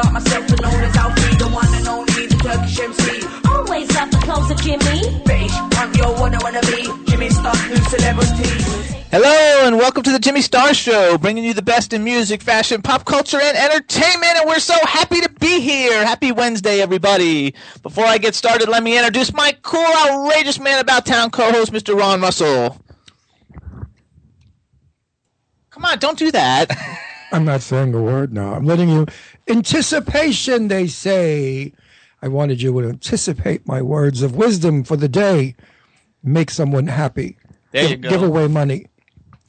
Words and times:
Jimmy. 0.00 0.06
Big 0.06 0.06
up 0.06 0.12
myself, 0.12 0.50
and 0.50 0.60
known 0.62 0.84
as 0.84 0.96
Alfie, 0.96 1.36
the 1.36 1.48
one 1.48 1.74
and 1.74 1.88
only, 1.88 2.26
the 2.26 2.36
Turkish 2.36 2.80
MC. 2.80 3.26
Always 3.48 3.94
love 3.94 4.10
the 4.10 4.18
clothes 4.18 4.50
of 4.50 4.60
Jimmy. 4.60 5.22
British, 5.24 5.52
I'm 5.52 5.94
yo, 5.94 6.12
what 6.12 6.34
I 6.34 6.38
wanna 6.42 6.60
be. 6.62 7.10
Jimmy 7.10 7.30
Star, 7.30 7.54
new 7.68 7.76
celebrity. 7.76 8.96
Hello 9.10 9.66
and 9.66 9.76
welcome 9.76 10.04
to 10.04 10.12
the 10.12 10.20
Jimmy 10.20 10.40
Star 10.40 10.72
Show, 10.72 11.18
bringing 11.18 11.42
you 11.42 11.52
the 11.52 11.62
best 11.62 11.92
in 11.92 12.04
music, 12.04 12.42
fashion, 12.42 12.80
pop 12.80 13.04
culture, 13.04 13.40
and 13.40 13.56
entertainment. 13.56 14.36
And 14.36 14.48
we're 14.48 14.60
so 14.60 14.76
happy 14.84 15.20
to 15.20 15.28
be 15.40 15.60
here. 15.60 16.04
Happy 16.06 16.30
Wednesday, 16.30 16.80
everybody. 16.80 17.54
Before 17.82 18.04
I 18.04 18.18
get 18.18 18.36
started, 18.36 18.68
let 18.68 18.82
me 18.82 18.96
introduce 18.96 19.32
my 19.32 19.56
cool, 19.62 19.80
outrageous 19.80 20.60
man 20.60 20.80
about 20.80 21.06
town 21.06 21.30
co-host, 21.30 21.72
Mr. 21.72 21.98
Ron 21.98 22.20
Russell. 22.20 22.80
Come 25.70 25.84
on, 25.84 25.98
don't 25.98 26.18
do 26.18 26.30
that. 26.30 26.70
I'm 27.32 27.44
not 27.44 27.62
saying 27.62 27.94
a 27.94 28.02
word 28.02 28.32
now. 28.32 28.54
I'm 28.54 28.66
letting 28.66 28.88
you 28.88 29.06
anticipation, 29.48 30.68
they 30.68 30.86
say. 30.86 31.72
I 32.22 32.28
wanted 32.28 32.60
you 32.60 32.72
to 32.80 32.88
anticipate 32.88 33.66
my 33.66 33.80
words 33.80 34.22
of 34.22 34.36
wisdom 34.36 34.84
for 34.84 34.96
the 34.96 35.08
day. 35.08 35.56
Make 36.22 36.50
someone 36.50 36.86
happy. 36.86 37.38
There 37.72 37.82
give, 37.82 37.90
you 37.90 37.96
go. 37.96 38.08
Give 38.10 38.22
away 38.22 38.48
money. 38.48 38.86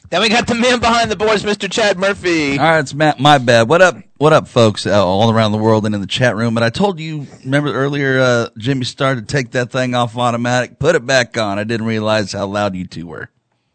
Then 0.10 0.22
we 0.22 0.28
got 0.30 0.46
the 0.46 0.56
man 0.56 0.82
behind 0.82 1.10
the 1.10 1.16
boards, 1.16 1.44
Mr. 1.44 1.72
Chad 1.72 1.98
Murphy. 1.98 2.58
All 2.58 2.66
right, 2.66 2.80
it's 2.80 2.94
Matt. 2.94 3.20
My 3.20 3.38
bad. 3.38 3.70
What 3.70 3.82
up? 3.82 3.96
What 4.18 4.34
up, 4.34 4.48
folks? 4.50 4.86
Uh, 4.86 5.06
all 5.06 5.32
around 5.32 5.54
the 5.54 5.58
world 5.58 5.86
and 5.86 5.96
in 5.96 6.02
the 6.02 6.08
chat 6.08 6.36
room. 6.36 6.54
But 6.54 6.64
I 6.64 6.70
told 6.70 7.00
you, 7.00 7.28
remember 7.46 7.74
earlier, 7.74 8.20
uh, 8.20 8.50
Jimmy 8.58 8.84
started 8.84 9.28
to 9.28 9.34
take 9.34 9.52
that 9.52 9.72
thing 9.72 9.96
off 9.96 10.18
automatic, 10.18 10.80
put 10.80 10.96
it 10.96 11.06
back 11.06 11.38
on. 11.38 11.60
I 11.60 11.64
didn't 11.64 11.88
realize 11.88 12.34
how 12.34 12.46
loud 12.46 12.76
you 12.76 12.86
two 12.86 13.08
were. 13.08 13.30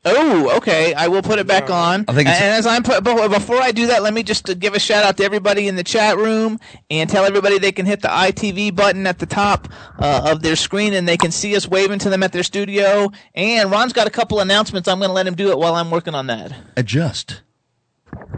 Oh, 0.08 0.56
okay. 0.58 0.94
I 0.94 1.08
will 1.08 1.20
put 1.22 1.40
it 1.40 1.46
back 1.48 1.68
on. 1.68 2.04
I 2.06 2.12
think 2.14 2.28
and, 2.28 2.36
it's- 2.36 2.40
and 2.40 2.52
as 2.54 2.64
I'm 2.66 2.82
put, 2.84 3.02
but 3.02 3.28
before 3.28 3.60
I 3.60 3.72
do 3.72 3.88
that, 3.88 4.02
let 4.02 4.14
me 4.14 4.22
just 4.22 4.58
give 4.60 4.74
a 4.74 4.78
shout 4.78 5.04
out 5.04 5.16
to 5.16 5.24
everybody 5.24 5.66
in 5.66 5.74
the 5.74 5.82
chat 5.84 6.16
room 6.16 6.60
and 6.88 7.10
tell 7.10 7.24
everybody 7.24 7.58
they 7.58 7.72
can 7.72 7.86
hit 7.86 8.02
the 8.02 8.08
ITV 8.08 8.74
button 8.76 9.06
at 9.06 9.18
the 9.18 9.26
top 9.26 9.68
uh, 9.98 10.28
of 10.30 10.42
their 10.42 10.54
screen 10.56 10.94
and 10.94 11.08
they 11.08 11.16
can 11.16 11.32
see 11.32 11.56
us 11.56 11.66
waving 11.68 11.98
to 11.98 12.08
them 12.10 12.22
at 12.22 12.32
their 12.32 12.44
studio. 12.44 13.10
And 13.34 13.70
Ron's 13.70 13.92
got 13.92 14.06
a 14.06 14.10
couple 14.10 14.38
announcements. 14.38 14.88
I'm 14.88 14.98
going 14.98 15.08
to 15.10 15.14
let 15.14 15.26
him 15.26 15.34
do 15.34 15.50
it 15.50 15.58
while 15.58 15.74
I'm 15.74 15.90
working 15.90 16.14
on 16.14 16.28
that. 16.28 16.52
Adjust. 16.76 17.42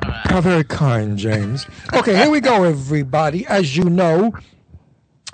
How 0.03 0.41
very 0.41 0.64
kind, 0.64 1.19
James. 1.19 1.66
Okay, 1.92 2.16
here 2.16 2.30
we 2.30 2.41
go, 2.41 2.64
everybody. 2.64 3.47
As 3.47 3.76
you 3.76 3.84
know, 3.84 4.32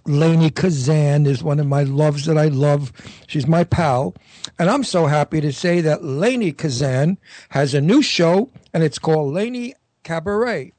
Lainie 0.06 0.54
Kazan 0.54 1.26
is 1.26 1.42
one 1.42 1.60
of 1.60 1.66
my 1.66 1.82
loves 1.84 2.26
that 2.26 2.36
I 2.36 2.48
love. 2.48 2.92
She's 3.26 3.46
my 3.46 3.64
pal. 3.64 4.14
And 4.58 4.70
I'm 4.70 4.84
so 4.84 5.06
happy 5.06 5.40
to 5.40 5.52
say 5.52 5.80
that 5.80 6.02
Lainie 6.02 6.56
Kazan 6.56 7.18
has 7.50 7.74
a 7.74 7.80
new 7.80 8.02
show, 8.02 8.50
and 8.72 8.82
it's 8.82 8.98
called 8.98 9.34
Lainie 9.34 9.74
Cabaret. 10.04 10.72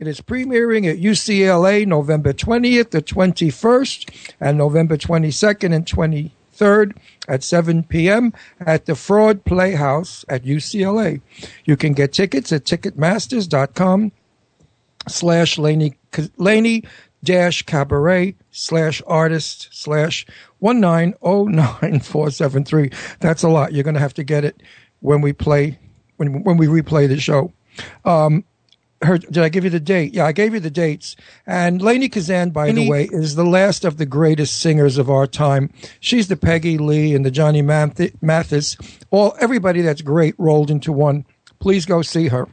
It 0.00 0.08
is 0.08 0.20
premiering 0.20 0.90
at 0.90 0.98
UCLA 0.98 1.86
November 1.86 2.32
20th 2.32 2.90
to 2.90 3.02
21st 3.02 4.32
and 4.40 4.56
November 4.56 4.96
22nd 4.96 5.74
and 5.74 5.84
23rd 5.84 6.96
at 7.28 7.44
7 7.44 7.84
p.m. 7.84 8.32
at 8.58 8.86
the 8.86 8.94
Freud 8.94 9.44
Playhouse 9.44 10.24
at 10.28 10.44
UCLA. 10.44 11.20
You 11.66 11.76
can 11.76 11.92
get 11.92 12.14
tickets 12.14 12.50
at 12.50 12.64
ticketmasters.com 12.64 14.12
slash 15.06 15.58
Laney, 15.58 16.84
dash 17.22 17.62
cabaret 17.62 18.34
slash 18.50 19.02
artist 19.06 19.68
slash 19.70 20.26
1909473. 20.62 23.18
That's 23.20 23.42
a 23.42 23.48
lot. 23.48 23.72
You're 23.72 23.84
going 23.84 23.94
to 23.94 24.00
have 24.00 24.14
to 24.14 24.24
get 24.24 24.44
it 24.44 24.62
when 25.00 25.20
we 25.20 25.32
play, 25.32 25.78
when, 26.16 26.42
when 26.44 26.56
we 26.56 26.66
replay 26.66 27.08
the 27.08 27.18
show. 27.18 27.52
Um, 28.04 28.44
her, 29.02 29.16
did 29.16 29.38
I 29.38 29.48
give 29.48 29.64
you 29.64 29.70
the 29.70 29.80
date? 29.80 30.12
Yeah, 30.12 30.26
I 30.26 30.32
gave 30.32 30.52
you 30.52 30.60
the 30.60 30.70
dates. 30.70 31.16
And 31.46 31.80
Lainie 31.80 32.12
Kazan, 32.12 32.50
by 32.50 32.70
the 32.70 32.88
way, 32.88 33.08
is 33.10 33.34
the 33.34 33.46
last 33.46 33.86
of 33.86 33.96
the 33.96 34.04
greatest 34.04 34.60
singers 34.60 34.98
of 34.98 35.08
our 35.08 35.26
time. 35.26 35.72
She's 36.00 36.28
the 36.28 36.36
Peggy 36.36 36.76
Lee 36.76 37.14
and 37.14 37.24
the 37.24 37.30
Johnny 37.30 37.62
Mathis. 37.62 38.76
All 39.10 39.34
everybody 39.40 39.80
that's 39.80 40.02
great 40.02 40.34
rolled 40.36 40.70
into 40.70 40.92
one. 40.92 41.24
Please 41.60 41.86
go 41.86 42.02
see 42.02 42.28
her. 42.28 42.46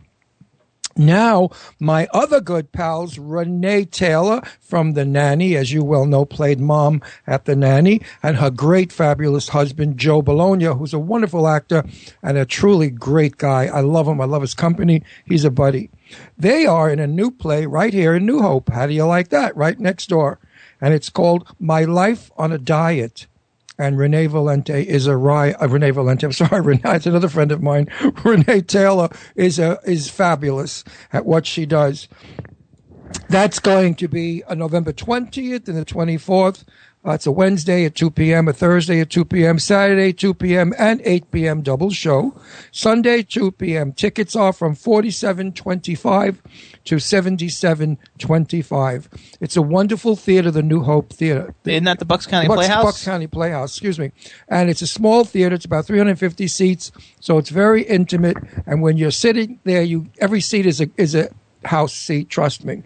Now, 0.98 1.52
my 1.80 2.08
other 2.12 2.42
good 2.42 2.72
pals, 2.72 3.20
Renee 3.20 3.86
Taylor 3.86 4.42
from 4.60 4.94
The 4.94 5.06
Nanny, 5.06 5.56
as 5.56 5.72
you 5.72 5.84
well 5.84 6.06
know, 6.06 6.26
played 6.26 6.60
mom 6.60 7.02
at 7.28 7.46
The 7.46 7.56
Nanny, 7.56 8.02
and 8.24 8.38
her 8.38 8.50
great, 8.50 8.92
fabulous 8.92 9.50
husband, 9.50 9.98
Joe 9.98 10.24
Bologna, 10.24 10.66
who's 10.66 10.94
a 10.94 11.00
wonderful 11.00 11.48
actor 11.48 11.84
and 12.24 12.38
a 12.38 12.46
truly 12.46 12.90
great 12.90 13.38
guy. 13.38 13.66
I 13.66 13.82
love 13.82 14.08
him. 14.08 14.20
I 14.20 14.26
love 14.26 14.42
his 14.42 14.56
company. 14.56 15.04
He's 15.26 15.46
a 15.46 15.52
buddy. 15.52 15.92
They 16.38 16.66
are 16.66 16.90
in 16.90 17.00
a 17.00 17.08
new 17.08 17.30
play 17.30 17.66
right 17.66 17.94
here 17.94 18.16
in 18.16 18.26
New 18.26 18.42
Hope. 18.42 18.70
How 18.70 18.88
do 18.88 18.94
you 18.94 19.06
like 19.06 19.30
that? 19.30 19.56
Right 19.56 19.80
next 19.80 20.10
door. 20.10 20.40
And 20.82 20.94
it's 20.94 21.10
called 21.10 21.48
My 21.60 21.84
Life 21.84 22.32
on 22.38 22.52
a 22.52 22.58
Diet 22.58 23.28
and 23.78 23.98
Renee 23.98 24.28
Valente 24.28 24.84
is 24.86 25.08
a 25.08 25.16
ri 25.16 25.54
Uh, 25.54 25.68
Renee 25.68 25.92
Valente, 25.92 26.24
I'm 26.24 26.32
sorry, 26.32 26.62
Renee. 26.66 26.82
It's 26.86 27.06
another 27.06 27.30
friend 27.30 27.52
of 27.52 27.62
mine. 27.62 27.88
Renee 28.24 28.62
Taylor 28.62 29.10
is 29.36 29.60
a 29.60 29.80
is 29.86 30.10
fabulous 30.10 30.84
at 31.14 31.26
what 31.26 31.46
she 31.46 31.66
does. 31.66 32.08
That's 33.30 33.60
going 33.60 33.96
to 33.96 34.08
be 34.08 34.44
a 34.48 34.56
November 34.56 34.94
20th 34.94 35.68
and 35.68 35.78
the 35.78 35.86
24th. 35.86 36.64
Uh, 37.06 37.12
it's 37.12 37.26
a 37.26 37.32
Wednesday 37.32 37.86
at 37.86 37.96
2 37.96 38.12
p.m., 38.12 38.50
a 38.50 38.54
Thursday 38.54 39.00
at 39.00 39.10
2 39.10 39.24
p.m., 39.26 39.60
Saturday 39.60 40.12
2 40.12 40.34
p.m., 40.34 40.74
and 40.78 41.00
8 41.06 41.32
p.m. 41.32 41.62
double 41.62 41.90
show. 41.90 42.36
Sunday 42.72 43.24
2 43.24 43.52
p.m. 43.52 43.94
Tickets 43.94 44.36
are 44.36 44.52
from 44.52 44.76
47.25 44.76 46.40
to 46.84 46.96
77.25. 46.96 49.38
It's 49.40 49.56
a 49.56 49.62
wonderful 49.62 50.18
theater, 50.18 50.52
the 50.52 50.64
New 50.64 50.82
Hope 50.82 51.14
Theater. 51.14 51.54
Isn't 51.64 51.86
that 51.86 52.00
the 52.00 52.06
Bucks 52.06 52.26
County 52.26 52.48
Bucks, 52.48 52.58
Playhouse? 52.58 52.84
Bucks 52.84 53.06
County 53.06 53.28
Playhouse, 53.28 53.74
excuse 53.74 54.00
me. 54.00 54.12
And 54.50 54.70
it's 54.70 54.82
a 54.82 54.88
small 54.88 55.24
theater. 55.24 55.56
It's 55.56 55.66
about 55.66 55.86
350 55.86 56.48
seats, 56.48 56.92
so 57.22 57.38
it's 57.38 57.52
very 57.52 57.84
intimate. 57.84 58.36
And 58.66 58.82
when 58.82 58.98
you're 58.98 59.12
sitting 59.12 59.60
there, 59.64 59.84
you 59.84 60.08
every 60.20 60.42
seat 60.42 60.66
is 60.66 60.82
a 60.82 60.90
is 60.98 61.16
a 61.16 61.30
house 61.64 61.94
seat. 61.94 62.30
Trust 62.30 62.66
me. 62.66 62.84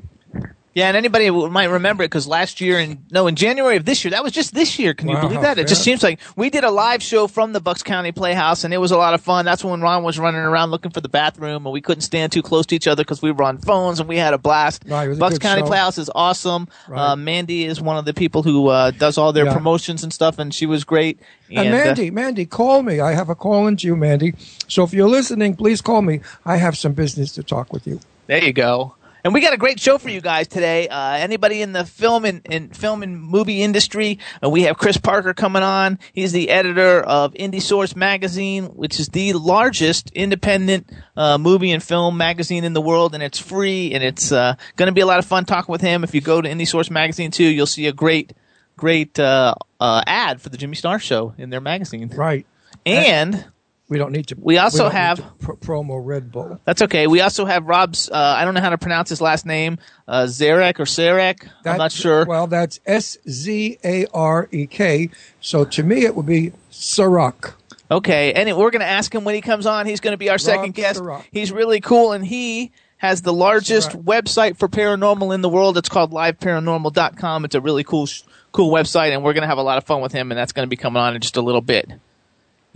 Yeah, 0.73 0.87
and 0.87 0.95
anybody 0.95 1.29
might 1.29 1.65
remember 1.65 2.03
it 2.03 2.07
because 2.07 2.27
last 2.27 2.61
year 2.61 2.79
and 2.79 3.03
no, 3.11 3.27
in 3.27 3.35
January 3.35 3.75
of 3.75 3.83
this 3.83 4.05
year, 4.05 4.11
that 4.11 4.23
was 4.23 4.31
just 4.31 4.53
this 4.53 4.79
year. 4.79 4.93
Can 4.93 5.09
you 5.09 5.17
believe 5.19 5.41
that? 5.41 5.57
It 5.59 5.67
just 5.67 5.83
seems 5.83 6.01
like 6.01 6.21
we 6.37 6.49
did 6.49 6.63
a 6.63 6.71
live 6.71 7.03
show 7.03 7.27
from 7.27 7.51
the 7.51 7.59
Bucks 7.59 7.83
County 7.83 8.13
Playhouse, 8.13 8.63
and 8.63 8.73
it 8.73 8.77
was 8.77 8.91
a 8.91 8.97
lot 8.97 9.13
of 9.13 9.19
fun. 9.19 9.43
That's 9.43 9.65
when 9.65 9.81
Ron 9.81 10.03
was 10.03 10.17
running 10.17 10.39
around 10.39 10.71
looking 10.71 10.91
for 10.91 11.01
the 11.01 11.09
bathroom, 11.09 11.65
and 11.65 11.73
we 11.73 11.81
couldn't 11.81 12.03
stand 12.03 12.31
too 12.31 12.41
close 12.41 12.65
to 12.67 12.75
each 12.75 12.87
other 12.87 13.03
because 13.03 13.21
we 13.21 13.31
were 13.33 13.43
on 13.43 13.57
phones, 13.57 13.99
and 13.99 14.07
we 14.07 14.15
had 14.15 14.33
a 14.33 14.37
blast. 14.37 14.83
Right, 14.87 15.09
was 15.09 15.17
a 15.17 15.19
Bucks 15.19 15.39
County 15.39 15.61
show. 15.61 15.67
Playhouse 15.67 15.97
is 15.97 16.09
awesome. 16.15 16.69
Right. 16.87 17.11
Uh, 17.11 17.15
Mandy 17.17 17.65
is 17.65 17.81
one 17.81 17.97
of 17.97 18.05
the 18.05 18.13
people 18.13 18.41
who 18.41 18.69
uh, 18.69 18.91
does 18.91 19.17
all 19.17 19.33
their 19.33 19.45
Yeah. 19.47 19.53
promotions 19.53 20.03
and 20.03 20.13
stuff, 20.13 20.39
and 20.39 20.53
she 20.53 20.65
was 20.65 20.85
great. 20.85 21.19
And, 21.49 21.67
uh, 21.67 21.71
Mandy, 21.71 22.11
Mandy, 22.11 22.45
call 22.45 22.81
me. 22.81 23.01
I 23.01 23.11
have 23.11 23.27
a 23.29 23.35
call 23.35 23.67
into 23.67 23.87
you, 23.87 23.97
Mandy. 23.97 24.35
So 24.69 24.85
if 24.85 24.93
you're 24.93 25.09
listening, 25.09 25.57
please 25.57 25.81
call 25.81 26.01
me. 26.01 26.21
I 26.45 26.55
have 26.55 26.77
some 26.77 26.93
business 26.93 27.33
to 27.33 27.43
talk 27.43 27.73
with 27.73 27.85
you. 27.85 27.99
There 28.27 28.41
you 28.41 28.53
go. 28.53 28.95
And 29.23 29.33
we 29.33 29.41
got 29.41 29.53
a 29.53 29.57
great 29.57 29.79
show 29.79 29.97
for 29.97 30.09
you 30.09 30.19
guys 30.19 30.47
today. 30.47 30.87
Uh, 30.87 31.13
anybody 31.13 31.61
in 31.61 31.73
the 31.73 31.85
film 31.85 32.25
and, 32.25 32.41
and 32.49 32.75
film 32.75 33.03
and 33.03 33.21
movie 33.21 33.61
industry, 33.61 34.19
uh, 34.43 34.49
we 34.49 34.63
have 34.63 34.77
Chris 34.77 34.97
Parker 34.97 35.33
coming 35.33 35.61
on. 35.61 35.99
He's 36.13 36.31
the 36.31 36.49
editor 36.49 37.01
of 37.01 37.33
Indie 37.33 37.61
Source 37.61 37.95
magazine, 37.95 38.65
which 38.65 38.99
is 38.99 39.09
the 39.09 39.33
largest 39.33 40.09
independent 40.11 40.89
uh, 41.15 41.37
movie 41.37 41.71
and 41.71 41.83
film 41.83 42.17
magazine 42.17 42.63
in 42.63 42.73
the 42.73 42.81
world, 42.81 43.13
and 43.13 43.21
it's 43.21 43.37
free. 43.37 43.93
And 43.93 44.03
it's 44.03 44.31
uh, 44.31 44.55
going 44.75 44.87
to 44.87 44.93
be 44.93 45.01
a 45.01 45.05
lot 45.05 45.19
of 45.19 45.25
fun 45.25 45.45
talking 45.45 45.71
with 45.71 45.81
him. 45.81 46.03
If 46.03 46.15
you 46.15 46.21
go 46.21 46.41
to 46.41 46.49
Indie 46.49 46.67
Source 46.67 46.89
magazine 46.89 47.29
too, 47.29 47.45
you'll 47.47 47.67
see 47.67 47.85
a 47.85 47.93
great, 47.93 48.33
great 48.75 49.19
uh, 49.19 49.53
uh, 49.79 50.03
ad 50.07 50.41
for 50.41 50.49
the 50.49 50.57
Jimmy 50.57 50.75
Star 50.75 50.97
Show 50.97 51.35
in 51.37 51.51
their 51.51 51.61
magazine. 51.61 52.09
Right. 52.09 52.47
And 52.85 53.45
We 53.91 53.97
don't 53.97 54.13
need 54.13 54.27
to. 54.27 54.37
We 54.39 54.57
also 54.57 54.83
don't 54.83 54.93
have- 54.93 55.21
pr- 55.39 55.51
promo 55.51 55.99
Red 56.01 56.31
Bull. 56.31 56.61
That's 56.63 56.81
okay. 56.83 57.07
We 57.07 57.19
also 57.19 57.43
have 57.43 57.65
Rob's. 57.65 58.09
Uh, 58.09 58.15
I 58.15 58.45
don't 58.45 58.53
know 58.53 58.61
how 58.61 58.69
to 58.69 58.77
pronounce 58.77 59.09
his 59.09 59.19
last 59.19 59.45
name. 59.45 59.79
Uh, 60.07 60.23
Zarek 60.23 60.79
or 60.79 60.85
Sarek. 60.85 61.45
I'm 61.65 61.77
not 61.77 61.91
sure. 61.91 62.23
Well, 62.25 62.47
that's 62.47 62.79
S 62.85 63.17
Z 63.29 63.79
A 63.83 64.05
R 64.13 64.47
E 64.49 64.65
K. 64.65 65.09
So 65.41 65.65
to 65.65 65.83
me, 65.83 66.05
it 66.05 66.15
would 66.15 66.25
be 66.25 66.53
Sarak. 66.71 67.55
Okay, 67.91 68.31
and 68.31 68.47
we're 68.57 68.71
going 68.71 68.79
to 68.79 68.85
ask 68.87 69.13
him 69.13 69.25
when 69.25 69.35
he 69.35 69.41
comes 69.41 69.65
on. 69.65 69.85
He's 69.85 69.99
going 69.99 70.13
to 70.13 70.17
be 70.17 70.29
our 70.29 70.37
second 70.37 70.73
guest. 70.73 71.01
He's 71.29 71.51
really 71.51 71.81
cool, 71.81 72.13
and 72.13 72.25
he 72.25 72.71
has 72.95 73.23
the 73.23 73.33
largest 73.33 73.89
website 73.91 74.55
for 74.55 74.69
paranormal 74.69 75.35
in 75.35 75.41
the 75.41 75.49
world. 75.49 75.77
It's 75.77 75.89
called 75.89 76.13
liveparanormal.com. 76.13 77.43
It's 77.43 77.55
a 77.55 77.59
really 77.59 77.83
cool, 77.83 78.07
cool 78.53 78.71
website, 78.71 79.11
and 79.11 79.21
we're 79.21 79.33
going 79.33 79.41
to 79.41 79.47
have 79.47 79.57
a 79.57 79.63
lot 79.63 79.77
of 79.77 79.83
fun 79.83 79.99
with 79.99 80.13
him, 80.13 80.31
and 80.31 80.37
that's 80.37 80.53
going 80.53 80.65
to 80.65 80.69
be 80.69 80.77
coming 80.77 81.01
on 81.01 81.13
in 81.13 81.19
just 81.19 81.35
a 81.35 81.41
little 81.41 81.59
bit. 81.59 81.91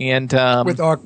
And 0.00 0.32
um, 0.34 0.66
with 0.66 0.80
our 0.80 1.00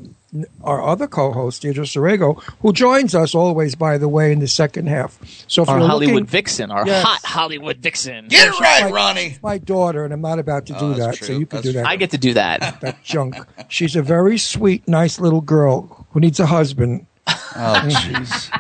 our 0.63 0.81
other 0.83 1.09
co-host 1.09 1.63
Deirdre 1.63 1.85
Sorego, 1.85 2.41
who 2.63 2.73
joins 2.73 3.15
us 3.17 3.35
always, 3.35 3.75
by 3.75 3.99
the 3.99 4.09
way, 4.09 4.31
in 4.33 4.39
the 4.39 4.47
second 4.47 4.87
half. 4.89 5.19
So 5.49 5.63
if 5.63 5.69
our 5.69 5.79
you're 5.79 5.89
Hollywood 5.89 6.15
looking, 6.15 6.27
vixen, 6.27 6.71
our 6.71 6.87
Yes. 6.87 7.03
hot 7.05 7.21
Hollywood 7.25 7.79
vixen. 7.79 8.29
Get 8.29 8.47
it 8.49 8.61
right, 8.61 8.85
my- 8.85 8.91
Ronnie. 8.91 9.39
my 9.43 9.59
daughter, 9.59 10.05
and 10.05 10.13
I'm 10.15 10.21
not 10.21 10.39
about 10.39 10.67
to 10.67 10.73
do 10.75 10.79
Oh, 10.81 10.89
that's 10.95 10.99
that, 10.99 11.15
true. 11.17 11.27
so 11.27 11.33
you 11.41 11.47
can 11.47 11.57
That's 11.57 11.67
do 11.67 11.73
that. 11.73 11.87
I 11.87 11.97
get 11.97 12.11
to 12.13 12.19
do 12.19 12.35
that. 12.35 12.81
that 12.81 13.03
junk. 13.03 13.37
She's 13.69 13.97
a 13.97 14.03
very 14.03 14.39
sweet, 14.39 14.87
nice 14.87 15.19
little 15.19 15.41
girl 15.41 16.07
who 16.13 16.21
needs 16.21 16.39
a 16.39 16.47
husband. 16.47 17.07
Oh, 17.27 17.33
jeez. 17.55 18.51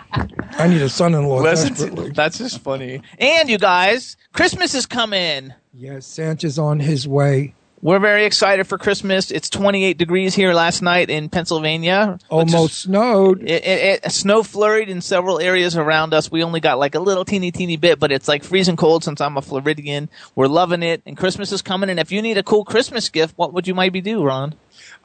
I 0.58 0.66
need 0.68 0.82
a 0.82 0.88
son-in-law 0.88 1.40
Listen 1.40 2.12
that's 2.14 2.38
just 2.38 2.60
funny. 2.62 3.00
And 3.18 3.48
you 3.48 3.58
guys, 3.58 4.16
Christmas 4.32 4.74
is 4.74 4.86
coming. 4.86 5.54
Yes, 5.72 6.04
Santa's 6.06 6.58
on 6.58 6.80
his 6.80 7.06
way. 7.06 7.54
We're 7.82 7.98
very 7.98 8.26
excited 8.26 8.66
for 8.66 8.76
Christmas. 8.76 9.30
It's 9.30 9.48
28 9.48 9.96
degrees 9.96 10.34
here 10.34 10.52
last 10.52 10.82
night 10.82 11.08
in 11.08 11.30
Pennsylvania. 11.30 12.18
which 12.30 12.48
is- 12.48 12.54
Almost 12.54 12.80
snowed. 12.82 13.40
It, 13.42 13.64
it, 13.64 14.00
it 14.04 14.12
snow 14.12 14.42
flurried 14.42 14.90
in 14.90 15.00
several 15.00 15.40
areas 15.40 15.78
around 15.78 16.12
us. 16.12 16.30
We 16.30 16.42
only 16.44 16.60
got 16.60 16.78
like 16.78 16.94
a 16.94 17.00
little 17.00 17.24
teeny 17.24 17.50
teeny 17.50 17.78
bit, 17.78 17.98
but 17.98 18.12
it's 18.12 18.28
like 18.28 18.44
freezing 18.44 18.76
cold 18.76 19.02
since 19.02 19.18
I'm 19.22 19.38
a 19.38 19.42
Floridian. 19.42 20.10
We're 20.34 20.46
loving 20.48 20.82
it, 20.82 21.00
and 21.06 21.16
Christmas 21.16 21.52
is 21.52 21.62
coming. 21.62 21.88
And 21.88 21.98
if 21.98 22.12
you 22.12 22.20
need 22.20 22.36
a 22.36 22.42
cool 22.42 22.66
Christmas 22.66 23.08
gift, 23.08 23.32
what 23.38 23.54
would 23.54 23.66
you 23.66 23.74
maybe 23.74 24.02
do, 24.02 24.22
Ron? 24.22 24.54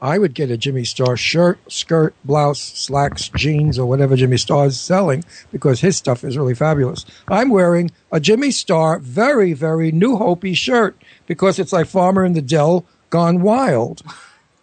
I 0.01 0.17
would 0.17 0.33
get 0.33 0.51
a 0.51 0.57
Jimmy 0.57 0.83
Star 0.83 1.15
shirt, 1.15 1.59
skirt, 1.71 2.13
blouse, 2.25 2.59
slacks, 2.59 3.29
jeans, 3.29 3.79
or 3.79 3.85
whatever 3.85 4.15
Jimmy 4.17 4.37
Star 4.37 4.65
is 4.65 4.79
selling 4.79 5.23
because 5.51 5.79
his 5.79 5.95
stuff 5.95 6.23
is 6.25 6.37
really 6.37 6.53
fabulous. 6.55 7.05
I'm 7.29 7.49
wearing 7.49 7.91
a 8.11 8.19
Jimmy 8.19 8.51
Star 8.51 8.99
very, 8.99 9.53
very 9.53 9.91
New 9.93 10.17
Hopi 10.17 10.53
shirt 10.53 10.97
because 11.25 11.59
it's 11.59 11.73
like 11.73 11.87
Farmer 11.87 12.25
in 12.25 12.33
the 12.33 12.41
Dell 12.41 12.85
gone 13.09 13.41
wild. 13.41 14.01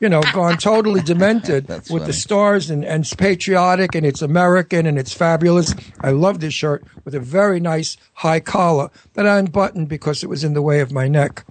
You 0.01 0.09
know, 0.09 0.23
gone 0.33 0.59
totally 0.59 1.01
demented 1.05 1.69
with 1.69 1.87
funny. 1.87 2.05
the 2.07 2.13
stars 2.13 2.71
and, 2.71 2.85
and 2.85 3.05
it's 3.05 3.15
patriotic 3.15 3.95
and 3.95 4.05
it's 4.05 4.21
American 4.21 4.85
and 4.85 4.99
it's 4.99 5.13
fabulous. 5.13 5.75
I 6.01 6.11
love 6.11 6.41
this 6.41 6.55
shirt 6.55 6.85
with 7.05 7.15
a 7.15 7.21
very 7.21 7.61
nice 7.61 7.97
high 8.15 8.41
collar 8.41 8.91
that 9.15 9.29
I 9.29 9.39
unbuttoned 9.39 9.89
because 9.89 10.25
it 10.25 10.29
was 10.29 10.43
in 10.43 10.55
the 10.55 10.63
way 10.63 10.81
of 10.81 10.91
my 10.91 11.07
neck. 11.07 11.45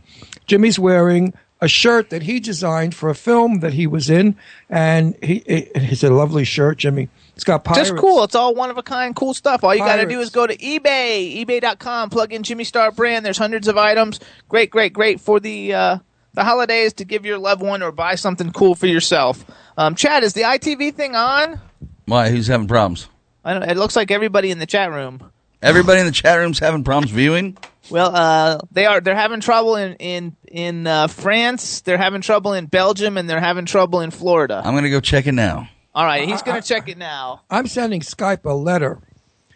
Jimmy's 0.48 0.78
wearing 0.78 1.34
a 1.62 1.68
shirt 1.68 2.10
that 2.10 2.24
he 2.24 2.40
designed 2.40 2.96
for 2.96 3.10
a 3.10 3.16
film 3.16 3.60
that 3.60 3.74
he 3.74 3.86
was 3.86 4.10
in, 4.10 4.36
and 4.69 5.16
he 5.22 5.36
it, 5.38 5.72
it's 5.75 6.04
a 6.04 6.10
lovely 6.10 6.44
shirt, 6.44 6.80
Jimmy. 6.80 7.10
It's 7.36 7.44
got 7.44 7.63
pirates. 7.63 7.90
Just 7.90 8.00
cool. 8.00 8.24
It's 8.24 8.36
all 8.36 8.54
one 8.56 8.69
of 8.69 8.78
a 8.78 8.84
kind, 8.84 9.16
cool 9.16 9.34
stuff. 9.34 9.63
All 9.63 9.74
you 9.74 9.81
got 9.81 9.98
to 9.98 10.06
do 10.06 10.19
is 10.19 10.30
go 10.31 10.46
to 10.46 10.56
eBay, 10.58 11.46
eBay.com, 11.46 12.10
plug 12.10 12.34
in 12.34 12.44
Jimmy 12.44 12.63
Star 12.63 12.92
brand. 12.92 13.25
There's 13.25 13.38
hundreds 13.38 13.68
of 13.68 13.78
items. 13.78 14.19
Great, 14.50 14.69
great, 14.72 14.94
great 14.94 15.22
for 15.22 15.40
the 15.40 15.74
uh, 15.74 15.98
the 16.34 16.44
holidays 16.44 16.94
to 16.94 17.06
give 17.06 17.25
your 17.25 17.38
loved 17.38 17.62
one 17.62 17.84
or 17.84 17.92
buy 17.92 18.16
something 18.16 18.52
cool 18.52 18.75
for 18.75 18.88
yourself. 18.88 19.46
Um, 19.78 19.96
Chad, 19.96 20.24
is 20.24 20.34
the 20.34 20.42
ITV 20.42 20.96
thing 20.96 21.16
on? 21.16 21.60
Why? 22.06 22.30
Who's 22.30 22.48
having 22.48 22.68
problems? 22.68 23.07
I 23.44 23.54
don't, 23.54 23.64
it 23.64 23.78
looks 23.78 23.96
like 23.96 24.12
everybody 24.12 24.52
in 24.52 24.60
the 24.60 24.66
chat 24.66 24.92
room. 24.92 25.31
Everybody 25.62 26.00
in 26.00 26.06
the 26.06 26.12
chat 26.12 26.38
room's 26.40 26.60
having 26.60 26.84
problems 26.84 27.12
viewing. 27.12 27.58
Well, 27.90 28.16
uh, 28.16 28.60
they 28.72 28.86
are. 28.86 29.02
They're 29.02 29.16
having 29.16 29.40
trouble 29.42 29.75
in 29.75 29.96
in 29.96 30.36
in 30.48 30.88
uh, 30.88 31.08
France. 31.08 31.81
They're 31.81 31.98
having 31.98 32.22
trouble 32.22 32.54
in 32.54 32.66
Belgium, 32.68 33.18
and 33.18 33.30
they're 33.30 33.40
having 33.40 33.66
trouble 33.66 34.02
in 34.02 34.12
Florida. 34.12 34.62
I'm 34.63 34.74
gonna 34.75 34.90
go 34.90 35.00
check 35.02 35.28
it 35.28 35.34
now. 35.34 35.68
All 35.94 36.06
right, 36.06 36.25
he's 36.28 36.42
going 36.42 36.62
to 36.62 36.66
check 36.66 36.88
it 36.88 36.98
now. 36.98 37.42
I'm 37.50 37.68
sending 37.68 38.00
Skype 38.00 38.46
a 38.46 38.54
letter. 38.54 39.00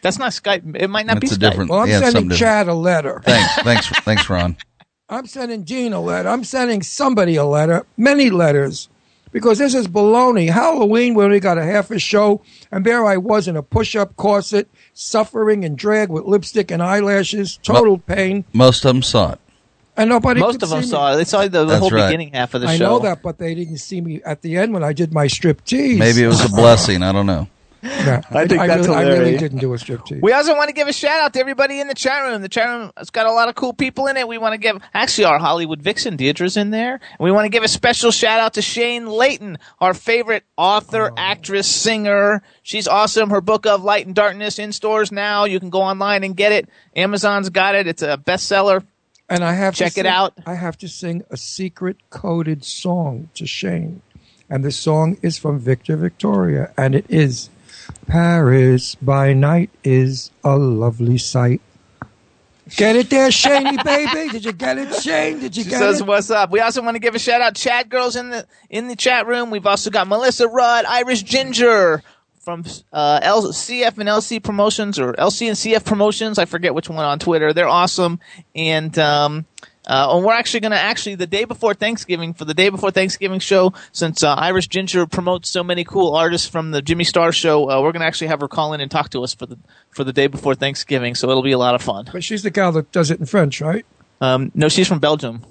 That's 0.01 0.19
not 0.19 0.31
Skype. 0.33 0.75
It 0.75 0.89
might 0.89 1.05
not 1.05 1.23
It's 1.23 1.31
be 1.31 1.35
a 1.35 1.37
Skype. 1.37 1.49
different. 1.49 1.69
Well, 1.71 1.79
I'm 1.79 1.87
yeah, 1.87 1.99
sending 1.99 2.11
something 2.11 2.29
different. 2.29 2.39
Chad 2.51 2.67
a 2.67 2.73
letter. 2.73 3.21
Thanks, 3.23 3.53
thanks, 3.63 3.87
thanks, 4.01 4.29
Ron. 4.29 4.57
I'm 5.07 5.27
sending 5.27 5.63
Dean 5.63 5.93
a 5.93 6.01
letter. 6.01 6.27
I'm 6.27 6.43
sending 6.43 6.81
somebody 6.81 7.37
a 7.37 7.45
letter. 7.45 7.85
Many 7.95 8.31
letters. 8.31 8.89
Because 9.35 9.57
this 9.57 9.75
is 9.75 9.89
baloney. 9.89 10.49
Halloween, 10.49 11.13
we 11.13 11.21
only 11.25 11.41
got 11.41 11.57
a 11.57 11.63
half 11.65 11.91
a 11.91 11.99
show, 11.99 12.41
and 12.71 12.85
there 12.85 13.05
I 13.05 13.17
was 13.17 13.49
in 13.49 13.57
a 13.57 13.61
push-up 13.61 14.15
corset, 14.15 14.69
suffering 14.93 15.65
and 15.65 15.77
drag 15.77 16.07
with 16.09 16.23
lipstick 16.23 16.71
and 16.71 16.81
eyelashes, 16.81 17.59
total 17.61 17.97
pain, 17.97 18.45
Most 18.53 18.85
of 18.85 18.93
them 18.93 19.01
saw 19.03 19.33
it. 19.33 19.39
and 19.97 20.07
nobody. 20.07 20.39
Most 20.39 20.53
could 20.53 20.63
of 20.63 20.69
them 20.69 20.79
see 20.83 20.85
me. 20.85 20.89
saw 20.89 21.11
it. 21.11 21.15
They 21.17 21.25
saw 21.25 21.41
the, 21.49 21.65
the 21.65 21.77
whole 21.79 21.89
right. 21.89 22.07
beginning 22.07 22.31
half 22.31 22.53
of 22.53 22.61
the 22.61 22.67
I 22.67 22.77
show. 22.77 22.85
know 22.85 22.99
that, 22.99 23.21
but 23.21 23.37
they 23.37 23.53
didn't 23.53 23.79
see 23.79 23.99
me 23.99 24.21
at 24.23 24.41
the 24.41 24.55
end 24.55 24.73
when 24.73 24.85
I 24.85 24.93
did 24.93 25.13
my 25.13 25.27
strip 25.27 25.65
tease. 25.65 25.99
Maybe 25.99 26.23
it 26.23 26.27
was 26.27 26.39
a 26.45 26.47
blessing. 26.47 27.03
I 27.03 27.11
don't 27.11 27.25
know. 27.25 27.49
Yeah, 27.85 28.21
I 28.31 28.47
think 28.47 28.61
I, 28.61 28.67
that's 28.67 28.87
really, 28.87 28.97
I 28.97 29.01
really 29.01 29.15
hilarious. 29.15 29.41
didn't 29.41 29.59
do 29.59 29.73
a 29.73 29.77
strip 29.77 30.03
tease. 30.05 30.21
We 30.21 30.31
also 30.33 30.55
want 30.55 30.69
to 30.69 30.73
give 30.73 30.87
a 30.87 30.93
shout 30.93 31.19
out 31.21 31.33
to 31.33 31.39
everybody 31.39 31.79
in 31.79 31.87
the 31.87 31.93
chat 31.93 32.23
room. 32.23 32.41
The 32.41 32.49
chat 32.49 32.67
room 32.67 32.91
has 32.97 33.09
got 33.09 33.27
a 33.27 33.31
lot 33.31 33.47
of 33.47 33.55
cool 33.55 33.73
people 33.73 34.07
in 34.07 34.17
it. 34.17 34.27
We 34.27 34.37
want 34.37 34.53
to 34.53 34.57
give, 34.57 34.81
actually, 34.93 35.25
our 35.25 35.39
Hollywood 35.39 35.81
vixen, 35.81 36.17
Deirdre's 36.17 36.57
in 36.57 36.71
there. 36.71 36.93
And 36.93 37.19
we 37.19 37.31
want 37.31 37.45
to 37.45 37.49
give 37.49 37.63
a 37.63 37.67
special 37.67 38.11
shout 38.11 38.39
out 38.39 38.55
to 38.55 38.61
Shane 38.61 39.07
Layton, 39.07 39.57
our 39.79 39.93
favorite 39.93 40.43
author, 40.57 41.11
oh. 41.11 41.15
actress, 41.17 41.67
singer. 41.67 42.41
She's 42.63 42.87
awesome. 42.87 43.29
Her 43.29 43.41
book 43.41 43.65
of 43.65 43.83
Light 43.83 44.05
and 44.05 44.15
Darkness 44.15 44.59
in 44.59 44.71
stores 44.71 45.11
now. 45.11 45.45
You 45.45 45.59
can 45.59 45.69
go 45.69 45.81
online 45.81 46.23
and 46.23 46.35
get 46.35 46.51
it. 46.51 46.67
Amazon's 46.95 47.49
got 47.49 47.75
it. 47.75 47.87
It's 47.87 48.01
a 48.01 48.17
bestseller. 48.17 48.83
And 49.29 49.43
I 49.43 49.53
have 49.53 49.73
Check 49.73 49.93
to 49.93 50.01
it 50.01 50.03
sing- 50.03 50.11
out. 50.11 50.33
I 50.45 50.53
have 50.53 50.77
to 50.79 50.87
sing 50.87 51.23
a 51.29 51.37
secret 51.37 51.97
coded 52.09 52.63
song 52.63 53.29
to 53.35 53.45
Shane. 53.47 54.01
And 54.47 54.63
the 54.63 54.71
song 54.71 55.17
is 55.23 55.39
from 55.39 55.59
Victor 55.59 55.97
Victoria. 55.97 56.71
And 56.77 56.93
it 56.93 57.05
is 57.09 57.49
Paris 58.07 58.95
by 58.95 59.33
night 59.33 59.69
is 59.83 60.31
a 60.43 60.57
lovely 60.57 61.17
sight. 61.17 61.61
Get 62.77 62.95
it 62.95 63.11
there, 63.11 63.29
Shaney 63.29 63.83
baby? 63.83 64.29
Did 64.31 64.43
you 64.43 64.51
get 64.51 64.77
it, 64.79 64.91
Shane? 64.95 65.39
Did 65.39 65.55
you 65.55 65.63
She 65.63 65.69
get 65.69 65.77
says, 65.79 66.01
it? 66.01 66.07
"What's 66.07 66.31
up?" 66.31 66.49
We 66.49 66.61
also 66.61 66.81
want 66.81 66.95
to 66.95 66.99
give 66.99 67.13
a 67.13 67.19
shout 67.19 67.39
out, 67.39 67.55
Chad 67.55 67.89
girls 67.89 68.15
in 68.15 68.31
the 68.31 68.47
in 68.71 68.87
the 68.87 68.95
chat 68.95 69.27
room. 69.27 69.51
We've 69.51 69.67
also 69.67 69.91
got 69.91 70.07
Melissa 70.07 70.47
Rudd, 70.47 70.85
Irish 70.85 71.21
Ginger 71.21 72.01
from 72.39 72.63
uh, 72.91 73.19
LCF 73.21 73.97
and 73.99 74.09
LC 74.09 74.41
Promotions 74.41 74.97
or 74.97 75.13
LC 75.13 75.47
and 75.47 75.55
CF 75.55 75.85
Promotions. 75.85 76.39
I 76.39 76.45
forget 76.45 76.73
which 76.73 76.89
one 76.89 77.05
on 77.05 77.19
Twitter. 77.19 77.53
They're 77.53 77.67
awesome, 77.67 78.19
and 78.55 78.97
um, 78.97 79.45
uh, 79.87 80.15
and 80.15 80.25
we're 80.25 80.33
actually 80.33 80.61
going 80.61 80.71
to 80.71 80.79
actually 80.79 81.15
the 81.15 81.27
day 81.27 81.45
before 81.45 81.73
Thanksgiving 81.73 82.33
for 82.33 82.45
the 82.45 82.53
day 82.53 82.69
before 82.69 82.91
Thanksgiving 82.91 83.39
show. 83.39 83.73
Since 83.91 84.23
uh, 84.23 84.33
Irish 84.33 84.67
Ginger 84.67 85.05
promotes 85.05 85.49
so 85.49 85.63
many 85.63 85.83
cool 85.83 86.15
artists 86.15 86.47
from 86.47 86.71
the 86.71 86.81
Jimmy 86.81 87.03
Star 87.03 87.31
show, 87.31 87.69
uh, 87.69 87.81
we're 87.81 87.91
going 87.91 88.01
to 88.01 88.07
actually 88.07 88.27
have 88.27 88.41
her 88.41 88.47
call 88.47 88.73
in 88.73 88.81
and 88.81 88.89
talk 88.89 89.09
to 89.11 89.23
us 89.23 89.33
for 89.33 89.45
the 89.45 89.57
for 89.91 90.03
the 90.03 90.13
day 90.13 90.27
before 90.27 90.55
Thanksgiving. 90.55 91.15
So 91.15 91.29
it'll 91.29 91.43
be 91.43 91.51
a 91.51 91.57
lot 91.57 91.75
of 91.75 91.81
fun. 91.81 92.09
But 92.11 92.23
she's 92.23 92.43
the 92.43 92.51
gal 92.51 92.71
that 92.73 92.91
does 92.91 93.11
it 93.11 93.19
in 93.19 93.25
French, 93.25 93.61
right? 93.61 93.85
Um, 94.21 94.51
no, 94.55 94.69
she's 94.69 94.87
from 94.87 94.99
Belgium. 94.99 95.41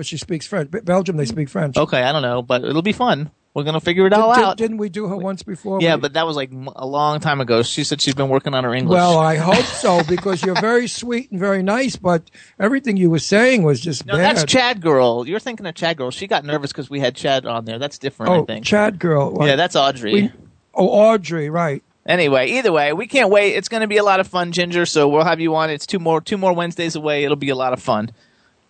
But 0.00 0.06
she 0.06 0.16
speaks 0.16 0.46
French. 0.46 0.70
Belgium, 0.70 1.18
they 1.18 1.26
speak 1.26 1.50
French. 1.50 1.76
Okay, 1.76 2.00
I 2.02 2.10
don't 2.10 2.22
know, 2.22 2.40
but 2.40 2.64
it'll 2.64 2.80
be 2.80 2.94
fun. 2.94 3.30
We're 3.52 3.64
gonna 3.64 3.80
figure 3.80 4.06
it 4.06 4.14
all 4.14 4.34
Did, 4.34 4.42
out. 4.42 4.58
not 4.58 4.70
we 4.78 4.88
do 4.88 5.08
her 5.08 5.16
once 5.18 5.42
before? 5.42 5.82
yeah, 5.82 5.96
We- 5.96 6.00
but 6.00 6.14
that 6.14 6.26
was 6.26 6.36
like 6.36 6.50
a 6.74 6.86
long 6.86 7.20
time 7.20 7.42
ago. 7.42 7.62
She 7.62 7.84
said 7.84 8.00
she's 8.00 8.14
been 8.14 8.30
working 8.30 8.54
on 8.54 8.64
her 8.64 8.72
English. 8.72 8.94
Well, 8.96 9.18
I 9.18 9.36
hope 9.36 9.62
so 9.66 10.02
because 10.08 10.42
you're 10.42 10.58
very 10.58 10.88
sweet 10.88 11.30
and 11.32 11.38
very 11.38 11.62
nice, 11.62 11.96
but 11.96 12.30
everything 12.58 12.96
you 12.96 13.10
were 13.10 13.18
saying 13.18 13.62
was 13.62 13.78
just 13.78 14.06
no, 14.06 14.14
bad. 14.14 14.36
that's 14.38 14.50
Chad 14.50 14.80
Girl. 14.80 15.28
You're 15.28 15.38
thinking 15.38 15.66
of 15.66 15.74
Chad 15.74 15.98
Girl. 15.98 16.10
She 16.10 16.26
got 16.26 16.46
nervous 16.46 16.72
because 16.72 16.88
we 16.88 16.98
had 16.98 17.14
Chad 17.14 17.44
on 17.44 17.66
there. 17.66 17.78
That's 17.78 17.98
different, 17.98 18.32
I 18.32 18.36
Oh, 18.36 18.44
think. 18.46 18.64
Chad 18.64 18.98
girl. 18.98 19.36
yeah, 19.42 19.56
that's 19.56 19.76
Audrey. 19.76 20.12
We- 20.14 20.32
oh, 20.74 20.88
Audrey, 20.88 21.50
right? 21.50 21.82
Anyway, 22.06 22.52
either 22.52 22.72
way, 22.72 22.94
we 22.94 23.06
can't 23.06 23.28
wait. 23.28 23.50
It's 23.56 23.68
going 23.68 23.82
to 23.82 23.86
be 23.86 23.98
a 23.98 24.02
lot 24.02 24.18
of 24.20 24.26
fun, 24.26 24.52
Ginger. 24.52 24.86
So 24.86 25.08
we'll 25.10 25.24
have 25.24 25.40
you 25.40 25.54
on. 25.56 25.68
It's 25.68 25.84
two 25.84 25.98
more 25.98 26.22
two 26.22 26.38
more 26.38 26.54
Wednesdays 26.54 26.96
away. 26.96 27.24
It'll 27.24 27.36
be 27.36 27.50
a 27.50 27.54
lot 27.54 27.74
of 27.74 27.82
fun. 27.82 28.12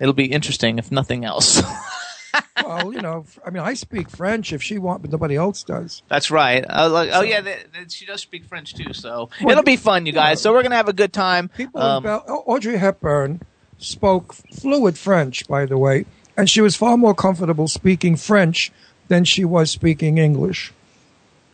It'll 0.00 0.14
be 0.14 0.32
interesting, 0.32 0.78
if 0.78 0.90
nothing 0.90 1.24
else. 1.24 1.62
well, 2.64 2.92
you 2.92 3.00
know, 3.00 3.26
I 3.46 3.50
mean, 3.50 3.62
I 3.62 3.74
speak 3.74 4.08
French 4.08 4.52
if 4.52 4.62
she 4.62 4.78
wants, 4.78 5.02
but 5.02 5.10
nobody 5.10 5.36
else 5.36 5.62
does. 5.62 6.02
That's 6.08 6.30
right. 6.30 6.64
Uh, 6.68 6.88
like, 6.90 7.10
oh 7.12 7.20
yeah, 7.22 7.40
th 7.42 7.66
th 7.72 7.92
she 7.92 8.06
does 8.06 8.20
speak 8.22 8.44
French 8.44 8.74
too. 8.74 8.92
So 8.92 9.30
it'll 9.40 9.62
be 9.62 9.76
fun, 9.76 10.06
you 10.06 10.12
guys. 10.12 10.40
So 10.40 10.52
we're 10.52 10.62
gonna 10.62 10.76
have 10.76 10.88
a 10.88 10.92
good 10.94 11.12
time. 11.12 11.48
People 11.48 11.80
Um, 11.82 12.02
Bel- 12.02 12.24
oh, 12.28 12.42
Audrey 12.46 12.78
Hepburn 12.78 13.40
spoke 13.78 14.32
fluid 14.34 14.96
French, 14.98 15.46
by 15.48 15.66
the 15.66 15.76
way, 15.78 16.06
and 16.36 16.48
she 16.48 16.60
was 16.60 16.76
far 16.76 16.96
more 16.96 17.14
comfortable 17.14 17.68
speaking 17.68 18.16
French 18.16 18.72
than 19.08 19.24
she 19.24 19.44
was 19.44 19.70
speaking 19.70 20.18
English. 20.18 20.72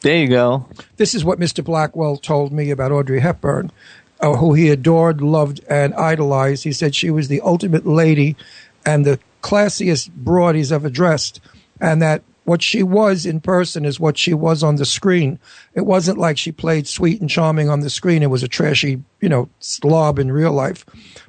there 0.02 0.18
you 0.18 0.28
go. 0.28 0.66
This 0.98 1.14
is 1.14 1.24
what 1.24 1.40
Mr. 1.40 1.64
Blackwell 1.64 2.16
told 2.16 2.52
me 2.52 2.70
about 2.70 2.92
Audrey 2.92 3.20
Hepburn, 3.20 3.72
uh, 4.20 4.34
who 4.36 4.54
he 4.54 4.70
adored, 4.70 5.20
loved, 5.20 5.60
and 5.68 5.94
idolized. 5.94 6.64
He 6.64 6.72
said 6.72 6.94
she 6.94 7.10
was 7.10 7.28
the 7.28 7.40
ultimate 7.40 7.86
lady 7.86 8.36
and 8.84 9.04
the 9.04 9.18
classiest 9.42 10.10
broad 10.10 10.54
he's 10.54 10.72
ever 10.72 10.88
dressed, 10.88 11.40
and 11.80 12.00
that 12.02 12.22
what 12.44 12.62
she 12.62 12.82
was 12.82 13.26
in 13.26 13.40
person 13.40 13.84
is 13.84 13.98
what 13.98 14.16
she 14.16 14.32
was 14.32 14.62
on 14.62 14.76
the 14.76 14.84
screen. 14.84 15.38
It 15.74 15.84
wasn't 15.84 16.16
like 16.16 16.38
she 16.38 16.52
played 16.52 16.86
sweet 16.86 17.20
and 17.20 17.28
charming 17.28 17.68
on 17.68 17.80
the 17.80 17.90
screen. 17.90 18.22
It 18.22 18.30
was 18.30 18.44
a 18.44 18.48
trashy, 18.48 19.02
you 19.20 19.28
know, 19.28 19.48
slob 19.58 20.20
in 20.20 20.30
real 20.30 20.52
life. 20.52 20.86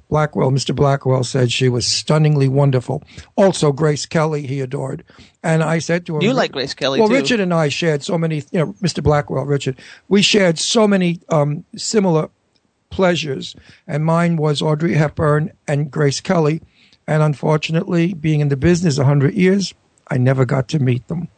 Blackwell, 0.10 0.52
Mr. 0.52 0.76
Blackwell 0.76 1.24
said 1.24 1.52
she 1.52 1.70
was 1.70 1.86
stunningly 1.86 2.48
wonderful. 2.48 3.04
Also, 3.36 3.72
Grace 3.72 4.06
Kelly, 4.06 4.46
he 4.46 4.62
adored. 4.62 5.04
And 5.44 5.64
I 5.64 5.80
said 5.80 6.06
to 6.06 6.16
him, 6.16 6.22
You 6.22 6.34
like 6.34 6.52
Grace 6.52 6.74
Kelly, 6.74 7.00
Well, 7.00 7.10
too. 7.10 7.16
Richard 7.16 7.40
and 7.40 7.54
I 7.54 7.70
shared 7.70 8.04
so 8.04 8.18
many, 8.18 8.44
you 8.52 8.60
know, 8.60 8.74
Mr. 8.82 9.04
Blackwell, 9.04 9.46
Richard, 9.46 9.78
we 10.08 10.22
shared 10.22 10.60
so 10.60 10.88
many 10.88 11.20
um, 11.30 11.66
similar 11.76 12.30
pleasures. 12.90 13.56
And 13.88 14.06
mine 14.06 14.38
was 14.38 14.62
Audrey 14.62 14.96
Hepburn 14.96 15.52
and 15.68 15.92
Grace 15.92 16.22
Kelly. 16.22 16.62
And 17.08 17.24
unfortunately, 17.24 18.14
being 18.14 18.42
in 18.42 18.50
the 18.50 18.58
business 18.58 18.98
100 18.98 19.34
years, 19.34 19.74
I 20.10 20.18
never 20.18 20.46
got 20.46 20.68
to 20.70 20.80
meet 20.80 21.08
them, 21.08 21.30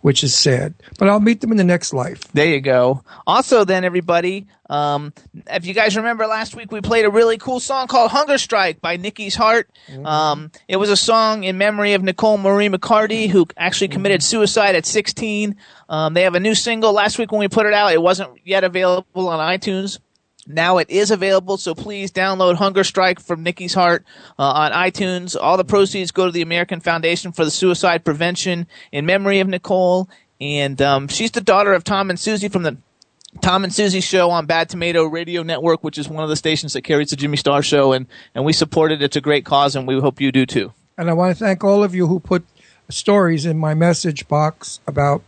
which 0.00 0.24
is 0.24 0.34
sad. 0.34 0.74
But 0.98 1.08
I'll 1.08 1.20
meet 1.20 1.40
them 1.40 1.52
in 1.52 1.56
the 1.56 1.64
next 1.64 1.92
life. 1.92 2.20
There 2.32 2.46
you 2.46 2.60
go. 2.60 3.04
Also, 3.24 3.64
then 3.64 3.84
everybody, 3.84 4.46
um, 4.68 5.12
if 5.46 5.64
you 5.64 5.74
guys 5.74 5.96
remember 5.96 6.26
last 6.26 6.56
week, 6.56 6.72
we 6.72 6.80
played 6.80 7.04
a 7.04 7.10
really 7.10 7.38
cool 7.38 7.60
song 7.60 7.86
called 7.86 8.10
"Hunger 8.10 8.36
Strike" 8.38 8.80
by 8.80 8.96
Nikki's 8.96 9.36
Heart. 9.36 9.70
Um, 10.04 10.50
it 10.66 10.76
was 10.76 10.90
a 10.90 10.96
song 10.96 11.44
in 11.44 11.56
memory 11.56 11.92
of 11.92 12.02
Nicole 12.02 12.38
Marie 12.38 12.68
McCarty, 12.68 13.28
who 13.28 13.46
actually 13.56 13.88
committed 13.88 14.22
suicide 14.24 14.74
at 14.74 14.86
16. 14.86 15.56
Um, 15.88 16.14
they 16.14 16.22
have 16.22 16.34
a 16.34 16.40
new 16.40 16.56
single. 16.56 16.92
Last 16.92 17.18
week 17.18 17.30
when 17.30 17.38
we 17.38 17.48
put 17.48 17.66
it 17.66 17.74
out, 17.74 17.92
it 17.92 18.02
wasn't 18.02 18.30
yet 18.44 18.64
available 18.64 19.28
on 19.28 19.38
iTunes. 19.38 20.00
Now 20.46 20.78
it 20.78 20.90
is 20.90 21.10
available, 21.10 21.56
so 21.56 21.74
please 21.74 22.10
download 22.10 22.56
Hunger 22.56 22.82
Strike 22.82 23.20
from 23.20 23.42
Nikki's 23.44 23.74
Heart 23.74 24.04
uh, 24.38 24.42
on 24.42 24.72
iTunes. 24.72 25.36
All 25.40 25.56
the 25.56 25.64
proceeds 25.64 26.10
go 26.10 26.26
to 26.26 26.32
the 26.32 26.42
American 26.42 26.80
Foundation 26.80 27.30
for 27.30 27.44
the 27.44 27.50
Suicide 27.50 28.04
Prevention 28.04 28.66
in 28.90 29.06
memory 29.06 29.38
of 29.38 29.46
Nicole. 29.46 30.08
And 30.40 30.82
um, 30.82 31.06
she's 31.06 31.30
the 31.30 31.40
daughter 31.40 31.72
of 31.72 31.84
Tom 31.84 32.10
and 32.10 32.18
Susie 32.18 32.48
from 32.48 32.64
the 32.64 32.76
Tom 33.40 33.64
and 33.64 33.72
Susie 33.72 34.00
show 34.00 34.30
on 34.30 34.46
Bad 34.46 34.68
Tomato 34.68 35.04
Radio 35.04 35.42
Network, 35.42 35.84
which 35.84 35.96
is 35.96 36.08
one 36.08 36.24
of 36.24 36.28
the 36.28 36.36
stations 36.36 36.72
that 36.72 36.82
carries 36.82 37.10
the 37.10 37.16
Jimmy 37.16 37.36
Star 37.36 37.62
show, 37.62 37.92
and, 37.92 38.06
and 38.34 38.44
we 38.44 38.52
support 38.52 38.92
it. 38.92 39.00
It's 39.00 39.16
a 39.16 39.22
great 39.22 39.46
cause, 39.46 39.74
and 39.74 39.86
we 39.86 39.98
hope 40.00 40.20
you 40.20 40.30
do 40.32 40.44
too. 40.44 40.72
And 40.98 41.08
I 41.08 41.14
want 41.14 41.36
to 41.36 41.44
thank 41.44 41.64
all 41.64 41.82
of 41.82 41.94
you 41.94 42.08
who 42.08 42.20
put 42.20 42.44
stories 42.90 43.46
in 43.46 43.56
my 43.56 43.72
message 43.72 44.28
box 44.28 44.80
about 44.86 45.22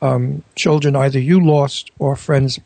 um, 0.00 0.44
children 0.54 0.96
either 0.96 1.18
you 1.18 1.44
lost 1.44 1.90
or 1.98 2.16
friends 2.16 2.58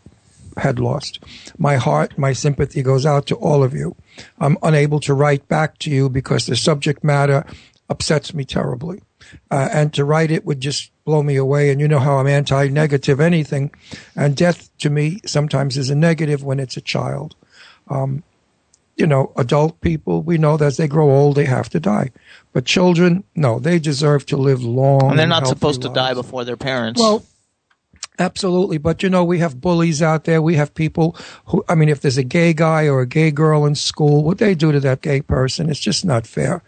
had 0.57 0.79
lost. 0.79 1.21
My 1.59 1.77
heart, 1.77 2.19
my 2.19 2.33
sympathy 2.33 2.83
goes 2.83 3.07
out 3.07 3.27
to 3.27 3.37
all 3.37 3.63
of 3.63 3.75
you. 3.75 3.97
I'm 4.39 4.59
unable 4.63 5.01
to 5.01 5.15
write 5.15 5.49
back 5.49 5.79
to 5.79 5.91
you 5.91 6.09
because 6.09 6.47
the 6.47 6.57
subject 6.57 7.05
matter 7.05 7.45
upsets 7.89 8.35
me 8.35 8.45
terribly. 8.45 9.03
Uh, 9.51 9.69
and 9.73 9.93
to 9.93 10.05
write 10.05 10.31
it 10.31 10.45
would 10.45 10.61
just 10.61 10.93
blow 11.05 11.23
me 11.23 11.37
away. 11.37 11.71
And 11.71 11.81
you 11.81 11.89
know 11.89 11.99
how 11.99 12.19
I'm 12.19 12.27
anti 12.27 12.69
negative 12.69 13.21
anything. 13.21 13.73
And 14.15 14.37
death 14.37 14.71
to 14.79 14.91
me 14.91 15.21
sometimes 15.27 15.77
is 15.77 15.91
a 15.91 15.95
negative 15.95 16.45
when 16.45 16.61
it's 16.61 16.77
a 16.77 16.81
child 16.81 17.35
you 18.97 19.07
know, 19.07 19.33
adult 19.37 19.81
people, 19.81 20.23
we 20.23 20.39
know 20.39 20.57
that 20.57 20.65
as 20.65 20.77
they 20.79 20.89
grow 20.89 21.11
old, 21.11 21.37
they 21.37 21.45
have 21.45 21.69
to 21.71 21.81
die. 21.81 22.11
But 22.53 22.65
children, 22.65 23.25
no, 23.35 23.59
they 23.59 23.79
deserve 23.79 24.25
to 24.27 24.37
live 24.37 24.65
long. 24.65 25.11
And 25.11 25.19
they're 25.19 25.27
not 25.27 25.47
supposed 25.47 25.83
to 25.83 25.91
die 25.91 26.15
before 26.15 26.45
their 26.45 26.57
parents. 26.57 27.01
Well, 27.01 27.25
absolutely. 28.19 28.79
But 28.79 29.03
you 29.03 29.11
know, 29.11 29.25
we 29.25 29.39
have 29.39 29.61
bullies 29.61 30.03
out 30.03 30.25
there. 30.25 30.43
We 30.43 30.55
have 30.57 30.75
people 30.75 31.17
who, 31.47 31.65
I 31.69 31.75
mean, 31.75 31.89
if 31.89 32.01
there's 32.01 32.19
a 32.19 32.25
gay 32.25 32.53
guy 32.53 32.87
or 32.87 33.01
a 33.01 33.07
gay 33.07 33.31
girl 33.31 33.67
in 33.67 33.75
school, 33.75 34.25
what 34.25 34.39
they 34.39 34.55
do 34.55 34.73
to 34.73 34.81
that 34.81 35.03
gay 35.03 35.21
person, 35.21 35.71
it's 35.71 35.81
just 35.81 36.05
not 36.05 36.27
fair. 36.27 36.63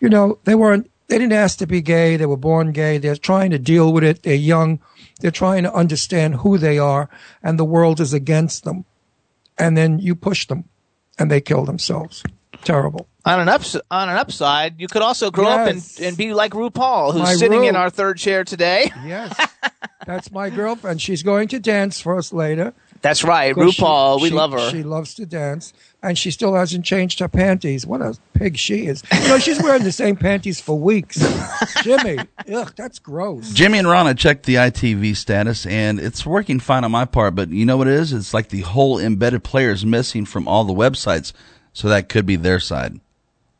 You 0.00 0.08
know, 0.08 0.38
they 0.44 0.54
weren't, 0.54 0.90
they 1.08 1.18
didn't 1.18 1.32
ask 1.32 1.58
to 1.58 1.66
be 1.66 1.82
gay. 1.82 2.16
They 2.16 2.26
were 2.26 2.36
born 2.36 2.72
gay. 2.72 2.98
They're 2.98 3.16
trying 3.16 3.50
to 3.50 3.58
deal 3.58 3.92
with 3.92 4.04
it. 4.04 4.22
They're 4.22 4.34
young. 4.34 4.80
They're 5.20 5.30
trying 5.30 5.62
to 5.64 5.74
understand 5.74 6.36
who 6.36 6.58
they 6.58 6.78
are 6.78 7.08
and 7.42 7.58
the 7.58 7.64
world 7.64 8.00
is 8.00 8.12
against 8.12 8.64
them. 8.64 8.84
And 9.58 9.76
then 9.76 9.98
you 9.98 10.14
push 10.14 10.46
them 10.46 10.64
and 11.18 11.30
they 11.30 11.40
kill 11.40 11.64
themselves. 11.64 12.22
Terrible. 12.64 13.06
On 13.24 13.40
an 13.40 13.48
ups- 13.48 13.76
on 13.90 14.08
an 14.08 14.16
upside, 14.16 14.80
you 14.80 14.88
could 14.88 15.02
also 15.02 15.30
grow 15.30 15.46
up 15.48 15.68
and, 15.68 15.82
and 16.02 16.16
be 16.16 16.34
like 16.34 16.52
RuPaul, 16.52 17.12
who's 17.12 17.22
My 17.22 17.34
sitting 17.34 17.64
in 17.64 17.76
our 17.76 17.90
third 17.90 18.18
chair 18.18 18.44
today. 18.44 18.90
Yes. 19.04 19.34
That's 20.04 20.32
my 20.32 20.50
girlfriend. 20.50 21.00
She's 21.00 21.22
going 21.22 21.46
to 21.48 21.60
dance 21.60 22.00
for 22.00 22.18
us 22.18 22.32
later. 22.32 22.74
That's 23.02 23.22
right, 23.22 23.54
'Cause 23.54 23.74
she- 23.74 23.82
RuPaul. 23.82 24.20
we 24.20 24.28
she- 24.30 24.34
love 24.34 24.52
her. 24.52 24.70
She 24.70 24.82
loves 24.82 25.14
to 25.14 25.26
dance, 25.26 25.72
and 26.02 26.16
she 26.18 26.30
still 26.32 26.54
hasn't 26.54 26.84
changed 26.84 27.20
her 27.20 27.28
panties. 27.28 27.86
What 27.86 28.00
a 28.00 28.16
pig 28.34 28.56
she 28.56 28.86
is! 28.86 29.02
You 29.12 29.28
know, 29.28 29.38
she's 29.38 29.62
wearing 29.62 29.84
the 29.84 29.92
same 29.92 30.16
panties 30.16 30.60
for 30.60 30.76
weeks. 30.78 31.18
Jimmy, 31.82 32.18
ugh, 32.52 32.72
that's 32.76 32.98
gross. 32.98 33.52
Jimmy 33.52 33.78
and 33.78 33.88
Ron, 33.88 34.06
I 34.08 34.14
checked 34.14 34.44
the 34.46 34.56
ITV 34.56 35.16
status 35.16 35.66
and 35.66 36.00
it's 36.00 36.24
working 36.26 36.58
fine 36.60 36.82
on 36.84 36.90
my 36.90 37.04
part, 37.04 37.34
but 37.36 37.50
you 37.50 37.64
know 37.64 37.76
what 37.76 37.86
it 37.88 37.94
is? 37.94 38.12
It's 38.12 38.34
like 38.34 38.48
the 38.48 38.60
whole 38.62 38.98
embedded 38.98 39.44
player 39.44 39.70
is 39.70 39.84
missing 39.86 40.24
from 40.24 40.46
all 40.48 40.64
the 40.64 40.72
websites, 40.74 41.32
so 41.72 41.88
that 41.88 42.08
could 42.08 42.26
be 42.26 42.36
their 42.36 42.58
side. 42.60 43.00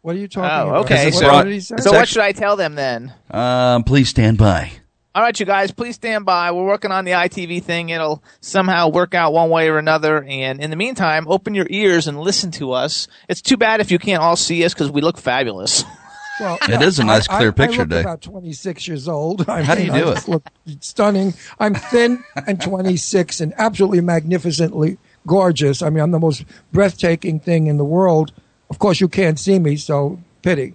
What 0.02 0.16
are 0.16 0.18
you 0.18 0.28
talking 0.28 0.50
oh, 0.50 0.68
about? 0.70 0.84
okay. 0.84 1.04
Because 1.06 1.14
So, 1.14 1.18
it's 1.18 1.22
what 1.22 1.30
brought- 1.30 1.44
did 1.44 1.52
he 1.54 1.60
say? 1.60 1.76
so 1.78 1.92
what 1.92 2.08
should 2.08 2.22
I 2.22 2.32
tell 2.32 2.56
them 2.56 2.74
then? 2.74 3.12
Um, 3.30 3.84
please 3.84 4.08
stand 4.08 4.36
by. 4.38 4.72
All 5.14 5.22
right, 5.22 5.38
you 5.38 5.44
guys, 5.44 5.70
please 5.70 5.94
stand 5.96 6.24
by. 6.24 6.50
We're 6.52 6.64
working 6.64 6.90
on 6.90 7.04
the 7.04 7.10
ITV 7.12 7.62
thing. 7.62 7.90
It'll 7.90 8.22
somehow 8.40 8.88
work 8.88 9.14
out 9.14 9.32
one 9.34 9.50
way 9.50 9.68
or 9.68 9.76
another. 9.78 10.24
And 10.24 10.58
in 10.60 10.70
the 10.70 10.76
meantime, 10.76 11.26
open 11.28 11.54
your 11.54 11.66
ears 11.68 12.08
and 12.08 12.18
listen 12.18 12.50
to 12.52 12.72
us. 12.72 13.08
It's 13.28 13.42
too 13.42 13.58
bad 13.58 13.80
if 13.80 13.90
you 13.90 13.98
can't 13.98 14.22
all 14.22 14.36
see 14.36 14.64
us 14.64 14.72
because 14.72 14.90
we 14.90 15.00
look 15.00 15.18
fabulous. 15.18 15.84
Well, 16.40 16.56
It 16.66 16.80
is 16.80 16.98
a 16.98 17.04
nice, 17.04 17.28
I- 17.28 17.36
clear 17.36 17.48
I, 17.50 17.52
picture 17.52 17.80
I 17.82 17.84
look 17.84 17.88
day. 17.90 18.00
about 18.00 18.22
26 18.22 18.88
years 18.88 19.06
old. 19.06 19.48
I 19.50 19.62
How 19.62 19.74
do 19.74 19.82
you 19.84 19.92
do 19.92 20.08
I 20.08 20.12
it? 20.16 20.26
Look 20.28 20.46
stunning. 20.80 21.34
I'm 21.60 21.74
thin 21.74 22.24
and 22.46 22.58
26 22.60 23.42
and 23.42 23.52
absolutely 23.58 24.00
magnificently 24.00 24.96
gorgeous. 25.26 25.82
I 25.82 25.90
mean, 25.90 26.02
I'm 26.02 26.10
the 26.10 26.18
most 26.18 26.44
breathtaking 26.72 27.38
thing 27.38 27.66
in 27.66 27.76
the 27.76 27.84
world. 27.84 28.32
Of 28.72 28.78
course, 28.78 29.02
you 29.02 29.08
can't 29.08 29.38
see 29.38 29.58
me, 29.58 29.76
so 29.76 30.18
pity. 30.40 30.72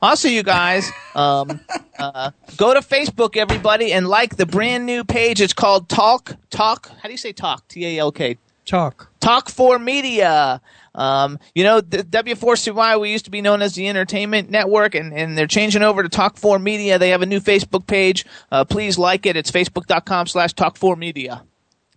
Also, 0.00 0.28
you 0.28 0.44
guys, 0.44 0.88
um, 1.16 1.58
uh, 1.98 2.30
go 2.56 2.72
to 2.72 2.78
Facebook, 2.78 3.36
everybody, 3.36 3.92
and 3.92 4.06
like 4.06 4.36
the 4.36 4.46
brand 4.46 4.86
new 4.86 5.02
page. 5.02 5.40
It's 5.40 5.52
called 5.52 5.88
Talk 5.88 6.36
Talk. 6.50 6.92
How 7.02 7.08
do 7.08 7.10
you 7.10 7.18
say 7.18 7.32
talk? 7.32 7.66
T 7.66 7.84
A 7.84 7.98
L 7.98 8.12
K. 8.12 8.38
Talk. 8.66 9.10
Talk 9.18 9.48
for 9.48 9.80
Media. 9.80 10.60
Um, 10.94 11.40
you 11.52 11.64
know, 11.64 11.80
the 11.80 12.04
W4CY, 12.04 13.00
we 13.00 13.10
used 13.10 13.24
to 13.24 13.32
be 13.32 13.42
known 13.42 13.62
as 13.62 13.74
the 13.74 13.88
Entertainment 13.88 14.48
Network, 14.48 14.94
and, 14.94 15.12
and 15.12 15.36
they're 15.36 15.48
changing 15.48 15.82
over 15.82 16.04
to 16.04 16.08
Talk 16.08 16.36
4 16.36 16.60
Media. 16.60 17.00
They 17.00 17.08
have 17.08 17.22
a 17.22 17.26
new 17.26 17.40
Facebook 17.40 17.84
page. 17.88 18.24
Uh, 18.52 18.64
please 18.64 18.96
like 18.96 19.26
it. 19.26 19.34
It's 19.34 19.50
facebook.com 19.50 20.28
slash 20.28 20.52
Talk 20.52 20.76
4 20.76 20.94
Media. 20.94 21.42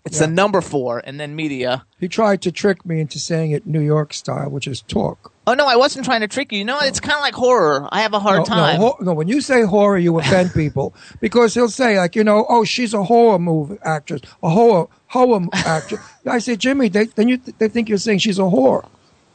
It's 0.06 0.20
the 0.20 0.28
number 0.28 0.62
four 0.62 1.02
and 1.04 1.20
then 1.20 1.36
media. 1.36 1.86
He 2.00 2.08
tried 2.08 2.42
to 2.42 2.52
trick 2.52 2.86
me 2.86 3.00
into 3.00 3.20
saying 3.20 3.52
it 3.52 3.66
New 3.66 3.80
York 3.80 4.14
style, 4.14 4.50
which 4.50 4.68
is 4.68 4.82
talk. 4.82 5.33
Oh, 5.46 5.54
no, 5.54 5.68
I 5.68 5.76
wasn't 5.76 6.06
trying 6.06 6.22
to 6.22 6.28
trick 6.28 6.54
you. 6.54 6.60
You 6.60 6.66
know, 6.66 6.80
it's 6.80 7.02
kind 7.02 7.16
of 7.16 7.22
like 7.22 7.34
horror. 7.34 7.88
I 7.92 8.02
have 8.02 8.14
a 8.14 8.20
hard 8.20 8.40
no, 8.40 8.46
time. 8.46 8.80
No, 8.80 8.88
ho- 8.88 8.98
no, 9.02 9.14
when 9.14 9.28
you 9.28 9.42
say 9.42 9.64
horror, 9.64 9.98
you 9.98 10.18
offend 10.18 10.54
people 10.54 10.94
because 11.20 11.54
he'll 11.54 11.70
say 11.70 11.98
like, 11.98 12.16
you 12.16 12.24
know, 12.24 12.46
oh, 12.48 12.64
she's 12.64 12.94
a 12.94 13.04
horror 13.04 13.40
movie 13.40 13.78
actress, 13.84 14.22
a 14.42 14.50
horror 14.50 14.88
horror 15.08 15.46
actress. 15.54 16.00
I 16.26 16.40
say, 16.40 16.56
Jimmy, 16.56 16.88
they, 16.88 17.06
then 17.06 17.28
you 17.28 17.38
they 17.58 17.68
think 17.68 17.90
you're 17.90 17.98
saying 17.98 18.20
she's 18.20 18.40
a 18.40 18.44
whore. 18.44 18.88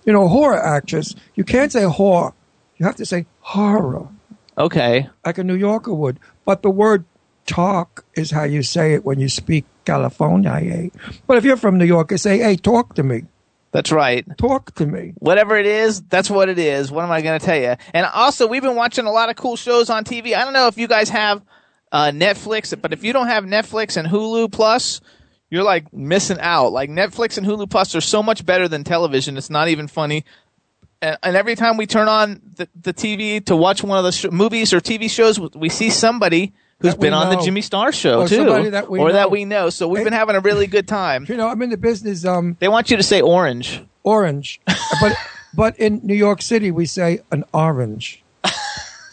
You 0.07 0.15
know, 0.15 0.29
horror 0.29 0.57
actress. 0.57 1.15
You 1.35 1.45
can't 1.45 1.71
say 1.71 1.83
whore. 1.83 2.33
You 2.79 2.87
have 2.87 2.97
to 2.97 3.07
say 3.07 3.27
horror, 3.41 4.09
okay. 4.57 5.11
like 5.27 5.37
a 5.37 5.45
New 5.45 5.57
Yorker 5.57 5.93
would. 5.93 6.19
But 6.45 6.63
the 6.63 6.71
word 6.71 7.05
talk 7.45 8.05
is 8.15 8.31
how 8.31 8.45
you 8.45 8.63
say 8.63 8.95
it 8.95 9.05
when 9.05 9.19
you 9.19 9.29
speak 9.29 9.65
California. 9.85 10.53
eh? 10.53 10.89
But 11.27 11.39
if 11.39 11.45
you're 11.45 11.57
from 11.57 11.77
New 11.77 11.85
York, 11.85 12.13
you 12.13 12.19
say, 12.19 12.39
hey, 12.39 12.57
talk 12.57 12.95
to 12.95 13.03
me. 13.03 13.25
That's 13.71 13.93
right. 13.93 14.27
Talk 14.39 14.75
to 14.77 14.87
me. 14.87 15.13
whatever 15.17 15.57
it 15.57 15.67
is, 15.67 16.01
that's 16.03 16.31
what 16.31 16.49
it 16.49 16.59
is. 16.59 16.91
What 16.91 17.05
am 17.05 17.11
I 17.11 17.21
going 17.21 17.39
to 17.39 17.45
tell 17.45 17.61
you? 17.61 17.77
And 17.93 18.07
also, 18.07 18.47
we've 18.47 18.63
been 18.63 18.77
watching 18.77 19.05
a 19.05 19.13
lot 19.13 19.29
of 19.29 19.37
cool 19.37 19.57
shows 19.57 19.91
on 19.91 20.05
TV. 20.05 20.35
I 20.35 20.45
don't 20.45 20.55
know 20.55 20.69
if 20.69 20.79
you 20.79 20.89
guys 20.89 21.11
have 21.11 21.43
uh, 21.93 22.07
Netflix, 22.07 22.75
but 22.81 22.93
if 22.93 23.05
you 23.05 23.13
don't 23.13 23.27
have 23.27 23.45
Netflix 23.45 23.97
and 23.97 24.09
Hulu 24.09 24.51
Plus, 24.51 25.01
you're 25.51 25.65
like 25.65 25.93
missing 25.93 26.39
out. 26.41 26.73
Like 26.73 26.89
Netflix 26.91 27.37
and 27.37 27.47
Hulu 27.47 27.71
Plus 27.71 27.95
are 27.95 28.01
so 28.01 28.23
much 28.23 28.45
better 28.45 28.69
than 28.69 28.85
television. 28.85 29.37
It's 29.37 29.51
not 29.51 29.69
even 29.69 29.87
funny. 29.87 30.25
And, 31.03 31.19
and 31.23 31.37
every 31.37 31.55
time 31.55 31.77
we 31.77 31.87
turn 31.87 32.09
on 32.09 32.41
the, 32.57 32.69
the 32.81 32.95
TV 32.95 33.45
to 33.47 33.57
watch 33.57 33.83
one 33.83 33.99
of 33.99 34.05
the 34.05 34.13
sh- 34.13 34.31
movies 34.31 34.73
or 34.73 34.81
TV 34.81 35.11
shows, 35.11 35.39
we 35.55 35.69
see 35.69 35.91
somebody 35.91 36.55
who's 36.81 36.95
been 36.95 37.13
on 37.15 37.35
the. 37.35 37.43
Jimmy 37.43 37.61
Star 37.61 37.93
show 37.93 38.21
Or 38.23 38.29
too, 38.29 38.45
that 38.71 38.87
or 38.89 38.99
know. 39.09 39.13
that 39.13 39.31
we 39.31 39.45
know. 39.45 39.71
So 39.71 39.89
we've 39.89 39.99
Hey- 39.99 40.05
been 40.05 40.13
having 40.13 40.37
a 40.37 40.41
really 40.41 40.67
good 40.67 40.87
time. 40.89 41.27
You 41.29 41.37
know, 41.37 41.49
I'm 41.49 41.61
in 41.63 41.71
the 41.71 41.77
business. 41.77 42.25
Um, 42.25 42.57
They 42.61 42.69
want 42.69 42.91
you 42.91 42.97
to 42.97 43.03
say 43.03 43.21
orange. 43.21 43.83
orange, 44.05 44.61
but 45.01 45.17
but 45.55 45.79
in 45.79 46.01
New 46.03 46.15
York 46.15 46.41
City 46.43 46.71
we 46.71 46.87
say 46.87 47.21
an 47.31 47.45
orange. 47.53 48.23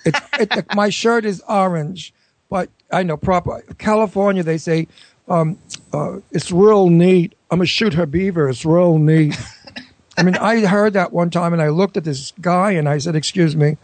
It, 0.07 0.15
it, 0.39 0.75
my 0.75 0.89
shirt 0.89 1.25
is 1.25 1.41
orange, 1.49 2.13
but 2.47 2.69
I 2.91 3.01
know 3.01 3.17
proper 3.17 3.63
California 3.79 4.43
they 4.43 4.59
say 4.59 4.87
um, 5.27 5.57
uh, 5.91 6.17
it's 6.29 6.51
real 6.51 6.89
neat. 6.91 7.33
I'm 7.49 7.57
gonna 7.57 7.65
shoot 7.65 7.95
her 7.95 8.05
beaver. 8.05 8.47
It's 8.47 8.63
real 8.65 8.99
neat. 8.99 9.35
I 10.17 10.21
mean, 10.21 10.35
I 10.37 10.63
heard 10.63 10.93
that 10.93 11.11
one 11.11 11.31
time, 11.31 11.53
and 11.53 11.61
I 11.61 11.69
looked 11.69 11.97
at 11.97 12.03
this 12.03 12.33
guy, 12.39 12.71
and 12.73 12.87
I 12.87 12.99
said, 12.99 13.15
"Excuse 13.15 13.55
me," 13.55 13.77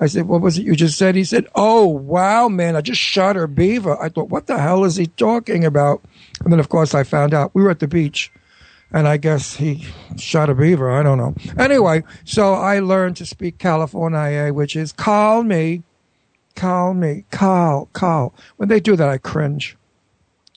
I 0.00 0.06
said, 0.06 0.28
what 0.28 0.40
was 0.40 0.58
it 0.58 0.64
you 0.64 0.76
just 0.76 0.96
said? 0.96 1.16
He 1.16 1.24
said, 1.24 1.46
oh, 1.54 1.86
wow, 1.86 2.48
man, 2.48 2.76
I 2.76 2.80
just 2.80 3.00
shot 3.00 3.36
her 3.36 3.46
beaver. 3.46 4.00
I 4.00 4.08
thought, 4.08 4.28
what 4.28 4.46
the 4.46 4.58
hell 4.58 4.84
is 4.84 4.96
he 4.96 5.06
talking 5.06 5.64
about? 5.64 6.02
And 6.44 6.52
then, 6.52 6.60
of 6.60 6.68
course, 6.68 6.94
I 6.94 7.02
found 7.02 7.34
out 7.34 7.54
we 7.54 7.62
were 7.62 7.70
at 7.70 7.80
the 7.80 7.88
beach 7.88 8.30
and 8.92 9.06
I 9.06 9.16
guess 9.16 9.56
he 9.56 9.86
shot 10.16 10.50
a 10.50 10.54
beaver. 10.54 10.90
I 10.90 11.02
don't 11.02 11.18
know. 11.18 11.34
Anyway, 11.58 12.04
so 12.24 12.54
I 12.54 12.78
learned 12.78 13.16
to 13.16 13.26
speak 13.26 13.58
California, 13.58 14.52
which 14.52 14.76
is 14.76 14.92
call 14.92 15.42
me, 15.42 15.82
call 16.54 16.94
me, 16.94 17.24
call, 17.30 17.86
call. 17.92 18.34
When 18.56 18.68
they 18.68 18.80
do 18.80 18.96
that, 18.96 19.08
I 19.08 19.18
cringe. 19.18 19.76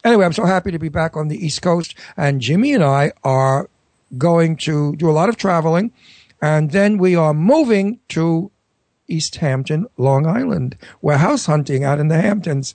Anyway, 0.04 0.26
I'm 0.26 0.34
so 0.34 0.46
happy 0.46 0.72
to 0.72 0.80
be 0.80 0.90
back 0.90 1.16
on 1.16 1.28
the 1.28 1.46
East 1.46 1.62
Coast, 1.62 1.94
and 2.18 2.42
Jimmy 2.42 2.74
and 2.74 2.84
I 2.84 3.12
are 3.24 3.70
going 4.18 4.56
to 4.58 4.96
do 4.96 5.10
a 5.10 5.12
lot 5.12 5.30
of 5.30 5.38
traveling, 5.38 5.92
and 6.42 6.72
then 6.72 6.98
we 6.98 7.16
are 7.16 7.34
moving 7.34 8.00
to 8.10 8.50
East 9.12 9.36
Hampton, 9.38 9.88
Long 9.98 10.26
Island. 10.26 10.78
We're 11.02 11.18
house 11.18 11.46
hunting 11.46 11.84
out 11.84 12.00
in 12.00 12.08
the 12.08 12.22
Hamptons. 12.22 12.74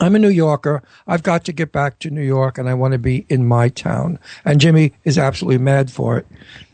I'm 0.00 0.14
a 0.14 0.18
New 0.18 0.28
Yorker. 0.28 0.82
I've 1.06 1.22
got 1.22 1.44
to 1.44 1.52
get 1.52 1.70
back 1.70 1.98
to 2.00 2.10
New 2.10 2.22
York 2.22 2.58
and 2.58 2.68
I 2.68 2.74
want 2.74 2.92
to 2.92 2.98
be 2.98 3.26
in 3.28 3.46
my 3.46 3.68
town. 3.68 4.18
And 4.44 4.60
Jimmy 4.60 4.92
is 5.04 5.18
absolutely 5.18 5.58
mad 5.58 5.90
for 5.90 6.18
it. 6.18 6.26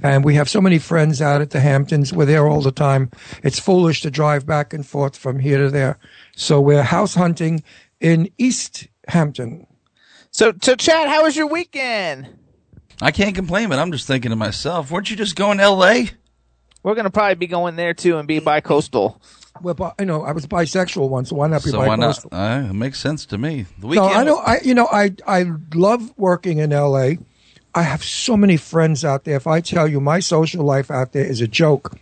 And 0.02 0.24
we 0.24 0.34
have 0.36 0.48
so 0.48 0.60
many 0.60 0.78
friends 0.78 1.20
out 1.20 1.40
at 1.40 1.50
the 1.50 1.60
Hamptons. 1.60 2.12
We're 2.12 2.24
there 2.24 2.48
all 2.48 2.62
the 2.62 2.72
time. 2.72 3.10
It's 3.42 3.58
foolish 3.58 4.00
to 4.02 4.10
drive 4.10 4.46
back 4.46 4.72
and 4.72 4.86
forth 4.86 5.16
from 5.16 5.40
here 5.40 5.58
to 5.58 5.70
there. 5.70 5.98
So 6.34 6.60
we're 6.60 6.82
house 6.82 7.14
hunting 7.14 7.62
in 8.00 8.30
East 8.38 8.88
Hampton. 9.08 9.66
So, 10.30 10.54
so 10.62 10.74
Chad, 10.74 11.08
how 11.08 11.24
was 11.24 11.36
your 11.36 11.48
weekend? 11.48 12.28
I 13.02 13.10
can't 13.10 13.34
complain, 13.34 13.68
but 13.68 13.78
I'm 13.78 13.92
just 13.92 14.06
thinking 14.06 14.30
to 14.30 14.36
myself, 14.36 14.90
weren't 14.90 15.10
you 15.10 15.16
just 15.16 15.36
going 15.36 15.58
to 15.58 15.64
L.A.? 15.64 16.10
We're 16.82 16.94
gonna 16.94 17.10
probably 17.10 17.34
be 17.34 17.46
going 17.46 17.76
there 17.76 17.94
too 17.94 18.18
and 18.18 18.26
be 18.26 18.38
bi-coastal. 18.38 19.20
Well, 19.62 19.74
bi- 19.74 19.92
you 19.98 20.06
know, 20.06 20.22
I 20.22 20.32
was 20.32 20.46
bisexual 20.46 21.08
once, 21.08 21.28
so 21.28 21.36
why 21.36 21.48
not 21.48 21.62
be 21.62 21.70
So 21.70 21.78
why 21.78 21.96
not? 21.96 22.24
Uh, 22.32 22.68
it 22.70 22.72
makes 22.72 22.98
sense 22.98 23.26
to 23.26 23.38
me. 23.38 23.66
The 23.78 23.88
No. 23.88 24.04
I 24.04 24.24
know. 24.24 24.38
I 24.38 24.60
you 24.62 24.74
know 24.74 24.86
I 24.86 25.14
I 25.26 25.46
love 25.74 26.12
working 26.16 26.58
in 26.58 26.72
L.A. 26.72 27.18
I 27.74 27.82
have 27.82 28.02
so 28.02 28.36
many 28.36 28.56
friends 28.56 29.04
out 29.04 29.24
there. 29.24 29.36
If 29.36 29.46
I 29.46 29.60
tell 29.60 29.86
you 29.86 30.00
my 30.00 30.20
social 30.20 30.64
life 30.64 30.90
out 30.90 31.12
there 31.12 31.24
is 31.24 31.40
a 31.40 31.46
joke, 31.46 31.96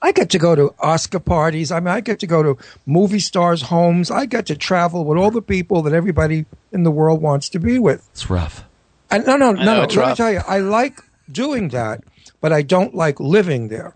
I 0.00 0.12
get 0.12 0.30
to 0.30 0.38
go 0.38 0.54
to 0.54 0.74
Oscar 0.78 1.18
parties. 1.18 1.72
I 1.72 1.80
mean, 1.80 1.88
I 1.88 2.00
get 2.00 2.20
to 2.20 2.26
go 2.26 2.42
to 2.42 2.58
movie 2.86 3.18
stars' 3.18 3.62
homes. 3.62 4.10
I 4.10 4.26
get 4.26 4.46
to 4.46 4.56
travel 4.56 5.04
with 5.04 5.18
all 5.18 5.30
the 5.30 5.42
people 5.42 5.82
that 5.82 5.92
everybody 5.92 6.46
in 6.72 6.84
the 6.84 6.90
world 6.90 7.20
wants 7.20 7.48
to 7.50 7.58
be 7.58 7.78
with. 7.78 8.08
It's 8.12 8.30
rough. 8.30 8.64
And 9.10 9.26
no, 9.26 9.36
no, 9.36 9.52
no, 9.52 9.64
know, 9.64 9.74
no. 9.76 9.82
it's 9.82 9.96
Let 9.96 10.08
me 10.10 10.14
tell 10.14 10.32
you, 10.32 10.40
I 10.46 10.58
like 10.60 10.98
doing 11.30 11.68
that, 11.70 12.02
but 12.44 12.52
I 12.52 12.60
don't 12.60 12.94
like 12.94 13.18
living 13.20 13.68
there. 13.68 13.94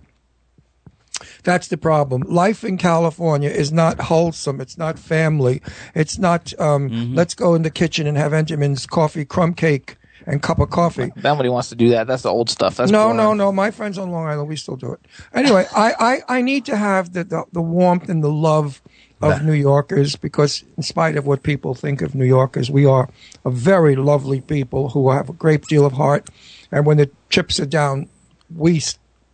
That's 1.44 1.68
the 1.68 1.76
problem. 1.76 2.22
Life 2.22 2.64
in 2.64 2.78
California 2.78 3.50
is 3.50 3.70
not 3.70 4.00
wholesome. 4.00 4.58
It's 4.58 4.78
not 4.78 4.98
family. 4.98 5.60
It's 5.94 6.16
not, 6.18 6.58
um, 6.58 6.88
Mm-hmm. 6.88 7.14
let's 7.14 7.34
go 7.34 7.54
in 7.54 7.60
the 7.60 7.70
kitchen 7.70 8.06
and 8.06 8.16
have 8.16 8.32
Entenmann's 8.32 8.86
coffee, 8.86 9.26
crumb 9.26 9.52
cake, 9.52 9.96
and 10.26 10.40
cup 10.40 10.60
of 10.60 10.70
coffee. 10.70 11.12
Nobody 11.22 11.50
wants 11.50 11.68
to 11.68 11.74
do 11.74 11.90
that. 11.90 12.06
That's 12.06 12.22
the 12.22 12.30
old 12.30 12.48
stuff. 12.48 12.76
That's 12.76 12.90
no, 12.90 13.08
boring. 13.08 13.18
no, 13.18 13.34
no. 13.34 13.52
My 13.52 13.70
friends 13.70 13.98
on 13.98 14.10
Long 14.10 14.24
Island, 14.26 14.48
we 14.48 14.56
still 14.56 14.76
do 14.76 14.94
it. 14.94 15.00
Anyway, 15.34 15.66
I, 15.76 15.92
I, 16.28 16.38
I 16.38 16.40
need 16.40 16.64
to 16.66 16.76
have 16.78 17.12
the, 17.12 17.24
the, 17.24 17.44
the 17.52 17.60
warmth 17.60 18.08
and 18.08 18.24
the 18.24 18.32
love 18.32 18.80
of 19.20 19.44
New 19.44 19.52
Yorkers 19.52 20.16
because, 20.16 20.64
in 20.78 20.82
spite 20.82 21.16
of 21.16 21.26
what 21.26 21.42
people 21.42 21.74
think 21.74 22.00
of 22.00 22.14
New 22.14 22.24
Yorkers, 22.24 22.70
we 22.70 22.86
are 22.86 23.10
a 23.44 23.50
very 23.50 23.94
lovely 23.94 24.40
people 24.40 24.88
who 24.88 25.10
have 25.10 25.28
a 25.28 25.34
great 25.34 25.64
deal 25.64 25.84
of 25.84 25.92
heart. 25.92 26.30
And 26.72 26.86
when 26.86 26.96
the 26.96 27.10
chips 27.28 27.58
are 27.60 27.66
down, 27.66 28.08
we, 28.54 28.82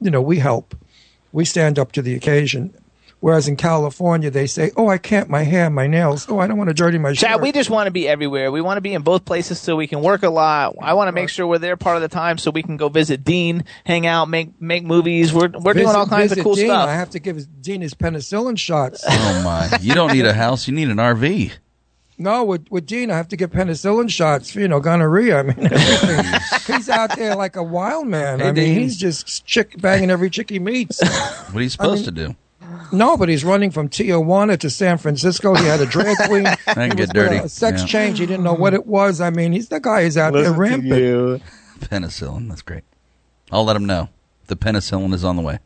you 0.00 0.11
know, 0.11 0.23
we 0.23 0.38
help. 0.38 0.76
We 1.33 1.44
stand 1.44 1.78
up 1.78 1.92
to 1.92 2.02
the 2.02 2.14
occasion. 2.14 2.75
Whereas 3.25 3.49
in 3.49 3.56
California, 3.56 4.28
they 4.30 4.47
say, 4.47 4.71
"Oh, 4.76 4.88
I 4.88 4.99
can't. 4.99 5.30
My 5.30 5.44
hair, 5.44 5.71
my 5.71 5.87
nails. 5.87 6.26
Oh, 6.28 6.40
I 6.40 6.47
don't 6.47 6.59
want 6.59 6.68
to 6.68 6.75
dirty 6.75 6.99
my 6.99 7.14
shirt." 7.14 7.30
Chad, 7.30 7.40
we 7.40 7.52
just 7.52 7.71
want 7.71 7.87
to 7.87 7.90
be 7.90 8.06
everywhere. 8.06 8.52
We 8.52 8.61
want 8.61 8.76
to 8.76 8.83
be 8.83 8.92
in 8.92 9.00
both 9.00 9.25
places 9.25 9.59
so 9.59 9.76
we 9.76 9.87
can 9.87 10.02
work 10.02 10.25
a 10.25 10.28
lot. 10.28 10.75
I 10.78 10.92
want 10.92 11.09
to 11.09 11.12
make 11.12 11.30
sure 11.30 11.47
we're 11.47 11.56
there 11.56 11.78
part 11.78 11.96
of 11.96 12.03
the 12.03 12.09
time 12.09 12.37
so 12.37 12.50
we 12.50 12.62
can 12.62 12.77
go 12.77 12.90
visit 12.90 13.24
Dean, 13.24 13.64
hang 13.85 14.07
out, 14.07 14.29
make 14.29 14.61
make 14.61 14.85
movies. 14.85 15.33
We're 15.33 15.48
we're 15.48 15.72
doing 15.72 15.88
all 15.88 16.07
kinds 16.07 16.33
of 16.33 16.44
cool 16.44 16.55
Dean. 16.55 16.66
stuff. 16.66 16.87
I 16.87 16.92
have 16.92 17.09
to 17.11 17.18
give 17.18 17.62
Dean 17.62 17.81
his 17.81 17.94
penicillin 17.94 18.59
shots. 18.59 19.03
Oh 19.09 19.42
my! 19.42 19.79
You 19.81 19.94
don't 19.94 20.12
need 20.12 20.27
a 20.27 20.35
house. 20.35 20.68
You 20.68 20.74
need 20.74 20.90
an 20.90 20.98
RV. 20.98 21.53
No, 22.16 22.44
with, 22.44 22.70
with 22.70 22.87
Dean, 22.87 23.11
I 23.11 23.16
have 23.16 23.27
to 23.29 23.37
get 23.37 23.50
penicillin 23.50 24.09
shots 24.09 24.50
for, 24.53 24.61
you 24.61 24.68
know, 24.68 24.79
gonorrhea. 24.81 25.40
I 25.40 25.42
mean, 25.42 25.57
he's 26.66 26.88
out 26.88 27.16
there 27.16 27.35
like 27.35 27.57
a 27.57 27.62
wild 27.62 28.07
man. 28.07 28.38
Hey, 28.38 28.44
I 28.48 28.53
mean, 28.53 28.64
Dean. 28.66 28.79
he's 28.81 28.96
just 28.96 29.44
chick 29.46 29.81
banging 29.81 30.11
every 30.11 30.31
chick 30.31 30.48
he 30.50 30.59
meets. 30.61 31.00
What 31.53 31.61
are 31.61 31.62
you 31.62 31.68
supposed 31.68 32.05
to 32.05 32.11
do? 32.12 32.37
no, 32.92 33.16
but 33.16 33.29
he's 33.29 33.44
running 33.44 33.70
from 33.70 33.88
Tijuana 33.88 34.59
to 34.59 34.70
San 34.70 34.98
Francisco. 34.98 35.55
He 35.55 35.64
had 35.66 35.81
a 35.81 35.87
drag 35.87 36.16
queen. 36.29 36.44
can 36.66 36.90
get 36.90 37.11
dirty. 37.11 37.37
A 37.37 37.48
sex 37.48 37.81
Yeah. 37.83 37.87
change. 37.87 38.18
He 38.20 38.27
didn't 38.27 38.44
know 38.44 38.55
what 38.55 38.74
it 38.74 38.87
was. 38.87 39.20
I 39.20 39.31
mean, 39.31 39.53
he's 39.53 39.68
the 39.68 39.81
guy 39.81 40.03
who's 40.05 40.16
out 40.16 40.33
there 40.35 40.53
rampant. 40.53 41.42
Penicillin. 41.81 42.48
That's 42.48 42.62
great. 42.62 42.83
I'll 43.53 43.64
let 43.64 43.77
him 43.77 43.87
know. 43.87 44.09
The 44.46 44.57
penicillin 44.57 45.12
is 45.14 45.24
on 45.24 45.37
the 45.37 45.42
way. 45.42 45.59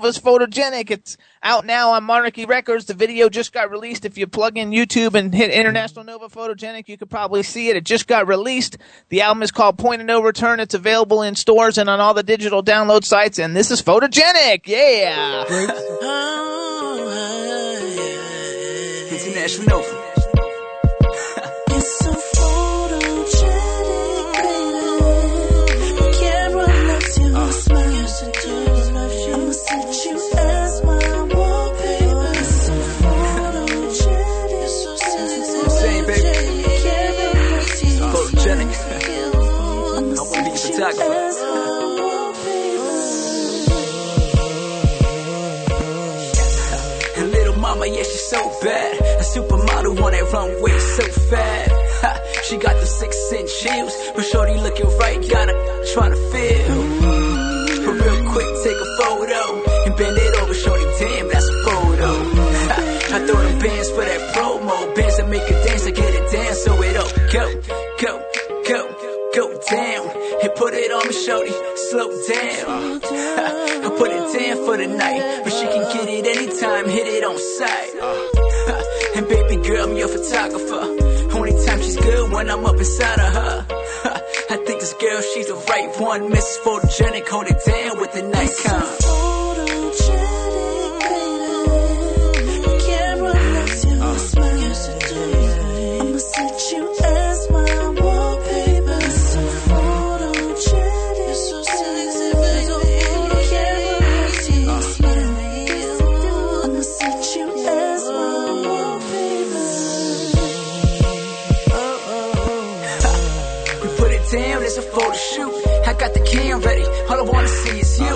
Was 0.00 0.18
photogenic. 0.18 0.90
It's 0.90 1.16
out 1.42 1.64
now 1.64 1.92
on 1.92 2.04
Monarchy 2.04 2.44
Records. 2.44 2.86
The 2.86 2.94
video 2.94 3.28
just 3.28 3.52
got 3.52 3.70
released. 3.70 4.04
If 4.04 4.18
you 4.18 4.26
plug 4.26 4.56
in 4.56 4.70
YouTube 4.70 5.14
and 5.14 5.34
hit 5.34 5.50
International 5.50 6.04
Nova 6.04 6.28
Photogenic, 6.28 6.88
you 6.88 6.96
could 6.96 7.10
probably 7.10 7.42
see 7.42 7.68
it. 7.68 7.76
It 7.76 7.84
just 7.84 8.06
got 8.06 8.26
released. 8.26 8.78
The 9.08 9.22
album 9.22 9.42
is 9.42 9.50
called 9.50 9.78
Point 9.78 10.00
of 10.00 10.06
No 10.06 10.22
Return. 10.22 10.60
It's 10.60 10.74
available 10.74 11.22
in 11.22 11.34
stores 11.34 11.78
and 11.78 11.88
on 11.88 12.00
all 12.00 12.14
the 12.14 12.22
digital 12.22 12.62
download 12.62 13.04
sites. 13.04 13.38
And 13.38 13.56
this 13.56 13.70
is 13.70 13.82
photogenic. 13.82 14.66
Yeah. 14.66 15.44
International 19.12 19.68
Nova. 19.68 19.99
Bad. 48.62 49.00
A 49.20 49.24
supermodel 49.24 50.02
on 50.02 50.12
that 50.12 50.32
runway, 50.32 50.78
so 50.78 51.04
fat. 51.30 51.68
Ha, 52.02 52.12
she 52.44 52.56
got 52.56 52.76
the 52.80 52.86
six 52.86 53.16
inch 53.32 53.52
heels, 53.62 53.94
but 54.14 54.24
shorty 54.24 54.56
looking 54.60 54.86
right, 54.98 55.20
got 55.28 55.48
her 55.48 55.84
trying 55.92 56.12
to 56.12 56.20
feel. 56.32 56.76
But 57.84 57.94
real 58.04 58.20
quick, 58.32 58.48
take 58.64 58.76
a 58.76 58.88
photo 59.00 59.42
and 59.86 59.96
bend 59.96 60.16
it 60.16 60.34
over, 60.40 60.54
shorty. 60.54 60.84
Damn, 60.98 61.28
that's 61.28 61.48
a 61.48 61.56
photo. 61.64 62.10
Ha, 62.70 62.76
I 63.16 63.26
throw 63.26 63.40
them 63.42 63.58
bands 63.58 63.90
for 63.90 64.04
that 64.04 64.34
promo, 64.34 64.94
bands 64.94 65.16
that 65.16 65.28
make 65.28 65.42
it 65.42 65.64
dance, 65.66 65.86
I 65.86 65.90
get 65.90 66.14
it 66.14 66.32
down, 66.32 66.54
so 66.54 66.82
it 66.82 66.96
all 66.96 67.10
go, 67.32 67.44
go, 68.00 68.12
go, 68.68 68.80
go 69.34 69.44
down. 69.70 70.04
And 70.42 70.54
put 70.54 70.74
it 70.74 70.90
on 70.92 71.06
me, 71.08 71.12
shorty, 71.12 71.52
slow 71.90 72.08
down. 72.28 73.00
Ha, 73.04 73.46
I 73.84 73.88
put 73.96 74.10
it 74.10 74.24
down 74.38 74.64
for 74.64 74.76
the 74.76 74.86
night, 74.86 75.42
but 75.44 75.52
she 75.52 75.66
can 75.66 75.84
get 75.92 76.08
it 76.08 76.26
anytime, 76.26 76.88
hit 76.88 77.06
it 77.06 77.24
on 77.24 77.38
sight. 77.38 78.39
Girl, 79.70 79.88
I'm 79.88 79.96
your 79.96 80.08
photographer. 80.08 80.82
Only 81.38 81.52
time 81.64 81.80
she's 81.80 81.94
good 81.94 82.32
when 82.32 82.50
I'm 82.50 82.64
up 82.64 82.74
inside 82.74 83.20
of 83.20 83.32
her. 83.32 83.66
I 84.50 84.56
think 84.56 84.80
this 84.80 84.94
girl, 84.94 85.22
she's 85.22 85.46
the 85.46 85.54
right 85.54 85.94
one. 86.00 86.28
Miss 86.28 86.58
Photogenic, 86.64 87.28
hold 87.28 87.46
it 87.46 87.64
down 87.64 88.00
with 88.00 88.12
the 88.12 88.22
Nikon. 88.22 88.50
Photogenic, 88.50 88.99
all 117.10 117.18
I 117.18 117.22
wanna 117.22 117.48
see 117.48 117.80
is 117.80 117.98
you. 117.98 118.14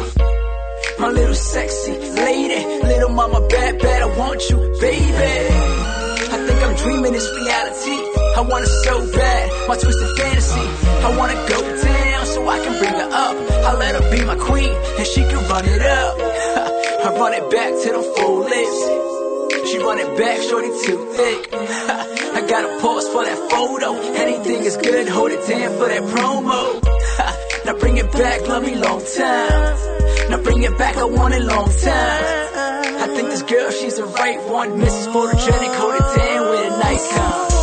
My 1.00 1.08
little 1.08 1.34
sexy 1.34 1.98
lady, 2.22 2.60
little 2.84 3.10
mama 3.10 3.40
bad, 3.48 3.80
bad, 3.80 4.02
I 4.02 4.16
want 4.16 4.48
you, 4.48 4.56
baby. 4.80 5.34
I 6.34 6.38
think 6.46 6.62
I'm 6.62 6.76
dreaming 6.76 7.12
it's 7.12 7.28
reality. 7.34 7.98
I 8.38 8.40
want 8.48 8.62
it 8.64 8.72
so 8.86 8.94
bad, 9.12 9.68
my 9.68 9.76
twisted 9.76 10.16
fantasy. 10.16 10.66
I 11.06 11.16
wanna 11.18 11.34
go 11.48 11.60
down, 11.82 12.26
so 12.26 12.48
I 12.48 12.58
can 12.64 12.78
bring 12.78 12.94
her 12.94 13.10
up. 13.10 13.34
I 13.66 13.74
let 13.74 14.00
her 14.00 14.10
be 14.14 14.24
my 14.24 14.36
queen, 14.36 14.72
and 14.98 15.06
she 15.06 15.22
can 15.22 15.42
run 15.48 15.64
it 15.66 15.82
up. 15.82 16.14
I 17.06 17.08
run 17.18 17.34
it 17.34 17.50
back 17.50 17.70
to 17.82 17.88
the 17.96 18.02
full 18.14 18.40
lips. 18.46 19.70
She 19.70 19.78
run 19.78 19.98
it 19.98 20.16
back, 20.16 20.40
shorty 20.40 20.70
too 20.86 21.00
thick. 21.16 21.48
I 21.52 22.46
got 22.46 22.62
a 22.64 22.80
pause 22.80 23.08
for 23.08 23.24
that 23.24 23.50
photo. 23.50 23.90
Anything 24.22 24.62
is 24.62 24.76
good, 24.76 25.08
hold 25.08 25.32
it 25.32 25.44
down 25.48 25.70
for 25.78 25.88
that 25.88 26.02
promo. 26.14 27.33
Now 27.64 27.72
bring 27.78 27.96
it 27.96 28.12
back, 28.12 28.46
love 28.46 28.62
me 28.62 28.74
long 28.74 29.02
time. 29.04 30.30
Now 30.30 30.42
bring 30.42 30.62
it 30.62 30.76
back, 30.76 30.96
I 30.96 31.04
want 31.04 31.34
it 31.34 31.42
long 31.42 31.70
time. 31.70 32.44
I 33.00 33.06
think 33.14 33.28
this 33.30 33.42
girl, 33.42 33.70
she's 33.70 33.96
the 33.96 34.04
right 34.04 34.40
one. 34.50 34.72
Mrs. 34.72 35.12
Photogenic, 35.12 35.74
hold 35.74 35.94
it 35.94 36.18
down 36.18 36.50
with 36.50 36.72
a 36.72 36.78
Nikon. 36.78 37.53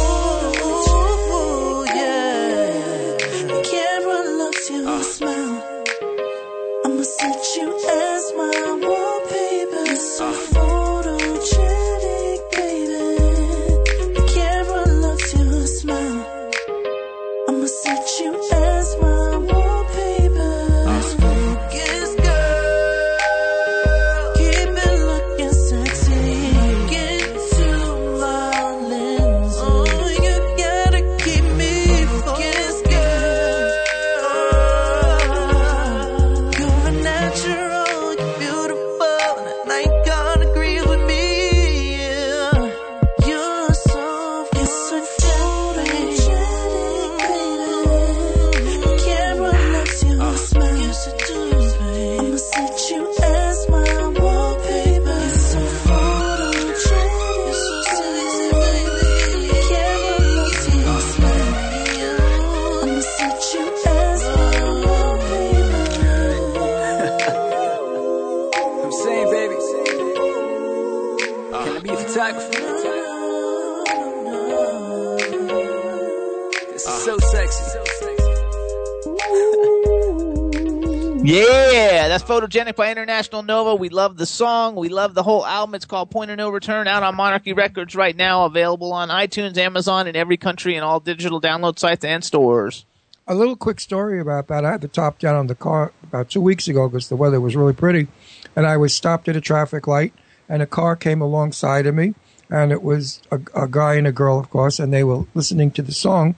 Photogenic 82.51 82.75
by 82.75 82.91
International 82.91 83.43
Nova. 83.43 83.75
We 83.75 83.87
love 83.87 84.17
the 84.17 84.25
song. 84.25 84.75
We 84.75 84.89
love 84.89 85.13
the 85.13 85.23
whole 85.23 85.45
album. 85.45 85.73
It's 85.73 85.85
called 85.85 86.11
Point 86.11 86.31
of 86.31 86.37
No 86.37 86.49
Return, 86.49 86.85
out 86.85 87.01
on 87.01 87.15
Monarchy 87.15 87.53
Records 87.53 87.95
right 87.95 88.15
now, 88.15 88.43
available 88.43 88.91
on 88.91 89.07
iTunes, 89.07 89.57
Amazon, 89.57 90.05
in 90.05 90.17
every 90.17 90.35
country, 90.35 90.75
and 90.75 90.83
all 90.83 90.99
digital 90.99 91.39
download 91.39 91.79
sites 91.79 92.03
and 92.03 92.23
stores. 92.23 92.85
A 93.25 93.35
little 93.35 93.55
quick 93.55 93.79
story 93.79 94.19
about 94.19 94.47
that. 94.49 94.65
I 94.65 94.71
had 94.71 94.81
the 94.81 94.89
top 94.89 95.19
down 95.19 95.35
on 95.35 95.47
the 95.47 95.55
car 95.55 95.93
about 96.03 96.29
two 96.29 96.41
weeks 96.41 96.67
ago 96.67 96.89
because 96.89 97.07
the 97.07 97.15
weather 97.15 97.39
was 97.39 97.55
really 97.55 97.73
pretty, 97.73 98.09
and 98.53 98.67
I 98.67 98.75
was 98.75 98.93
stopped 98.93 99.29
at 99.29 99.37
a 99.37 99.41
traffic 99.41 99.87
light, 99.87 100.13
and 100.49 100.61
a 100.61 100.67
car 100.67 100.97
came 100.97 101.21
alongside 101.21 101.85
of 101.85 101.95
me, 101.95 102.15
and 102.49 102.73
it 102.73 102.83
was 102.83 103.21
a, 103.31 103.39
a 103.55 103.67
guy 103.69 103.93
and 103.93 104.07
a 104.07 104.11
girl, 104.11 104.37
of 104.37 104.49
course, 104.49 104.77
and 104.77 104.91
they 104.91 105.05
were 105.05 105.25
listening 105.33 105.71
to 105.71 105.81
the 105.81 105.93
song, 105.93 106.35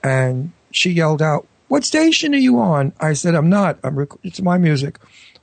and 0.00 0.52
she 0.70 0.90
yelled 0.90 1.22
out, 1.22 1.48
"What 1.66 1.84
station 1.84 2.34
are 2.34 2.38
you 2.38 2.60
on?" 2.60 2.92
I 3.00 3.14
said, 3.14 3.34
"I'm 3.34 3.48
not. 3.48 3.78
I'm. 3.82 3.98
Rec- 3.98 4.20
it's 4.22 4.40
my 4.40 4.56
music." 4.56 4.98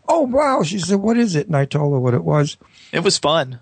Oh 0.07 0.21
wow! 0.21 0.63
She 0.63 0.79
said, 0.79 0.97
"What 0.99 1.17
is 1.17 1.35
it?" 1.35 1.47
And 1.47 1.55
I 1.55 1.65
told 1.65 1.93
her 1.93 1.99
what 1.99 2.13
it 2.13 2.23
was. 2.23 2.57
It 2.91 3.03
was 3.03 3.17
fun. 3.17 3.59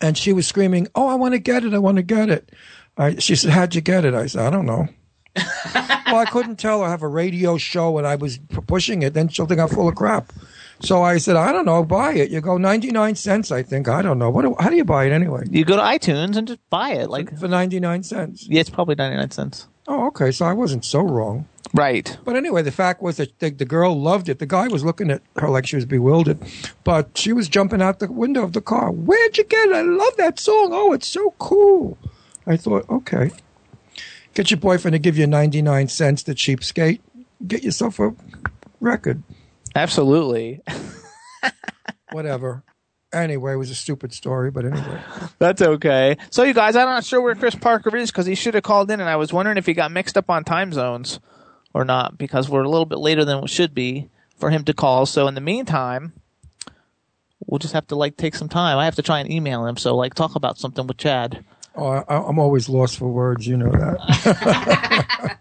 and 0.00 0.16
she 0.16 0.32
was 0.32 0.46
screaming, 0.46 0.88
"Oh, 0.94 1.08
I 1.08 1.14
want 1.14 1.34
to 1.34 1.38
get 1.38 1.64
it! 1.64 1.74
I 1.74 1.78
want 1.78 1.96
to 1.96 2.02
get 2.02 2.28
it!" 2.28 2.50
I, 2.96 3.16
she 3.16 3.34
said, 3.36 3.50
"How'd 3.50 3.74
you 3.74 3.80
get 3.80 4.04
it?" 4.04 4.14
I 4.14 4.26
said, 4.26 4.42
"I 4.46 4.50
don't 4.50 4.66
know." 4.66 4.88
well, 5.36 6.16
I 6.16 6.26
couldn't 6.30 6.56
tell 6.56 6.80
her 6.80 6.86
I 6.86 6.90
have 6.90 7.02
a 7.02 7.08
radio 7.08 7.56
show 7.56 7.96
and 7.98 8.06
I 8.06 8.16
was 8.16 8.38
p- 8.38 8.60
pushing 8.66 9.02
it. 9.02 9.14
Then 9.14 9.28
she'll 9.28 9.46
think 9.46 9.60
I'm 9.60 9.68
full 9.68 9.88
of 9.88 9.94
crap. 9.94 10.32
So 10.80 11.02
I 11.02 11.18
said, 11.18 11.36
"I 11.36 11.52
don't 11.52 11.66
know. 11.66 11.84
Buy 11.84 12.14
it." 12.14 12.30
You 12.30 12.40
go 12.40 12.56
ninety 12.58 12.90
nine 12.90 13.14
cents. 13.14 13.50
I 13.52 13.62
think 13.62 13.88
I 13.88 14.02
don't 14.02 14.18
know. 14.18 14.28
What? 14.30 14.42
do- 14.42 14.56
How 14.58 14.68
do 14.70 14.76
you 14.76 14.84
buy 14.84 15.04
it 15.04 15.12
anyway? 15.12 15.44
You 15.50 15.64
go 15.64 15.76
to 15.76 15.82
iTunes 15.82 16.36
and 16.36 16.48
just 16.48 16.60
buy 16.68 16.90
it. 16.92 17.08
Like, 17.10 17.38
For 17.38 17.48
ninety 17.48 17.80
nine 17.80 18.02
cents. 18.02 18.46
yeah, 18.48 18.60
it's 18.60 18.70
probably 18.70 18.94
99 18.96 19.30
cents. 19.30 19.68
Oh, 19.86 20.06
okay. 20.08 20.30
So 20.32 20.46
I 20.46 20.52
wasn't 20.52 20.84
so 20.84 21.00
wrong. 21.00 21.46
Right. 21.72 22.18
But 22.24 22.36
anyway, 22.36 22.62
the 22.62 22.72
fact 22.72 23.00
was 23.00 23.18
that 23.18 23.38
the, 23.38 23.50
the 23.50 23.64
girl 23.64 23.98
loved 23.98 24.28
it. 24.28 24.38
The 24.40 24.46
guy 24.46 24.68
was 24.68 24.84
looking 24.84 25.10
at 25.10 25.22
her 25.36 25.48
like 25.48 25.66
she 25.66 25.76
was 25.76 25.84
bewildered, 25.84 26.38
but 26.84 27.16
she 27.16 27.32
was 27.32 27.48
jumping 27.48 27.80
out 27.80 28.00
the 28.00 28.10
window 28.10 28.42
of 28.42 28.52
the 28.52 28.60
car. 28.60 28.90
Where'd 28.90 29.38
you 29.38 29.44
get 29.44 29.68
it? 29.68 29.74
I 29.74 29.82
love 29.82 30.16
that 30.16 30.40
song. 30.40 30.70
Oh, 30.72 30.92
it's 30.92 31.06
so 31.06 31.34
cool. 31.38 31.96
I 32.46 32.56
thought, 32.56 32.88
okay, 32.90 33.30
get 34.34 34.50
your 34.50 34.58
boyfriend 34.58 34.94
to 34.94 34.98
give 34.98 35.16
you 35.16 35.26
99 35.26 35.88
cents, 35.88 36.22
the 36.24 36.34
cheapskate. 36.34 37.00
Get 37.46 37.62
yourself 37.62 38.00
a 38.00 38.14
record. 38.80 39.22
Absolutely. 39.74 40.62
Whatever. 42.12 42.64
Anyway, 43.12 43.52
it 43.52 43.56
was 43.56 43.70
a 43.70 43.74
stupid 43.74 44.12
story, 44.12 44.50
but 44.50 44.64
anyway. 44.64 45.00
That's 45.38 45.62
okay. 45.62 46.16
So, 46.30 46.42
you 46.42 46.54
guys, 46.54 46.76
I'm 46.76 46.86
not 46.86 47.04
sure 47.04 47.20
where 47.20 47.34
Chris 47.34 47.54
Parker 47.54 47.96
is 47.96 48.10
because 48.10 48.26
he 48.26 48.34
should 48.34 48.54
have 48.54 48.62
called 48.62 48.90
in, 48.90 49.00
and 49.00 49.08
I 49.08 49.16
was 49.16 49.32
wondering 49.32 49.56
if 49.56 49.66
he 49.66 49.74
got 49.74 49.90
mixed 49.92 50.16
up 50.16 50.30
on 50.30 50.44
time 50.44 50.72
zones 50.72 51.20
or 51.72 51.84
not 51.84 52.18
because 52.18 52.48
we're 52.48 52.62
a 52.62 52.68
little 52.68 52.86
bit 52.86 52.98
later 52.98 53.24
than 53.24 53.40
we 53.40 53.48
should 53.48 53.74
be 53.74 54.08
for 54.36 54.50
him 54.50 54.64
to 54.64 54.74
call. 54.74 55.06
So, 55.06 55.28
in 55.28 55.34
the 55.34 55.40
meantime, 55.40 56.12
we'll 57.46 57.58
just 57.58 57.74
have 57.74 57.86
to 57.88 57.96
like 57.96 58.16
take 58.16 58.34
some 58.34 58.48
time. 58.48 58.78
I 58.78 58.84
have 58.84 58.96
to 58.96 59.02
try 59.02 59.20
and 59.20 59.30
email 59.30 59.66
him. 59.66 59.76
So, 59.76 59.96
like, 59.96 60.14
talk 60.14 60.34
about 60.34 60.58
something 60.58 60.86
with 60.86 60.96
Chad. 60.96 61.44
Oh, 61.76 61.86
I, 61.86 62.28
I'm 62.28 62.38
always 62.38 62.68
lost 62.68 62.98
for 62.98 63.06
words. 63.06 63.46
You 63.46 63.56
know 63.56 63.70
that. 63.70 65.38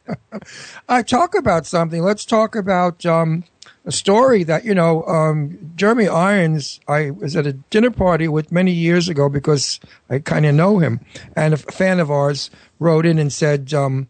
I 0.89 1.01
talk 1.01 1.35
about 1.35 1.65
something. 1.65 2.03
Let's 2.03 2.23
talk 2.23 2.55
about 2.55 3.05
um, 3.05 3.43
a 3.85 3.91
story 3.91 4.43
that 4.43 4.63
you 4.63 4.75
know. 4.75 5.03
Um, 5.03 5.71
Jeremy 5.75 6.07
Irons. 6.07 6.79
I 6.87 7.11
was 7.11 7.35
at 7.35 7.47
a 7.47 7.53
dinner 7.53 7.91
party 7.91 8.27
with 8.27 8.51
many 8.51 8.71
years 8.71 9.09
ago 9.09 9.27
because 9.27 9.79
I 10.09 10.19
kind 10.19 10.45
of 10.45 10.53
know 10.53 10.77
him, 10.77 10.99
and 11.35 11.53
a 11.53 11.57
fan 11.57 11.99
of 11.99 12.11
ours 12.11 12.51
wrote 12.79 13.05
in 13.05 13.17
and 13.17 13.33
said. 13.33 13.73
Um, 13.73 14.09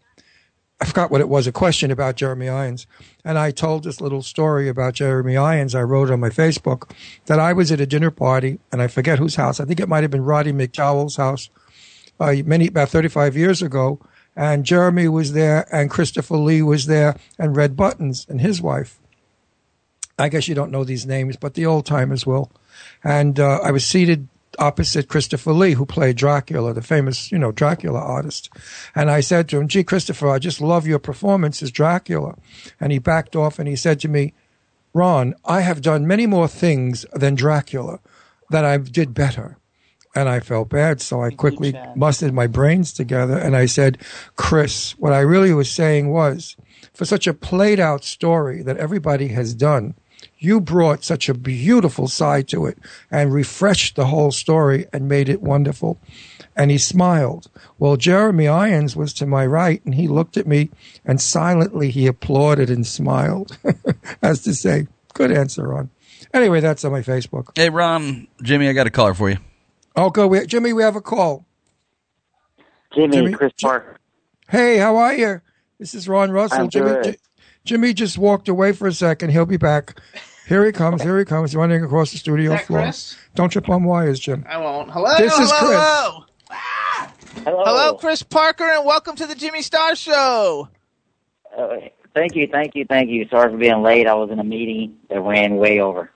I 0.80 0.86
forgot 0.86 1.10
what 1.10 1.20
it 1.20 1.28
was, 1.28 1.46
a 1.46 1.52
question 1.52 1.90
about 1.90 2.16
Jeremy 2.16 2.48
Irons. 2.48 2.86
And 3.22 3.38
I 3.38 3.50
told 3.50 3.84
this 3.84 4.00
little 4.00 4.22
story 4.22 4.66
about 4.68 4.94
Jeremy 4.94 5.36
Irons. 5.36 5.74
I 5.74 5.82
wrote 5.82 6.10
on 6.10 6.20
my 6.20 6.30
Facebook 6.30 6.90
that 7.26 7.38
I 7.38 7.52
was 7.52 7.70
at 7.70 7.80
a 7.80 7.86
dinner 7.86 8.10
party, 8.10 8.58
and 8.72 8.80
I 8.80 8.86
forget 8.86 9.18
whose 9.18 9.36
house. 9.36 9.60
I 9.60 9.66
think 9.66 9.78
it 9.78 9.88
might 9.88 10.02
have 10.02 10.10
been 10.10 10.24
Roddy 10.24 10.52
McDowall's 10.52 11.16
house 11.16 11.50
uh, 12.18 12.34
many 12.44 12.68
about 12.68 12.88
35 12.88 13.36
years 13.36 13.60
ago, 13.60 14.00
and 14.34 14.64
Jeremy 14.64 15.08
was 15.08 15.32
there, 15.32 15.66
and 15.70 15.90
Christopher 15.90 16.38
Lee 16.38 16.62
was 16.62 16.86
there, 16.86 17.14
and 17.38 17.56
Red 17.56 17.76
Buttons 17.76 18.26
and 18.28 18.40
his 18.40 18.62
wife. 18.62 18.98
I 20.18 20.28
guess 20.28 20.48
you 20.48 20.54
don't 20.54 20.70
know 20.70 20.84
these 20.84 21.06
names, 21.06 21.36
but 21.36 21.54
the 21.54 21.66
old 21.66 21.84
timers 21.84 22.26
will. 22.26 22.50
And 23.04 23.38
uh, 23.38 23.60
I 23.62 23.70
was 23.70 23.86
seated 23.86 24.28
opposite 24.58 25.08
Christopher 25.08 25.52
Lee, 25.52 25.72
who 25.72 25.86
played 25.86 26.16
Dracula, 26.16 26.72
the 26.74 26.82
famous, 26.82 27.30
you 27.30 27.38
know, 27.38 27.52
Dracula 27.52 28.00
artist. 28.00 28.50
And 28.94 29.10
I 29.10 29.20
said 29.20 29.48
to 29.48 29.58
him, 29.58 29.68
"Gee, 29.68 29.84
Christopher, 29.84 30.28
I 30.28 30.38
just 30.38 30.60
love 30.60 30.86
your 30.86 30.98
performance 30.98 31.62
as 31.62 31.70
Dracula." 31.70 32.36
And 32.80 32.92
he 32.92 32.98
backed 32.98 33.36
off 33.36 33.58
and 33.58 33.68
he 33.68 33.76
said 33.76 34.00
to 34.00 34.08
me, 34.08 34.34
"Ron, 34.92 35.34
I 35.44 35.60
have 35.60 35.82
done 35.82 36.06
many 36.06 36.26
more 36.26 36.48
things 36.48 37.06
than 37.12 37.34
Dracula 37.34 38.00
that 38.50 38.64
I 38.64 38.76
did 38.76 39.14
better." 39.14 39.56
and 40.14 40.28
I 40.28 40.40
felt 40.40 40.68
bad. 40.68 41.00
So 41.00 41.22
I 41.22 41.30
quickly 41.30 41.72
mustered 41.94 42.32
my 42.32 42.46
brains 42.46 42.92
together 42.92 43.38
and 43.38 43.56
I 43.56 43.66
said, 43.66 43.98
Chris, 44.36 44.92
what 44.98 45.12
I 45.12 45.20
really 45.20 45.52
was 45.52 45.70
saying 45.70 46.10
was, 46.10 46.56
for 46.92 47.04
such 47.04 47.26
a 47.26 47.34
played 47.34 47.78
out 47.78 48.04
story 48.04 48.62
that 48.62 48.76
everybody 48.76 49.28
has 49.28 49.54
done, 49.54 49.94
you 50.40 50.60
brought 50.60 51.04
such 51.04 51.28
a 51.28 51.34
beautiful 51.34 52.08
side 52.08 52.48
to 52.48 52.66
it 52.66 52.78
and 53.10 53.32
refreshed 53.32 53.94
the 53.94 54.06
whole 54.06 54.32
story 54.32 54.86
and 54.92 55.08
made 55.08 55.28
it 55.28 55.42
wonderful. 55.42 56.00
And 56.56 56.70
he 56.70 56.78
smiled. 56.78 57.48
Well, 57.78 57.96
Jeremy 57.96 58.48
Irons 58.48 58.96
was 58.96 59.12
to 59.14 59.26
my 59.26 59.46
right 59.46 59.84
and 59.84 59.94
he 59.94 60.08
looked 60.08 60.36
at 60.36 60.46
me 60.46 60.70
and 61.04 61.20
silently 61.20 61.90
he 61.90 62.06
applauded 62.06 62.70
and 62.70 62.86
smiled 62.86 63.56
as 64.22 64.42
to 64.44 64.54
say, 64.54 64.88
good 65.14 65.30
answer, 65.30 65.68
Ron. 65.68 65.90
Anyway, 66.32 66.60
that's 66.60 66.84
on 66.84 66.92
my 66.92 67.02
Facebook. 67.02 67.50
Hey, 67.56 67.68
Ron, 67.70 68.26
Jimmy, 68.42 68.68
I 68.68 68.72
got 68.72 68.86
a 68.86 68.90
caller 68.90 69.14
for 69.14 69.28
you. 69.30 69.36
Oh, 69.94 70.08
go. 70.10 70.26
We, 70.26 70.46
Jimmy, 70.46 70.72
we 70.72 70.82
have 70.82 70.96
a 70.96 71.00
call. 71.00 71.44
Jimmy, 72.94 73.16
Jimmy- 73.16 73.32
Chris 73.32 73.52
Jim- 73.56 73.68
Parker. 73.68 73.96
Hey, 74.48 74.78
how 74.78 74.96
are 74.96 75.14
you? 75.14 75.40
This 75.78 75.94
is 75.94 76.08
Ron 76.08 76.30
Russell. 76.30 76.60
I'm 76.60 76.68
Jimmy, 76.68 76.90
good. 76.90 77.04
J- 77.04 77.16
Jimmy 77.64 77.92
just 77.94 78.18
walked 78.18 78.48
away 78.48 78.72
for 78.72 78.86
a 78.88 78.92
second. 78.92 79.30
He'll 79.30 79.46
be 79.46 79.56
back. 79.56 80.00
Here 80.50 80.66
he 80.66 80.72
comes. 80.72 81.00
Here 81.00 81.16
he 81.16 81.24
comes, 81.24 81.54
running 81.54 81.84
across 81.84 82.10
the 82.10 82.18
studio 82.18 82.50
that 82.50 82.66
floor. 82.66 82.82
Chris? 82.82 83.16
Don't 83.36 83.50
trip 83.50 83.68
on 83.68 83.84
wires, 83.84 84.18
Jim. 84.18 84.44
I 84.48 84.58
won't. 84.58 84.90
Hello. 84.90 85.16
This 85.16 85.32
is 85.32 85.38
Chris. 85.38 85.60
hello. 85.60 86.24
Hello. 87.44 87.64
Hello, 87.64 87.94
Chris 87.94 88.24
Parker, 88.24 88.64
and 88.64 88.84
welcome 88.84 89.14
to 89.14 89.26
the 89.26 89.36
Jimmy 89.36 89.62
Star 89.62 89.94
Show. 89.94 90.68
Uh, 91.56 91.76
thank 92.16 92.34
you, 92.34 92.48
thank 92.50 92.74
you, 92.74 92.84
thank 92.84 93.10
you. 93.10 93.28
Sorry 93.28 93.48
for 93.48 93.58
being 93.58 93.80
late. 93.82 94.08
I 94.08 94.14
was 94.14 94.32
in 94.32 94.40
a 94.40 94.44
meeting 94.44 94.96
that 95.08 95.20
ran 95.20 95.54
way 95.54 95.78
over. 95.78 96.10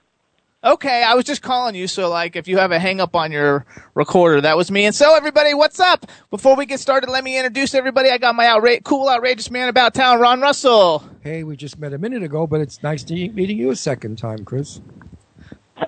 Okay, 0.65 1.03
I 1.03 1.13
was 1.13 1.27
just 1.27 1.43
calling 1.43 1.75
you, 1.75 1.87
so 1.87 2.09
like 2.09 2.37
if 2.37 2.49
you 2.49 2.57
have 2.57 2.73
a 2.73 2.79
hang 2.79 2.99
up 2.99 3.15
on 3.15 3.31
your 3.31 3.67
recorder, 3.95 4.41
that 4.41 4.57
was 4.57 4.71
me. 4.71 4.87
And 4.87 4.95
so 4.95 5.15
everybody, 5.15 5.53
what's 5.53 5.79
up? 5.79 6.07
Before 6.31 6.57
we 6.57 6.65
get 6.65 6.81
started, 6.81 7.11
let 7.11 7.23
me 7.23 7.37
introduce 7.37 7.75
everybody. 7.75 8.09
I 8.09 8.17
got 8.17 8.35
my 8.35 8.47
outra- 8.47 8.83
cool, 8.83 9.11
outrageous 9.11 9.51
man 9.51 9.69
about 9.69 9.93
town, 9.93 10.21
Ron 10.21 10.41
Russell. 10.41 11.05
Hey, 11.21 11.45
we 11.45 11.55
just 11.55 11.79
met 11.79 11.93
a 11.93 11.99
minute 11.99 12.23
ago, 12.23 12.47
but 12.47 12.63
it's 12.63 12.83
nice 12.83 13.05
to 13.05 13.15
meeting 13.15 13.59
you 13.59 13.73
a 13.73 13.77
second 13.77 14.17
time, 14.17 14.47
Chris. 14.47 14.81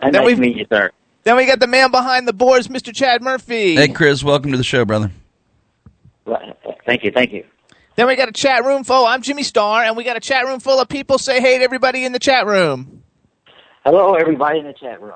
nice 0.03 0.13
we've- 0.23 0.35
to 0.35 0.41
meet 0.43 0.57
you, 0.57 0.67
sir. 0.71 0.91
Then 1.25 1.37
we 1.37 1.47
got 1.47 1.59
the 1.59 1.67
man 1.67 1.91
behind 1.91 2.29
the 2.29 2.35
boards, 2.35 2.69
Mr. 2.69 2.95
Chad 2.95 3.23
Murphy. 3.23 3.77
Hey, 3.77 3.89
Chris, 3.89 4.23
welcome 4.23 4.53
to 4.53 4.59
the 4.59 4.63
show, 4.63 4.85
brother. 4.85 5.11
Well, 6.27 6.39
Thank 6.85 7.03
you, 7.03 7.11
thank 7.11 7.33
you. 7.33 7.45
Then 7.97 8.07
we 8.07 8.15
got 8.15 8.29
a 8.29 8.33
chat 8.33 8.65
room 8.65 8.85
full. 8.85 9.07
I'm 9.07 9.23
Jimmy 9.23 9.43
Star, 9.43 9.83
and 9.83 9.97
we 9.97 10.05
got 10.05 10.19
a 10.19 10.21
chat 10.21 10.45
room 10.45 10.61
full 10.61 10.79
of 10.79 10.89
people. 10.89 11.17
Say 11.17 11.41
hey 11.41 11.57
to 11.59 11.65
everybody 11.65 12.05
in 12.05 12.13
the 12.13 12.19
chat 12.19 12.47
room. 12.47 13.03
Hello, 13.87 14.15
everybody 14.15 14.59
in 14.59 14.65
the 14.65 14.73
chat 14.73 15.01
room. 15.01 15.15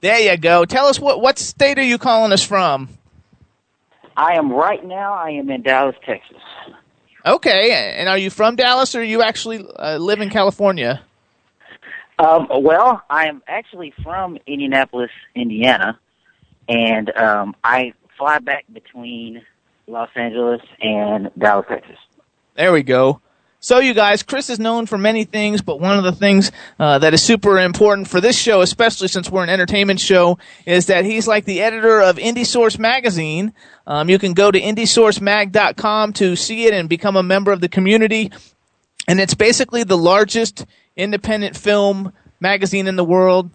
There 0.00 0.18
you 0.18 0.36
go. 0.36 0.64
Tell 0.64 0.86
us 0.86 0.98
what 0.98 1.20
what 1.20 1.38
state 1.38 1.78
are 1.78 1.84
you 1.84 1.96
calling 1.96 2.32
us 2.32 2.42
from? 2.42 2.88
I 4.16 4.34
am 4.34 4.50
right 4.52 4.84
now. 4.84 5.12
I 5.12 5.30
am 5.30 5.48
in 5.48 5.62
Dallas, 5.62 5.94
Texas. 6.04 6.42
Okay, 7.24 7.70
and 7.70 8.08
are 8.08 8.18
you 8.18 8.28
from 8.28 8.56
Dallas 8.56 8.96
or 8.96 9.04
you 9.04 9.22
actually 9.22 9.64
uh, 9.78 9.98
live 9.98 10.20
in 10.20 10.28
California? 10.28 11.00
Um, 12.18 12.48
well, 12.50 13.00
I 13.08 13.28
am 13.28 13.44
actually 13.46 13.94
from 14.02 14.38
Indianapolis, 14.44 15.12
Indiana, 15.36 15.96
and 16.68 17.16
um, 17.16 17.54
I 17.62 17.92
fly 18.18 18.40
back 18.40 18.64
between 18.72 19.40
Los 19.86 20.10
Angeles 20.16 20.62
and 20.80 21.30
Dallas, 21.38 21.66
Texas. 21.68 21.98
There 22.56 22.72
we 22.72 22.82
go. 22.82 23.20
So, 23.62 23.78
you 23.78 23.92
guys, 23.92 24.22
Chris 24.22 24.48
is 24.48 24.58
known 24.58 24.86
for 24.86 24.96
many 24.96 25.24
things, 25.24 25.60
but 25.60 25.80
one 25.80 25.98
of 25.98 26.02
the 26.02 26.12
things 26.12 26.50
uh, 26.78 26.98
that 27.00 27.12
is 27.12 27.22
super 27.22 27.58
important 27.58 28.08
for 28.08 28.18
this 28.18 28.36
show, 28.36 28.62
especially 28.62 29.08
since 29.08 29.30
we're 29.30 29.42
an 29.42 29.50
entertainment 29.50 30.00
show, 30.00 30.38
is 30.64 30.86
that 30.86 31.04
he's 31.04 31.28
like 31.28 31.44
the 31.44 31.60
editor 31.60 32.00
of 32.00 32.16
Indie 32.16 32.46
Source 32.46 32.78
Magazine. 32.78 33.52
Um, 33.86 34.08
you 34.08 34.18
can 34.18 34.32
go 34.32 34.50
to 34.50 34.58
indiesourcemag.com 34.58 36.14
to 36.14 36.36
see 36.36 36.64
it 36.64 36.72
and 36.72 36.88
become 36.88 37.16
a 37.16 37.22
member 37.22 37.52
of 37.52 37.60
the 37.60 37.68
community. 37.68 38.32
And 39.06 39.20
it's 39.20 39.34
basically 39.34 39.84
the 39.84 39.98
largest 39.98 40.64
independent 40.96 41.54
film 41.54 42.14
magazine 42.40 42.86
in 42.86 42.96
the 42.96 43.04
world 43.04 43.50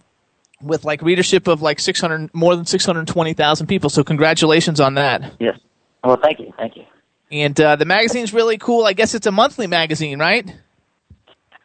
with 0.62 0.84
like 0.84 1.02
readership 1.02 1.48
of 1.48 1.62
like 1.62 1.80
600, 1.80 2.32
more 2.32 2.54
than 2.54 2.64
620,000 2.64 3.66
people. 3.66 3.90
So, 3.90 4.04
congratulations 4.04 4.78
on 4.78 4.94
that. 4.94 5.34
Yes. 5.40 5.58
Well, 6.04 6.16
thank 6.22 6.38
you, 6.38 6.52
thank 6.56 6.76
you. 6.76 6.84
And 7.30 7.60
uh, 7.60 7.76
the 7.76 7.84
magazine's 7.84 8.32
really 8.32 8.58
cool. 8.58 8.84
I 8.84 8.92
guess 8.92 9.14
it's 9.14 9.26
a 9.26 9.32
monthly 9.32 9.66
magazine, 9.66 10.18
right? 10.18 10.48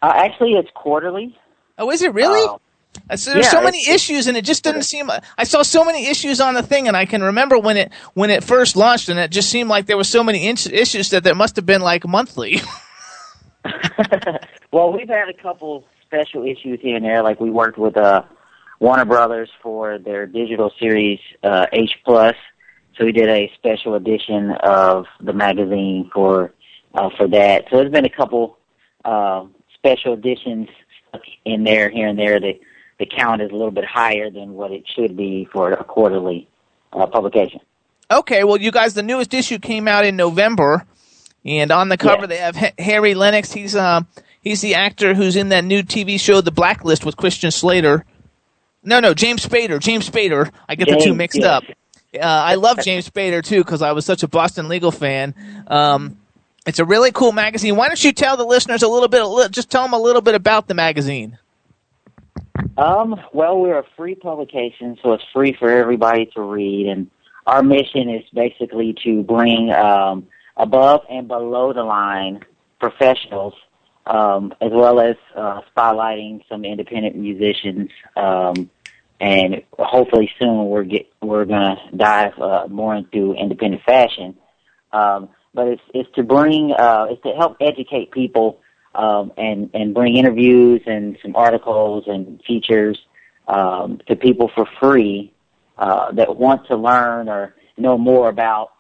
Uh, 0.01 0.11
actually, 0.15 0.53
it's 0.53 0.69
quarterly. 0.73 1.37
Oh, 1.77 1.91
is 1.91 2.01
it 2.01 2.13
really? 2.13 2.43
Uh, 2.47 2.57
Uh, 3.09 3.15
so 3.15 3.31
there's 3.31 3.45
yeah, 3.45 3.51
so 3.51 3.61
many 3.61 3.87
issues, 3.87 4.27
and 4.27 4.35
it 4.35 4.43
just 4.43 4.63
doesn't 4.65 4.83
seem. 4.83 5.09
I 5.37 5.45
saw 5.45 5.61
so 5.61 5.85
many 5.85 6.07
issues 6.07 6.41
on 6.41 6.55
the 6.55 6.61
thing, 6.63 6.89
and 6.89 6.97
I 6.97 7.05
can 7.05 7.23
remember 7.23 7.57
when 7.57 7.77
it 7.77 7.89
when 8.15 8.29
it 8.29 8.43
first 8.43 8.75
launched, 8.75 9.07
and 9.07 9.17
it 9.17 9.31
just 9.31 9.49
seemed 9.49 9.69
like 9.69 9.85
there 9.85 9.95
were 9.95 10.03
so 10.03 10.23
many 10.23 10.45
in- 10.47 10.57
issues 10.71 11.09
that 11.11 11.23
there 11.23 11.33
must 11.35 11.55
have 11.55 11.65
been 11.65 11.79
like 11.81 12.05
monthly. 12.05 12.59
well, 14.71 14.91
we've 14.91 15.07
had 15.07 15.29
a 15.29 15.33
couple 15.41 15.85
special 16.05 16.43
issues 16.43 16.79
here 16.81 16.95
and 16.97 17.05
there. 17.05 17.23
Like 17.23 17.39
we 17.39 17.49
worked 17.49 17.77
with 17.77 17.95
uh, 17.95 18.23
Warner 18.79 19.05
Brothers 19.05 19.49
for 19.61 19.97
their 19.97 20.25
digital 20.25 20.71
series 20.79 21.19
uh, 21.43 21.67
H 21.71 21.91
Plus, 22.03 22.35
so 22.97 23.05
we 23.05 23.11
did 23.11 23.29
a 23.29 23.51
special 23.55 23.95
edition 23.95 24.51
of 24.63 25.05
the 25.21 25.33
magazine 25.33 26.09
for 26.13 26.53
uh, 26.93 27.09
for 27.17 27.27
that. 27.29 27.65
So 27.69 27.77
there's 27.77 27.91
been 27.91 28.05
a 28.05 28.09
couple 28.09 28.57
uh, 29.05 29.45
special 29.75 30.13
editions 30.13 30.67
in 31.45 31.63
there 31.63 31.89
here 31.89 32.07
and 32.07 32.17
there. 32.19 32.39
The 32.39 32.59
the 32.99 33.05
count 33.05 33.41
is 33.41 33.49
a 33.49 33.53
little 33.53 33.71
bit 33.71 33.85
higher 33.85 34.29
than 34.29 34.53
what 34.53 34.71
it 34.71 34.83
should 34.95 35.17
be 35.17 35.47
for 35.51 35.71
a 35.71 35.83
quarterly 35.83 36.47
uh, 36.93 37.07
publication. 37.07 37.59
okay, 38.11 38.43
well, 38.43 38.57
you 38.57 38.71
guys, 38.71 38.93
the 38.93 39.01
newest 39.03 39.33
issue 39.33 39.57
came 39.57 39.87
out 39.87 40.05
in 40.05 40.15
November, 40.15 40.85
and 41.45 41.71
on 41.71 41.89
the 41.89 41.97
cover 41.97 42.23
Yeah. 42.23 42.27
they 42.27 42.37
have 42.37 42.57
H- 42.57 42.73
Harry 42.77 43.13
Lennix. 43.15 43.53
He's 43.53 43.75
um 43.75 44.07
he's 44.41 44.61
the 44.61 44.75
actor 44.75 45.13
who's 45.13 45.35
in 45.35 45.49
that 45.49 45.63
new 45.63 45.81
TV 45.83 46.19
show 46.19 46.41
The 46.41 46.51
Blacklist 46.51 47.05
with 47.05 47.15
Christian 47.17 47.51
Slater. 47.51 48.05
No, 48.83 48.99
no, 48.99 49.13
James 49.13 49.45
Spader. 49.45 49.79
James 49.79 50.09
Spader. 50.09 50.51
I 50.67 50.75
get 50.75 50.87
the 50.89 50.97
two 50.97 51.13
mixed 51.13 51.39
yes. 51.39 51.45
up. 51.47 51.63
Uh, 52.13 52.19
I 52.21 52.55
love 52.55 52.79
James 52.83 53.09
Spader 53.09 53.43
too 53.43 53.63
because 53.63 53.81
I 53.81 53.93
was 53.93 54.05
such 54.05 54.23
a 54.23 54.27
Boston 54.27 54.67
legal 54.67 54.91
fan. 54.91 55.33
Um, 55.67 56.17
it's 56.67 56.79
a 56.79 56.85
really 56.85 57.11
cool 57.11 57.31
magazine. 57.31 57.75
Why 57.75 57.87
don't 57.87 58.03
you 58.03 58.11
tell 58.11 58.37
the 58.37 58.45
listeners 58.45 58.83
a 58.83 58.87
little 58.87 59.07
bit, 59.07 59.51
just 59.51 59.71
tell 59.71 59.83
them 59.83 59.93
a 59.93 59.99
little 59.99 60.21
bit 60.21 60.35
about 60.35 60.67
the 60.67 60.73
magazine? 60.73 61.37
Um, 62.77 63.19
well, 63.33 63.59
we're 63.59 63.79
a 63.79 63.85
free 63.95 64.15
publication, 64.15 64.97
so 65.01 65.13
it's 65.13 65.23
free 65.33 65.53
for 65.57 65.69
everybody 65.69 66.27
to 66.35 66.41
read, 66.41 66.87
and 66.87 67.09
our 67.47 67.63
mission 67.63 68.09
is 68.09 68.23
basically 68.33 68.95
to 69.03 69.23
bring 69.23 69.71
um, 69.71 70.27
above 70.57 71.01
and 71.09 71.27
below 71.27 71.73
the 71.73 71.83
line 71.83 72.41
professionals, 72.79 73.53
um, 74.05 74.53
as 74.61 74.71
well 74.71 74.99
as 74.99 75.15
uh, 75.35 75.61
spotlighting 75.75 76.41
some 76.47 76.65
independent 76.65 77.15
musicians. 77.15 77.89
Um, 78.15 78.69
and 79.21 79.61
hopefully 79.77 80.29
soon 80.39 80.65
we're 80.65 80.83
get 80.83 81.07
we're 81.21 81.45
gonna 81.45 81.77
dive 81.95 82.33
uh, 82.39 82.65
more 82.69 82.95
into 82.95 83.33
independent 83.33 83.83
fashion. 83.83 84.35
Um, 84.91 85.29
but 85.53 85.67
it's 85.67 85.81
it's 85.93 86.09
to 86.15 86.23
bring 86.23 86.73
uh, 86.77 87.05
it's 87.09 87.21
to 87.21 87.29
help 87.37 87.57
educate 87.61 88.11
people 88.11 88.59
um, 88.95 89.31
and 89.37 89.69
and 89.75 89.93
bring 89.93 90.17
interviews 90.17 90.81
and 90.87 91.17
some 91.21 91.35
articles 91.35 92.05
and 92.07 92.41
features 92.47 92.99
um, 93.47 94.01
to 94.07 94.15
people 94.15 94.49
for 94.55 94.65
free 94.81 95.31
uh, 95.77 96.11
that 96.13 96.35
want 96.35 96.67
to 96.67 96.75
learn 96.75 97.29
or 97.29 97.53
know 97.77 97.97
more 97.97 98.27
about 98.27 98.71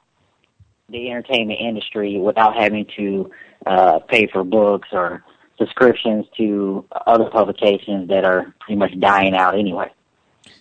the 0.89 1.09
entertainment 1.09 1.59
industry 1.61 2.17
without 2.19 2.55
having 2.55 2.85
to 2.97 3.29
uh, 3.67 3.99
pay 4.09 4.27
for 4.27 4.43
books 4.43 4.89
or 4.91 5.23
subscriptions 5.57 6.25
to 6.35 6.83
other 7.05 7.29
publications 7.29 8.09
that 8.09 8.25
are 8.25 8.53
pretty 8.59 8.77
much 8.77 8.91
dying 8.99 9.35
out 9.35 9.57
anyway. 9.57 9.89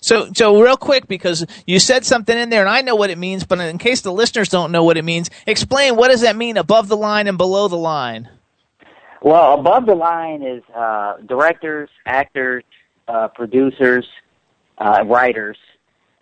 So, 0.02 0.30
so 0.34 0.60
real 0.60 0.76
quick, 0.76 1.06
because 1.06 1.46
you 1.66 1.78
said 1.78 2.04
something 2.04 2.36
in 2.36 2.50
there, 2.50 2.60
and 2.60 2.70
I 2.70 2.80
know 2.80 2.96
what 2.96 3.10
it 3.10 3.18
means, 3.18 3.44
but 3.44 3.60
in 3.60 3.78
case 3.78 4.00
the 4.00 4.12
listeners 4.12 4.48
don't 4.48 4.72
know 4.72 4.84
what 4.84 4.96
it 4.96 5.04
means, 5.04 5.30
explain 5.46 5.96
what 5.96 6.08
does 6.08 6.22
that 6.22 6.36
mean 6.36 6.56
above 6.56 6.88
the 6.88 6.96
line 6.96 7.26
and 7.26 7.36
below 7.36 7.68
the 7.68 7.76
line? 7.76 8.28
Well, 9.22 9.54
above 9.54 9.84
the 9.84 9.94
line 9.94 10.42
is 10.42 10.62
uh, 10.74 11.18
directors, 11.26 11.90
actors, 12.06 12.64
uh, 13.06 13.28
producers, 13.28 14.06
uh, 14.78 15.04
writers, 15.04 15.58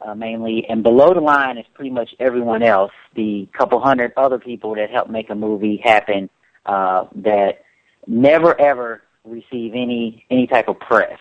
uh, 0.01 0.15
mainly, 0.15 0.67
and 0.69 0.83
below 0.83 1.15
the 1.15 1.21
line 1.21 1.59
is 1.59 1.67
pretty 1.75 1.91
much 1.91 2.11
everyone 2.19 2.63
else. 2.63 2.93
The 3.15 3.49
couple 3.53 3.81
hundred 3.81 4.13
other 4.17 4.39
people 4.39 4.75
that 4.75 4.91
help 4.91 5.09
make 5.09 5.31
a 5.31 5.35
movie 5.35 5.81
happen 5.83 6.29
uh, 6.67 7.07
that 7.17 7.63
never 8.07 8.59
ever 8.61 9.03
receive 9.25 9.73
any 9.75 10.25
any 10.31 10.47
type 10.47 10.69
of 10.69 10.81
press, 10.81 11.19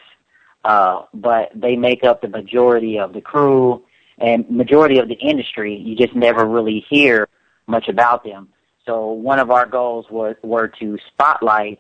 uh, 0.64 1.04
but 1.14 1.52
they 1.56 1.76
make 1.76 2.04
up 2.04 2.22
the 2.22 2.28
majority 2.28 3.00
of 3.00 3.14
the 3.14 3.22
crew 3.22 3.84
and 4.18 4.50
majority 4.50 5.00
of 5.00 5.08
the 5.08 5.16
industry. 5.16 5.76
You 5.76 5.96
just 5.96 6.16
never 6.16 6.46
really 6.46 6.86
hear 6.90 7.30
much 7.68 7.88
about 7.88 8.24
them. 8.24 8.50
So 8.86 9.12
one 9.12 9.40
of 9.40 9.52
our 9.52 9.66
goals 9.66 10.06
was 10.10 10.36
were 10.44 10.70
to 10.80 10.98
spotlight 11.10 11.80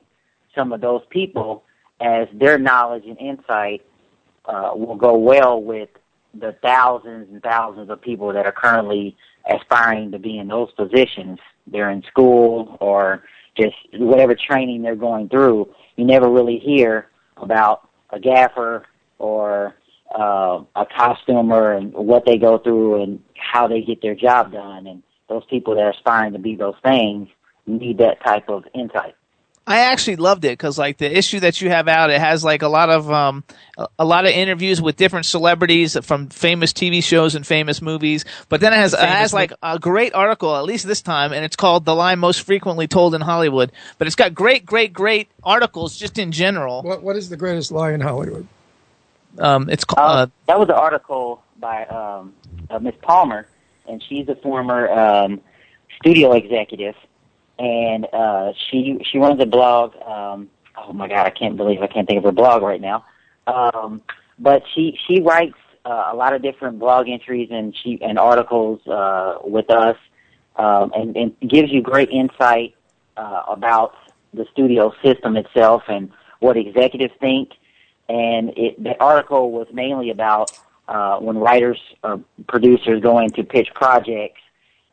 some 0.53 0.73
of 0.73 0.81
those 0.81 1.01
people 1.09 1.63
as 2.01 2.27
their 2.33 2.57
knowledge 2.57 3.05
and 3.05 3.17
insight 3.17 3.85
uh, 4.45 4.71
will 4.75 4.95
go 4.95 5.17
well 5.17 5.61
with 5.61 5.89
the 6.33 6.55
thousands 6.61 7.29
and 7.31 7.41
thousands 7.41 7.89
of 7.89 8.01
people 8.01 8.31
that 8.33 8.45
are 8.45 8.51
currently 8.51 9.15
aspiring 9.49 10.11
to 10.11 10.19
be 10.19 10.37
in 10.37 10.47
those 10.47 10.71
positions. 10.73 11.39
They're 11.65 11.89
in 11.89 12.03
school 12.03 12.77
or 12.79 13.23
just 13.55 13.75
whatever 13.93 14.35
training 14.35 14.81
they're 14.81 14.95
going 14.95 15.29
through. 15.29 15.73
You 15.95 16.05
never 16.05 16.29
really 16.29 16.59
hear 16.59 17.09
about 17.37 17.87
a 18.09 18.19
gaffer 18.19 18.85
or 19.19 19.75
uh, 20.17 20.63
a 20.75 20.85
costumer 20.85 21.73
and 21.73 21.93
what 21.93 22.25
they 22.25 22.37
go 22.37 22.57
through 22.57 23.03
and 23.03 23.21
how 23.35 23.67
they 23.67 23.81
get 23.81 24.01
their 24.01 24.15
job 24.15 24.51
done. 24.51 24.87
And 24.87 25.03
those 25.29 25.43
people 25.49 25.75
that 25.75 25.81
are 25.81 25.91
aspiring 25.91 26.33
to 26.33 26.39
be 26.39 26.55
those 26.55 26.75
things 26.83 27.27
need 27.65 27.97
that 27.97 28.23
type 28.23 28.49
of 28.49 28.63
insight. 28.73 29.15
I 29.69 29.80
actually 29.91 30.15
loved 30.15 30.45
it 30.45 30.51
because 30.53 30.77
like 30.77 30.97
the 30.97 31.17
issue 31.17 31.41
that 31.41 31.60
you 31.60 31.69
have 31.69 31.89
out, 31.89 32.10
it 32.10 32.19
has 32.21 32.41
like 32.41 32.62
a 32.62 32.69
lot 32.69 32.89
of 32.89 33.12
um, 33.12 33.43
a- 33.77 33.88
a 33.99 34.06
lot 34.06 34.23
of 34.25 34.32
interviews 34.32 34.82
with 34.82 34.95
different 34.95 35.25
celebrities 35.25 35.97
from 36.06 36.30
famous 36.30 36.71
TV 36.71 37.03
shows 37.03 37.36
and 37.36 37.45
famous 37.45 37.82
movies. 37.82 38.23
But 38.47 38.62
then 38.62 38.71
it 38.71 38.77
has 38.77 38.93
it 38.93 38.99
has 39.01 39.34
like 39.34 39.51
a 39.62 39.77
great 39.77 40.13
article, 40.13 40.56
at 40.56 40.63
least 40.63 40.88
this 40.88 41.01
time, 41.01 41.34
and 41.34 41.43
it's 41.43 41.58
called 41.58 41.84
"The 41.84 41.93
Line 41.93 42.17
Most 42.19 42.43
Frequently 42.43 42.88
Told 42.88 43.13
in 43.13 43.19
Hollywood." 43.19 43.73
But 43.97 44.08
it's 44.08 44.15
got 44.15 44.34
great, 44.34 44.65
great, 44.65 44.93
great 44.93 45.27
articles 45.43 45.97
just 45.97 46.17
in 46.17 46.32
general. 46.32 46.82
What 46.82 47.03
What 47.03 47.17
is 47.17 47.27
the 47.27 47.38
greatest 47.38 47.69
lie 47.71 47.91
in 47.91 47.99
Hollywood? 47.99 48.47
Um, 49.38 49.69
it's 49.69 49.84
called. 49.84 50.10
Uh, 50.10 50.13
Uh, 50.21 50.27
that 50.47 50.60
was 50.60 50.69
an 50.69 50.75
article 50.75 51.43
by 51.60 51.84
um, 51.88 52.34
uh, 52.69 52.80
Miss 52.80 52.95
Palmer, 53.01 53.47
and 53.86 54.01
she's 54.01 54.30
a 54.30 54.36
former 54.36 54.89
um, 54.89 55.41
studio 55.99 56.32
executive, 56.32 56.95
and 57.59 58.07
uh, 58.13 58.53
she 58.69 58.99
she 59.11 59.17
runs 59.17 59.41
a 59.41 59.45
blog. 59.45 59.95
Um, 60.01 60.49
oh 60.77 60.93
my 60.93 61.07
God, 61.07 61.25
I 61.25 61.29
can't 61.29 61.57
believe 61.57 61.81
I 61.81 61.87
can't 61.87 62.07
think 62.07 62.17
of 62.17 62.23
her 62.23 62.31
blog 62.31 62.61
right 62.61 62.81
now. 62.81 63.05
Um, 63.47 64.01
but 64.39 64.63
she 64.73 64.97
she 65.07 65.21
writes 65.21 65.57
uh, 65.85 66.09
a 66.11 66.15
lot 66.15 66.33
of 66.33 66.41
different 66.41 66.79
blog 66.79 67.07
entries 67.09 67.49
and 67.51 67.75
she 67.83 67.99
and 68.01 68.19
articles 68.19 68.85
uh, 68.87 69.39
with 69.43 69.69
us, 69.69 69.97
um, 70.55 70.91
and, 70.95 71.15
and 71.15 71.39
gives 71.49 71.71
you 71.71 71.81
great 71.81 72.09
insight 72.09 72.75
uh, 73.15 73.43
about 73.47 73.95
the 74.33 74.45
studio 74.51 74.93
system 75.03 75.37
itself 75.37 75.83
and 75.87 76.11
what 76.39 76.57
executives 76.57 77.13
think 77.19 77.51
and 78.09 78.53
it, 78.55 78.81
the 78.81 78.99
article 79.01 79.51
was 79.51 79.67
mainly 79.73 80.09
about 80.11 80.51
uh, 80.87 81.17
when 81.19 81.37
writers 81.37 81.79
or 82.03 82.21
producers 82.47 83.01
go 83.01 83.19
in 83.19 83.29
to 83.31 83.43
pitch 83.43 83.69
projects, 83.73 84.39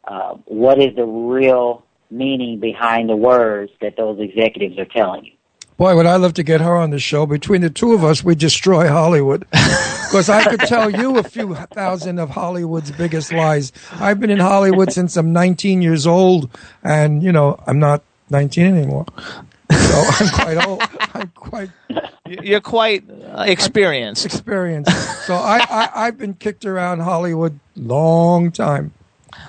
uh, 0.04 0.34
what 0.46 0.80
is 0.80 0.94
the 0.96 1.04
real 1.04 1.84
meaning 2.10 2.60
behind 2.60 3.08
the 3.08 3.16
words 3.16 3.72
that 3.80 3.96
those 3.96 4.20
executives 4.20 4.78
are 4.78 4.84
telling 4.84 5.26
you? 5.26 5.32
Boy, 5.76 5.96
would 5.96 6.06
I 6.06 6.16
love 6.16 6.34
to 6.34 6.44
get 6.44 6.60
her 6.60 6.76
on 6.76 6.90
the 6.90 7.00
show. 7.00 7.26
Between 7.26 7.60
the 7.60 7.70
two 7.70 7.94
of 7.94 8.04
us, 8.04 8.22
we 8.22 8.34
destroy 8.34 8.88
Hollywood. 8.88 9.46
Because 10.14 10.28
I 10.28 10.44
could 10.44 10.60
tell 10.60 10.90
you 10.90 11.18
a 11.18 11.24
few 11.24 11.56
thousand 11.56 12.20
of 12.20 12.30
Hollywood's 12.30 12.92
biggest 12.92 13.32
lies. 13.32 13.72
I've 13.94 14.20
been 14.20 14.30
in 14.30 14.38
Hollywood 14.38 14.92
since 14.92 15.16
I'm 15.16 15.32
19 15.32 15.82
years 15.82 16.06
old, 16.06 16.56
and 16.84 17.20
you 17.20 17.32
know 17.32 17.58
I'm 17.66 17.80
not 17.80 18.04
19 18.30 18.64
anymore. 18.64 19.06
So 19.72 20.04
I'm 20.20 20.28
quite 20.28 20.66
old. 20.68 20.82
I'm 21.14 21.32
quite 21.34 21.70
you're 22.28 22.60
quite 22.60 23.02
uh, 23.10 23.44
experienced. 23.44 24.24
experienced. 24.24 24.92
So 25.26 25.34
I, 25.34 25.58
I 25.68 25.90
I've 26.06 26.16
been 26.16 26.34
kicked 26.34 26.64
around 26.64 27.00
Hollywood 27.00 27.58
long 27.74 28.52
time. 28.52 28.92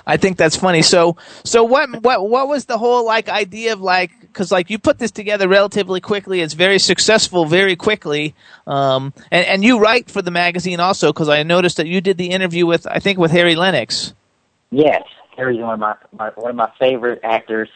I 0.06 0.16
think 0.16 0.36
that's 0.36 0.56
funny. 0.56 0.82
So, 0.82 1.16
so 1.44 1.64
what, 1.64 2.02
what, 2.02 2.28
what 2.28 2.48
was 2.48 2.64
the 2.66 2.78
whole 2.78 3.04
like 3.04 3.28
idea 3.28 3.72
of 3.72 3.80
like, 3.80 4.32
cause 4.32 4.52
like 4.52 4.70
you 4.70 4.78
put 4.78 4.98
this 4.98 5.10
together 5.10 5.48
relatively 5.48 6.00
quickly. 6.00 6.40
It's 6.40 6.54
very 6.54 6.78
successful 6.78 7.46
very 7.46 7.76
quickly. 7.76 8.34
Um, 8.66 9.12
and, 9.30 9.46
and 9.46 9.64
you 9.64 9.78
write 9.78 10.10
for 10.10 10.22
the 10.22 10.30
magazine 10.30 10.80
also, 10.80 11.12
cause 11.12 11.28
I 11.28 11.42
noticed 11.42 11.76
that 11.78 11.86
you 11.86 12.00
did 12.00 12.18
the 12.18 12.30
interview 12.30 12.66
with, 12.66 12.86
I 12.86 12.98
think 12.98 13.18
with 13.18 13.30
Harry 13.30 13.54
Lennix. 13.54 14.12
Yes, 14.70 15.04
Harry's 15.36 15.60
one 15.60 15.74
of 15.74 15.80
my, 15.80 15.94
my 16.12 16.30
one 16.34 16.50
of 16.50 16.56
my 16.56 16.70
favorite 16.78 17.20
actors 17.22 17.68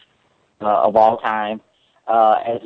uh, 0.61 0.83
of 0.83 0.95
all 0.95 1.17
time. 1.17 1.61
Uh, 2.07 2.35
as, 2.45 2.61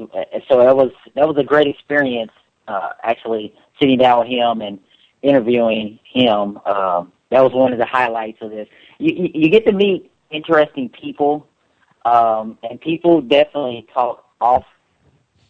so 0.50 0.58
that 0.60 0.76
was 0.76 0.92
that 1.14 1.28
was 1.28 1.38
a 1.38 1.44
great 1.44 1.68
experience. 1.68 2.32
Uh, 2.68 2.90
actually, 3.04 3.54
sitting 3.80 4.00
down 4.00 4.20
with 4.20 4.28
him 4.28 4.62
and 4.62 4.80
interviewing 5.22 6.00
him. 6.12 6.58
Um, 6.66 7.12
that 7.30 7.42
was 7.42 7.54
one 7.54 7.72
of 7.74 7.80
the 7.80 7.86
highlights 7.86 8.40
of 8.42 8.50
this. 8.50 8.68
You, 9.00 9.30
you, 9.34 9.50
get 9.50 9.66
to 9.66 9.72
meet 9.72 10.12
interesting 10.32 10.90
people, 10.90 11.48
um, 12.06 12.58
and 12.64 12.80
people 12.80 13.22
definitely 13.22 13.88
talk 13.94 14.26
off 14.40 14.64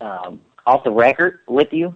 um, 0.01 0.41
off 0.65 0.83
the 0.83 0.91
record 0.91 1.39
with 1.47 1.71
you. 1.71 1.95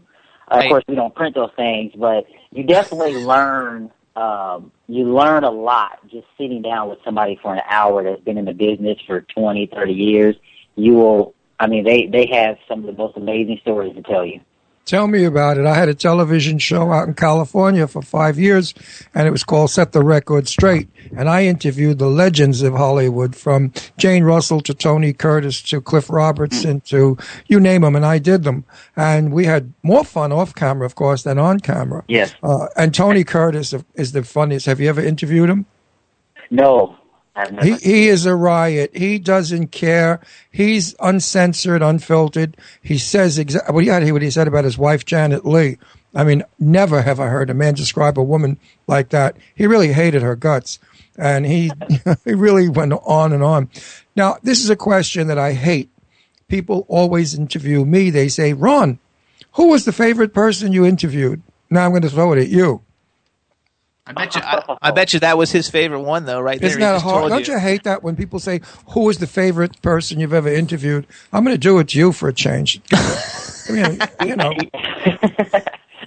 Uh, 0.51 0.55
Right. 0.55 0.65
Of 0.65 0.69
course, 0.69 0.83
we 0.88 0.95
don't 0.95 1.13
print 1.13 1.35
those 1.35 1.51
things, 1.55 1.93
but 1.95 2.25
you 2.51 2.63
definitely 2.63 3.13
learn. 3.25 3.91
Um, 4.15 4.71
you 4.88 5.13
learn 5.13 5.43
a 5.43 5.51
lot 5.51 5.99
just 6.09 6.25
sitting 6.38 6.62
down 6.62 6.89
with 6.89 6.99
somebody 7.05 7.39
for 7.41 7.53
an 7.53 7.62
hour 7.69 8.03
that's 8.03 8.21
been 8.21 8.38
in 8.38 8.45
the 8.45 8.53
business 8.53 8.97
for 9.05 9.21
twenty, 9.21 9.67
thirty 9.67 9.93
years. 9.93 10.35
You 10.75 10.93
will. 10.93 11.35
I 11.59 11.67
mean, 11.67 11.83
they 11.83 12.07
they 12.07 12.27
have 12.31 12.57
some 12.67 12.79
of 12.79 12.85
the 12.85 12.93
most 12.93 13.17
amazing 13.17 13.59
stories 13.62 13.95
to 13.95 14.01
tell 14.01 14.25
you. 14.25 14.41
Tell 14.89 15.06
me 15.06 15.23
about 15.23 15.60
it. 15.60 15.67
I 15.67 15.75
had 15.75 15.88
a 15.88 15.93
television 15.93 16.58
show 16.58 16.91
out 16.91 17.08
in 17.08 17.13
California 17.13 17.86
for 17.86 18.02
five 18.02 18.39
years, 18.39 18.73
and 19.13 19.28
it 19.28 19.30
was 19.30 19.43
called 19.43 19.69
Set 19.69 19.91
the 19.91 20.02
Record 20.02 20.47
Straight. 20.47 20.89
And 21.15 21.30
I 21.30 21.45
interviewed 21.45 21.99
the 21.99 22.08
legends 22.08 22.63
of 22.63 22.73
Hollywood, 22.73 23.36
from 23.36 23.71
Jane 23.97 24.23
Russell 24.23 24.62
to 24.62 24.73
Tony 24.73 25.13
Curtis 25.13 25.62
to 25.69 25.80
Cliff 25.80 26.10
Robertson 26.10 26.82
to 26.82 27.19
you 27.45 27.60
name 27.60 27.84
them, 27.84 27.95
and 27.95 28.04
I 28.04 28.17
did 28.17 28.41
them. 28.41 28.65
And 28.95 29.32
we 29.32 29.45
had 29.45 29.71
more 29.84 30.04
fun 30.04 30.32
off 30.32 30.56
camera, 30.56 30.88
of 30.88 30.95
course, 30.95 31.21
than 31.21 31.38
on 31.38 31.60
camera. 31.60 32.04
Yes. 32.08 32.34
Uh, 32.41 32.65
and 32.75 32.91
Tony 32.91 33.23
Curtis 33.23 33.75
is 33.93 34.13
the 34.13 34.23
funniest. 34.23 34.65
Have 34.65 34.80
you 34.80 34.89
ever 34.89 35.02
interviewed 35.02 35.52
him? 35.52 35.67
No. 36.49 36.97
He 37.61 37.75
he 37.75 38.07
is 38.09 38.25
a 38.25 38.35
riot. 38.35 38.95
He 38.95 39.19
doesn't 39.19 39.67
care. 39.67 40.19
He's 40.51 40.95
uncensored, 40.99 41.81
unfiltered. 41.81 42.57
He 42.81 42.97
says 42.97 43.37
exactly 43.37 43.73
what 43.73 43.83
he 43.83 43.89
had 43.89 44.11
what 44.11 44.21
he 44.21 44.31
said 44.31 44.47
about 44.47 44.65
his 44.65 44.77
wife 44.77 45.05
Janet 45.05 45.45
Leigh. 45.45 45.77
I 46.13 46.23
mean, 46.23 46.43
never 46.59 47.01
have 47.01 47.19
I 47.19 47.27
heard 47.27 47.49
a 47.49 47.53
man 47.53 47.75
describe 47.75 48.17
a 48.17 48.23
woman 48.23 48.57
like 48.87 49.09
that. 49.09 49.37
He 49.53 49.67
really 49.67 49.93
hated 49.93 50.21
her 50.21 50.35
guts, 50.35 50.79
and 51.17 51.45
he 51.45 51.71
he 52.25 52.33
really 52.33 52.67
went 52.67 52.93
on 52.93 53.31
and 53.31 53.43
on. 53.43 53.69
Now, 54.15 54.37
this 54.43 54.63
is 54.63 54.69
a 54.69 54.75
question 54.75 55.27
that 55.27 55.37
I 55.37 55.53
hate. 55.53 55.89
People 56.47 56.85
always 56.87 57.35
interview 57.35 57.85
me. 57.85 58.09
They 58.09 58.27
say, 58.27 58.53
"Ron, 58.53 58.99
who 59.53 59.69
was 59.69 59.85
the 59.85 59.93
favorite 59.93 60.33
person 60.33 60.73
you 60.73 60.85
interviewed?" 60.85 61.41
Now 61.69 61.85
I'm 61.85 61.91
going 61.91 62.01
to 62.01 62.09
throw 62.09 62.33
it 62.33 62.41
at 62.41 62.49
you. 62.49 62.81
I 64.10 64.13
bet 64.13 64.36
you, 64.36 64.41
I, 64.45 64.60
I 64.82 64.91
bet 64.91 65.13
you 65.13 65.22
that 65.22 65.38
was 65.38 65.52
his 65.52 65.69
favorite 65.69 66.02
one 66.02 66.26
though, 66.26 66.41
right 66.41 66.62
there. 66.62 66.78
Isn't 66.78 66.82
He 66.82 66.88
that 66.88 66.93
just 66.93 67.06
hard? 67.06 67.28
told 67.30 67.30
Don't 67.30 67.48
you 67.48 67.60
hate 67.60 67.84
that 67.84 68.04
when 68.04 68.15
people 68.17 68.39
say, 68.39 68.62
"Who 68.91 69.02
was 69.06 69.19
the 69.19 69.28
favorite 69.28 69.82
person 69.84 70.19
you've 70.19 70.34
ever 70.34 70.50
interviewed?" 70.50 71.08
I'm 71.34 71.43
going 71.45 71.56
to 71.56 71.60
do 71.60 71.80
it 71.80 71.89
to 71.89 72.00
you 72.00 72.12
for 72.13 72.30
a 72.30 72.34
change. 72.34 72.82
I 73.69 73.72
mean, 73.72 74.04
you 74.19 74.36
know, 74.38 74.56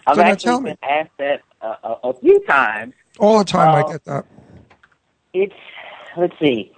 I've 0.06 0.18
So 0.18 0.22
now 0.22 0.34
actually 0.34 0.36
tell 0.36 0.60
me. 0.60 0.72
been 0.72 0.78
asked 0.82 1.10
that 1.18 1.42
uh, 1.62 1.76
a, 1.84 2.08
a 2.10 2.14
few 2.20 2.40
times. 2.46 2.94
all 3.18 3.38
the 3.38 3.44
time 3.44 3.74
I 3.74 3.82
get 3.82 4.04
that. 4.06 4.26
It's 5.32 5.54
let's 6.16 6.34
see. 6.40 6.72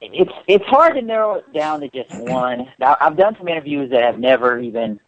It's 0.00 0.32
it's 0.48 0.64
hard 0.66 0.94
to 0.96 1.02
narrow 1.02 1.36
it 1.36 1.52
down 1.52 1.80
to 1.80 1.88
just 1.88 2.10
one. 2.12 2.68
Now, 2.78 2.96
I've 3.00 3.16
done 3.16 3.36
some 3.38 3.48
interviews 3.48 3.90
that 3.92 4.02
have 4.02 4.18
never 4.18 4.58
even 4.58 5.00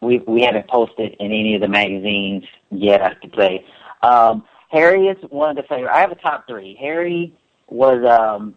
we 0.00 0.18
we 0.26 0.42
haven't 0.42 0.68
posted 0.68 1.14
in 1.20 1.26
any 1.26 1.54
of 1.54 1.60
the 1.60 1.68
magazines 1.68 2.44
yet. 2.70 3.02
I 3.02 3.14
could 3.14 3.34
say 3.36 3.64
um, 4.04 4.44
Harry 4.70 5.06
is 5.08 5.16
one 5.30 5.50
of 5.50 5.56
the 5.56 5.62
favorite. 5.62 5.90
I 5.92 6.00
have 6.00 6.12
a 6.12 6.16
top 6.16 6.46
three. 6.46 6.76
Harry 6.80 7.32
was 7.68 8.04
um 8.04 8.54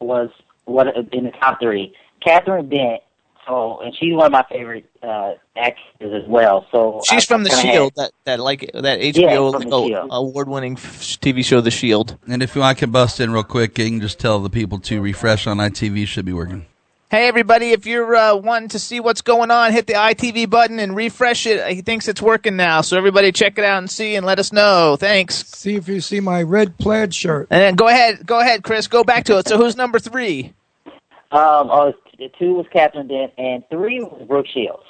was 0.00 0.30
what 0.64 0.86
in 1.12 1.24
the 1.24 1.30
top 1.32 1.60
three. 1.60 1.94
Catherine 2.22 2.68
Dent. 2.68 3.02
So 3.46 3.80
and 3.80 3.94
she's 3.96 4.12
one 4.14 4.26
of 4.26 4.32
my 4.32 4.44
favorite 4.50 4.84
uh, 5.02 5.32
actors 5.56 6.12
as 6.22 6.28
well. 6.28 6.66
So 6.70 7.00
She's 7.04 7.22
I- 7.24 7.26
from 7.26 7.44
The 7.44 7.50
Shield, 7.50 7.92
have- 7.96 8.10
that 8.10 8.10
that 8.24 8.40
like 8.40 8.70
that 8.74 9.00
HBO 9.00 9.52
from 9.52 9.70
The 9.70 9.78
like, 9.78 9.88
Shield. 9.88 10.08
award-winning 10.12 10.76
TV 10.76 11.42
show, 11.42 11.62
The 11.62 11.70
Shield. 11.70 12.18
And 12.28 12.42
if 12.42 12.54
I 12.58 12.74
can 12.74 12.90
bust 12.90 13.20
in 13.20 13.32
real 13.32 13.42
quick, 13.44 13.78
you 13.78 13.86
can 13.86 14.00
just 14.02 14.18
tell 14.18 14.38
the 14.40 14.50
people 14.50 14.78
to 14.80 15.00
refresh 15.00 15.46
on 15.46 15.56
ITV 15.56 16.06
should 16.06 16.26
be 16.26 16.34
working. 16.34 16.66
Hey 17.10 17.26
everybody! 17.26 17.70
If 17.70 17.86
you're 17.86 18.14
uh, 18.14 18.36
wanting 18.36 18.68
to 18.70 18.78
see 18.78 19.00
what's 19.00 19.22
going 19.22 19.50
on, 19.50 19.72
hit 19.72 19.86
the 19.86 19.94
ITV 19.94 20.50
button 20.50 20.78
and 20.78 20.94
refresh 20.94 21.46
it. 21.46 21.66
He 21.74 21.80
thinks 21.80 22.06
it's 22.06 22.20
working 22.20 22.56
now, 22.56 22.82
so 22.82 22.98
everybody 22.98 23.32
check 23.32 23.56
it 23.56 23.64
out 23.64 23.78
and 23.78 23.90
see 23.90 24.14
and 24.14 24.26
let 24.26 24.38
us 24.38 24.52
know. 24.52 24.96
Thanks. 25.00 25.46
See 25.46 25.74
if 25.76 25.88
you 25.88 26.02
see 26.02 26.20
my 26.20 26.42
red 26.42 26.76
plaid 26.76 27.14
shirt. 27.14 27.46
And 27.50 27.62
then 27.62 27.76
go 27.76 27.88
ahead, 27.88 28.26
go 28.26 28.40
ahead, 28.40 28.62
Chris. 28.62 28.88
Go 28.88 29.04
back 29.04 29.24
to 29.24 29.38
it. 29.38 29.48
So 29.48 29.56
who's 29.56 29.74
number 29.74 29.98
three? 29.98 30.52
Um, 31.32 31.70
oh, 31.70 31.94
t- 32.18 32.30
two 32.38 32.52
was 32.54 32.66
Catherine 32.70 33.08
Dent, 33.08 33.32
and 33.38 33.64
three 33.70 34.00
was 34.00 34.26
Brooke 34.28 34.46
Shields. 34.46 34.82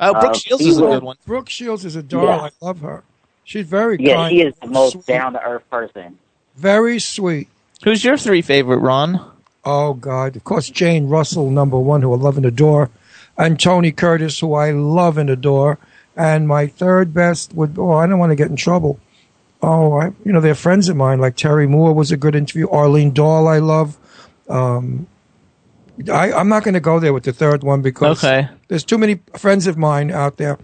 Oh, 0.00 0.12
Brooke 0.14 0.30
Uh, 0.32 0.38
Shields 0.38 0.64
he 0.64 0.70
is 0.70 0.78
a 0.78 0.84
was- 0.84 0.94
good 0.96 1.02
one. 1.02 1.16
Brooke 1.26 1.50
Shields 1.50 1.84
is 1.84 1.96
a 1.96 2.02
doll. 2.02 2.24
Yeah. 2.24 2.36
I 2.44 2.50
love 2.62 2.80
her. 2.80 3.04
She's 3.44 3.66
very 3.66 3.98
Yeah, 4.00 4.14
kind. 4.14 4.30
she 4.32 4.40
is 4.40 4.54
the 4.62 4.68
most 4.68 5.06
down 5.06 5.34
to 5.34 5.42
earth 5.42 5.68
person. 5.70 6.16
Very 6.56 6.98
sweet. 6.98 7.48
Who's 7.84 8.02
your 8.02 8.16
three 8.16 8.40
favorite, 8.40 8.78
Ron? 8.78 9.31
Oh 9.64 9.94
God! 9.94 10.36
Of 10.36 10.44
course, 10.44 10.68
Jane 10.68 11.08
Russell, 11.08 11.50
number 11.50 11.78
one, 11.78 12.02
who 12.02 12.12
I 12.12 12.16
love 12.16 12.36
and 12.36 12.46
adore, 12.46 12.90
and 13.38 13.58
Tony 13.60 13.92
Curtis, 13.92 14.40
who 14.40 14.54
I 14.54 14.72
love 14.72 15.18
and 15.18 15.30
adore, 15.30 15.78
and 16.16 16.48
my 16.48 16.66
third 16.66 17.14
best 17.14 17.54
would. 17.54 17.78
Oh, 17.78 17.92
I 17.92 18.06
don't 18.06 18.18
want 18.18 18.30
to 18.30 18.36
get 18.36 18.50
in 18.50 18.56
trouble. 18.56 18.98
Oh, 19.62 19.92
I, 20.00 20.06
you 20.24 20.32
know, 20.32 20.40
they're 20.40 20.56
friends 20.56 20.88
of 20.88 20.96
mine. 20.96 21.20
Like 21.20 21.36
Terry 21.36 21.68
Moore 21.68 21.92
was 21.92 22.10
a 22.10 22.16
good 22.16 22.34
interview. 22.34 22.68
Arlene 22.70 23.12
Dahl, 23.12 23.46
I 23.46 23.58
love. 23.58 23.96
Um, 24.48 25.06
I, 26.12 26.32
I'm 26.32 26.48
not 26.48 26.64
going 26.64 26.74
to 26.74 26.80
go 26.80 26.98
there 26.98 27.12
with 27.12 27.22
the 27.22 27.32
third 27.32 27.62
one 27.62 27.82
because 27.82 28.24
Okay. 28.24 28.48
there's 28.66 28.82
too 28.82 28.98
many 28.98 29.20
friends 29.36 29.68
of 29.68 29.76
mine 29.78 30.10
out 30.10 30.38
there. 30.38 30.58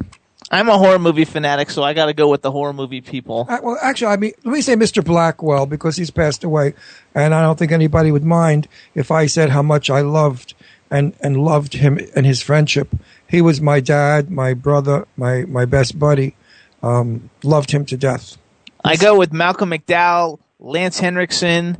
I'm 0.51 0.69
a 0.69 0.79
horror 0.79 0.99
movie 0.99 1.25
fanatic, 1.27 1.71
so 1.71 1.83
I 1.83 1.93
got 1.93 2.07
to 2.07 2.15
go 2.15 2.29
with 2.29 2.43
the 2.43 2.51
horror 2.51 2.73
movie 2.73 3.03
people. 3.03 3.47
Uh, 3.49 3.59
well, 3.63 3.79
actually, 3.83 4.09
I 4.09 4.17
mean, 4.17 4.33
let 4.45 4.53
me 4.53 4.61
say 4.63 4.75
Mr. 4.77 5.05
Blackwell 5.05 5.67
because 5.67 5.97
he's 5.97 6.11
passed 6.11 6.43
away, 6.43 6.75
and 7.15 7.35
I 7.35 7.43
don't 7.43 7.59
think 7.59 7.71
anybody 7.71 8.11
would 8.11 8.25
mind 8.25 8.67
if 8.95 9.11
I 9.11 9.27
said 9.27 9.51
how 9.51 9.63
much 9.63 9.91
I 9.91 10.01
loved 10.01 10.55
and 10.91 11.15
and 11.21 11.37
loved 11.37 11.75
him 11.75 11.99
and 12.17 12.25
his 12.25 12.41
friendship. 12.41 12.89
He 13.29 13.43
was 13.43 13.61
my 13.61 13.81
dad, 13.81 14.31
my 14.31 14.55
brother, 14.55 15.07
my 15.17 15.45
my 15.45 15.65
best 15.67 15.99
buddy. 15.99 16.35
Um, 16.83 17.29
loved 17.43 17.73
him 17.73 17.85
to 17.87 17.97
death. 17.97 18.39
I 18.85 18.97
go 18.97 19.19
with 19.19 19.33
Malcolm 19.33 19.71
McDowell, 19.71 20.39
Lance 20.61 21.01
Henriksen, 21.01 21.77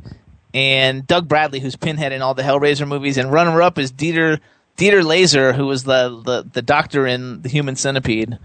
and 0.53 1.07
Doug 1.07 1.27
Bradley, 1.27 1.59
who's 1.59 1.75
Pinhead 1.75 2.11
in 2.11 2.21
all 2.21 2.33
the 2.33 2.43
Hellraiser 2.43 2.87
movies, 2.87 3.17
and 3.17 3.31
runner 3.31 3.61
up 3.61 3.79
is 3.79 3.91
Dieter 3.91 4.39
Dieter 4.79 5.03
Laser, 5.03 5.51
who 5.51 5.65
was 5.65 5.83
the, 5.83 6.21
the 6.23 6.49
the 6.53 6.61
doctor 6.61 7.05
in 7.05 7.41
the 7.41 7.49
Human 7.49 7.75
Centipede. 7.75 8.39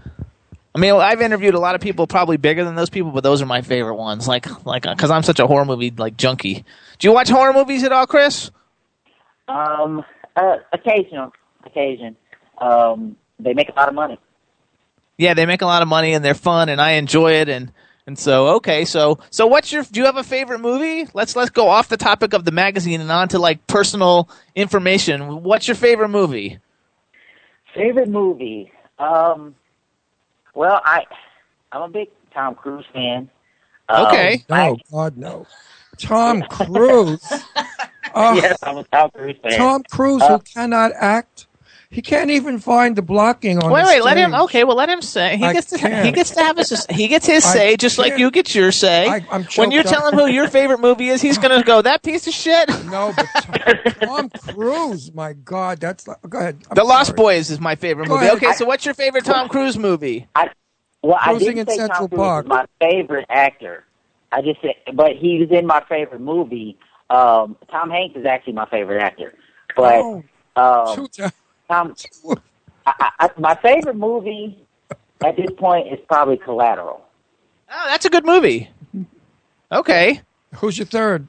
I 0.75 0.77
mean, 0.77 0.93
I've 0.93 1.21
interviewed 1.21 1.53
a 1.53 1.59
lot 1.59 1.75
of 1.75 1.79
people, 1.79 2.05
probably 2.05 2.35
bigger 2.35 2.65
than 2.65 2.75
those 2.75 2.89
people, 2.89 3.11
but 3.11 3.23
those 3.23 3.41
are 3.41 3.45
my 3.45 3.61
favorite 3.61 3.95
ones. 3.95 4.27
Like, 4.27 4.65
like, 4.65 4.83
because 4.83 5.09
I'm 5.09 5.23
such 5.23 5.39
a 5.39 5.47
horror 5.47 5.63
movie 5.63 5.91
like 5.91 6.17
junkie. 6.17 6.65
Do 6.99 7.07
you 7.07 7.13
watch 7.13 7.29
horror 7.29 7.53
movies 7.53 7.85
at 7.85 7.93
all, 7.93 8.05
Chris? 8.05 8.51
Um, 9.47 10.03
uh, 10.35 10.57
occasional, 10.73 11.31
occasion. 11.63 12.17
Um, 12.57 13.15
they 13.39 13.53
make 13.53 13.69
a 13.69 13.73
lot 13.73 13.87
of 13.87 13.95
money. 13.95 14.19
Yeah, 15.17 15.33
they 15.33 15.45
make 15.45 15.61
a 15.61 15.65
lot 15.65 15.81
of 15.81 15.87
money 15.87 16.13
and 16.13 16.25
they're 16.25 16.33
fun, 16.33 16.67
and 16.67 16.81
I 16.81 16.91
enjoy 16.91 17.31
it. 17.33 17.47
And 17.47 17.71
and 18.07 18.17
so, 18.19 18.47
okay, 18.57 18.85
so 18.85 19.19
so 19.31 19.47
what's 19.47 19.71
your? 19.71 19.83
Do 19.83 19.99
you 19.99 20.05
have 20.05 20.17
a 20.17 20.23
favorite 20.23 20.59
movie? 20.59 21.09
Let's 21.13 21.35
let's 21.35 21.49
go 21.49 21.67
off 21.69 21.89
the 21.89 21.97
topic 21.97 22.33
of 22.33 22.45
the 22.45 22.51
magazine 22.51 23.01
and 23.01 23.11
on 23.11 23.27
to 23.29 23.39
like 23.39 23.65
personal 23.67 24.29
information. 24.55 25.43
What's 25.43 25.67
your 25.67 25.75
favorite 25.75 26.09
movie? 26.09 26.59
Favorite 27.73 28.09
movie? 28.09 28.71
Um, 28.99 29.55
well, 30.53 30.81
I 30.85 31.05
I'm 31.71 31.81
a 31.81 31.89
big 31.89 32.09
Tom 32.33 32.55
Cruise 32.55 32.85
fan. 32.93 33.29
Um, 33.89 34.05
Okay. 34.07 34.43
I- 34.49 34.67
No, 34.69 34.77
God, 34.91 35.17
no. 35.17 35.45
Tom 35.97 36.41
Cruise. 36.43 37.21
Oh, 38.13 38.33
yes, 38.35 38.57
I'm 38.63 38.77
a 38.77 38.83
Tom 38.85 39.09
Cruise 39.11 39.37
fan. 39.41 39.57
Tom 39.57 39.83
Cruise, 39.89 40.21
Uh, 40.21 40.37
who 40.37 40.39
cannot 40.39 40.91
act. 40.93 41.44
He 41.95 42.01
can't 42.01 42.29
even 42.29 42.59
find 42.59 42.95
the 42.95 43.01
blocking 43.01 43.57
on. 43.63 43.71
Wait, 43.71 43.83
the 43.83 43.87
wait, 43.87 44.03
let 44.03 44.17
him. 44.17 44.35
Okay, 44.35 44.65
well, 44.65 44.75
let 44.75 44.89
him 44.89 45.01
say. 45.01 45.37
He 45.37 45.45
I 45.45 45.53
gets 45.53 45.67
to. 45.69 45.77
can't. 45.77 46.05
He 46.05 46.11
gets 46.11 46.31
to 46.31 46.41
have 46.41 46.57
his. 46.57 46.85
He 46.89 47.07
gets 47.07 47.25
his 47.25 47.45
I 47.45 47.53
say, 47.53 47.77
just 47.77 47.97
like 47.97 48.09
can't. 48.09 48.19
you 48.19 48.31
get 48.31 48.53
your 48.53 48.73
say. 48.73 49.07
I- 49.07 49.25
I'm 49.31 49.45
when 49.55 49.71
you 49.71 49.81
choked 49.81 49.95
tell 49.95 50.05
up. 50.07 50.13
him 50.13 50.19
who 50.19 50.25
your 50.27 50.49
favorite 50.49 50.81
movie 50.81 51.07
is, 51.07 51.21
he's 51.21 51.37
gonna 51.37 51.63
go 51.63 51.81
that 51.81 52.03
piece 52.03 52.27
of 52.27 52.33
shit. 52.33 52.69
No, 52.85 53.13
but 53.15 53.25
Tom, 54.01 54.29
Tom 54.29 54.29
Cruise, 54.53 55.13
my 55.13 55.31
God, 55.33 55.79
that's 55.79 56.07
like, 56.07 56.17
go 56.29 56.37
ahead. 56.39 56.61
I'm 56.69 56.75
the 56.75 56.83
Lost. 56.83 57.15
Boys 57.15 57.49
is 57.49 57.59
my 57.61 57.75
favorite 57.75 58.07
Go 58.09 58.15
movie. 58.15 58.25
ahead. 58.27 58.37
Okay, 58.43 58.51
so 58.53 58.65
what's 58.65 58.83
your 58.85 58.93
favorite 58.93 59.23
Tom 59.25 59.47
Cruise 59.47 59.77
movie? 59.77 60.27
I, 60.35 60.49
Well, 61.01 61.17
I 61.19 61.37
didn't 61.37 61.59
in 61.59 61.67
say 61.67 61.77
Central 61.77 62.07
Tom 62.07 62.09
Cruise 62.09 62.19
Park. 62.19 62.45
was 62.47 62.49
my 62.49 62.65
favorite 62.89 63.25
actor. 63.29 63.85
I 64.33 64.41
just 64.41 64.61
said, 64.61 64.75
but 64.93 65.15
he 65.15 65.39
was 65.39 65.49
in 65.57 65.65
my 65.65 65.81
favorite 65.87 66.19
movie. 66.21 66.77
Um, 67.09 67.55
Tom 67.71 67.89
Hanks 67.89 68.17
is 68.17 68.25
actually 68.25 68.53
my 68.53 68.65
favorite 68.65 69.01
actor, 69.01 69.33
but 69.77 69.95
Oh, 69.95 70.23
um, 70.57 71.07
two 71.67 71.73
times. 71.73 72.07
Tom, 72.23 72.41
I, 72.85 73.11
I, 73.19 73.29
my 73.37 73.55
favorite 73.55 73.95
movie 73.95 74.57
at 75.23 75.35
this 75.35 75.49
point 75.57 75.91
is 75.91 75.99
probably 76.07 76.37
Collateral. 76.37 77.03
Oh, 77.71 77.85
that's 77.87 78.05
a 78.05 78.09
good 78.09 78.25
movie. 78.25 78.69
Okay, 79.71 80.21
Who's 80.55 80.77
your 80.77 80.85
third? 80.85 81.27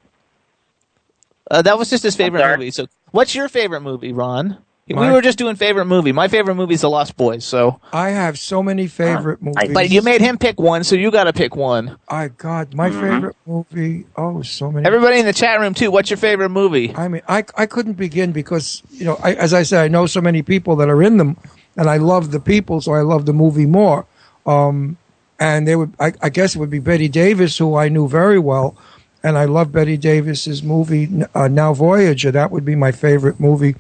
uh, 1.51 1.63
that 1.63 1.79
was 1.79 1.91
just 1.91 2.03
his 2.03 2.15
favorite 2.17 2.47
movie. 2.59 2.71
So, 2.71 2.87
what's 3.13 3.35
your 3.35 3.49
favorite 3.49 3.81
movie, 3.81 4.13
Ron? 4.13 4.59
We 4.89 5.11
were 5.11 5.21
just 5.21 5.37
doing 5.37 5.57
favorite 5.57 5.87
movie. 5.87 6.13
My 6.13 6.29
favorite 6.29 6.55
movie 6.55 6.75
is 6.75 6.83
The 6.83 6.91
Lost 6.91 7.17
Boys. 7.17 7.45
So, 7.45 7.81
I 7.93 8.11
have 8.11 8.39
so 8.39 8.63
many 8.63 8.87
favorite 8.87 9.43
movies. 9.43 9.73
but 9.75 9.91
you 9.91 10.01
made 10.01 10.21
him 10.21 10.39
pick 10.39 10.61
one, 10.61 10.85
so 10.85 10.95
you 10.95 11.11
got 11.11 11.25
to 11.25 11.33
pick 11.33 11.57
one. 11.57 11.97
I 12.09 12.29
God, 12.29 12.73
my 12.73 12.91
favorite 12.91 13.35
movie. 13.47 14.07
Oh, 14.17 14.43
so 14.43 14.71
many. 14.71 14.87
Everybody 14.87 15.19
in 15.19 15.27
the 15.27 15.33
chat 15.33 15.59
room 15.59 15.75
too. 15.75 15.91
What's 15.91 16.09
your 16.09 16.19
favorite 16.19 16.51
movie? 16.51 16.95
I 16.95 17.09
mean, 17.09 17.23
I 17.29 17.45
I 17.57 17.67
couldn't 17.67 17.95
begin 17.95 18.31
because 18.31 18.83
you 18.93 19.05
know, 19.07 19.19
I, 19.21 19.35
as 19.35 19.53
I 19.53 19.65
said, 19.65 19.83
I 19.83 19.89
know 19.89 20.07
so 20.07 20.21
many 20.21 20.43
people 20.43 20.77
that 20.77 20.89
are 20.89 21.03
in 21.03 21.17
them, 21.17 21.37
and 21.77 21.91
I 21.91 21.97
love 21.97 22.31
the 22.31 22.41
people, 22.41 22.81
so 22.81 22.93
I 22.93 23.01
love 23.01 23.27
the 23.27 23.33
movie 23.33 23.67
more. 23.67 24.07
Um, 24.47 24.99
and 25.41 25.67
they 25.67 25.75
would, 25.75 25.95
I, 25.99 26.13
I 26.23 26.29
guess, 26.29 26.55
it 26.55 26.61
would 26.61 26.71
be 26.71 26.79
Bette 26.79 27.09
Davis, 27.09 27.59
who 27.59 27.75
I 27.75 27.89
knew 27.89 28.09
very 28.09 28.39
well, 28.39 28.77
and 29.25 29.37
I 29.37 29.47
love 29.47 29.73
Bette 29.73 29.97
Davis's 29.97 30.63
movie 30.63 31.09
uh, 31.35 31.49
Now 31.49 31.75
Voyager. 31.75 32.31
That 32.31 32.53
would 32.53 32.65
be 32.65 32.77
my 32.77 32.93
favorite 32.93 33.41
movie 33.41 33.75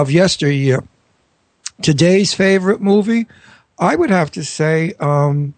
of 0.00 0.10
yesteryear. 0.10 0.82
Today's 1.82 2.34
favorite 2.34 2.80
movie, 2.80 3.26
I 3.78 3.96
would 3.96 4.10
have 4.10 4.30
to 4.32 4.44
say. 4.44 4.92
Um, 5.00 5.54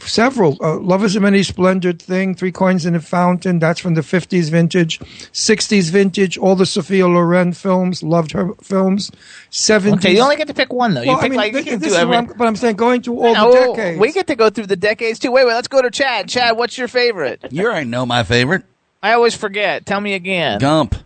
several. 0.00 0.58
Uh, 0.60 0.78
Love 0.78 1.04
is 1.04 1.14
a 1.14 1.20
Many 1.20 1.42
Splendid 1.44 2.02
Thing, 2.02 2.34
Three 2.34 2.50
Coins 2.50 2.84
in 2.84 2.94
a 2.96 3.00
Fountain. 3.00 3.60
That's 3.60 3.78
from 3.78 3.94
the 3.94 4.00
50s 4.00 4.50
vintage. 4.50 4.98
60s 4.98 5.90
vintage, 5.90 6.36
all 6.36 6.56
the 6.56 6.66
Sophia 6.66 7.06
Loren 7.06 7.52
films. 7.52 8.02
Loved 8.02 8.32
her 8.32 8.54
films. 8.62 9.12
70s. 9.52 9.94
Okay, 9.98 10.14
you 10.14 10.20
only 10.20 10.34
get 10.36 10.48
to 10.48 10.54
pick 10.54 10.72
one 10.72 10.94
though. 10.94 11.02
You 11.02 11.08
Well, 11.10 11.18
pick 11.18 11.26
I 11.26 11.28
mean, 11.28 11.36
like 11.36 11.52
you 11.52 11.62
thi- 11.62 11.70
can 11.70 11.78
this 11.78 11.90
do 11.90 11.94
is 11.94 12.00
every. 12.00 12.16
I'm, 12.16 12.26
but 12.26 12.46
I'm 12.48 12.56
saying 12.56 12.74
going 12.76 13.02
through 13.02 13.20
all 13.20 13.34
No, 13.34 13.52
the 13.52 13.72
decades. 13.76 14.00
We 14.00 14.12
get 14.12 14.26
to 14.26 14.34
go 14.36 14.50
through 14.50 14.66
the 14.66 14.76
decades 14.76 15.20
too. 15.20 15.30
Wait, 15.30 15.46
wait. 15.46 15.54
Let's 15.54 15.68
go 15.68 15.80
to 15.80 15.90
Chad. 15.90 16.28
Chad, 16.28 16.56
what's 16.56 16.76
your 16.76 16.88
favorite? 16.88 17.44
You 17.50 17.66
already 17.66 17.86
know 17.88 18.04
my 18.04 18.24
favorite. 18.24 18.64
I 19.00 19.12
always 19.12 19.36
forget. 19.36 19.86
Tell 19.86 20.00
me 20.00 20.14
again. 20.14 20.58
Gump. 20.58 20.96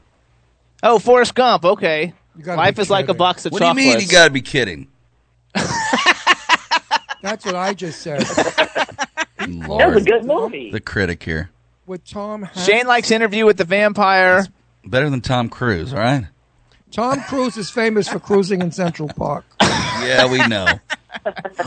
Oh, 0.83 0.99
Forrest 0.99 1.35
Gump. 1.35 1.65
Okay. 1.65 2.15
You 2.39 2.45
Life 2.55 2.77
be 2.77 2.83
is 2.83 2.91
like 2.91 3.09
a 3.09 3.15
box 3.15 3.45
of 3.47 3.53
chocolates. 3.53 3.75
What 3.75 3.75
do 3.75 3.83
you 3.83 3.91
mean? 3.97 4.01
You 4.01 4.09
got 4.09 4.25
to 4.27 4.31
be 4.31 4.41
kidding. 4.43 4.87
That's 7.23 7.45
what 7.45 7.57
I 7.57 7.75
just 7.75 8.01
said. 8.03 8.25
That 9.39 9.95
was 9.95 10.05
a 10.05 10.11
good 10.11 10.25
movie. 10.27 10.71
the 10.73 10.81
critic 10.81 11.23
here. 11.23 11.49
With 11.87 12.05
Tom 12.05 12.43
Hanks. 12.43 12.67
Shane 12.67 12.87
likes 12.87 13.11
Interview 13.11 13.47
with 13.47 13.57
the 13.57 13.65
Vampire. 13.65 14.45
Better 14.85 15.09
than 15.09 15.21
Tom 15.23 15.49
Cruise, 15.49 15.95
all 15.95 16.01
right? 16.01 16.27
Tom 16.91 17.23
Cruise 17.23 17.57
is 17.57 17.71
famous 17.71 18.09
for 18.09 18.19
cruising 18.19 18.61
in 18.61 18.73
Central 18.73 19.09
Park. 19.09 19.45
Yeah, 20.01 20.31
we 20.31 20.39
know. 20.47 20.67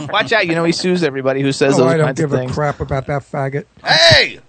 Watch 0.08 0.32
out. 0.32 0.46
You 0.46 0.54
know 0.54 0.64
he 0.64 0.72
sues 0.72 1.02
everybody 1.02 1.42
who 1.42 1.52
says 1.52 1.74
Oh, 1.74 1.84
those 1.84 1.92
I 1.92 1.96
don't 1.98 2.06
kinds 2.06 2.20
give 2.20 2.32
a 2.32 2.46
crap 2.48 2.80
about 2.80 3.06
that 3.08 3.22
faggot. 3.22 3.66
hey, 3.84 4.40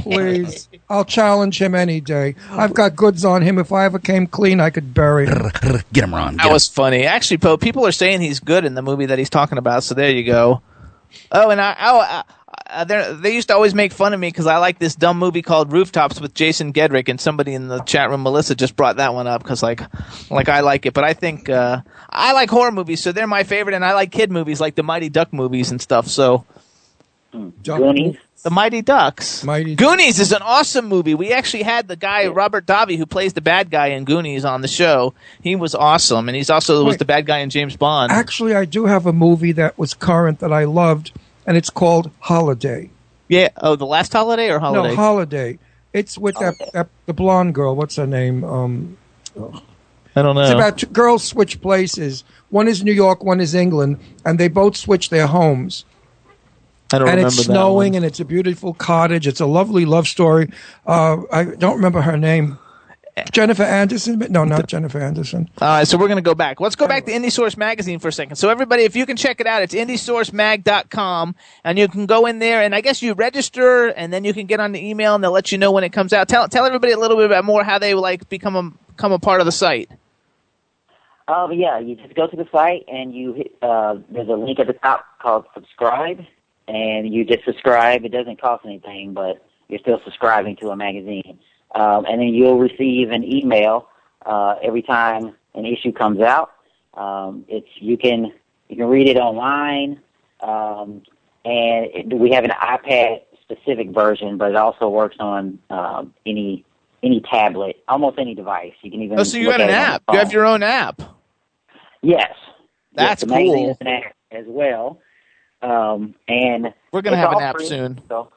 Please. 0.00 0.68
I'll 0.90 1.04
challenge 1.04 1.60
him 1.60 1.74
any 1.74 2.00
day. 2.00 2.34
I've 2.50 2.74
got 2.74 2.94
goods 2.96 3.24
on 3.24 3.42
him. 3.42 3.58
If 3.58 3.72
I 3.72 3.84
ever 3.84 3.98
came 3.98 4.26
clean, 4.26 4.60
I 4.60 4.70
could 4.70 4.92
bury 4.94 5.26
him. 5.26 5.50
get 5.92 6.04
him, 6.04 6.14
Ron. 6.14 6.32
Get 6.32 6.38
That 6.42 6.46
him. 6.48 6.52
was 6.52 6.68
funny. 6.68 7.04
Actually, 7.04 7.38
Poe, 7.38 7.56
people 7.56 7.86
are 7.86 7.92
saying 7.92 8.20
he's 8.20 8.40
good 8.40 8.64
in 8.64 8.74
the 8.74 8.82
movie 8.82 9.06
that 9.06 9.18
he's 9.18 9.30
talking 9.30 9.58
about. 9.58 9.82
So 9.84 9.94
there 9.94 10.10
you 10.10 10.24
go. 10.24 10.62
Oh, 11.32 11.50
and 11.50 11.60
I 11.60 11.76
oh. 11.80 12.00
Uh, 12.00 12.22
uh, 12.70 12.84
they're- 12.84 13.12
they 13.14 13.32
used 13.34 13.48
to 13.48 13.54
always 13.54 13.74
make 13.74 13.92
fun 13.92 14.14
of 14.14 14.20
me 14.20 14.28
because 14.28 14.46
I 14.46 14.56
like 14.56 14.78
this 14.78 14.94
dumb 14.94 15.18
movie 15.18 15.42
called 15.42 15.70
Rooftops 15.72 16.20
with 16.20 16.34
Jason 16.34 16.72
Gedrick, 16.72 17.08
and 17.08 17.20
somebody 17.20 17.52
in 17.54 17.68
the 17.68 17.80
chat 17.80 18.10
room, 18.10 18.22
Melissa, 18.22 18.54
just 18.54 18.74
brought 18.74 18.96
that 18.96 19.12
one 19.12 19.26
up 19.26 19.42
because 19.42 19.62
like, 19.62 19.82
like 20.30 20.48
I 20.48 20.60
like 20.60 20.86
it, 20.86 20.94
but 20.94 21.04
I 21.04 21.12
think 21.14 21.48
uh, 21.48 21.82
I 22.10 22.32
like 22.32 22.50
horror 22.50 22.72
movies, 22.72 23.00
so 23.02 23.12
they're 23.12 23.26
my 23.26 23.44
favorite, 23.44 23.74
and 23.74 23.84
I 23.84 23.92
like 23.94 24.12
kid 24.12 24.30
movies 24.32 24.60
like 24.60 24.76
the 24.76 24.82
Mighty 24.82 25.08
Duck 25.08 25.32
movies 25.32 25.70
and 25.70 25.80
stuff. 25.80 26.06
So 26.08 26.46
Duck- 27.62 27.78
Goonies. 27.78 28.16
the 28.42 28.50
Mighty 28.50 28.82
Ducks. 28.82 29.42
Mighty 29.44 29.74
Goonies 29.74 30.20
is 30.20 30.32
an 30.32 30.42
awesome 30.42 30.86
movie. 30.86 31.14
We 31.14 31.32
actually 31.32 31.62
had 31.64 31.88
the 31.88 31.96
guy 31.96 32.26
Robert 32.28 32.66
Davi 32.66 32.96
who 32.96 33.06
plays 33.06 33.32
the 33.32 33.40
bad 33.40 33.70
guy 33.70 33.88
in 33.88 34.04
Goonies 34.04 34.44
on 34.44 34.60
the 34.60 34.68
show. 34.68 35.14
He 35.42 35.56
was 35.56 35.74
awesome, 35.74 36.28
and 36.28 36.36
he's 36.36 36.50
also 36.50 36.84
was 36.84 36.98
the 36.98 37.04
bad 37.04 37.26
guy 37.26 37.38
in 37.38 37.50
James 37.50 37.76
Bond. 37.76 38.12
Actually, 38.12 38.54
I 38.54 38.64
do 38.64 38.86
have 38.86 39.06
a 39.06 39.12
movie 39.12 39.52
that 39.52 39.76
was 39.78 39.94
current 39.94 40.38
that 40.40 40.52
I 40.52 40.64
loved, 40.64 41.12
and 41.46 41.56
it's 41.56 41.70
called 41.70 42.10
Holiday. 42.20 42.90
yeah. 43.28 43.48
Oh, 43.56 43.76
the 43.76 43.86
last 43.86 44.12
holiday 44.12 44.50
or 44.50 44.58
holiday? 44.58 44.90
No, 44.90 44.94
Holiday. 44.96 45.58
It's 45.92 46.18
with 46.18 46.34
that, 46.36 46.54
that 46.72 46.88
the 47.06 47.12
blonde 47.12 47.54
girl. 47.54 47.76
What's 47.76 47.96
her 47.96 48.06
name? 48.06 48.42
Um, 48.44 48.96
I 50.16 50.22
don't 50.22 50.34
know. 50.36 50.42
it's 50.42 50.50
about 50.52 50.78
two 50.78 50.86
girls 50.86 51.24
switch 51.24 51.60
places. 51.60 52.24
One 52.50 52.68
is 52.68 52.84
New 52.84 52.92
York, 52.92 53.24
one 53.24 53.40
is 53.40 53.54
England, 53.54 53.98
and 54.24 54.38
they 54.38 54.48
both 54.48 54.76
switch 54.76 55.10
their 55.10 55.26
homes. 55.26 55.84
I 56.94 56.98
don't 56.98 57.08
and 57.08 57.16
remember 57.16 57.26
it's 57.28 57.36
that 57.36 57.42
snowing, 57.44 57.92
one. 57.92 57.96
and 57.96 58.04
it's 58.04 58.20
a 58.20 58.24
beautiful 58.24 58.74
cottage. 58.74 59.26
It's 59.26 59.40
a 59.40 59.46
lovely 59.46 59.84
love 59.84 60.06
story. 60.06 60.50
Uh, 60.86 61.18
I 61.32 61.44
don't 61.44 61.76
remember 61.76 62.00
her 62.02 62.16
name. 62.16 62.58
Jennifer 63.30 63.62
Anderson? 63.62 64.18
No, 64.30 64.44
not 64.44 64.66
Jennifer 64.66 64.98
Anderson. 65.00 65.48
All 65.60 65.68
right, 65.68 65.86
so 65.86 65.96
we're 65.96 66.08
going 66.08 66.16
to 66.16 66.22
go 66.22 66.34
back. 66.34 66.60
Let's 66.60 66.74
go 66.74 66.88
back 66.88 67.06
to 67.06 67.12
Indie 67.12 67.30
Source 67.30 67.56
Magazine 67.56 68.00
for 68.00 68.08
a 68.08 68.12
second. 68.12 68.36
So 68.36 68.48
everybody, 68.48 68.82
if 68.82 68.96
you 68.96 69.06
can 69.06 69.16
check 69.16 69.40
it 69.40 69.46
out, 69.46 69.62
it's 69.62 69.72
indiesourcemag.com, 69.74 71.36
and 71.62 71.78
you 71.78 71.86
can 71.86 72.06
go 72.06 72.26
in 72.26 72.40
there, 72.40 72.62
and 72.62 72.74
I 72.74 72.80
guess 72.80 73.02
you 73.02 73.14
register, 73.14 73.86
and 73.86 74.12
then 74.12 74.24
you 74.24 74.34
can 74.34 74.46
get 74.46 74.58
on 74.58 74.72
the 74.72 74.84
email, 74.84 75.14
and 75.14 75.22
they'll 75.22 75.30
let 75.30 75.52
you 75.52 75.58
know 75.58 75.70
when 75.70 75.84
it 75.84 75.92
comes 75.92 76.12
out. 76.12 76.28
Tell 76.28 76.48
tell 76.48 76.64
everybody 76.64 76.92
a 76.92 76.98
little 76.98 77.16
bit 77.16 77.26
about 77.26 77.44
more 77.44 77.62
how 77.62 77.78
they 77.78 77.94
like 77.94 78.28
become 78.28 78.56
a 78.56 78.70
become 78.88 79.12
a 79.12 79.18
part 79.20 79.40
of 79.40 79.46
the 79.46 79.52
site. 79.52 79.90
Um, 81.26 81.52
yeah, 81.52 81.78
you 81.78 81.96
just 81.96 82.14
go 82.14 82.26
to 82.26 82.36
the 82.36 82.46
site 82.52 82.84
and 82.86 83.14
you 83.14 83.32
hit, 83.32 83.54
uh, 83.62 83.94
there's 84.10 84.28
a 84.28 84.32
link 84.32 84.58
at 84.58 84.66
the 84.66 84.74
top 84.74 85.06
called 85.22 85.46
subscribe, 85.54 86.20
and 86.68 87.12
you 87.12 87.24
just 87.24 87.44
subscribe. 87.44 88.04
It 88.04 88.12
doesn't 88.12 88.40
cost 88.40 88.64
anything, 88.64 89.12
but 89.12 89.44
you're 89.68 89.80
still 89.80 90.00
subscribing 90.04 90.56
to 90.56 90.70
a 90.70 90.76
magazine. 90.76 91.38
Um, 91.74 92.04
and 92.06 92.20
then 92.20 92.28
you'll 92.28 92.58
receive 92.58 93.10
an 93.10 93.24
email 93.24 93.88
uh, 94.24 94.56
every 94.62 94.82
time 94.82 95.34
an 95.54 95.66
issue 95.66 95.92
comes 95.92 96.20
out. 96.20 96.52
Um, 96.94 97.44
it's 97.48 97.68
you 97.76 97.96
can 97.96 98.32
you 98.68 98.76
can 98.76 98.86
read 98.86 99.08
it 99.08 99.16
online, 99.16 100.00
um, 100.40 101.02
and 101.44 101.86
it, 101.92 102.14
we 102.14 102.30
have 102.30 102.44
an 102.44 102.50
iPad 102.50 103.22
specific 103.42 103.90
version, 103.90 104.38
but 104.38 104.50
it 104.50 104.56
also 104.56 104.88
works 104.88 105.16
on 105.18 105.58
um, 105.70 106.14
any 106.24 106.64
any 107.02 107.20
tablet, 107.20 107.82
almost 107.88 108.18
any 108.18 108.34
device. 108.34 108.72
You 108.82 108.90
can 108.90 109.02
even. 109.02 109.18
Oh, 109.18 109.24
so 109.24 109.36
you 109.36 109.46
got 109.46 109.60
an 109.60 109.70
at 109.70 109.70
it 109.70 109.74
on 109.74 109.94
app. 109.94 110.02
You 110.12 110.18
have 110.18 110.32
your 110.32 110.46
own 110.46 110.62
app. 110.62 111.02
Yes. 112.02 112.32
That's 112.94 113.24
yes, 113.24 113.30
cool. 113.30 113.76
an 113.80 113.86
app 113.86 114.14
as 114.30 114.44
well. 114.46 115.00
Um, 115.64 116.14
and 116.28 116.74
We're 116.92 117.02
gonna 117.02 117.16
have 117.16 117.32
an 117.32 117.40
app 117.42 117.56
free, 117.56 117.66
soon. 117.66 118.00
So, 118.08 118.30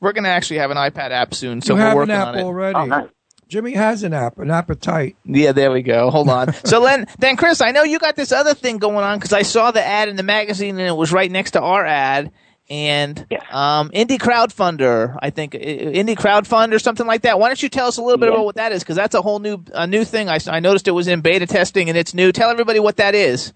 We're 0.00 0.12
going 0.12 0.24
to 0.24 0.30
actually 0.30 0.58
have 0.58 0.70
an 0.70 0.76
iPad 0.76 1.10
app 1.10 1.32
soon, 1.34 1.62
so 1.62 1.72
you 1.72 1.78
we're 1.78 1.84
have 1.84 1.92
an 1.92 1.96
working 1.98 2.14
app 2.14 2.28
on 2.28 2.38
it. 2.38 2.42
already. 2.42 2.76
oh, 2.78 2.84
nice. 2.84 3.08
Jimmy 3.48 3.72
has 3.72 4.02
an 4.02 4.12
app, 4.12 4.38
an 4.38 4.50
appetite. 4.50 5.16
Yeah, 5.24 5.52
there 5.52 5.70
we 5.72 5.80
go. 5.82 6.10
Hold 6.10 6.28
on. 6.28 6.52
so 6.64 6.82
then, 6.84 7.06
then 7.18 7.36
Chris, 7.36 7.60
I 7.62 7.70
know 7.70 7.82
you 7.84 7.98
got 7.98 8.14
this 8.16 8.32
other 8.32 8.54
thing 8.54 8.78
going 8.78 8.96
on 9.04 9.18
because 9.18 9.32
I 9.32 9.42
saw 9.42 9.70
the 9.70 9.82
ad 9.84 10.08
in 10.08 10.16
the 10.16 10.22
magazine 10.24 10.78
and 10.78 10.86
it 10.86 10.96
was 10.96 11.12
right 11.12 11.30
next 11.30 11.52
to 11.52 11.62
our 11.62 11.86
ad. 11.86 12.32
And 12.68 13.24
Yeah. 13.30 13.38
um, 13.52 13.90
Indie 13.90 14.18
Crowdfunder, 14.18 15.16
I 15.22 15.30
think 15.30 15.52
Indie 15.52 16.16
Crowdfund 16.16 16.74
or 16.74 16.80
something 16.80 17.06
like 17.06 17.22
that. 17.22 17.38
Why 17.38 17.48
don't 17.48 17.62
you 17.62 17.68
tell 17.68 17.86
us 17.86 17.96
a 17.98 18.02
little 18.02 18.18
bit 18.18 18.26
Yeah. 18.26 18.34
about 18.34 18.44
what 18.46 18.56
that 18.56 18.72
is? 18.72 18.82
Because 18.82 18.96
that's 18.96 19.14
a 19.14 19.22
whole 19.22 19.38
new 19.38 19.62
a 19.72 19.86
new 19.86 20.04
thing. 20.04 20.28
I, 20.28 20.40
I 20.48 20.58
noticed 20.58 20.88
it 20.88 20.90
was 20.90 21.06
in 21.06 21.20
beta 21.20 21.46
testing 21.46 21.88
and 21.88 21.96
it's 21.96 22.12
new. 22.12 22.32
Tell 22.32 22.50
everybody 22.50 22.80
what 22.80 22.96
that 22.96 23.14
is. 23.14 23.52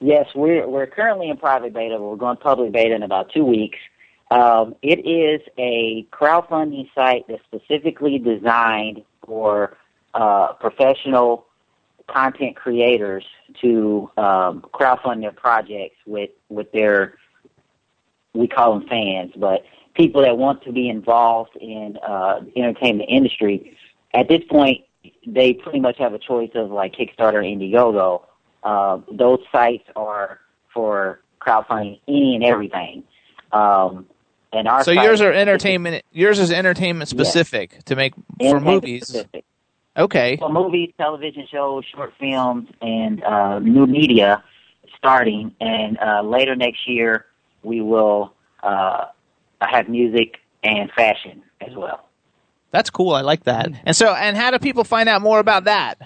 Yes, 0.00 0.26
we're 0.34 0.68
we're 0.68 0.86
currently 0.86 1.28
in 1.28 1.36
private 1.36 1.72
beta. 1.72 1.96
But 1.96 2.02
We're 2.02 2.16
going 2.16 2.36
public 2.36 2.72
beta 2.72 2.94
in 2.94 3.02
about 3.02 3.32
two 3.32 3.44
weeks. 3.44 3.78
Um, 4.30 4.74
it 4.82 5.06
is 5.06 5.40
a 5.56 6.06
crowdfunding 6.12 6.88
site 6.94 7.24
that's 7.28 7.42
specifically 7.44 8.18
designed 8.18 9.02
for 9.24 9.76
uh, 10.14 10.52
professional 10.54 11.46
content 12.06 12.56
creators 12.56 13.24
to 13.60 14.10
um, 14.16 14.64
crowdfund 14.72 15.20
their 15.22 15.32
projects 15.32 15.96
with 16.06 16.30
with 16.48 16.70
their 16.72 17.14
we 18.34 18.46
call 18.46 18.78
them 18.78 18.88
fans, 18.88 19.32
but 19.36 19.64
people 19.94 20.22
that 20.22 20.38
want 20.38 20.62
to 20.62 20.72
be 20.72 20.88
involved 20.88 21.56
in 21.56 21.98
uh, 22.06 22.40
entertainment 22.54 23.08
industry. 23.10 23.76
At 24.14 24.28
this 24.28 24.42
point, 24.48 24.84
they 25.26 25.54
pretty 25.54 25.80
much 25.80 25.98
have 25.98 26.14
a 26.14 26.18
choice 26.18 26.50
of 26.54 26.70
like 26.70 26.94
Kickstarter, 26.94 27.42
Indiegogo. 27.42 28.22
Uh, 28.62 29.00
those 29.10 29.40
sites 29.52 29.84
are 29.96 30.40
for 30.72 31.20
crowdfunding 31.40 32.00
any 32.08 32.34
and 32.34 32.44
everything. 32.44 33.04
Um, 33.52 34.06
and 34.52 34.66
our 34.68 34.82
So 34.84 34.90
yours 34.90 35.20
are 35.20 35.32
is 35.32 35.40
entertainment. 35.40 36.04
Yours 36.12 36.38
is 36.38 36.50
entertainment 36.50 37.08
specific 37.08 37.84
to 37.84 37.96
make 37.96 38.14
for 38.40 38.60
movies. 38.60 39.06
specific. 39.08 39.44
Okay. 39.96 40.36
For 40.36 40.48
movies, 40.48 40.92
television 40.96 41.46
shows, 41.50 41.84
short 41.94 42.12
films, 42.20 42.68
and 42.80 43.22
uh, 43.24 43.58
new 43.58 43.86
media 43.86 44.42
starting. 44.96 45.54
And 45.60 45.98
uh, 45.98 46.22
later 46.22 46.54
next 46.56 46.88
year, 46.88 47.26
we 47.62 47.80
will 47.80 48.32
uh, 48.62 49.06
have 49.60 49.88
music 49.88 50.38
and 50.62 50.90
fashion 50.92 51.42
as 51.60 51.74
well. 51.74 52.08
That's 52.70 52.90
cool. 52.90 53.14
I 53.14 53.22
like 53.22 53.44
that. 53.44 53.70
And 53.84 53.96
so, 53.96 54.14
and 54.14 54.36
how 54.36 54.50
do 54.50 54.58
people 54.58 54.84
find 54.84 55.08
out 55.08 55.22
more 55.22 55.38
about 55.40 55.64
that? 55.64 55.98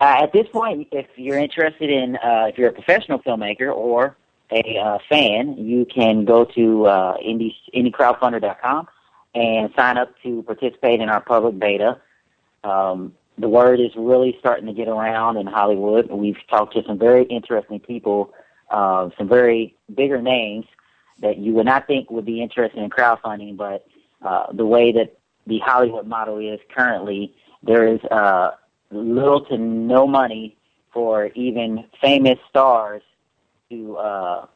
Uh, 0.00 0.22
at 0.22 0.32
this 0.32 0.46
point, 0.48 0.88
if 0.92 1.06
you're 1.16 1.38
interested 1.38 1.90
in, 1.90 2.16
uh, 2.16 2.46
if 2.48 2.58
you're 2.58 2.70
a 2.70 2.72
professional 2.72 3.18
filmmaker 3.20 3.74
or 3.74 4.16
a 4.50 4.78
uh, 4.78 4.98
fan, 5.08 5.56
you 5.56 5.86
can 5.86 6.24
go 6.24 6.44
to 6.44 6.86
uh, 6.86 7.16
indie, 7.18 7.54
indiecrowdfunder.com 7.74 8.88
and 9.34 9.70
sign 9.76 9.98
up 9.98 10.14
to 10.22 10.42
participate 10.42 11.00
in 11.00 11.08
our 11.08 11.20
public 11.20 11.58
beta. 11.58 12.00
Um, 12.62 13.14
the 13.36 13.48
word 13.48 13.80
is 13.80 13.90
really 13.96 14.36
starting 14.38 14.66
to 14.66 14.72
get 14.72 14.88
around 14.88 15.36
in 15.36 15.46
Hollywood. 15.46 16.10
We've 16.10 16.38
talked 16.48 16.74
to 16.74 16.82
some 16.86 16.98
very 16.98 17.24
interesting 17.24 17.80
people, 17.80 18.32
uh, 18.70 19.10
some 19.18 19.28
very 19.28 19.76
bigger 19.94 20.22
names 20.22 20.66
that 21.20 21.38
you 21.38 21.52
would 21.54 21.66
not 21.66 21.86
think 21.86 22.10
would 22.10 22.26
be 22.26 22.42
interested 22.42 22.80
in 22.80 22.90
crowdfunding, 22.90 23.56
but 23.56 23.86
uh, 24.22 24.52
the 24.52 24.66
way 24.66 24.92
that 24.92 25.18
the 25.46 25.58
Hollywood 25.58 26.06
model 26.06 26.38
is 26.38 26.60
currently, 26.74 27.34
there 27.62 27.86
is 27.86 28.00
uh, 28.10 28.52
little 28.90 29.44
to 29.46 29.58
no 29.58 30.06
money 30.06 30.56
for 30.92 31.26
even 31.34 31.84
famous 32.00 32.38
stars 32.48 33.02
to 33.70 33.96
uh, 33.96 34.46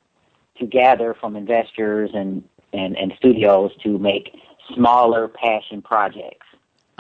to 0.59 0.67
gather 0.67 1.15
from 1.15 1.37
investors 1.37 2.11
and, 2.15 2.43
and, 2.73 2.97
and 2.97 3.13
studios 3.17 3.71
to 3.83 3.99
make 3.99 4.31
smaller 4.75 5.29
passion 5.29 5.81
projects. 5.83 6.47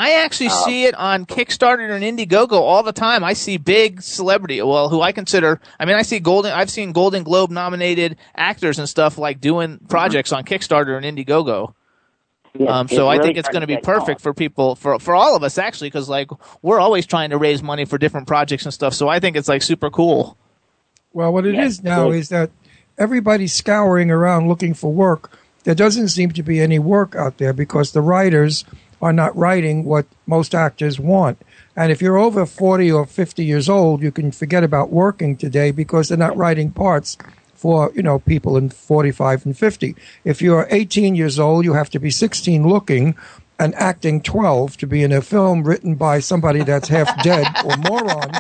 I 0.01 0.13
actually 0.23 0.47
Uh, 0.47 0.65
see 0.65 0.85
it 0.85 0.95
on 0.95 1.27
Kickstarter 1.27 1.91
and 1.91 2.05
Indiegogo 2.05 2.53
all 2.53 2.85
the 2.85 2.93
time. 2.93 3.25
I 3.25 3.33
see 3.33 3.57
big 3.57 4.01
celebrity, 4.01 4.63
well, 4.63 4.89
who 4.89 5.01
I 5.01 5.11
consider. 5.11 5.61
I 5.81 5.87
mean, 5.87 5.97
I 5.97 6.03
see 6.03 6.21
Golden. 6.21 6.53
I've 6.53 6.71
seen 6.71 6.93
Golden 6.93 7.25
Globe 7.25 7.51
nominated 7.51 8.17
actors 8.37 8.79
and 8.79 8.89
stuff 8.89 9.19
like 9.19 9.41
doing 9.41 9.81
projects 9.89 10.33
on 10.33 10.45
Kickstarter 10.45 10.97
and 10.97 11.05
Indiegogo. 11.05 11.75
Yes, 12.59 12.69
Um, 12.71 12.87
it's 12.87 12.95
so 12.97 13.09
I 13.09 13.15
really 13.15 13.29
think 13.29 13.39
it's 13.39 13.49
going 13.49 13.61
to 13.61 13.67
be 13.67 13.77
take 13.77 13.89
off. 13.89 13.95
perfect 14.01 14.21
for 14.21 14.35
people, 14.35 14.75
for 14.75 14.99
for 14.99 15.15
all 15.15 15.37
of 15.37 15.43
us 15.43 15.59
actually, 15.59 15.89
because 15.89 16.09
like 16.09 16.29
we're 16.63 16.81
always 16.81 17.07
trying 17.07 17.31
to 17.31 17.39
raise 17.39 17.63
money 17.63 17.85
for 17.85 17.99
different 17.99 18.27
projects 18.27 18.65
and 18.65 18.75
stuff. 18.75 18.95
So 18.95 19.09
I 19.09 19.21
think 19.21 19.37
it's 19.37 19.49
like 19.49 19.63
super 19.63 19.91
cool. 19.91 20.37
Well, 21.13 21.33
what 21.33 21.47
it 21.47 21.55
is 21.55 21.79
Yes, 21.79 21.83
now 21.83 22.11
it 22.11 22.17
is 22.19 22.29
that 22.31 22.51
everybody's 22.99 23.53
scouring 23.55 24.11
around 24.11 24.49
looking 24.49 24.75
for 24.75 24.93
work. 24.93 25.39
There 25.65 25.75
doesn't 25.75 26.09
seem 26.09 26.33
to 26.33 26.43
be 26.43 26.61
any 26.61 26.79
work 26.79 27.15
out 27.15 27.39
there 27.39 27.53
because 27.53 27.93
the 27.93 28.01
writers 28.01 28.65
are 29.01 29.13
not 29.13 29.37
writing 29.37 29.85
what 29.85 30.07
most 30.27 30.55
actors 30.55 30.99
want. 30.99 31.41
And 31.77 31.93
if 31.93 32.03
you're 32.03 32.19
over 32.19 32.45
40 32.45 32.91
or 32.91 33.07
50 33.07 33.45
years 33.45 33.69
old, 33.69 34.03
you 34.03 34.11
can 34.11 34.33
forget 34.33 34.65
about 34.65 34.91
working 34.91 35.37
today 35.37 35.71
because 35.71 36.09
they're 36.09 36.19
not 36.19 36.37
writing 36.37 36.73
parts 36.73 37.17
for, 37.59 37.91
you 37.95 38.03
know, 38.03 38.21
people 38.21 38.57
in 38.57 38.71
45 38.71 39.47
and 39.47 39.59
50. 39.59 39.97
If 40.25 40.41
you're 40.41 40.69
18 40.71 41.17
years 41.17 41.39
old, 41.41 41.65
you 41.65 41.73
have 41.73 41.91
to 41.91 41.99
be 41.99 42.11
16 42.11 42.67
looking 42.69 43.17
and 43.59 43.75
acting 43.75 44.23
12 44.23 44.77
to 44.77 44.87
be 44.87 45.03
in 45.03 45.11
a 45.11 45.21
film 45.21 45.65
written 45.65 45.97
by 45.97 46.21
somebody 46.21 46.63
that's 46.63 46.89
half 46.89 47.11
dead 47.25 47.47
or 47.65 47.77
moron. 47.79 48.31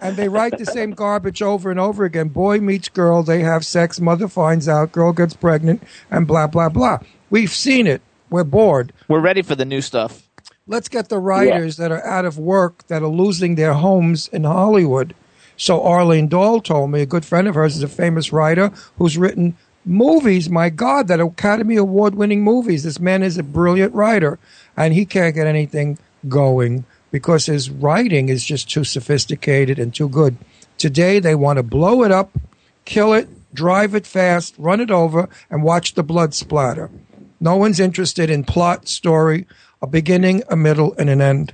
And 0.00 0.16
they 0.16 0.28
write 0.28 0.56
the 0.56 0.64
same 0.64 0.92
garbage 0.92 1.42
over 1.42 1.70
and 1.70 1.78
over 1.78 2.04
again. 2.04 2.28
Boy 2.28 2.58
meets 2.60 2.88
girl, 2.88 3.22
they 3.22 3.40
have 3.40 3.66
sex, 3.66 4.00
mother 4.00 4.28
finds 4.28 4.66
out, 4.66 4.92
girl 4.92 5.12
gets 5.12 5.34
pregnant, 5.34 5.82
and 6.10 6.26
blah, 6.26 6.46
blah, 6.46 6.70
blah. 6.70 7.00
We've 7.28 7.52
seen 7.52 7.86
it. 7.86 8.00
We're 8.30 8.44
bored. 8.44 8.94
We're 9.08 9.20
ready 9.20 9.42
for 9.42 9.54
the 9.54 9.66
new 9.66 9.82
stuff. 9.82 10.26
Let's 10.66 10.88
get 10.88 11.10
the 11.10 11.18
writers 11.18 11.76
that 11.76 11.92
are 11.92 12.04
out 12.06 12.24
of 12.24 12.38
work, 12.38 12.86
that 12.86 13.02
are 13.02 13.08
losing 13.08 13.56
their 13.56 13.74
homes 13.74 14.28
in 14.28 14.44
Hollywood. 14.44 15.14
So 15.56 15.82
Arlene 15.82 16.28
Dahl 16.28 16.60
told 16.60 16.90
me, 16.90 17.02
a 17.02 17.06
good 17.06 17.24
friend 17.24 17.46
of 17.46 17.54
hers 17.54 17.76
is 17.76 17.82
a 17.82 17.88
famous 17.88 18.32
writer 18.32 18.72
who's 18.98 19.18
written 19.18 19.56
movies, 19.84 20.48
my 20.48 20.70
God, 20.70 21.08
that 21.08 21.20
Academy 21.20 21.76
Award 21.76 22.14
winning 22.14 22.42
movies. 22.42 22.82
This 22.82 22.98
man 22.98 23.22
is 23.22 23.38
a 23.38 23.42
brilliant 23.42 23.94
writer, 23.94 24.38
and 24.76 24.94
he 24.94 25.04
can't 25.04 25.34
get 25.34 25.46
anything 25.46 25.98
going 26.28 26.84
because 27.10 27.46
his 27.46 27.70
writing 27.70 28.28
is 28.28 28.44
just 28.44 28.68
too 28.68 28.84
sophisticated 28.84 29.78
and 29.78 29.94
too 29.94 30.08
good. 30.08 30.36
Today, 30.78 31.20
they 31.20 31.34
want 31.34 31.58
to 31.58 31.62
blow 31.62 32.02
it 32.02 32.10
up, 32.10 32.36
kill 32.84 33.12
it, 33.12 33.28
drive 33.54 33.94
it 33.94 34.06
fast, 34.06 34.54
run 34.58 34.80
it 34.80 34.90
over, 34.90 35.28
and 35.48 35.62
watch 35.62 35.94
the 35.94 36.02
blood 36.02 36.34
splatter. 36.34 36.90
No 37.38 37.56
one's 37.56 37.78
interested 37.78 38.30
in 38.30 38.42
plot, 38.42 38.88
story, 38.88 39.46
a 39.80 39.86
beginning, 39.86 40.42
a 40.48 40.56
middle, 40.56 40.94
and 40.98 41.08
an 41.08 41.20
end. 41.20 41.52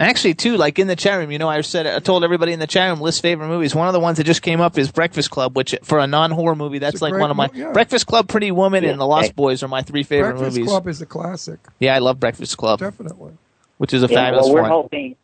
Actually, 0.00 0.34
too, 0.34 0.56
like 0.56 0.80
in 0.80 0.88
the 0.88 0.96
chat 0.96 1.18
room, 1.18 1.30
you 1.30 1.38
know, 1.38 1.48
I 1.48 1.60
said 1.60 1.86
I 1.86 2.00
told 2.00 2.24
everybody 2.24 2.52
in 2.52 2.58
the 2.58 2.66
chat 2.66 2.90
room 2.90 3.00
list 3.00 3.22
favorite 3.22 3.46
movies. 3.46 3.76
One 3.76 3.86
of 3.86 3.92
the 3.92 4.00
ones 4.00 4.18
that 4.18 4.24
just 4.24 4.42
came 4.42 4.60
up 4.60 4.76
is 4.76 4.90
Breakfast 4.90 5.30
Club, 5.30 5.56
which 5.56 5.74
for 5.84 6.00
a 6.00 6.06
non-horror 6.08 6.56
movie, 6.56 6.78
that's 6.80 7.00
like 7.00 7.12
one 7.14 7.30
of 7.30 7.36
my 7.36 7.46
mo- 7.46 7.52
yeah. 7.54 7.72
Breakfast 7.72 8.06
Club, 8.08 8.26
Pretty 8.26 8.50
Woman, 8.50 8.82
Yeah. 8.82 8.90
and 8.90 9.00
The 9.00 9.06
Lost 9.06 9.36
Boys 9.36 9.62
are 9.62 9.68
my 9.68 9.82
three 9.82 10.02
favorite 10.02 10.32
Breakfast 10.32 10.56
movies. 10.56 10.56
Breakfast 10.70 10.70
Club 10.82 10.88
is 10.88 11.00
a 11.02 11.06
classic, 11.06 11.60
Yeah, 11.78 11.94
I 11.94 11.98
love 11.98 12.18
Breakfast 12.18 12.56
Club, 12.56 12.80
definitely. 12.80 13.34
which 13.78 13.94
is 13.94 14.02
a 14.02 14.08
Yeah, 14.08 14.14
fabulous 14.16 14.46
well, 14.46 14.54
we're 14.54 14.62
one. 14.62 14.70
hoping 14.70 15.16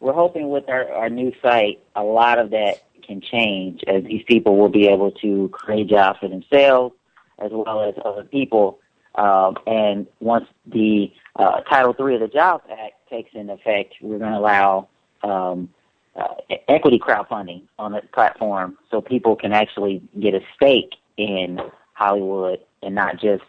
we're 0.00 0.12
hoping 0.14 0.48
with 0.50 0.68
our, 0.68 0.90
our 0.92 1.10
new 1.10 1.32
site, 1.42 1.80
a 1.94 2.02
lot 2.02 2.38
of 2.38 2.50
that 2.50 2.82
can 3.06 3.20
change 3.20 3.82
as 3.86 4.04
these 4.04 4.22
people 4.26 4.56
will 4.56 4.70
be 4.70 4.86
able 4.88 5.10
to 5.12 5.50
create 5.52 5.88
jobs 5.88 6.18
for 6.20 6.28
themselves 6.28 6.94
as 7.38 7.50
well 7.52 7.82
as 7.82 7.94
other 8.04 8.24
people. 8.24 8.78
Um, 9.16 9.56
and 9.66 10.06
once 10.20 10.46
the 10.66 11.12
uh, 11.36 11.60
Title 11.62 11.94
III 11.98 12.14
of 12.16 12.20
the 12.22 12.28
Jobs 12.28 12.64
Act 12.70 12.94
takes 13.14 13.30
into 13.34 13.52
effect, 13.52 13.94
we're 14.00 14.18
going 14.18 14.32
to 14.32 14.38
allow 14.38 14.88
um, 15.22 15.68
uh, 16.16 16.34
equity 16.68 16.98
crowdfunding 16.98 17.62
on 17.78 17.92
the 17.92 18.00
platform 18.12 18.76
so 18.90 19.00
people 19.00 19.36
can 19.36 19.52
actually 19.52 20.02
get 20.20 20.34
a 20.34 20.40
stake 20.56 20.94
in 21.16 21.60
Hollywood 21.94 22.60
and 22.82 22.94
not 22.94 23.20
just 23.20 23.44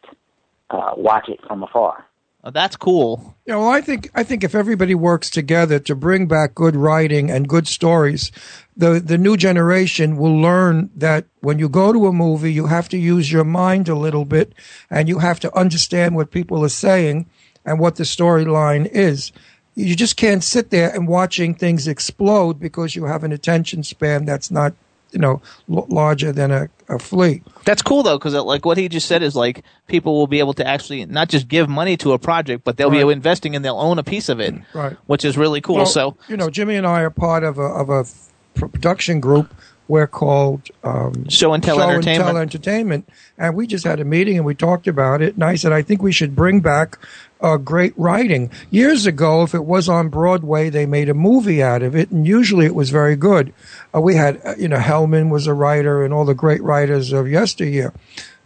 uh, 0.70 0.94
watch 0.96 1.30
it 1.30 1.40
from 1.48 1.64
afar. 1.64 2.06
Oh, 2.44 2.52
that's 2.52 2.76
cool. 2.76 3.36
You 3.48 3.54
know, 3.54 3.68
I 3.68 3.82
think 3.82 4.12
I 4.14 4.22
think 4.22 4.44
if 4.44 4.54
everybody 4.54 4.94
works 4.94 5.32
together 5.32 5.80
to 5.80 5.96
bring 5.96 6.28
back 6.28 6.54
good 6.54 6.76
writing 6.76 7.32
and 7.32 7.50
good 7.50 7.68
stories, 7.68 8.32
the 8.78 9.00
the 9.00 9.18
new 9.18 9.36
generation 9.36 10.16
will 10.16 10.40
learn 10.40 10.92
that 10.96 11.26
when 11.40 11.58
you 11.58 11.68
go 11.68 11.92
to 11.92 12.06
a 12.06 12.14
movie, 12.14 12.54
you 12.54 12.68
have 12.68 12.88
to 12.90 13.00
use 13.00 13.32
your 13.32 13.46
mind 13.46 13.90
a 13.90 13.96
little 13.96 14.26
bit, 14.26 14.54
and 14.92 15.10
you 15.10 15.18
have 15.18 15.40
to 15.40 15.58
understand 15.58 16.16
what 16.16 16.30
people 16.30 16.64
are 16.64 16.70
saying 16.70 17.28
and 17.66 17.80
what 17.80 17.96
the 17.96 18.04
storyline 18.04 18.88
is. 18.92 19.32
You 19.76 19.96
just 19.96 20.16
can't 20.18 20.44
sit 20.44 20.70
there 20.70 20.90
and 20.94 21.08
watching 21.08 21.54
things 21.54 21.88
explode 21.88 22.60
because 22.60 22.96
you 22.96 23.06
have 23.06 23.24
an 23.24 23.32
attention 23.32 23.84
span 23.84 24.26
that's 24.26 24.50
not 24.50 24.74
you 25.12 25.20
know 25.20 25.42
l- 25.70 25.86
larger 25.90 26.32
than 26.32 26.52
a, 26.52 26.70
a 26.90 26.98
flea. 27.00 27.42
That's 27.66 27.82
cool 27.82 28.02
though, 28.04 28.18
because 28.18 28.34
like 28.34 28.66
what 28.66 28.78
he 28.78 28.88
just 28.90 29.08
said 29.08 29.22
is 29.22 29.36
like 29.36 29.64
people 29.88 30.14
will 30.16 30.28
be 30.28 30.40
able 30.40 30.54
to 30.56 30.66
actually 30.68 31.06
not 31.06 31.30
just 31.30 31.48
give 31.48 31.68
money 31.70 31.98
to 31.98 32.14
a 32.14 32.20
project, 32.20 32.64
but 32.64 32.78
they'll 32.78 32.90
be 32.90 33.00
investing 33.02 33.56
and 33.56 33.64
they'll 33.66 33.80
own 33.80 34.00
a 34.00 34.04
piece 34.04 34.30
of 34.30 34.40
it, 34.40 34.56
Right. 34.74 34.94
which 35.08 35.24
is 35.26 35.38
really 35.38 35.62
cool. 35.62 35.76
Well, 35.76 35.86
so 35.86 36.16
you 36.30 36.38
know, 36.38 36.50
Jimmy 36.50 36.76
and 36.76 36.88
I 36.88 37.02
are 37.02 37.10
part 37.10 37.44
of 37.44 37.58
a 37.58 37.64
of 37.64 37.90
a 37.90 38.06
production 38.54 39.20
group. 39.20 39.54
We're 39.88 40.08
called 40.08 40.64
um, 40.84 41.30
Show 41.30 41.54
and 41.54 41.64
Tell 41.64 41.78
Show 41.78 41.84
Entertainment. 41.84 42.08
and 42.08 42.26
Tell 42.34 42.38
Entertainment, 42.38 43.10
and 43.38 43.56
we 43.56 43.68
just 43.68 43.86
had 43.86 44.00
a 44.00 44.04
meeting 44.06 44.36
and 44.38 44.44
we 44.46 44.56
talked 44.56 44.88
about 44.88 45.22
it. 45.22 45.36
And 45.36 45.44
I 45.44 45.56
said, 45.56 45.72
I 45.74 45.84
think 45.84 46.02
we 46.02 46.12
should 46.12 46.36
bring 46.36 46.60
back 46.60 46.98
uh, 47.42 47.58
great 47.58 47.94
writing. 47.98 48.50
Years 48.70 49.06
ago, 49.06 49.44
if 49.44 49.54
it 49.54 49.66
was 49.66 49.90
on 49.90 50.10
Broadway, 50.10 50.70
they 50.70 50.86
made 50.86 51.10
a 51.10 51.14
movie 51.14 51.62
out 51.62 51.84
of 51.84 51.96
it, 51.96 52.12
and 52.12 52.26
usually 52.26 52.66
it 52.66 52.76
was 52.76 52.90
very 52.90 53.16
good. 53.16 53.54
Uh, 53.94 54.02
we 54.02 54.16
had, 54.16 54.42
uh, 54.46 54.56
you 54.58 54.68
know, 54.68 54.78
Hellman 54.78 55.30
was 55.30 55.48
a 55.48 55.54
writer, 55.54 56.04
and 56.04 56.14
all 56.14 56.26
the 56.26 56.34
great 56.34 56.62
writers 56.64 57.12
of 57.14 57.30
yesteryear. 57.30 57.94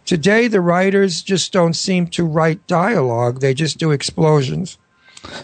Today, 0.04 0.48
the 0.48 0.60
writers 0.60 1.22
just 1.22 1.52
don't 1.52 1.74
seem 1.74 2.06
to 2.08 2.24
write 2.24 2.66
dialogue; 2.66 3.40
they 3.40 3.54
just 3.54 3.78
do 3.78 3.90
explosions. 3.90 4.78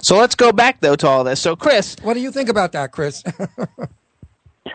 so 0.02 0.16
let's 0.16 0.34
go 0.34 0.52
back 0.52 0.80
though 0.80 0.96
to 0.96 1.06
all 1.06 1.22
this. 1.24 1.40
So 1.40 1.54
Chris, 1.54 1.96
What 2.02 2.14
do 2.14 2.20
you 2.20 2.32
think 2.32 2.48
about 2.48 2.72
that, 2.72 2.92
Chris? 2.92 3.22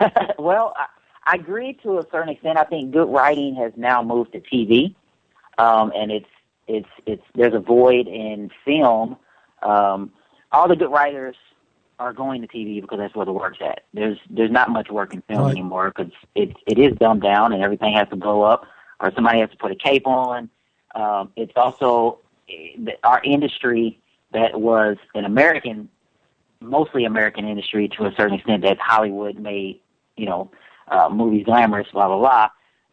well, 0.38 0.74
I, 0.76 0.86
I 1.24 1.34
agree 1.36 1.74
to 1.82 1.98
a 1.98 2.06
certain 2.10 2.30
extent. 2.30 2.58
I 2.58 2.64
think 2.64 2.92
good 2.92 3.08
writing 3.08 3.54
has 3.56 3.72
now 3.76 4.02
moved 4.02 4.32
to 4.32 4.40
TV, 4.40 4.94
um, 5.58 5.92
and 5.94 6.10
it's 6.10 6.26
it's 6.68 6.88
it's 7.06 7.22
there's 7.34 7.54
a 7.54 7.58
void 7.60 8.06
in 8.06 8.50
film. 8.64 9.16
Um, 9.62 10.12
all 10.50 10.68
the 10.68 10.76
good 10.76 10.90
writers 10.90 11.36
are 11.98 12.12
going 12.12 12.40
to 12.42 12.48
TV 12.48 12.80
because 12.80 12.98
that's 12.98 13.14
where 13.14 13.26
the 13.26 13.32
work's 13.32 13.58
at. 13.60 13.84
There's 13.94 14.18
there's 14.30 14.50
not 14.50 14.70
much 14.70 14.90
work 14.90 15.14
in 15.14 15.22
film 15.22 15.42
Right. 15.42 15.50
anymore 15.52 15.92
because 15.94 16.12
it 16.34 16.56
it 16.66 16.78
is 16.78 16.96
dumbed 16.98 17.22
down 17.22 17.52
and 17.52 17.62
everything 17.62 17.94
has 17.94 18.08
to 18.10 18.16
blow 18.16 18.42
up 18.42 18.66
or 19.00 19.12
somebody 19.14 19.40
has 19.40 19.50
to 19.50 19.56
put 19.56 19.70
a 19.72 19.76
cape 19.76 20.06
on. 20.06 20.48
Um, 20.94 21.32
it's 21.36 21.52
also 21.56 22.18
eh, 22.48 22.92
our 23.02 23.20
industry 23.24 23.98
that 24.32 24.60
was 24.60 24.96
an 25.14 25.24
American, 25.24 25.88
mostly 26.60 27.04
American 27.04 27.46
industry 27.46 27.88
to 27.96 28.06
a 28.06 28.12
certain 28.16 28.34
extent 28.34 28.62
that 28.62 28.78
Hollywood 28.78 29.38
made, 29.38 29.80
you 30.16 30.26
know, 30.26 30.50
uh, 30.88 31.08
movies 31.08 31.44
glamorous, 31.44 31.86
blah 31.92 32.08
blah 32.08 32.18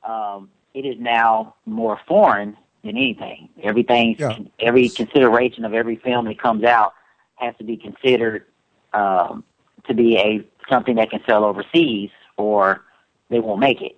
blah. 0.04 0.36
Um, 0.36 0.50
it 0.74 0.86
is 0.86 0.96
now 1.00 1.56
more 1.66 2.00
foreign 2.08 2.56
than 2.84 2.98
anything. 2.98 3.50
Everything, 3.62 4.16
Yeah. 4.18 4.38
every 4.60 4.90
consideration 4.90 5.66
of 5.66 5.74
every 5.74 5.96
film 5.98 6.26
that 6.26 6.40
comes 6.40 6.64
out 6.64 6.94
has 7.36 7.56
to 7.58 7.64
be 7.64 7.78
considered 7.78 8.46
um, 8.94 9.44
to 9.88 9.94
be 9.94 10.18
a 10.18 10.44
something 10.70 10.96
that 10.96 11.10
can 11.12 11.22
sell 11.28 11.44
overseas, 11.44 12.10
or 12.38 12.84
they 13.30 13.40
won't 13.40 13.60
make 13.60 13.82
it. 13.82 13.98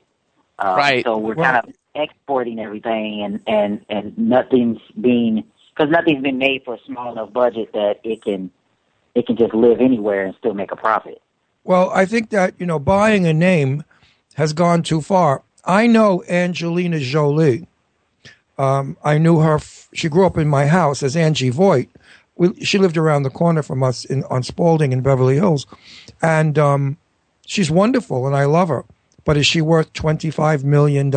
Um, 0.59 0.75
Right. 0.77 1.03
So 1.03 1.17
we're 1.17 1.35
Well- 1.35 1.45
kind 1.51 1.67
of 1.67 1.73
exporting 1.95 2.59
everything, 2.59 3.21
and 3.23 3.41
and 3.47 3.85
and 3.89 4.17
nothing's 4.17 4.79
being 4.99 5.43
because 5.75 5.89
nothing's 5.89 6.21
been 6.23 6.37
made 6.37 6.63
for 6.65 6.73
a 6.75 6.79
small 6.85 7.11
enough 7.11 7.31
budget 7.33 7.71
that 7.73 7.99
it 8.03 8.23
can 8.23 8.51
it 9.15 9.25
can 9.27 9.35
just 9.37 9.53
live 9.53 9.79
anywhere 9.81 10.25
and 10.25 10.35
still 10.35 10.53
make 10.53 10.71
a 10.71 10.75
profit. 10.75 11.21
Well, 11.63 11.89
I 11.91 12.05
think 12.05 12.29
that, 12.31 12.53
you 12.57 12.65
know, 12.65 12.79
buying 12.79 13.25
a 13.27 13.33
name 13.33 13.83
has 14.35 14.53
gone 14.53 14.83
too 14.83 15.01
far. 15.01 15.43
I 15.65 15.85
know 15.87 16.23
Angelina 16.29 16.99
Jolie. 16.99 17.67
Um, 18.61 18.97
I 19.03 19.17
knew 19.17 19.39
her. 19.39 19.55
F- 19.55 19.89
she 19.93 20.07
grew 20.09 20.25
up 20.25 20.37
in 20.37 20.47
my 20.47 20.65
house 20.67 21.01
as 21.03 21.15
Angie 21.15 21.49
Voigt. 21.49 21.87
We, 22.35 22.53
she 22.63 22.77
lived 22.77 22.97
around 22.97 23.23
the 23.23 23.29
corner 23.29 23.63
from 23.63 23.83
us 23.83 24.05
in, 24.05 24.23
on 24.25 24.43
Spalding 24.43 24.91
in 24.93 25.01
Beverly 25.01 25.35
Hills. 25.35 25.65
And 26.21 26.57
um, 26.57 26.97
she's 27.45 27.69
wonderful 27.71 28.27
and 28.27 28.35
I 28.35 28.45
love 28.45 28.69
her. 28.69 28.85
But 29.25 29.37
is 29.37 29.45
she 29.45 29.61
worth 29.61 29.91
$25 29.93 30.63
million? 30.63 31.09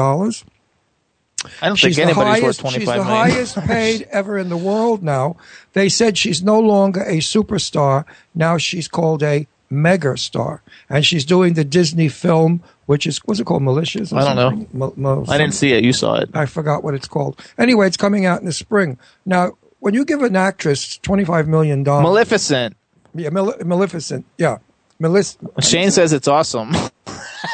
I 1.61 1.67
don't 1.67 1.77
She's 1.77 1.97
think 1.97 2.09
anybody's 2.09 2.43
highest, 2.43 2.45
worth 2.45 2.59
twenty 2.61 2.79
she's 2.81 2.89
five 2.89 2.99
the 3.01 3.05
million. 3.05 3.31
highest 3.31 3.57
paid 3.67 4.09
ever 4.11 4.39
in 4.39 4.49
the 4.49 4.57
world 4.57 5.03
now. 5.03 5.37
They 5.75 5.89
said 5.91 6.17
she's 6.17 6.43
no 6.43 6.59
longer 6.59 7.03
a 7.03 7.19
superstar. 7.19 8.05
Now 8.35 8.57
she's 8.57 8.89
called 8.89 9.23
a 9.23 9.47
mega 9.69 10.17
star. 10.17 10.63
And 10.89 11.05
she's 11.05 11.25
doing 11.27 11.53
the 11.55 11.65
Disney 11.65 12.09
film, 12.09 12.63
which 12.87 13.07
is, 13.07 13.19
what's 13.25 13.41
it 13.41 13.45
called? 13.45 13.63
Malicious? 13.63 14.13
I 14.13 14.25
don't 14.25 14.37
know. 14.37 14.51
something? 14.51 14.69
Mal- 14.79 14.93
mal- 14.97 15.31
I 15.31 15.39
didn't 15.39 15.55
see 15.55 15.73
it. 15.73 15.85
You 15.85 15.93
saw 15.93 16.17
it. 16.17 16.31
I 16.35 16.47
forgot 16.47 16.85
what 16.85 16.95
it's 16.95 17.09
called. 17.09 17.41
Anyway, 17.59 17.87
it's 17.87 17.97
coming 17.97 18.27
out 18.27 18.41
in 18.41 18.47
the 18.47 18.53
spring. 18.53 18.99
Now, 19.27 19.53
when 19.81 19.95
you 19.95 20.05
give 20.05 20.23
an 20.23 20.37
actress 20.37 20.99
$25 21.03 21.47
million. 21.47 21.83
Maleficent. 21.83 22.77
yeah, 23.15 23.31
Male- 23.31 23.55
Maleficent. 23.65 24.25
Yeah. 24.39 24.59
Malic- 24.99 25.37
Shane 25.61 25.91
says 25.91 26.13
it's 26.13 26.29
awesome. 26.29 26.71
oh, 26.75 26.91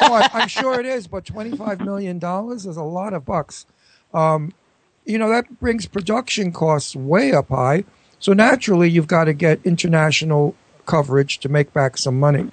I, 0.01 0.29
I'm 0.33 0.47
sure 0.59 0.79
it 0.79 0.85
is, 0.85 1.07
but 1.07 1.25
$25 1.25 1.81
million 1.83 2.17
is 2.55 2.65
a 2.77 2.83
lot 2.83 3.13
of 3.13 3.25
bucks. 3.25 3.65
Um, 4.13 4.53
you 5.05 5.17
know, 5.17 5.29
that 5.29 5.59
brings 5.59 5.87
production 5.87 6.51
costs 6.51 6.95
way 6.95 7.33
up 7.33 7.49
high. 7.49 7.83
So 8.19 8.33
naturally, 8.33 8.89
you've 8.89 9.07
got 9.07 9.23
to 9.25 9.33
get 9.33 9.59
international 9.65 10.55
coverage 10.85 11.39
to 11.39 11.49
make 11.49 11.73
back 11.73 11.97
some 11.97 12.19
money. 12.19 12.49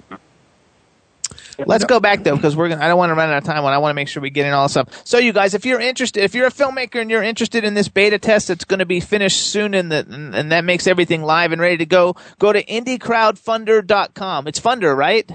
Let's 1.65 1.85
go 1.85 1.99
back 1.99 2.23
though, 2.23 2.35
because 2.35 2.55
we're 2.55 2.69
gonna. 2.69 2.83
I 2.83 2.87
don't 2.87 2.97
want 2.97 3.09
to 3.09 3.15
run 3.15 3.29
out 3.29 3.37
of 3.37 3.43
time. 3.43 3.63
When 3.63 3.73
I 3.73 3.77
want 3.77 3.91
to 3.91 3.95
make 3.95 4.07
sure 4.07 4.21
we 4.21 4.29
get 4.29 4.45
in 4.45 4.53
all 4.53 4.65
this 4.65 4.71
stuff. 4.71 5.01
So, 5.05 5.17
you 5.17 5.33
guys, 5.33 5.53
if 5.53 5.65
you're 5.65 5.79
interested, 5.79 6.23
if 6.23 6.35
you're 6.35 6.47
a 6.47 6.51
filmmaker 6.51 7.01
and 7.01 7.11
you're 7.11 7.23
interested 7.23 7.63
in 7.63 7.73
this 7.73 7.89
beta 7.89 8.19
test 8.19 8.49
that's 8.49 8.65
going 8.65 8.79
to 8.79 8.85
be 8.85 8.99
finished 8.99 9.47
soon, 9.47 9.73
and 9.73 9.91
that 9.91 10.07
and, 10.07 10.35
and 10.35 10.51
that 10.51 10.65
makes 10.65 10.87
everything 10.87 11.23
live 11.23 11.51
and 11.51 11.61
ready 11.61 11.77
to 11.77 11.85
go, 11.85 12.15
go 12.37 12.53
to 12.53 12.63
indiecrowdfunder.com. 12.63 14.47
It's 14.47 14.59
funder, 14.59 14.95
right? 14.95 15.29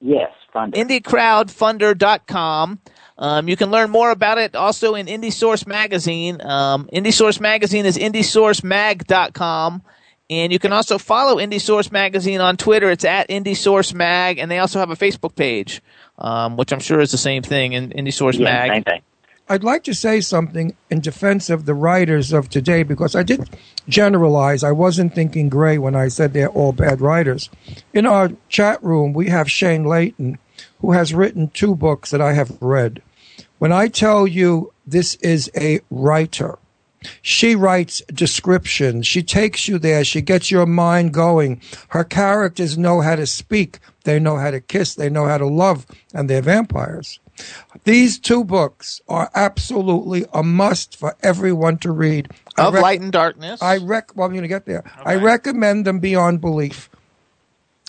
Yes, 0.00 0.30
fun. 0.52 0.72
indiecrowdfunder.com. 0.72 2.80
Um, 3.18 3.48
you 3.48 3.56
can 3.56 3.70
learn 3.70 3.90
more 3.90 4.12
about 4.12 4.38
it 4.38 4.54
also 4.54 4.94
in 4.94 5.06
Indie 5.06 5.32
Source 5.32 5.66
Magazine. 5.66 6.40
Um, 6.40 6.88
Indie 6.92 7.12
Source 7.12 7.40
Magazine 7.40 7.84
is 7.84 7.98
indiesourcemag.com. 7.98 9.82
And 10.30 10.52
you 10.52 10.58
can 10.58 10.72
also 10.72 10.98
follow 10.98 11.36
Indie 11.36 11.60
Source 11.60 11.90
Magazine 11.90 12.40
on 12.40 12.56
Twitter. 12.56 12.90
It's 12.90 13.04
at 13.04 13.28
Indie 13.28 13.56
Source 13.56 13.94
Mag. 13.94 14.38
And 14.38 14.50
they 14.50 14.58
also 14.58 14.78
have 14.78 14.90
a 14.90 14.96
Facebook 14.96 15.34
page, 15.34 15.82
um, 16.18 16.56
which 16.56 16.72
I'm 16.72 16.80
sure 16.80 17.00
is 17.00 17.10
the 17.10 17.18
same 17.18 17.42
thing 17.42 17.72
in 17.72 17.90
Indie 17.90 18.12
Source 18.12 18.36
yeah, 18.36 18.44
Mag. 18.44 18.70
same 18.70 18.84
thing. 18.84 19.02
I'd 19.50 19.64
like 19.64 19.84
to 19.84 19.94
say 19.94 20.20
something 20.20 20.76
in 20.90 21.00
defense 21.00 21.48
of 21.48 21.64
the 21.64 21.72
writers 21.72 22.34
of 22.34 22.50
today 22.50 22.82
because 22.82 23.16
I 23.16 23.22
did 23.22 23.48
generalize. 23.88 24.62
I 24.62 24.72
wasn't 24.72 25.14
thinking 25.14 25.48
gray 25.48 25.78
when 25.78 25.94
I 25.94 26.08
said 26.08 26.34
they're 26.34 26.50
all 26.50 26.72
bad 26.72 27.00
writers. 27.00 27.48
In 27.94 28.04
our 28.04 28.30
chat 28.50 28.82
room, 28.84 29.14
we 29.14 29.30
have 29.30 29.50
Shane 29.50 29.84
Layton, 29.84 30.36
who 30.80 30.92
has 30.92 31.14
written 31.14 31.48
two 31.48 31.74
books 31.74 32.10
that 32.10 32.20
I 32.20 32.34
have 32.34 32.60
read. 32.60 33.00
When 33.58 33.72
I 33.72 33.88
tell 33.88 34.26
you 34.26 34.74
this 34.86 35.14
is 35.16 35.50
a 35.56 35.80
writer, 35.90 36.58
she 37.22 37.54
writes 37.54 38.02
descriptions. 38.12 39.06
She 39.06 39.22
takes 39.22 39.68
you 39.68 39.78
there. 39.78 40.04
She 40.04 40.20
gets 40.20 40.50
your 40.50 40.66
mind 40.66 41.12
going. 41.14 41.60
Her 41.88 42.04
characters 42.04 42.78
know 42.78 43.00
how 43.00 43.16
to 43.16 43.26
speak. 43.26 43.78
They 44.04 44.18
know 44.18 44.36
how 44.36 44.50
to 44.50 44.60
kiss. 44.60 44.94
They 44.94 45.10
know 45.10 45.26
how 45.26 45.38
to 45.38 45.46
love. 45.46 45.86
And 46.14 46.28
they're 46.28 46.42
vampires. 46.42 47.20
These 47.84 48.18
two 48.18 48.44
books 48.44 49.00
are 49.08 49.30
absolutely 49.34 50.26
a 50.32 50.42
must 50.42 50.96
for 50.96 51.16
everyone 51.22 51.78
to 51.78 51.92
read. 51.92 52.28
Of 52.56 52.74
rec- 52.74 52.82
Light 52.82 53.00
and 53.00 53.12
Darkness. 53.12 53.62
I 53.62 53.76
rec. 53.78 54.16
Well, 54.16 54.26
I'm 54.26 54.32
going 54.32 54.42
to 54.42 54.48
get 54.48 54.66
there. 54.66 54.84
I 55.04 55.14
recommend 55.16 55.84
them 55.86 56.00
beyond 56.00 56.40
belief. 56.40 56.90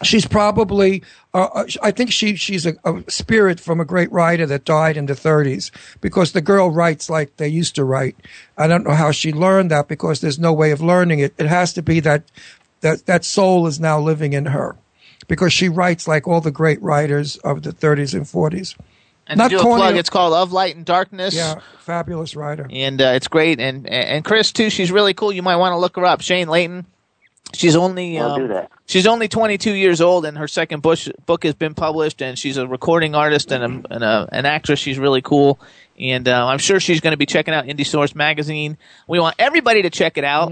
She's 0.03 0.25
probably. 0.25 1.03
Uh, 1.33 1.47
uh, 1.53 1.65
I 1.83 1.91
think 1.91 2.11
she 2.11 2.35
she's 2.35 2.65
a, 2.65 2.75
a 2.85 3.03
spirit 3.11 3.59
from 3.59 3.79
a 3.79 3.85
great 3.85 4.11
writer 4.11 4.45
that 4.45 4.63
died 4.65 4.95
in 4.97 5.07
the 5.07 5.13
30s 5.13 5.71
because 5.99 6.31
the 6.31 6.41
girl 6.41 6.71
writes 6.71 7.09
like 7.09 7.35
they 7.37 7.47
used 7.49 7.75
to 7.75 7.83
write. 7.83 8.15
I 8.57 8.67
don't 8.67 8.85
know 8.85 8.93
how 8.95 9.11
she 9.11 9.33
learned 9.33 9.71
that 9.71 9.87
because 9.87 10.21
there's 10.21 10.39
no 10.39 10.53
way 10.53 10.71
of 10.71 10.81
learning 10.81 11.19
it. 11.19 11.33
It 11.37 11.47
has 11.47 11.73
to 11.73 11.81
be 11.81 11.99
that 11.99 12.23
that 12.81 13.05
that 13.07 13.25
soul 13.25 13.67
is 13.67 13.79
now 13.79 13.99
living 13.99 14.33
in 14.33 14.45
her 14.47 14.77
because 15.27 15.51
she 15.51 15.67
writes 15.69 16.07
like 16.07 16.27
all 16.27 16.41
the 16.41 16.51
great 16.51 16.81
writers 16.81 17.35
of 17.37 17.63
the 17.63 17.71
30s 17.71 18.13
and 18.13 18.25
40s. 18.25 18.75
and 19.27 19.37
not 19.37 19.49
to 19.49 19.57
do 19.57 19.59
a 19.59 19.63
corny- 19.63 19.81
plug, 19.81 19.95
it's 19.97 20.09
called 20.09 20.33
Of 20.33 20.53
Light 20.53 20.75
and 20.77 20.85
Darkness. 20.85 21.35
Yeah, 21.35 21.59
fabulous 21.79 22.35
writer. 22.35 22.67
and 22.71 23.01
uh, 23.01 23.11
it's 23.15 23.27
great. 23.27 23.59
And 23.59 23.85
and 23.87 24.23
Chris 24.23 24.51
too, 24.53 24.69
she's 24.69 24.91
really 24.91 25.13
cool. 25.13 25.31
You 25.33 25.43
might 25.43 25.57
want 25.57 25.73
to 25.73 25.77
look 25.77 25.97
her 25.97 26.05
up. 26.05 26.21
Shane 26.21 26.47
Layton. 26.47 26.85
She's 27.53 27.75
only 27.75 28.19
I'll 28.19 28.31
um, 28.31 28.41
do 28.41 28.47
that. 28.49 28.71
she's 28.85 29.07
only 29.07 29.27
22 29.27 29.73
years 29.73 30.01
old, 30.01 30.25
and 30.25 30.37
her 30.37 30.47
second 30.47 30.81
bush, 30.81 31.09
book 31.25 31.43
has 31.43 31.55
been 31.55 31.73
published. 31.73 32.21
And 32.21 32.37
she's 32.37 32.57
a 32.57 32.67
recording 32.67 33.15
artist 33.15 33.51
and, 33.51 33.63
a, 33.63 33.93
and 33.93 34.03
a, 34.03 34.29
an 34.31 34.45
actress. 34.45 34.79
She's 34.79 34.99
really 34.99 35.21
cool, 35.21 35.59
and 35.99 36.27
uh, 36.27 36.45
I'm 36.47 36.59
sure 36.59 36.79
she's 36.79 37.01
going 37.01 37.11
to 37.11 37.17
be 37.17 37.25
checking 37.25 37.53
out 37.53 37.65
Indie 37.65 37.85
Source 37.85 38.13
magazine. 38.13 38.77
We 39.07 39.19
want 39.19 39.35
everybody 39.39 39.81
to 39.81 39.89
check 39.89 40.17
it 40.17 40.23
out. 40.23 40.51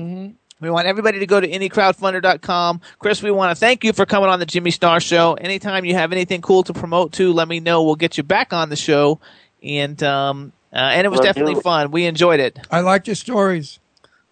We 0.60 0.72
want 0.72 0.88
everybody 0.88 1.20
to 1.20 1.28
go 1.28 1.39
to 1.39 1.48
indiecrowdfunder.com. 1.48 2.82
Chris, 2.98 3.22
we 3.22 3.30
want 3.30 3.52
to 3.52 3.56
thank 3.56 3.84
you 3.84 3.93
for 3.93 4.08
coming 4.08 4.30
on 4.30 4.39
the 4.39 4.45
Jimmy 4.45 4.72
Star 4.72 5.00
Show. 5.00 5.36
Anytime 5.36 5.86
you 5.86 5.93
have 5.93 6.12
anything 6.12 6.41
cool 6.41 6.64
to 6.64 6.74
promote 6.74 7.14
to, 7.14 7.32
let 7.32 7.48
me 7.48 7.60
know. 7.60 7.84
We'll 7.84 7.95
get 7.95 8.18
you 8.18 8.24
back 8.24 8.54
on 8.54 8.70
the 8.70 8.76
show. 8.76 9.20
And 9.62 10.02
um, 10.02 10.52
uh, 10.74 10.78
and 10.78 11.06
it 11.06 11.10
was 11.10 11.20
Will 11.20 11.26
definitely 11.26 11.56
do. 11.56 11.62
fun. 11.62 11.91
We 11.91 12.06
enjoyed 12.06 12.39
it. 12.39 12.60
I 12.72 12.80
like 12.82 13.08
your 13.08 13.16
stories. 13.16 13.80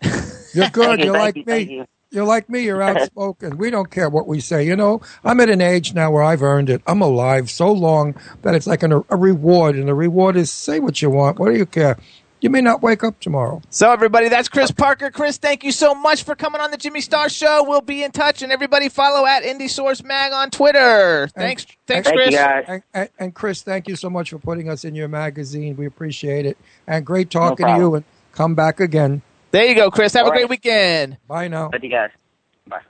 You're 0.53 0.70
good. 0.70 0.99
You, 0.99 1.05
You're 1.05 1.13
thank 1.13 1.47
like 1.47 1.70
you, 1.70 1.78
me. 1.78 1.86
Thank 2.16 2.22
you. 2.22 2.22
You're 2.22 2.28
like 2.28 2.49
me. 2.49 2.63
You're 2.63 2.82
outspoken. 2.99 3.57
We 3.57 3.70
don't 3.70 3.91
care 3.91 4.09
what 4.09 4.28
we 4.28 4.39
say. 4.39 4.66
You 4.66 4.76
know, 4.76 5.01
I'm 5.24 5.39
at 5.39 5.49
an 5.49 5.61
age 5.61 5.93
now 5.93 6.11
where 6.11 6.24
I've 6.24 6.43
earned 6.43 6.70
it. 6.70 6.82
I'm 6.88 7.01
alive 7.01 7.49
so 7.49 7.72
long 7.72 8.16
that 8.41 8.55
it's 8.55 8.68
like 8.68 8.84
an, 8.84 8.91
a 9.09 9.16
reward, 9.16 9.76
and 9.76 9.88
the 9.88 9.93
reward 9.93 10.36
is 10.36 10.51
say 10.51 10.80
what 10.80 11.01
you 11.01 11.09
want. 11.09 11.39
What 11.39 11.51
do 11.51 11.57
you 11.57 11.66
care? 11.66 11.97
You 12.41 12.49
may 12.51 12.61
not 12.61 12.84
wake 12.84 13.03
up 13.03 13.20
tomorrow. 13.20 13.61
So 13.72 13.91
everybody, 13.91 14.30
that's 14.30 14.49
Chris 14.49 14.70
Parker. 14.70 15.09
Chris, 15.09 15.38
thank 15.38 15.63
you 15.63 15.72
so 15.72 15.95
much 15.95 16.24
for 16.24 16.36
coming 16.36 16.61
on 16.61 16.70
the 16.70 16.78
Jimmy 16.78 17.01
Star 17.01 17.28
Show. 17.28 17.63
We'll 17.68 17.82
be 17.82 18.03
in 18.03 18.11
touch, 18.11 18.43
and 18.43 18.51
everybody 18.51 18.88
follow 18.88 19.26
at 19.26 19.43
Indie 19.43 19.70
Source 19.70 20.03
Mag 20.03 20.32
on 20.32 20.51
Twitter. 20.51 21.28
Thanks, 21.30 21.66
thanks, 21.88 22.07
Thank 22.07 22.18
Chris. 22.20 22.32
you. 22.34 22.38
And, 22.39 22.84
and, 22.93 23.09
and 23.18 23.34
Chris, 23.34 23.63
thank 23.63 23.88
you 23.88 23.95
so 23.95 24.11
much 24.11 24.30
for 24.30 24.38
putting 24.38 24.70
us 24.70 24.86
in 24.86 24.93
your 24.93 25.07
magazine. 25.07 25.76
We 25.76 25.88
appreciate 25.88 26.45
it. 26.45 26.57
And 26.86 27.05
great 27.05 27.32
talking 27.32 27.66
to 27.66 27.78
you. 27.78 27.95
And 27.95 28.05
come 28.34 28.53
back 28.53 28.80
again. 28.80 29.24
There 29.56 29.64
you 29.64 29.74
go, 29.74 29.89
Chris. 29.89 30.12
Have 30.16 30.28
a 30.28 30.32
great 30.32 30.41
right. 30.41 30.49
weekend. 30.49 31.18
Bye 31.30 31.47
now. 31.47 31.70
Thank 31.70 31.84
you 31.84 31.89
guys. 31.89 32.10
Bye. 32.68 32.82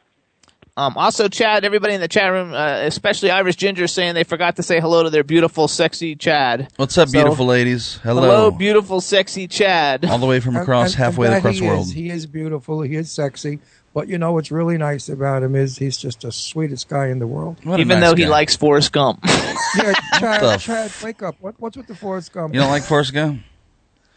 Um, 0.76 0.98
also, 0.98 1.28
Chad, 1.28 1.64
everybody 1.64 1.94
in 1.94 2.02
the 2.02 2.08
chat 2.08 2.32
room, 2.32 2.56
uh, 2.56 2.80
especially 2.80 3.30
Irish 3.30 3.56
Ginger, 3.58 3.86
saying 3.86 4.16
they 4.16 4.24
forgot 4.24 4.56
to 4.56 4.64
say 4.64 4.80
hello 4.80 5.04
to 5.04 5.12
their 5.12 5.24
beautiful, 5.24 5.68
sexy 5.68 6.16
Chad. 6.16 6.70
What's 6.78 6.98
up, 6.98 7.10
So- 7.10 7.14
beautiful 7.22 7.46
ladies? 7.46 8.00
Hello. 8.02 8.24
Hello, 8.24 8.50
beautiful, 8.50 9.00
sexy 9.00 9.48
Chad. 9.48 10.06
All 10.06 10.18
the 10.18 10.26
way 10.26 10.40
from 10.40 10.56
across 10.56 10.88
and- 10.88 10.96
halfway 10.96 11.28
and 11.28 11.36
across 11.36 11.60
the 11.60 11.68
world. 11.68 11.86
Is, 11.86 11.92
he 11.92 12.10
is 12.10 12.26
beautiful. 12.26 12.82
He 12.82 12.96
is 12.96 13.12
sexy. 13.12 13.60
But 13.94 14.08
you 14.08 14.18
know 14.18 14.32
what's 14.32 14.50
really 14.50 14.80
nice 14.80 15.08
about 15.08 15.44
him 15.44 15.56
is 15.56 15.78
he's 15.78 15.98
just 15.98 16.22
the 16.22 16.32
sweetest 16.32 16.90
guy 16.90 17.10
in 17.10 17.20
the 17.20 17.28
world. 17.28 17.58
What 17.64 17.78
a 17.80 17.82
Even 17.82 18.00
nice 18.00 18.10
though 18.10 18.16
he 18.16 18.26
likes 18.26 18.56
Forrest 18.56 18.92
Gump. 18.92 19.20
Yeah, 19.24 19.94
Chad, 20.20 20.60
Chad, 20.62 20.92
wake 21.04 21.22
up. 21.22 21.36
What, 21.42 21.54
what's 21.60 21.78
with 21.78 21.86
the 21.86 21.96
Forrest 21.96 22.34
Gump? 22.34 22.56
You 22.56 22.60
don't 22.60 22.72
like 22.72 22.82
Forrest 22.82 23.14
Gump? 23.14 23.44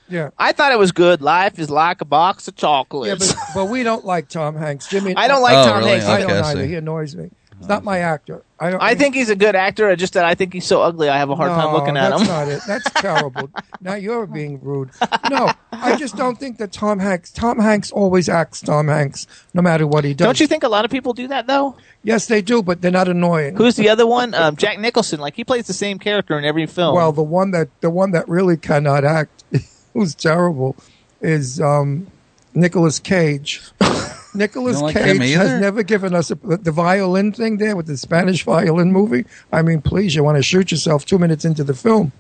Yeah. 0.09 0.31
I 0.39 0.53
thought 0.53 0.73
it 0.73 0.79
was 0.79 0.93
good. 0.93 1.23
Life 1.23 1.59
is 1.59 1.71
like 1.71 2.01
a 2.01 2.05
box 2.05 2.49
of 2.49 2.55
Yeah, 2.57 2.61
chocolates. 2.61 3.33
but, 3.33 3.43
but 3.55 3.65
we 3.67 3.83
don't 3.83 4.05
like 4.05 4.29
Tom 4.29 4.57
Hanks. 4.57 4.89
Jimmy, 4.89 5.15
I 5.17 5.29
don't 5.29 5.43
like 5.43 5.57
Oh, 5.57 5.65
Tom 5.71 5.79
really? 5.79 5.91
Hanks. 5.93 6.07
I 6.07 6.21
don't 6.21 6.31
I 6.31 6.51
either. 6.51 6.67
He 6.67 6.75
annoys 6.75 7.15
me. 7.15 7.31
He's 7.59 7.67
not 7.69 7.83
my 7.83 7.99
actor. 7.99 8.45
I, 8.61 8.71
don't, 8.71 8.81
I 8.81 8.95
think 8.95 9.17
he's 9.17 9.31
a 9.31 9.37
good 9.37 9.57
actor. 9.57 9.89
I 9.89 9.97
just 9.97 10.13
that 10.15 10.25
I 10.25 10.37
think 10.37 10.53
he's 10.53 10.65
so 10.67 10.81
ugly. 10.81 11.09
I 11.09 11.19
have 11.19 11.29
a 11.29 11.35
hard 11.35 11.51
time 11.51 11.73
looking 11.73 11.97
at 11.97 12.11
that's 12.11 12.23
him. 12.23 12.29
That's 12.29 12.49
not 12.49 12.49
it. 12.49 12.63
That's 12.85 12.91
terrible. 13.03 13.51
now 13.81 13.95
you're 13.95 14.27
being 14.27 14.61
rude. 14.63 14.91
No, 15.29 15.51
I 15.73 15.97
just 15.97 16.17
don't 16.17 16.39
think 16.39 16.59
that 16.59 16.71
Tom 16.71 17.01
Hanks. 17.01 17.33
Tom 17.33 17.59
Hanks 17.59 17.91
always 17.91 18.29
acts 18.29 18.61
Tom 18.61 18.87
Hanks, 18.87 19.27
no 19.55 19.63
matter 19.63 19.89
what 19.89 20.05
he 20.05 20.15
does. 20.15 20.25
Don't 20.27 20.39
you 20.39 20.47
think 20.47 20.63
a 20.63 20.69
lot 20.69 20.85
of 20.85 20.93
people 20.93 21.15
do 21.15 21.27
that 21.29 21.49
though? 21.49 21.77
Yes, 22.05 22.27
they 22.27 22.43
do, 22.43 22.63
but 22.63 22.81
they're 22.81 22.93
not 22.93 23.09
annoying. 23.09 23.57
Who's 23.57 23.75
the 23.75 23.89
other 23.89 24.07
one? 24.07 24.35
Um, 24.35 24.55
Jack 24.55 24.79
Nicholson. 24.79 25.19
Like 25.19 25.35
he 25.35 25.43
plays 25.43 25.67
the 25.67 25.73
same 25.73 25.99
character 25.99 26.39
in 26.39 26.45
every 26.45 26.67
film. 26.67 26.95
Well, 26.95 27.11
the 27.11 27.25
one 27.25 27.51
that 27.51 27.69
the 27.81 27.91
one 27.91 28.13
that 28.13 28.29
really 28.29 28.57
cannot 28.57 29.05
act, 29.05 29.43
who's 29.99 30.15
terrible, 30.15 30.77
is 31.21 31.61
um, 31.61 32.07
Nicolas 32.55 32.99
Cage. 32.99 33.63
Nicolas 34.35 34.81
like 34.81 34.95
Cage 34.95 35.35
has 35.35 35.61
never 35.61 35.83
given 35.83 36.15
us 36.15 36.31
a, 36.31 36.35
the 36.37 36.71
violin 36.71 37.33
thing 37.33 37.57
there 37.57 37.75
with 37.77 37.87
the 37.87 37.97
Spanish 37.97 38.45
violin 38.45 38.93
movie. 38.93 39.25
I 39.53 39.63
mean, 39.63 39.81
please, 39.81 40.15
you 40.15 40.23
want 40.23 40.37
to 40.37 40.43
shoot 40.43 40.71
yourself 40.71 41.05
two 41.05 41.19
minutes 41.19 41.45
into 41.45 41.65
the 41.65 41.75
film. 41.75 42.13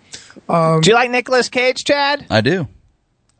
do 0.49 0.81
you 0.85 0.95
like 0.95 1.11
Nicolas 1.11 1.49
Cage, 1.49 1.85
Chad? 1.85 2.26
I 2.31 2.41
do. 2.41 2.66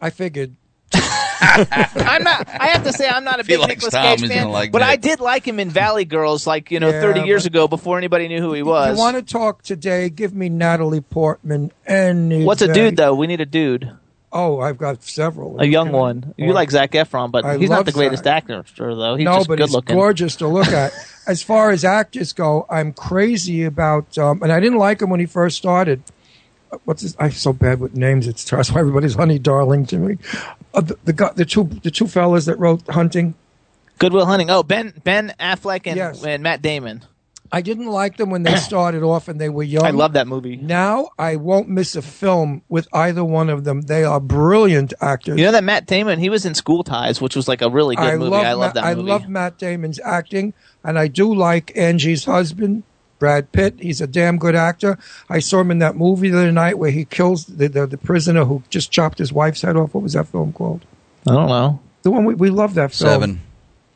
I 0.01 0.11
figured. 0.11 0.55
I'm 1.41 2.23
not. 2.23 2.49
I 2.49 2.69
have 2.69 2.85
to 2.85 2.93
say, 2.93 3.09
I'm 3.09 3.25
not 3.25 3.41
a 3.41 3.45
big 3.45 3.61
Nicolas 3.61 3.93
Tom, 3.93 4.17
Cage 4.17 4.29
fan, 4.29 4.51
like 4.51 4.73
but 4.73 4.83
I 4.83 4.97
did 4.97 5.21
like 5.21 5.47
him 5.47 5.61
in 5.61 5.71
Valley 5.71 6.05
Girls, 6.05 6.47
like 6.47 6.71
you 6.71 6.81
know, 6.81 6.91
Yeah, 6.91 7.01
30 7.01 7.23
years 7.23 7.47
ago, 7.47 7.69
before 7.69 7.99
anybody 7.99 8.29
knew 8.29 8.41
who 8.41 8.53
he 8.53 8.63
was. 8.63 8.97
You 8.97 9.03
want 9.03 9.17
to 9.17 9.23
talk 9.23 9.63
today? 9.63 10.09
Give 10.09 10.35
me 10.35 10.49
Natalie 10.49 11.01
Portman. 11.01 11.73
Any 11.87 12.45
What's 12.45 12.63
a 12.63 12.73
dude 12.73 12.97
though? 12.97 13.15
We 13.15 13.27
need 13.27 13.41
a 13.41 13.47
dude, 13.47 13.93
Oh, 14.31 14.61
I've 14.61 14.77
got 14.77 15.03
several. 15.03 15.59
a 15.61 15.65
young 15.65 15.91
one. 15.91 16.35
You 16.37 16.53
like 16.53 16.71
Zac 16.71 16.93
Efron, 16.93 17.31
but 17.31 17.45
I 17.47 17.57
he's 17.57 17.71
not 17.71 17.87
the 17.87 17.93
greatest 17.93 18.25
Zac. 18.25 18.43
actor, 18.45 18.63
sure, 18.75 18.95
though. 18.95 19.17
He's 19.17 19.25
no, 19.25 19.37
just 19.37 19.49
but 19.49 19.57
good 19.57 19.69
he's 19.69 19.75
looking. 19.75 19.97
gorgeous 19.97 20.37
to 20.37 20.49
look 20.49 20.67
at. 20.69 20.93
as 21.27 21.43
far 21.43 21.71
as 21.71 21.83
actors 21.85 22.35
go, 22.35 22.67
I'm 22.69 22.93
crazy 22.93 23.65
about, 23.65 24.19
um, 24.19 24.43
and 24.43 24.53
I 24.53 24.61
didn't 24.61 24.79
like 24.79 25.01
him 25.01 25.09
when 25.09 25.21
he 25.21 25.27
first 25.27 25.57
started. 25.57 26.03
What's 26.85 27.01
his? 27.01 27.17
I'm 27.19 27.31
so 27.31 27.55
bad 27.55 27.81
with 27.81 27.97
names. 27.97 28.27
It's 28.27 28.45
that's 28.51 28.71
why 28.71 28.81
everybody's 28.81 29.15
honey 29.15 29.39
darling 29.39 29.87
to 29.87 29.97
me. 29.97 30.19
Uh, 30.75 30.83
the, 30.83 30.99
the 31.05 31.33
the 31.37 31.45
two 31.47 31.65
the 31.83 31.91
two 31.91 32.07
fellas 32.07 32.45
that 32.45 32.59
wrote 32.59 32.87
Hunting. 32.89 33.35
Good 33.99 34.13
Will 34.13 34.27
Hunting. 34.27 34.51
Oh, 34.51 34.63
Ben 34.63 34.93
Ben 35.03 35.35
Affleck 35.41 35.87
and, 35.87 35.97
Yes. 35.97 36.23
and 36.23 36.43
Matt 36.43 36.61
Damon. 36.61 37.03
I 37.51 37.63
didn't 37.63 37.87
like 37.87 38.17
them 38.17 38.31
when 38.31 38.43
they 38.43 38.57
started 38.71 39.03
off 39.03 39.29
and 39.29 39.41
they 39.41 39.49
were 39.49 39.63
young. 39.63 39.85
I 39.85 39.91
love 39.91 40.13
that 40.15 40.27
movie. 40.27 40.57
Now 40.57 41.09
I 41.19 41.37
won't 41.37 41.69
miss 41.69 41.97
a 41.97 42.03
film 42.03 42.63
with 42.69 42.89
either 42.93 43.25
one 43.25 43.49
of 43.49 43.65
them. 43.65 43.83
They 43.83 44.05
are 44.05 44.21
brilliant 44.21 44.93
actors. 45.01 45.39
You 45.39 45.45
know 45.47 45.53
that 45.53 45.65
Matt 45.65 45.87
Damon? 45.87 46.19
He 46.19 46.29
was 46.29 46.45
in 46.45 46.55
School 46.55 46.85
Ties, 46.85 47.21
which 47.21 47.35
was 47.37 47.49
like 47.49 47.63
a 47.63 47.71
really 47.71 47.97
good 47.97 48.05
I 48.05 48.17
movie. 48.17 48.31
love 48.31 48.45
I 48.45 48.53
love 48.53 48.75
Ma- 48.75 48.81
that 48.83 48.97
movie. 48.97 49.11
I 49.11 49.15
love 49.15 49.29
Matt 49.29 49.59
Damon's 49.59 50.01
acting, 50.05 50.53
and 50.85 50.99
I 50.99 51.09
do 51.09 51.35
like 51.35 51.73
Angie's 51.77 52.25
husband, 52.27 52.83
Brad 53.19 53.51
Pitt. 53.53 53.75
He's 53.81 54.01
a 54.01 54.07
damn 54.07 54.39
good 54.39 54.55
actor. 54.55 54.99
I 55.29 55.39
saw 55.41 55.61
him 55.61 55.71
in 55.71 55.79
that 55.79 55.97
movie 55.97 56.29
the 56.31 56.39
other 56.39 56.53
night 56.53 56.79
where 56.79 56.91
he 56.91 57.05
kills 57.05 57.47
the, 57.47 57.69
the, 57.69 57.87
the 57.87 57.99
prisoner 57.99 58.45
who 58.45 58.63
just 58.71 58.91
chopped 58.91 59.19
his 59.19 59.33
wife's 59.33 59.63
head 59.63 59.77
off. 59.77 59.95
What 59.95 60.03
was 60.03 60.13
that 60.13 60.29
film 60.29 60.53
called? 60.53 60.85
I 61.27 61.33
don't 61.33 61.49
know. 61.49 61.81
The 62.03 62.11
one 62.11 62.25
we, 62.25 62.35
we 62.35 62.51
love 62.51 62.75
that 62.75 62.93
film. 62.93 63.11
Seven. 63.11 63.41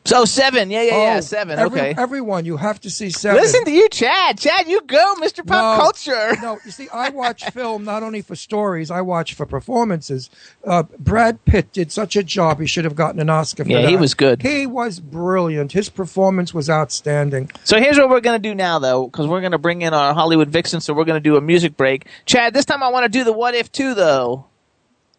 So 0.05 0.25
seven, 0.25 0.69
yeah, 0.69 0.81
yeah, 0.81 0.97
yeah, 0.97 1.17
Oh, 1.17 1.21
seven. 1.21 1.57
every- 1.57 1.79
okay. 1.79 1.95
Everyone, 1.97 2.43
you 2.43 2.57
have 2.57 2.79
to 2.81 2.89
see 2.89 3.09
seven. 3.09 3.41
Listen 3.41 3.63
to 3.63 3.71
you, 3.71 3.87
Chad. 3.89 4.37
Chad, 4.37 4.67
you 4.67 4.81
go, 4.81 5.15
Mr. 5.21 5.45
Pop 5.47 5.77
No, 5.77 5.81
Culture. 5.81 6.35
No, 6.41 6.59
you 6.65 6.71
see, 6.71 6.89
I 6.89 7.07
watch 7.09 7.43
film 7.51 7.85
not 7.85 8.03
only 8.03 8.21
for 8.21 8.35
stories, 8.35 8.91
I 8.91 8.99
watch 9.01 9.33
for 9.33 9.45
performances. 9.45 10.29
Uh, 10.67 10.83
Brad 10.99 11.43
Pitt 11.45 11.71
did 11.71 11.91
such 11.91 12.15
a 12.17 12.23
job; 12.23 12.59
he 12.59 12.67
should 12.67 12.83
have 12.83 12.95
gotten 12.95 13.21
an 13.21 13.29
Oscar 13.29 13.63
for 13.63 13.69
Yeah, 13.71 13.87
he 13.87 13.95
was 13.95 14.13
good. 14.13 14.41
He 14.41 14.67
was 14.67 14.99
brilliant. 14.99 15.71
His 15.71 15.87
performance 15.89 16.53
was 16.53 16.69
outstanding. 16.69 17.49
So 17.63 17.79
here's 17.79 17.97
what 17.97 18.09
we're 18.09 18.19
going 18.19 18.41
to 18.41 18.49
do 18.49 18.53
now, 18.53 18.79
though, 18.79 19.07
because 19.07 19.27
we're 19.27 19.39
going 19.41 19.53
to 19.53 19.57
bring 19.57 19.83
in 19.83 19.93
our 19.93 20.13
Hollywood 20.13 20.49
Vixen, 20.49 20.81
so 20.81 20.93
we're 20.93 21.05
going 21.05 21.21
to 21.21 21.29
do 21.29 21.37
a 21.37 21.41
music 21.41 21.77
break. 21.77 22.07
Chad, 22.25 22.53
this 22.53 22.65
time 22.65 22.83
I 22.83 22.89
want 22.89 23.05
to 23.05 23.09
do 23.09 23.23
the 23.23 23.31
What 23.33 23.55
If 23.55 23.71
2, 23.71 23.93
though. 23.93 24.47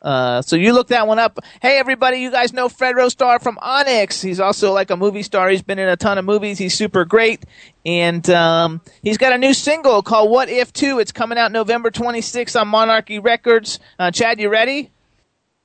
Uh, 0.05 0.43
so 0.43 0.55
you 0.55 0.73
look 0.75 0.89
that 0.89 1.09
one 1.09 1.19
up. 1.19 1.39
Hey, 1.63 1.79
everybody, 1.79 2.19
you 2.19 2.31
guys 2.31 2.53
know 2.53 2.69
Fredro 2.69 3.11
Starr 3.11 3.41
from 3.41 3.59
Onyx. 3.61 4.21
He's 4.21 4.39
also 4.39 4.73
like 4.73 4.91
a 4.91 4.97
movie 4.97 5.23
star. 5.23 5.49
He's 5.49 5.63
been 5.63 5.79
in 5.79 5.89
a 5.89 5.97
ton 5.97 6.19
of 6.19 6.25
movies. 6.27 6.59
He's 6.59 6.75
super 6.75 7.05
great. 7.05 7.45
And 7.87 8.29
um, 8.31 8.83
he's 9.03 9.19
got 9.19 9.33
a 9.33 9.39
new 9.39 9.55
single 9.55 10.03
called 10.03 10.31
What 10.31 10.49
If 10.51 10.73
2. 10.73 10.99
It's 10.99 11.13
coming 11.13 11.39
out 11.39 11.51
November 11.53 11.91
26th 11.91 12.61
on 12.61 12.69
Monarchy 12.69 13.19
Records. 13.19 13.81
Uh, 13.99 14.11
Chad, 14.11 14.39
you 14.39 14.51
ready? 14.51 14.91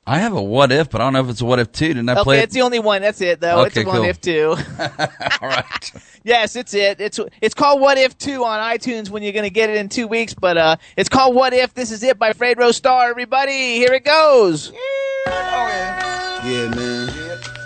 I 0.07 0.17
have 0.19 0.33
a 0.33 0.41
what 0.41 0.71
if, 0.71 0.89
but 0.89 1.01
I 1.01 1.03
don't 1.03 1.13
know 1.13 1.19
if 1.21 1.29
it's 1.29 1.41
a 1.41 1.45
what 1.45 1.59
if 1.59 1.71
two. 1.71 1.89
Didn't 1.89 2.09
I 2.09 2.13
Okay, 2.13 2.23
play 2.23 2.39
it's 2.39 2.53
the 2.53 2.61
only 2.63 2.79
one. 2.79 3.01
That's 3.03 3.21
it, 3.21 3.41
though. 3.41 3.65
Okay, 3.65 3.81
it's 3.81 3.89
a 3.89 3.99
What. 3.99 4.09
If 4.09 4.19
2. 4.21 4.55
All 5.41 5.49
right. 5.49 5.91
Yes, 6.25 6.57
it's 6.57 6.73
it. 6.73 6.99
It's 6.99 7.17
it's 7.41 7.53
called 7.55 7.79
What 7.79 7.97
If 7.97 8.17
2 8.17 8.43
on 8.43 8.59
iTunes 8.59 9.09
when 9.09 9.23
you're 9.23 9.31
going 9.31 9.45
to 9.45 9.49
get 9.49 9.69
it 9.69 9.77
in 9.77 9.87
two 9.87 10.05
weeks. 10.05 10.33
But 10.33 10.57
uh, 10.57 10.75
it's 10.97 11.07
called 11.07 11.33
What 11.33 11.53
If. 11.53 11.73
This 11.73 11.91
is 11.91 12.03
it 12.03 12.19
by 12.19 12.33
Fredro 12.33 12.73
Starr. 12.73 13.09
Everybody, 13.09 13.75
here 13.77 13.93
it 13.93 14.03
goes. 14.03 14.73
Yeah, 15.25 16.69
man. 16.75 17.07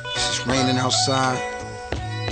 It's 0.05 0.27
just 0.27 0.45
raining 0.45 0.77
outside. 0.77 1.39
I'm 2.27 2.31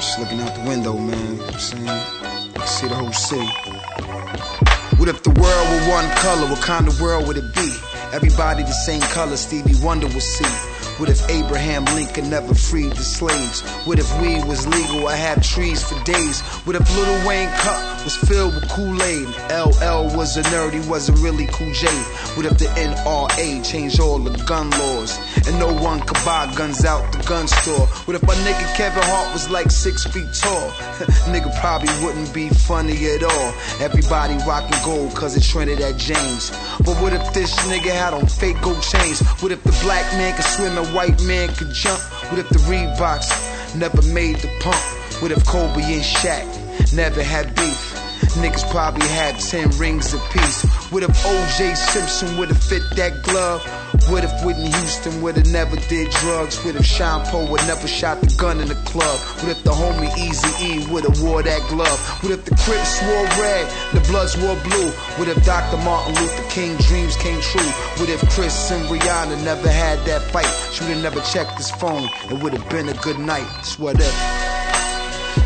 just 0.00 0.18
looking 0.18 0.40
out 0.40 0.54
the 0.54 0.62
window, 0.66 0.96
man. 0.96 1.18
You 1.18 1.34
know 1.36 1.44
what 1.44 1.54
I'm 1.54 1.60
saying? 1.60 1.88
I 1.88 2.50
can 2.54 2.66
see 2.66 2.88
the 2.88 2.94
whole 2.94 3.12
city. 3.12 4.57
What 4.98 5.08
if 5.08 5.22
the 5.22 5.30
world 5.30 5.68
were 5.70 5.90
one 5.94 6.10
color? 6.16 6.50
What 6.50 6.60
kind 6.60 6.88
of 6.88 7.00
world 7.00 7.28
would 7.28 7.36
it 7.36 7.54
be? 7.54 7.72
Everybody 8.12 8.64
the 8.64 8.72
same 8.72 9.00
color, 9.00 9.36
Stevie 9.36 9.78
Wonder 9.80 10.08
would 10.08 10.20
see. 10.20 10.77
What 10.98 11.08
if 11.08 11.30
Abraham 11.30 11.84
Lincoln 11.94 12.28
never 12.28 12.54
freed 12.54 12.90
the 12.90 13.04
slaves? 13.04 13.60
What 13.86 14.00
if 14.00 14.20
weed 14.20 14.44
was 14.46 14.66
legal? 14.66 15.06
I 15.06 15.14
had 15.14 15.44
trees 15.44 15.80
for 15.80 15.94
days. 16.02 16.40
What 16.66 16.74
if 16.74 16.96
Lil 16.96 17.28
Wayne 17.28 17.48
cup 17.50 18.02
was 18.02 18.16
filled 18.16 18.56
with 18.56 18.68
Kool-Aid? 18.68 19.28
LL 19.46 20.10
was 20.18 20.36
a 20.36 20.42
nerd, 20.50 20.72
he 20.72 20.90
wasn't 20.90 21.20
really 21.20 21.46
Cool 21.52 21.72
J. 21.72 21.86
What 22.34 22.46
if 22.46 22.58
the 22.58 22.64
NRA 22.74 23.64
changed 23.64 24.00
all 24.00 24.18
the 24.18 24.36
gun 24.42 24.70
laws? 24.70 25.16
And 25.46 25.56
no 25.60 25.72
one 25.72 26.00
could 26.00 26.18
buy 26.24 26.52
guns 26.56 26.84
out 26.84 27.12
the 27.12 27.22
gun 27.22 27.46
store? 27.46 27.86
What 28.06 28.16
if 28.16 28.22
my 28.24 28.34
nigga 28.34 28.74
Kevin 28.74 29.04
Hart 29.04 29.32
was 29.32 29.48
like 29.48 29.70
six 29.70 30.04
feet 30.04 30.26
tall? 30.34 30.70
nigga 31.30 31.54
probably 31.60 31.94
wouldn't 32.04 32.34
be 32.34 32.48
funny 32.48 33.06
at 33.14 33.22
all. 33.22 33.54
Everybody 33.78 34.34
rocking 34.44 34.78
gold 34.84 35.14
cause 35.14 35.36
it 35.36 35.44
trended 35.44 35.80
at 35.80 35.96
James. 35.96 36.50
But 36.78 36.96
what 37.00 37.12
if 37.12 37.32
this 37.34 37.54
nigga 37.68 37.94
had 37.94 38.14
on 38.14 38.26
fake 38.26 38.60
gold 38.62 38.82
chains? 38.82 39.20
What 39.40 39.52
if 39.52 39.62
the 39.62 39.78
black 39.82 40.04
man 40.18 40.34
could 40.34 40.44
swim 40.44 40.76
and 40.76 40.87
white 40.94 41.22
man 41.22 41.48
could 41.54 41.72
jump? 41.72 42.00
What 42.30 42.38
if 42.38 42.48
the 42.48 42.58
Reeboks 42.60 43.76
never 43.76 44.02
made 44.02 44.36
the 44.36 44.48
pump? 44.60 44.76
What 45.22 45.32
if 45.32 45.44
Kobe 45.44 45.82
and 45.82 46.02
Shaq 46.02 46.92
never 46.94 47.22
had 47.22 47.54
beef? 47.54 47.97
Niggas 48.32 48.68
probably 48.70 49.06
had 49.08 49.38
10 49.38 49.70
rings 49.78 50.14
apiece. 50.14 50.62
What 50.90 51.02
if 51.02 51.10
OJ 51.10 51.76
Simpson 51.76 52.36
would've 52.36 52.62
fit 52.62 52.82
that 52.96 53.22
glove? 53.22 53.62
What 54.08 54.24
if 54.24 54.32
Whitney 54.44 54.70
Houston 54.70 55.22
would've 55.22 55.46
never 55.46 55.76
did 55.88 56.10
drugs? 56.10 56.62
What 56.64 56.76
if 56.76 56.84
Sean 56.84 57.24
Paul 57.26 57.48
would 57.48 57.60
never 57.66 57.88
shot 57.88 58.20
the 58.20 58.34
gun 58.36 58.60
in 58.60 58.68
the 58.68 58.74
club? 58.86 59.18
What 59.40 59.48
if 59.48 59.64
the 59.64 59.72
homie 59.72 60.12
Easy 60.18 60.50
E 60.64 60.86
would've 60.92 61.22
wore 61.22 61.42
that 61.42 61.62
glove? 61.68 61.98
What 62.22 62.32
if 62.32 62.44
the 62.44 62.54
Crips 62.64 63.02
wore 63.02 63.24
red, 63.42 63.66
the 63.92 64.00
Bloods 64.08 64.36
wore 64.36 64.56
blue? 64.62 64.90
What 65.16 65.28
if 65.28 65.44
Dr. 65.44 65.76
Martin 65.78 66.14
Luther 66.14 66.50
King 66.50 66.76
dreams 66.88 67.16
came 67.16 67.40
true? 67.40 67.70
What 67.96 68.08
if 68.08 68.20
Chris 68.30 68.70
and 68.70 68.84
Rihanna 68.88 69.44
never 69.44 69.70
had 69.70 69.98
that 70.06 70.22
fight? 70.22 70.48
She 70.72 70.84
would've 70.84 71.02
never 71.02 71.20
checked 71.20 71.56
his 71.56 71.70
phone. 71.70 72.08
It 72.30 72.42
would've 72.42 72.68
been 72.68 72.88
a 72.88 72.94
good 72.94 73.18
night. 73.18 73.46
It's 73.60 73.78
what 73.78 73.96
if. 73.98 74.14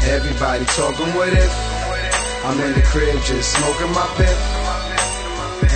Everybody 0.05 0.65
talking 0.67 1.07
what 1.15 1.33
if. 1.33 1.72
I'm 2.45 2.59
in 2.59 2.73
the 2.75 2.83
crib 2.83 3.23
just 3.23 3.55
smoking 3.55 3.93
my 3.95 4.07
pip. 4.19 4.37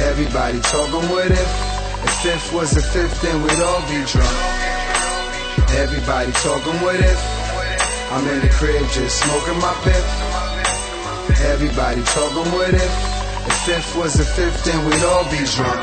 Everybody 0.02 0.60
talking 0.60 1.08
what 1.10 1.30
if. 1.30 1.40
If 2.02 2.10
fifth 2.22 2.52
was 2.52 2.72
the 2.72 2.82
fifth, 2.82 3.22
then 3.22 3.40
we'd 3.40 3.62
all 3.62 3.80
be 3.82 4.02
drunk. 4.10 4.36
Everybody 5.78 6.32
talking 6.42 6.74
what 6.82 6.96
if. 6.96 7.20
I'm 8.10 8.26
in 8.26 8.40
the 8.40 8.48
crib 8.48 8.82
just 8.90 9.22
smoking 9.22 9.60
my 9.62 9.74
pip. 9.84 10.04
Everybody 11.46 12.02
talking 12.02 12.52
what 12.52 12.74
if. 12.74 13.46
If 13.46 13.56
fifth 13.62 13.96
was 13.96 14.14
the 14.14 14.24
fifth, 14.24 14.64
then 14.64 14.84
we'd 14.86 15.04
all 15.04 15.24
be 15.30 15.38
drunk. 15.54 15.80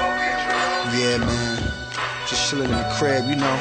Yeah, 0.99 1.17
man. 1.19 1.63
Just 2.27 2.49
chilling 2.49 2.69
in 2.69 2.75
the 2.75 2.95
crib, 2.99 3.23
you 3.29 3.37
know. 3.37 3.57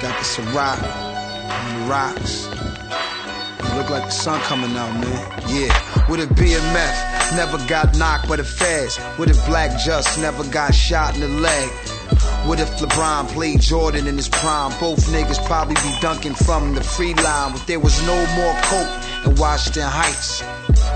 Got 0.00 0.14
the 0.18 0.24
Ciroc 0.24 0.78
on 1.50 1.80
the 1.80 1.86
rocks. 1.90 2.46
Look 3.76 3.90
like 3.90 4.04
the 4.04 4.10
sun 4.10 4.40
coming 4.40 4.74
out, 4.74 4.90
man. 5.00 5.42
Yeah. 5.48 6.08
Would 6.08 6.20
it 6.20 6.34
a 6.54 6.60
meth? 6.72 7.36
Never 7.36 7.58
got 7.68 7.96
knocked 7.98 8.26
by 8.26 8.36
the 8.36 8.44
feds. 8.44 8.96
What 9.18 9.28
if 9.28 9.36
Black 9.46 9.78
Just 9.78 10.18
never 10.18 10.44
got 10.44 10.74
shot 10.74 11.14
in 11.14 11.20
the 11.20 11.28
leg? 11.28 11.95
What 12.46 12.60
if 12.60 12.70
LeBron 12.78 13.28
played 13.28 13.60
Jordan 13.60 14.06
in 14.06 14.16
his 14.16 14.28
prime? 14.28 14.78
Both 14.78 15.06
niggas 15.08 15.44
probably 15.46 15.74
be 15.76 15.92
dunking 16.00 16.34
from 16.34 16.74
the 16.74 16.82
free 16.82 17.14
line. 17.14 17.52
But 17.52 17.66
there 17.66 17.80
was 17.80 18.00
no 18.06 18.16
more 18.36 18.54
coke 18.62 19.26
in 19.26 19.34
Washington 19.34 19.84
Heights. 19.86 20.42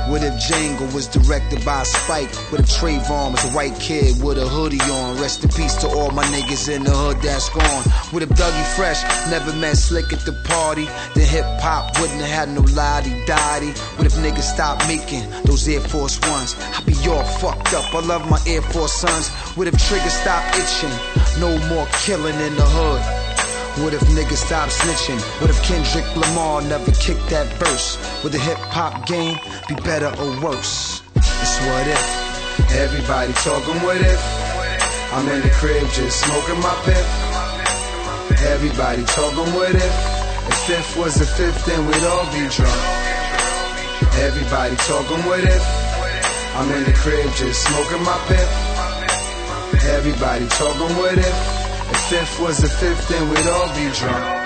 What 0.09 0.23
if 0.23 0.35
Django 0.35 0.93
was 0.95 1.07
directed 1.07 1.65
by 1.65 1.83
Spike? 1.83 2.35
What 2.51 2.61
if 2.61 2.67
Trayvon 2.67 3.33
was 3.33 3.45
a 3.45 3.49
white 3.55 3.79
kid 3.79 4.23
with 4.23 4.39
a 4.39 4.49
hoodie 4.49 4.81
on? 4.81 5.21
Rest 5.21 5.45
in 5.45 5.51
peace 5.51 5.75
to 5.83 5.89
all 5.89 6.11
my 6.11 6.25
niggas 6.25 6.69
in 6.69 6.85
the 6.85 6.91
hood 6.91 7.21
that's 7.23 7.49
gone. 7.51 7.83
What 8.11 8.23
if 8.23 8.29
Dougie 8.31 8.77
Fresh 8.77 9.03
never 9.31 9.53
met 9.55 9.77
Slick 9.77 10.13
at 10.13 10.21
the 10.21 10.33
party? 10.45 10.87
Then 11.15 11.29
hip 11.29 11.45
hop 11.61 11.99
wouldn't 12.01 12.21
have 12.21 12.31
had 12.31 12.49
no 12.49 12.63
lottie 12.75 13.25
dottie. 13.27 13.73
What 13.97 14.07
if 14.07 14.15
niggas 14.15 14.55
stopped 14.55 14.87
making 14.89 15.29
those 15.45 15.69
Air 15.69 15.81
Force 15.81 16.21
Ones? 16.29 16.57
I'd 16.59 16.87
be 16.87 16.95
all 17.09 17.25
fucked 17.25 17.75
up. 17.75 17.95
I 17.95 18.01
love 18.01 18.29
my 18.29 18.41
Air 18.47 18.63
Force 18.63 18.93
Sons. 18.93 19.29
What 19.57 19.69
if 19.69 19.77
Trigger 19.87 20.11
stopped 20.11 20.57
itching? 20.57 21.00
No 21.39 21.57
more 21.69 21.87
killing 22.05 22.39
in 22.41 22.55
the 22.57 22.67
hood. 22.67 23.03
What 23.83 23.95
if 23.95 24.01
niggas 24.11 24.45
stop 24.45 24.69
snitching? 24.69 25.21
What 25.41 25.49
if 25.49 25.63
Kendrick 25.63 26.05
Lamar 26.17 26.61
never 26.63 26.91
kicked 26.93 27.31
that 27.31 27.47
verse? 27.57 27.97
Would 28.23 28.33
the 28.33 28.39
hip 28.39 28.59
hop 28.59 29.07
game 29.07 29.39
be 29.69 29.75
better 29.87 30.11
or 30.21 30.29
worse? 30.43 31.03
It's 31.15 31.57
what 31.65 31.87
if. 31.87 32.05
Everybody 32.77 33.33
talking 33.41 33.81
what 33.83 33.97
if. 33.97 34.21
I'm 35.13 35.27
in 35.29 35.41
the 35.41 35.51
crib 35.51 35.89
just 35.91 36.21
smoking 36.21 36.61
my 36.61 36.75
pip. 36.85 37.07
Everybody 38.53 39.05
talking 39.05 39.55
what 39.55 39.75
if. 39.75 39.95
If 40.51 40.57
fifth 40.67 40.97
was 40.99 41.15
the 41.15 41.27
fifth, 41.27 41.65
then 41.65 41.87
we'd 41.87 42.05
all 42.05 42.27
be 42.35 42.47
drunk. 42.51 42.83
Everybody 44.19 44.77
talking 44.77 45.25
what 45.25 45.41
if. 45.41 45.65
I'm 46.57 46.71
in 46.73 46.85
the 46.85 46.93
crib 46.93 47.33
just 47.35 47.65
smoking 47.65 48.03
my 48.05 48.19
pip. 48.29 48.70
Everybody 49.73 50.47
talking 50.49 50.97
with 50.99 51.19
it. 51.19 51.35
If 51.91 52.01
fifth 52.09 52.41
was 52.41 52.59
the 52.59 52.69
fifth, 52.69 53.09
then 53.09 53.29
we'd 53.29 53.47
all 53.47 53.69
be 53.75 53.91
drunk. 53.99 54.40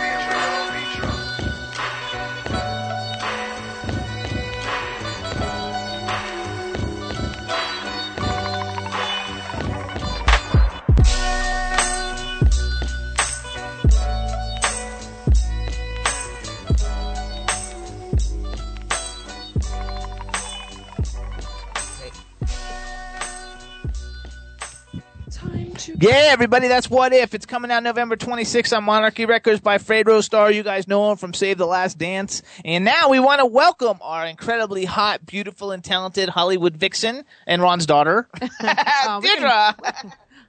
Yeah, 26.05 26.27
everybody, 26.33 26.69
that's 26.69 26.91
What 26.91 27.15
If. 27.15 27.33
It's 27.35 27.47
coming 27.47 27.71
out 27.71 27.83
November 27.83 28.15
26th 28.15 28.77
on 28.77 28.85
Monarchy 28.85 29.25
Records 29.25 29.61
by 29.63 29.79
Fredro 29.79 30.23
Starr. 30.23 30.51
You 30.51 30.63
guys 30.63 30.87
know 30.87 31.11
him 31.11 31.17
from 31.17 31.33
Save 31.33 31.57
the 31.57 31.67
Last 31.67 31.97
Dance. 31.97 32.43
And 32.63 32.85
now 32.85 33.09
we 33.09 33.21
want 33.21 33.39
to 33.41 33.47
welcome 33.47 33.97
our 34.03 34.27
incredibly 34.27 34.85
hot, 34.85 35.25
beautiful, 35.25 35.71
and 35.71 35.83
talented 35.83 36.29
Hollywood 36.29 36.77
vixen 36.77 37.25
and 37.47 37.63
Ron's 37.63 37.87
daughter, 37.87 38.29
Oh, 38.63 39.21
Deirdre. 39.23 39.77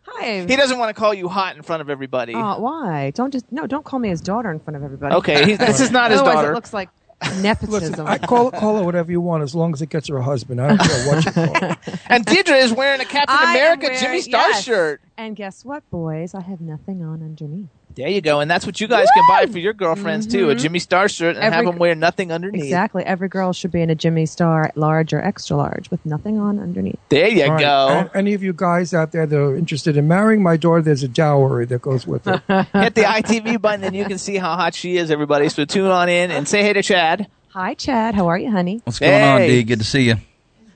Hi. 0.08 0.45
He 0.45 0.58
doesn't 0.58 0.78
want 0.78 0.93
to 0.93 0.99
call 0.99 1.14
you 1.14 1.30
hot 1.30 1.56
in 1.56 1.62
front 1.64 1.82
of 1.82 1.89
everybody. 1.89 2.34
Oh, 2.36 2.60
why? 2.60 3.12
Don't 3.12 3.32
just 3.32 3.49
no. 3.49 3.66
Don't 3.66 3.86
call 3.86 3.99
me 3.99 4.10
his 4.10 4.20
daughter 4.20 4.51
in 4.51 4.60
front 4.60 4.76
of 4.76 4.84
everybody. 4.84 5.16
Okay, 5.16 5.45
he's- 5.45 5.58
this 5.58 5.80
is 5.80 5.89
not 5.89 6.12
his 6.12 6.20
Otherwise 6.20 6.36
daughter. 6.36 6.51
It 6.51 6.56
looks 6.56 6.74
like 6.74 6.89
nepotism. 7.41 7.91
Listen, 7.91 8.07
I 8.07 8.17
call 8.17 8.51
call 8.51 8.78
her 8.78 8.84
whatever 8.84 9.11
you 9.11 9.21
want 9.21 9.43
as 9.43 9.53
long 9.55 9.73
as 9.73 9.82
it 9.82 9.89
gets 9.89 10.07
her 10.09 10.17
a 10.17 10.23
husband. 10.23 10.61
I 10.61 10.69
don't 10.76 10.80
care 10.82 11.07
what 11.07 11.26
you 11.26 11.32
call 11.32 11.53
her. 11.69 11.78
And 12.09 12.26
Deirdre 12.26 12.55
is 12.57 12.71
wearing 12.73 13.01
a 13.01 13.05
Captain 13.05 13.36
I 13.38 13.43
am 13.43 13.49
America 13.55 13.86
wearing- 13.88 13.99
Jimmy 13.99 14.21
Star 14.21 14.49
yes. 14.49 14.63
shirt. 14.63 15.01
And 15.17 15.36
guess 15.36 15.65
what, 15.65 15.89
boys? 15.89 16.34
I 16.34 16.41
have 16.41 16.61
nothing 16.61 17.03
on 17.03 17.21
underneath. 17.23 17.69
There 17.95 18.09
you 18.09 18.21
go. 18.21 18.41
And 18.41 18.51
that's 18.51 18.65
what 18.65 18.81
you 18.81 18.87
guys 18.87 19.07
can 19.13 19.23
buy 19.29 19.45
for 19.51 19.57
your 19.57 19.73
girlfriends, 19.73 20.27
too. 20.27 20.49
A 20.49 20.53
mm-hmm. 20.53 20.61
Jimmy 20.61 20.79
Star 20.79 21.07
shirt 21.07 21.37
and 21.37 21.53
have 21.53 21.65
them 21.65 21.77
wear 21.77 21.95
nothing 21.95 22.31
underneath. 22.31 22.65
Exactly. 22.65 23.05
Every 23.05 23.29
girl 23.29 23.53
should 23.53 23.71
be 23.71 23.81
in 23.81 23.89
a 23.89 23.95
Jimmy 23.95 24.25
Star, 24.25 24.71
large 24.75 25.13
or 25.13 25.21
extra 25.21 25.55
large, 25.55 25.89
with 25.89 26.05
nothing 26.05 26.37
on 26.37 26.59
underneath. 26.59 26.99
There 27.09 27.27
you 27.27 27.45
All 27.45 27.51
right. 27.51 27.61
go. 27.61 27.87
And 27.89 28.09
any 28.13 28.33
of 28.33 28.43
you 28.43 28.51
guys 28.51 28.93
out 28.93 29.13
there 29.13 29.25
that 29.25 29.39
are 29.39 29.55
interested 29.55 29.95
in 29.95 30.07
marrying 30.07 30.43
my 30.43 30.57
daughter, 30.57 30.81
there's 30.81 31.03
a 31.03 31.07
dowry 31.07 31.65
that 31.67 31.81
goes 31.81 32.05
with 32.05 32.27
it. 32.27 32.41
Hit 32.47 32.95
the 32.95 33.03
ITV 33.03 33.61
button 33.61 33.85
and 33.85 33.95
you 33.95 34.05
can 34.05 34.17
see 34.17 34.35
how 34.35 34.55
hot 34.55 34.75
she 34.75 34.97
is, 34.97 35.09
everybody. 35.09 35.47
So 35.47 35.63
tune 35.63 35.89
on 35.89 36.09
in 36.09 36.31
and 36.31 36.47
say 36.47 36.63
hey 36.63 36.73
to 36.73 36.83
Chad. 36.83 37.27
Hi, 37.49 37.73
Chad. 37.75 38.15
How 38.15 38.27
are 38.27 38.37
you, 38.37 38.51
honey? 38.51 38.81
What's 38.83 38.99
going 38.99 39.23
on, 39.23 39.39
Hey. 39.39 39.47
D? 39.47 39.63
Good 39.63 39.79
to 39.79 39.85
see 39.85 40.01
you. 40.01 40.15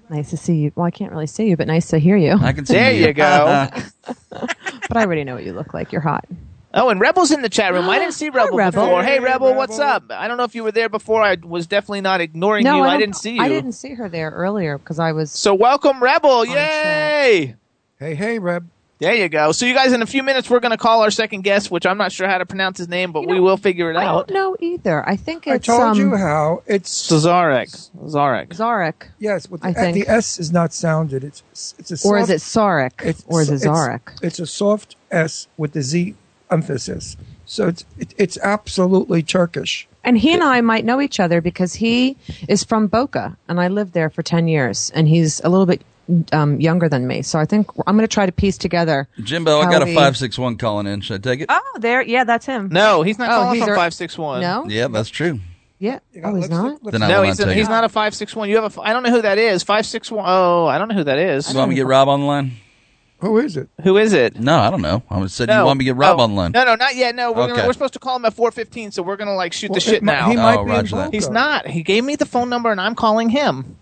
Nice 0.10 0.30
to 0.30 0.38
see 0.38 0.56
you. 0.56 0.72
Well, 0.76 0.86
I 0.86 0.92
can't 0.92 1.12
really 1.12 1.28
see 1.28 1.50
you, 1.50 1.58
but 1.58 1.68
nice 1.68 1.90
to 1.90 2.00
hear 2.00 2.16
you. 2.16 2.38
I 2.40 2.54
can 2.54 2.66
see 2.66 2.74
you. 2.74 2.80
There 2.80 3.08
you 3.10 3.14
go. 3.14 3.68
but 4.30 4.98
I 4.98 5.04
already 5.04 5.24
know 5.24 5.36
what 5.36 5.44
you 5.44 5.54
look 5.54 5.74
like. 5.74 5.92
You're 5.92 6.02
hot. 6.02 6.26
Oh, 6.74 6.90
and 6.90 7.00
Rebel's 7.02 7.32
in 7.32 7.42
the 7.42 7.50
chat 7.50 7.74
room. 7.74 7.90
I 7.90 7.98
didn't 8.00 8.14
see 8.16 8.30
Rebel, 8.30 8.56
Rebel. 8.58 8.84
before. 8.86 9.04
Hey, 9.04 9.14
Hey, 9.14 9.20
Rebel, 9.20 9.56
what's 9.56 9.80
up? 9.80 10.04
I 10.12 10.28
don't 10.28 10.38
know 10.38 10.44
if 10.44 10.54
you 10.56 10.64
were 10.64 10.72
there 10.72 10.90
before. 10.90 11.22
I 11.24 11.36
was 11.42 11.66
definitely 11.68 12.02
not 12.02 12.22
ignoring 12.22 12.64
no, 12.64 12.78
you. 12.78 12.84
I, 12.84 12.92
don't- 12.92 13.00
didn't 13.00 13.16
see 13.16 13.36
you. 13.36 13.42
I 13.42 13.48
didn't 13.50 13.72
see 13.74 13.94
her 13.96 14.08
there 14.10 14.30
earlier 14.32 14.78
because 14.78 15.00
I 15.00 15.12
was. 15.14 15.32
So 15.32 15.54
welcome, 15.56 16.02
Rebel. 16.02 16.46
Yay! 16.46 17.56
hey, 18.00 18.16
hey, 18.16 18.40
Reb. 18.40 18.68
There 19.00 19.16
you 19.16 19.30
go. 19.30 19.54
So 19.54 19.66
you 19.66 19.74
guys, 19.74 19.94
in 19.94 20.02
a 20.02 20.06
few 20.06 20.24
minutes, 20.24 20.50
we're 20.50 20.60
going 20.60 20.72
to 20.72 20.78
call 20.78 21.04
our 21.04 21.10
second 21.10 21.46
guest, 21.46 21.72
which 21.72 21.86
I'm 21.86 21.98
not 21.98 22.12
sure 22.12 22.28
how 22.28 22.38
to 22.38 22.46
pronounce 22.46 22.78
his 22.80 22.90
name, 22.90 23.14
but 23.14 23.22
You 23.22 23.30
we 23.30 23.40
will 23.40 23.56
figure 23.56 23.90
it 23.90 23.96
I 23.96 24.04
out. 24.04 24.30
I 24.30 24.34
don't 24.34 24.36
know 24.36 24.58
either. 24.60 25.08
I 25.08 25.16
think 25.16 25.48
I 25.48 25.58
told 25.58 25.82
um, 25.82 25.98
you 25.98 26.18
how. 26.18 26.64
It's 26.68 27.10
Zarek. 27.10 27.90
Zarek. 27.98 28.50
Zarek, 28.50 29.08
yes. 29.18 29.50
With 29.50 29.62
the, 29.62 29.68
I 29.68 29.74
think. 29.74 29.96
the 29.96 30.10
S 30.12 30.38
is 30.38 30.52
not 30.52 30.74
sounded. 30.74 31.24
It's 31.24 31.76
it's 31.80 31.92
a 31.92 31.96
soft, 31.98 32.12
or 32.12 32.18
is 32.20 32.30
it 32.30 32.42
Sarek, 32.42 33.24
or 33.28 33.42
is 33.42 33.50
it 33.50 33.56
it's- 33.56 33.66
Zarek? 33.66 34.20
It's, 34.22 34.40
a 34.40 34.46
soft 34.46 34.98
S 35.10 35.48
with 35.56 35.72
the 35.72 35.82
Z 35.82 36.16
emphasis. 36.52 37.18
So 37.46 37.68
it's 37.68 37.86
it, 37.98 38.14
it's 38.18 38.38
absolutely 38.40 39.24
Turkish. 39.24 39.88
And 40.04 40.18
he 40.18 40.34
and 40.34 40.44
I 40.44 40.62
might 40.62 40.86
know 40.86 41.02
each 41.02 41.20
other 41.20 41.42
because 41.42 41.74
he 41.74 42.16
is 42.48 42.64
from 42.64 42.88
Boca, 42.88 43.38
and 43.48 43.60
I 43.60 43.68
lived 43.68 43.94
there 43.94 44.10
for 44.10 44.24
ten 44.24 44.48
years, 44.48 44.92
and 44.96 45.08
he's 45.08 45.42
a 45.44 45.50
little 45.50 45.66
bit 45.66 45.82
um, 46.32 46.60
younger 46.60 46.88
than 46.90 47.06
me. 47.06 47.22
So 47.22 47.38
I 47.38 47.46
think 47.46 47.68
I'm 47.86 47.96
going 47.96 48.08
to 48.08 48.14
try 48.14 48.26
to 48.26 48.32
piece 48.32 48.58
together. 48.58 49.08
Jimbo, 49.24 49.60
I 49.60 49.66
got 49.70 49.82
a 49.84 49.86
561 49.88 50.58
calling 50.58 50.88
in. 50.88 51.02
Should 51.02 51.26
I 51.26 51.30
take 51.32 51.42
it? 51.42 51.48
Oh, 51.50 51.78
there, 51.80 52.02
yeah, 52.02 52.24
that's 52.24 52.46
him. 52.46 52.70
No, 52.72 53.02
he's 53.04 53.20
not 53.20 53.30
Oh, 53.30 53.34
calling 53.44 53.56
he's 53.56 53.64
from 53.64 53.70
our- 53.72 53.76
561. 53.76 54.42
No, 54.42 54.66
Yeah, 54.68 54.88
that's 54.88 55.10
true. 55.10 55.40
yeah. 55.78 56.00
Oh, 56.24 56.34
he's 56.36 56.50
not. 56.50 56.82
Then 56.84 57.02
No, 57.02 57.22
he's, 57.24 57.38
not 57.40 57.50
he's 57.56 57.70
not 57.70 57.84
a 57.84 57.90
561. 57.90 58.50
You 58.50 58.56
have 58.62 58.76
a. 58.78 58.82
I 58.82 58.94
don't 58.94 59.04
know 59.04 59.12
who 59.12 59.22
that 59.22 59.38
is. 59.38 59.62
561. 59.64 60.24
Oh, 60.28 60.66
I 60.66 60.78
don't 60.80 60.88
know 60.88 60.96
who 60.96 61.04
that 61.04 61.20
is. 61.20 61.52
You 61.52 61.58
want 61.60 61.70
me 61.70 61.76
to 61.76 61.82
get 61.82 61.88
Rob 61.88 62.08
on 62.08 62.22
the 62.22 62.26
line? 62.26 62.54
Who 63.20 63.38
is 63.38 63.58
it? 63.58 63.68
Who 63.84 63.98
is 63.98 64.14
it? 64.14 64.40
No, 64.40 64.58
I 64.60 64.70
don't 64.72 64.82
know. 64.82 65.04
I 65.10 65.26
said 65.28 65.50
No. 65.50 65.60
you 65.60 65.66
want 65.66 65.80
me 65.80 65.84
to 65.86 65.90
get 65.92 65.98
Rob 65.98 66.20
Oh, 66.20 66.24
on 66.24 66.36
line. 66.36 66.52
No, 66.54 66.64
no, 66.64 66.76
not 66.76 66.96
yet. 66.96 67.16
No, 67.16 67.32
we're, 67.34 67.48
gonna, 67.48 67.68
we're 67.68 67.74
supposed 67.74 67.94
to 67.94 68.00
call 68.00 68.16
him 68.16 68.24
at 68.26 68.34
415, 68.34 68.92
so 68.92 69.04
we're 69.04 69.18
going 69.18 69.28
to 69.28 69.34
like 69.34 69.52
shoot 69.52 69.70
Well, 69.72 69.76
the 69.76 69.82
shit 69.82 69.96
it 69.96 70.04
now. 70.04 70.30
He 70.30 70.38
might 70.38 70.58
Oh, 70.58 70.64
be 70.66 70.72
roger 70.72 70.96
in 70.96 71.02
that. 71.04 71.14
He's 71.14 71.30
not. 71.30 71.68
He 71.68 71.84
gave 71.84 72.04
me 72.06 72.16
the 72.16 72.26
phone 72.26 72.50
number, 72.50 72.72
and 72.72 72.80
I'm 72.80 72.96
calling 72.96 73.30
him. 73.30 73.76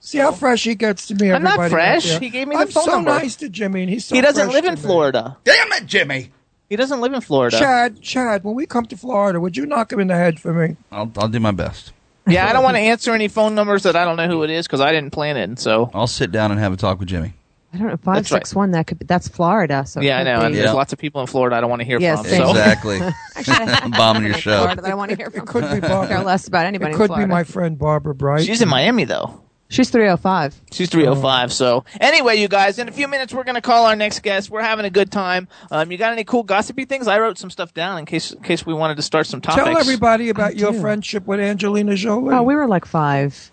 See 0.00 0.18
how 0.18 0.32
fresh 0.32 0.64
he 0.64 0.74
gets 0.74 1.06
to 1.06 1.14
me. 1.14 1.30
I'm 1.32 1.42
not 1.42 1.70
fresh. 1.70 2.18
He 2.18 2.28
gave 2.28 2.48
me 2.48 2.56
the 2.56 2.62
I'm 2.62 2.68
phone 2.68 2.84
so 2.84 2.90
number. 2.92 3.10
nice 3.12 3.36
to 3.36 3.48
Jimmy, 3.48 3.82
and 3.82 3.88
he's 3.90 4.04
so 4.04 4.14
he 4.14 4.20
doesn't 4.20 4.46
fresh 4.46 4.54
live 4.54 4.64
to 4.64 4.68
in 4.70 4.74
me. 4.74 4.80
Florida. 4.80 5.36
Damn 5.44 5.72
it, 5.72 5.86
Jimmy! 5.86 6.30
He 6.68 6.76
doesn't 6.76 7.00
live 7.00 7.12
in 7.14 7.20
Florida. 7.20 7.56
Chad, 7.58 8.00
Chad, 8.02 8.42
when 8.44 8.54
we 8.54 8.66
come 8.66 8.84
to 8.86 8.96
Florida, 8.96 9.38
would 9.40 9.56
you 9.56 9.64
knock 9.64 9.92
him 9.92 10.00
in 10.00 10.08
the 10.08 10.14
head 10.16 10.40
for 10.40 10.52
me? 10.52 10.76
I'll, 10.90 11.10
I'll 11.18 11.28
do 11.28 11.38
my 11.38 11.50
best. 11.52 11.92
Yeah, 12.26 12.48
I 12.48 12.52
don't 12.52 12.62
want 12.64 12.76
to 12.76 12.80
answer 12.80 13.12
any 13.14 13.28
phone 13.28 13.54
numbers 13.54 13.82
that 13.84 13.94
I 13.96 14.04
don't 14.04 14.16
know 14.16 14.26
who 14.28 14.42
it 14.42 14.50
is 14.50 14.66
because 14.66 14.80
I 14.80 14.90
didn't 14.92 15.12
plan 15.12 15.36
it. 15.36 15.44
And 15.44 15.58
so 15.58 15.90
I'll 15.94 16.06
sit 16.06 16.32
down 16.32 16.50
and 16.50 16.58
have 16.58 16.72
a 16.72 16.76
talk 16.76 16.98
with 16.98 17.08
Jimmy. 17.08 17.34
I 17.74 17.78
don't 17.78 17.86
know. 17.88 17.96
Five 17.96 18.16
That's 18.28 18.32
right. 18.32 18.54
one. 18.54 18.70
That 18.72 18.86
could 18.86 18.98
be. 18.98 19.06
That's 19.06 19.28
Florida. 19.28 19.84
So 19.86 20.00
yeah, 20.00 20.18
I 20.18 20.22
know. 20.24 20.40
And 20.40 20.52
be- 20.52 20.58
there's 20.60 20.74
lots 20.74 20.92
of 20.92 20.98
people 20.98 21.20
in 21.22 21.26
Florida 21.26 21.56
I 21.56 21.60
don't 21.62 21.70
want 21.70 21.80
to 21.80 21.86
hear 21.86 21.98
Yeah, 21.98 22.16
from. 22.16 22.26
same. 22.26 22.42
So 22.42 22.50
Exactly. 22.50 22.98
Bombing 23.96 24.24
your 24.24 24.34
show. 24.34 24.58
Florida 24.58 24.82
that 24.82 24.90
I 24.90 24.94
want 24.94 25.10
to 25.10 25.16
hear 25.16 25.30
from. 25.30 25.40
It 25.42 25.46
could 25.46 25.62
be 25.62 25.66
I 25.68 25.80
care 25.80 25.88
Barbara. 25.88 26.22
less 26.22 26.46
about 26.48 26.66
anybody. 26.66 26.90
It 26.90 27.00
in 27.00 27.06
could 27.08 27.16
be 27.16 27.26
my 27.26 27.44
friend 27.44 27.78
Barbara 27.78 28.14
Bright. 28.14 28.44
she's 28.44 28.60
in 28.62 28.68
Miami 28.68 29.04
though. 29.04 29.40
She's 29.68 29.88
three 29.88 30.06
oh 30.06 30.18
five. 30.18 30.54
She's 30.70 30.90
305. 30.90 31.50
So 31.50 31.86
anyway, 31.98 32.36
you 32.36 32.46
guys, 32.46 32.78
in 32.78 32.90
a 32.90 32.92
few 32.92 33.08
minutes 33.08 33.32
we're 33.32 33.44
gonna 33.44 33.62
call 33.62 33.86
our 33.86 33.96
next 33.96 34.20
guest. 34.20 34.50
We're 34.50 34.60
having 34.60 34.84
a 34.84 34.90
good 34.90 35.10
time. 35.10 35.48
Um, 35.70 35.90
you 35.90 35.96
got 35.96 36.12
any 36.12 36.24
cool 36.24 36.42
gossipy 36.42 36.84
things? 36.84 37.08
I 37.08 37.18
wrote 37.20 37.38
some 37.38 37.48
stuff 37.48 37.72
down 37.72 37.96
in 37.98 38.04
case 38.04 38.32
in 38.32 38.42
case 38.42 38.66
we 38.66 38.74
wanted 38.74 38.96
to 38.96 39.02
start 39.02 39.26
some 39.28 39.40
topics. 39.40 39.64
Tell 39.64 39.78
everybody 39.78 40.28
about 40.28 40.50
I 40.50 40.56
your 40.56 40.72
do. 40.72 40.80
friendship 40.82 41.24
with 41.26 41.40
Angelina 41.40 41.94
Jolie. 41.96 42.34
Oh, 42.34 42.42
we 42.42 42.54
were 42.54 42.68
like 42.68 42.84
five. 42.84 43.50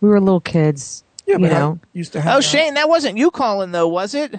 We 0.00 0.08
were 0.08 0.20
little 0.20 0.40
kids. 0.40 1.04
Yeah, 1.28 1.34
you 1.36 1.38
but 1.40 1.52
I 1.52 1.74
used 1.92 2.12
to 2.14 2.20
have. 2.20 2.36
Oh, 2.38 2.40
Shane, 2.40 2.74
that 2.74 2.88
wasn't 2.88 3.18
you 3.18 3.30
calling 3.30 3.70
though, 3.72 3.86
was 3.88 4.14
it? 4.14 4.34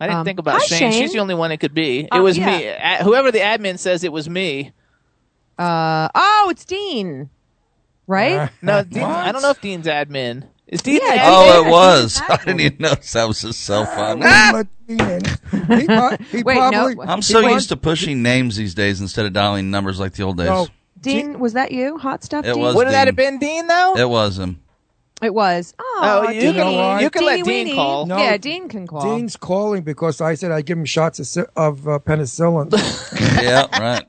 I 0.00 0.06
didn't 0.06 0.18
Um, 0.20 0.24
think 0.24 0.38
about 0.40 0.60
hi, 0.60 0.66
Shane. 0.66 0.78
Shane. 0.78 1.00
She's 1.02 1.12
the 1.12 1.20
only 1.20 1.34
one 1.34 1.52
it 1.52 1.58
could 1.58 1.74
be. 1.74 2.00
It 2.00 2.08
Uh, 2.12 2.22
was 2.22 2.36
yeah. 2.36 2.98
me. 2.98 3.04
Whoever 3.04 3.30
the 3.30 3.38
admin 3.38 3.78
says 3.78 4.02
it 4.04 4.12
was 4.12 4.28
me. 4.28 4.72
Uh 5.58 6.08
oh, 6.14 6.48
it's 6.50 6.64
Dean, 6.64 7.30
right? 8.06 8.50
No, 8.62 8.82
Dean, 8.90 9.02
I 9.02 9.30
don't 9.32 9.42
know 9.42 9.50
if 9.50 9.60
Dean's 9.60 9.86
admin. 9.86 10.44
Is 10.66 10.80
Dean 10.80 10.98
Yeah, 11.02 11.18
admin? 11.18 11.20
Oh, 11.26 11.66
it 11.66 11.70
was. 11.70 12.20
I 12.28 12.36
didn't 12.38 12.60
even 12.60 12.76
notice 12.80 13.12
that 13.12 13.28
was 13.28 13.40
his 13.42 13.56
cell 13.56 13.84
phone. 13.84 14.22
Ah! 14.24 14.62
He, 14.88 14.96
pro- 15.86 16.16
he 16.30 16.42
Wait, 16.42 16.56
no. 16.56 16.70
probably, 16.70 16.96
I'm 17.06 17.18
he 17.18 17.22
so 17.22 17.42
was- 17.42 17.52
used 17.52 17.68
to 17.68 17.76
pushing 17.76 18.22
names 18.22 18.56
these 18.56 18.74
days 18.74 19.00
instead 19.00 19.26
of 19.26 19.34
dialing 19.34 19.70
numbers 19.70 20.00
like 20.00 20.14
the 20.14 20.22
old 20.22 20.38
days. 20.38 20.46
No, 20.48 20.66
Dean, 21.00 21.38
was 21.38 21.52
that 21.52 21.72
you? 21.72 21.98
Hot 21.98 22.24
stuff. 22.24 22.46
It 22.46 22.54
Dean? 22.54 22.62
was. 22.62 22.74
Wouldn't 22.74 22.92
that 22.94 23.06
have 23.06 23.16
been 23.16 23.38
Dean 23.38 23.66
though? 23.66 23.96
It 23.98 24.08
was 24.08 24.38
him. 24.38 24.61
It 25.22 25.32
was. 25.32 25.72
Oh, 25.78 26.00
Oh, 26.26 26.30
you 26.30 26.40
Dean. 26.40 26.54
can- 26.54 27.00
you 27.00 27.10
can 27.10 27.24
let 27.24 27.44
Dean 27.44 27.66
weenie. 27.68 27.74
call. 27.76 28.06
No. 28.06 28.18
Yeah, 28.18 28.36
Dean 28.38 28.68
can 28.68 28.86
call. 28.86 29.02
Dean's 29.02 29.36
calling 29.36 29.82
because 29.82 30.20
I 30.20 30.34
said 30.34 30.50
I 30.50 30.62
give 30.62 30.76
him 30.76 30.84
shots 30.84 31.20
of, 31.20 31.26
ci- 31.28 31.50
of 31.56 31.86
uh, 31.86 31.98
penicillin. 32.00 32.72
yeah, 33.42 33.66
right. 33.80 34.04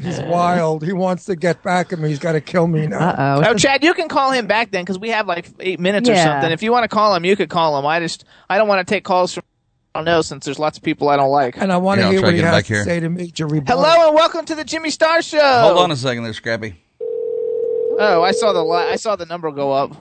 He's 0.00 0.20
wild. 0.20 0.84
He 0.84 0.92
wants 0.92 1.26
to 1.26 1.36
get 1.36 1.62
back 1.62 1.92
at 1.92 1.98
me. 1.98 2.08
He's 2.08 2.18
got 2.18 2.32
to 2.32 2.40
kill 2.40 2.66
me 2.66 2.86
now. 2.86 2.98
Uh 2.98 3.42
Oh, 3.46 3.50
oh. 3.50 3.54
Chad, 3.54 3.82
you 3.84 3.94
can 3.94 4.08
call 4.08 4.30
him 4.32 4.46
back 4.46 4.70
then 4.72 4.82
because 4.84 4.98
we 4.98 5.10
have 5.10 5.26
like 5.26 5.48
eight 5.60 5.78
minutes 5.80 6.08
or 6.08 6.16
something. 6.16 6.50
If 6.50 6.62
you 6.62 6.72
want 6.72 6.82
to 6.84 6.88
call 6.88 7.14
him, 7.14 7.24
you 7.24 7.36
could 7.36 7.48
call 7.50 7.78
him. 7.78 7.86
I 7.86 8.00
just 8.00 8.24
I 8.50 8.58
don't 8.58 8.68
want 8.68 8.86
to 8.86 8.92
take 8.92 9.04
calls 9.04 9.32
from 9.34 9.44
I 9.94 9.98
don't 10.00 10.04
know 10.06 10.22
since 10.22 10.44
there's 10.44 10.58
lots 10.58 10.76
of 10.76 10.82
people 10.82 11.08
I 11.08 11.16
don't 11.16 11.30
like. 11.30 11.56
And 11.56 11.70
I 11.72 11.76
want 11.76 11.98
Yeah, 12.00 12.04
to 12.04 12.06
I'll 12.08 12.12
hear 12.12 12.20
try 12.20 12.26
what 12.28 12.30
to 12.32 12.36
he 12.36 12.42
get 12.42 12.46
has 12.52 12.56
back 12.58 12.66
to 12.66 12.74
here. 12.74 12.84
say 12.84 13.00
to 13.00 13.08
me 13.08 13.30
to 13.32 13.46
rebut. 13.46 13.68
Hello 13.68 14.08
and 14.08 14.14
welcome 14.16 14.44
to 14.46 14.54
the 14.54 14.64
Jimmy 14.64 14.90
Star 14.90 15.22
Show. 15.22 15.38
Hold 15.38 15.78
on 15.78 15.90
a 15.92 15.96
second 15.96 16.24
there, 16.24 16.32
Scrappy. 16.32 16.82
Oh, 17.98 18.22
I 18.24 18.32
saw 18.32 18.52
the 18.52 18.64
li- 18.64 18.88
I 18.90 18.96
saw 18.96 19.16
the 19.16 19.26
number 19.26 19.50
go 19.50 19.70
up. 19.72 19.94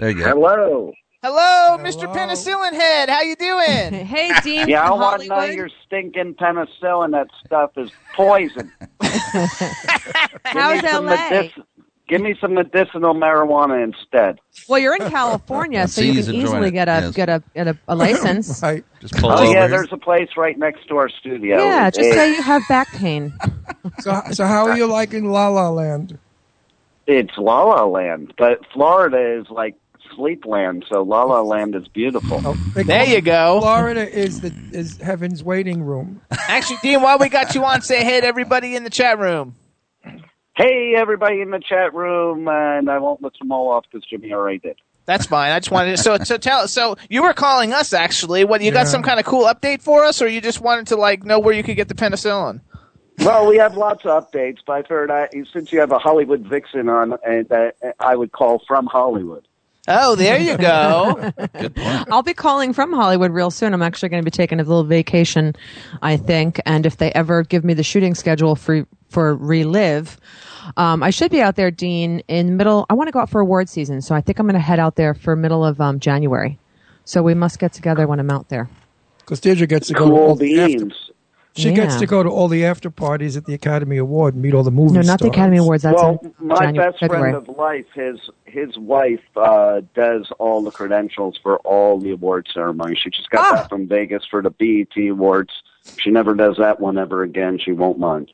There 0.00 0.08
you 0.10 0.16
go. 0.16 0.24
Hello. 0.30 0.92
Hello, 1.22 1.76
Mr. 1.84 2.10
Penicillin 2.14 2.72
Head. 2.72 3.10
How 3.10 3.20
you 3.20 3.36
doing? 3.36 4.06
Hey, 4.06 4.32
Dean. 4.42 4.66
Yeah, 4.66 4.88
I 4.88 4.92
want 4.92 5.20
to 5.22 5.28
know 5.28 5.42
your 5.44 5.68
stinking 5.86 6.34
penicillin. 6.36 7.10
That 7.12 7.28
stuff 7.44 7.72
is 7.76 7.90
poison. 8.16 8.72
How's 9.02 10.80
Give 10.80 10.82
me 10.82 10.88
some 10.88 11.04
LA? 11.06 11.16
medic- 11.16 11.52
Give 12.08 12.20
me 12.22 12.34
some 12.40 12.54
medicinal 12.54 13.14
marijuana 13.14 13.84
instead. 13.84 14.40
Well, 14.68 14.80
you're 14.80 14.96
in 14.96 15.10
California, 15.10 15.86
so 15.86 16.00
you 16.00 16.24
can 16.24 16.34
easily 16.34 16.68
it, 16.68 16.72
get 16.72 16.88
a 16.88 16.92
yes. 17.02 17.14
get 17.14 17.28
a 17.28 17.42
get 17.54 17.68
a, 17.68 17.78
a 17.86 17.94
license. 17.94 18.62
Right. 18.62 18.82
Just 19.00 19.14
pull 19.16 19.30
Oh 19.30 19.34
over 19.34 19.44
yeah, 19.44 19.50
here. 19.60 19.68
there's 19.68 19.92
a 19.92 19.96
place 19.98 20.30
right 20.36 20.58
next 20.58 20.88
to 20.88 20.96
our 20.96 21.08
studio. 21.10 21.58
yeah, 21.58 21.90
just 21.90 22.08
It- 22.08 22.14
say 22.14 22.34
you 22.34 22.42
have 22.42 22.62
back 22.68 22.88
pain. 22.94 23.32
So, 24.00 24.20
so 24.32 24.46
how 24.46 24.66
are 24.66 24.76
you 24.76 24.86
liking 24.86 25.30
La 25.30 25.48
La 25.48 25.68
Land? 25.68 26.18
it's 27.06 27.36
La 27.38 27.62
La 27.64 27.84
Land, 27.84 28.32
but 28.38 28.60
Florida 28.72 29.38
is 29.40 29.46
like 29.50 29.74
Sleepland, 30.20 30.84
so 30.88 31.02
La 31.02 31.24
La 31.24 31.40
Land 31.42 31.74
is 31.74 31.88
beautiful. 31.88 32.40
Oh, 32.44 32.54
There 32.74 33.04
you 33.04 33.20
go. 33.20 33.58
Florida 33.60 34.08
is 34.08 34.40
the 34.40 34.52
is 34.72 34.96
heaven's 34.98 35.42
waiting 35.42 35.82
room. 35.82 36.20
Actually, 36.48 36.78
Dean, 36.82 37.02
while 37.02 37.18
we 37.18 37.28
got 37.28 37.54
you 37.54 37.64
on, 37.64 37.82
say 37.82 38.04
hey 38.04 38.20
to 38.20 38.26
everybody 38.26 38.76
in 38.76 38.84
the 38.84 38.90
chat 38.90 39.18
room. 39.18 39.54
Hey, 40.56 40.94
everybody 40.96 41.40
in 41.40 41.50
the 41.50 41.60
chat 41.60 41.94
room, 41.94 42.46
and 42.48 42.90
I 42.90 42.98
won't 42.98 43.22
list 43.22 43.38
them 43.38 43.50
all 43.50 43.70
off 43.70 43.84
because 43.90 44.06
Jimmy 44.06 44.32
already 44.32 44.58
did. 44.58 44.76
That's 45.06 45.26
fine. 45.26 45.50
I 45.52 45.58
just 45.58 45.70
wanted 45.70 45.96
to, 45.96 46.02
so 46.02 46.18
so 46.18 46.36
tell 46.36 46.68
so 46.68 46.96
you 47.08 47.22
were 47.22 47.32
calling 47.32 47.72
us 47.72 47.92
actually. 47.92 48.44
What 48.44 48.60
you 48.60 48.68
Yeah. 48.68 48.74
got 48.74 48.88
some 48.88 49.02
kind 49.02 49.18
of 49.18 49.24
cool 49.26 49.46
update 49.46 49.80
for 49.80 50.04
us, 50.04 50.20
or 50.20 50.28
you 50.28 50.40
just 50.40 50.60
wanted 50.60 50.88
to 50.88 50.96
like 50.96 51.24
know 51.24 51.38
where 51.38 51.54
you 51.54 51.62
could 51.62 51.76
get 51.76 51.88
the 51.88 51.94
penicillin? 51.94 52.60
Well, 53.18 53.46
we 53.46 53.56
have 53.58 53.76
lots 53.76 54.04
of 54.06 54.10
updates, 54.30 54.58
but 54.66 54.72
I 54.74 54.82
figured 54.82 55.10
I, 55.10 55.28
since 55.52 55.72
you 55.72 55.80
have 55.80 55.92
a 55.92 55.98
Hollywood 55.98 56.40
vixen 56.42 56.88
on, 56.88 57.18
and 57.26 57.50
uh, 57.52 57.70
I 57.98 58.16
would 58.16 58.32
call 58.32 58.62
from 58.66 58.86
Hollywood. 58.86 59.46
Oh, 59.92 60.14
there 60.14 60.38
you 60.38 60.56
go. 60.56 61.32
Good 61.58 61.74
point. 61.74 62.08
I'll 62.12 62.22
be 62.22 62.34
calling 62.34 62.72
from 62.72 62.92
Hollywood 62.92 63.32
real 63.32 63.50
soon. 63.50 63.74
I'm 63.74 63.82
actually 63.82 64.08
going 64.08 64.22
to 64.22 64.24
be 64.24 64.30
taking 64.30 64.60
a 64.60 64.62
little 64.62 64.84
vacation, 64.84 65.54
I 66.00 66.16
think. 66.16 66.60
And 66.64 66.86
if 66.86 66.98
they 66.98 67.10
ever 67.12 67.42
give 67.42 67.64
me 67.64 67.74
the 67.74 67.82
shooting 67.82 68.14
schedule 68.14 68.54
for 68.54 68.86
for 69.08 69.34
relive, 69.34 70.18
um, 70.76 71.02
I 71.02 71.10
should 71.10 71.32
be 71.32 71.42
out 71.42 71.56
there, 71.56 71.70
Dean, 71.70 72.20
in 72.28 72.56
middle. 72.56 72.86
I 72.88 72.94
want 72.94 73.08
to 73.08 73.12
go 73.12 73.18
out 73.18 73.30
for 73.30 73.40
award 73.40 73.68
season, 73.68 74.00
so 74.00 74.14
I 74.14 74.20
think 74.20 74.38
I'm 74.38 74.46
going 74.46 74.54
to 74.54 74.60
head 74.60 74.78
out 74.78 74.94
there 74.94 75.14
for 75.14 75.34
middle 75.34 75.64
of 75.64 75.80
um, 75.80 75.98
January. 75.98 76.58
So 77.04 77.22
we 77.22 77.34
must 77.34 77.58
get 77.58 77.72
together 77.72 78.06
when 78.06 78.20
I'm 78.20 78.30
out 78.30 78.48
there. 78.48 78.68
Because 79.18 79.40
Deirdre 79.40 79.66
gets 79.66 79.88
to 79.88 79.94
go 79.94 80.08
to 80.08 80.12
all 80.12 80.26
Cool 80.28 80.36
the 80.36 80.60
after, 80.60 80.88
beans. 81.62 81.76
she 81.76 81.82
gets 81.82 81.96
to 81.96 82.06
go 82.06 82.22
to 82.22 82.28
all 82.28 82.48
the 82.48 82.64
after 82.64 82.90
parties 82.90 83.36
at 83.36 83.44
the 83.46 83.54
Academy 83.54 83.96
Award 83.96 84.34
and 84.34 84.42
meet 84.42 84.54
all 84.54 84.62
the 84.62 84.70
movie 84.70 84.94
No, 84.94 85.00
not 85.02 85.20
the. 85.20 85.28
Academy 85.28 85.58
Awards. 85.58 85.82
That's 85.82 85.94
well, 86.00 86.20
my 86.38 86.56
January, 86.66 86.90
best 86.90 87.00
February. 87.00 87.32
friend 87.32 87.48
of 87.48 87.56
life, 87.56 87.86
his 87.94 88.18
his 88.44 88.76
wife, 88.78 89.20
uh, 89.36 89.80
does 89.94 90.30
all 90.38 90.62
the 90.62 90.70
credentials 90.70 91.38
for 91.42 91.58
all 91.58 91.98
the 92.00 92.10
award 92.10 92.48
ceremonies. 92.52 92.98
She 92.98 93.10
just 93.10 93.30
got 93.30 93.46
Ah. 93.52 93.56
that 93.56 93.68
from 93.68 93.86
Vegas 93.86 94.24
for 94.30 94.42
the 94.42 94.50
BET 94.50 95.08
Awards. 95.10 95.52
She 95.98 96.10
never 96.10 96.34
does 96.34 96.56
that 96.58 96.80
one 96.80 96.98
ever 96.98 97.22
again. 97.22 97.58
She 97.58 97.72
won't 97.72 97.98
mind. 97.98 98.32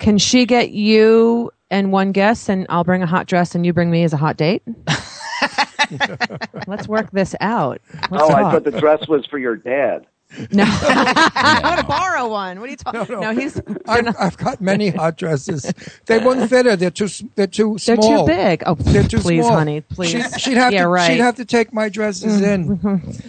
Can 0.00 0.18
she 0.18 0.46
get 0.46 0.70
you 0.70 1.50
and 1.70 1.92
one 1.92 2.12
guest, 2.12 2.48
and 2.48 2.66
I'll 2.70 2.82
bring 2.84 3.02
a 3.02 3.06
hot 3.06 3.26
dress, 3.26 3.54
and 3.54 3.64
you 3.66 3.72
bring 3.72 3.90
me 3.90 4.02
as 4.04 4.12
a 4.12 4.16
hot 4.16 4.36
date? 4.36 4.62
Let's 6.66 6.88
work 6.88 7.10
this 7.12 7.34
out. 7.40 7.80
Let's 8.10 8.24
oh, 8.24 8.32
I 8.34 8.50
thought 8.50 8.64
the 8.64 8.72
dress 8.72 9.06
was 9.08 9.24
for 9.26 9.38
your 9.38 9.56
dad. 9.56 10.06
No, 10.52 10.64
I 10.66 11.60
want 11.64 11.80
to 11.80 11.86
borrow 11.86 12.28
one. 12.28 12.60
What 12.60 12.68
are 12.68 12.70
you 12.70 12.76
talking? 12.76 13.18
No, 13.20 13.34
he's 13.34 13.60
I've, 13.88 14.14
I've 14.18 14.36
got 14.36 14.60
many 14.60 14.90
hot 14.90 15.16
dresses. 15.16 15.72
They 16.04 16.18
wouldn't 16.18 16.50
fit 16.50 16.66
her. 16.66 16.76
They're 16.76 16.90
too. 16.90 17.08
They're 17.34 17.46
too 17.46 17.78
small. 17.78 17.96
they're 17.96 18.18
too 18.18 18.26
big. 18.26 18.62
Oh, 18.66 18.74
They're 18.74 19.04
too 19.04 19.18
please, 19.20 19.44
small. 19.44 19.56
honey, 19.56 19.80
please. 19.80 20.10
She'd, 20.10 20.40
she'd 20.40 20.56
have 20.58 20.72
yeah, 20.72 20.82
to. 20.82 20.88
right. 20.88 21.08
Mm-hmm. 21.08 21.16
She'd 21.16 21.22
have 21.22 21.36
to 21.36 21.44
take 21.46 21.72
my 21.72 21.88
dresses 21.88 22.42
in. 22.42 22.78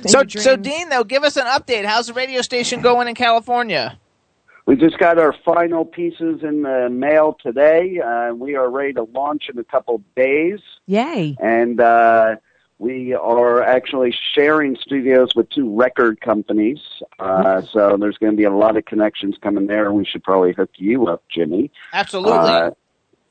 so 0.08 0.24
so 0.28 0.58
Dean, 0.58 0.90
though, 0.90 1.06
give 1.06 1.24
us 1.24 1.38
an 1.38 1.46
update. 1.46 1.86
How's 1.86 2.08
the 2.08 2.14
radio 2.14 2.42
station 2.42 2.82
going 2.82 3.08
in 3.08 3.16
California? 3.16 3.98
We 4.66 4.76
just 4.76 5.00
got 5.00 5.18
our 5.18 5.34
final 5.46 5.86
pieces 5.86 6.44
in 6.44 6.62
the 6.62 6.90
mail 6.92 7.38
today. 7.42 8.00
Uh, 8.00 8.34
we 8.36 8.56
are 8.56 8.70
ready 8.70 8.94
to 8.94 9.04
launch 9.04 9.46
in 9.52 9.58
a 9.58 9.64
couple 9.64 10.04
days. 10.16 10.60
Yay! 10.86 11.38
and 11.40 11.80
uh, 11.80 12.36
we 12.80 13.14
are 13.14 13.62
actually 13.62 14.16
sharing 14.34 14.78
studios 14.78 15.36
with 15.36 15.50
two 15.50 15.76
record 15.76 16.22
companies. 16.22 16.80
Uh, 17.20 17.62
so 17.62 17.98
there's 18.00 18.18
going 18.18 18.32
to 18.32 18.38
be 18.38 18.46
a 18.46 18.52
lot 18.52 18.78
of 18.78 18.86
connections 18.86 19.36
coming 19.42 19.68
there. 19.68 19.92
We 19.92 20.06
should 20.06 20.24
probably 20.24 20.54
hook 20.54 20.72
you 20.78 21.08
up, 21.08 21.22
Jimmy. 21.30 21.72
Absolutely. 21.92 22.32
Uh, 22.32 22.72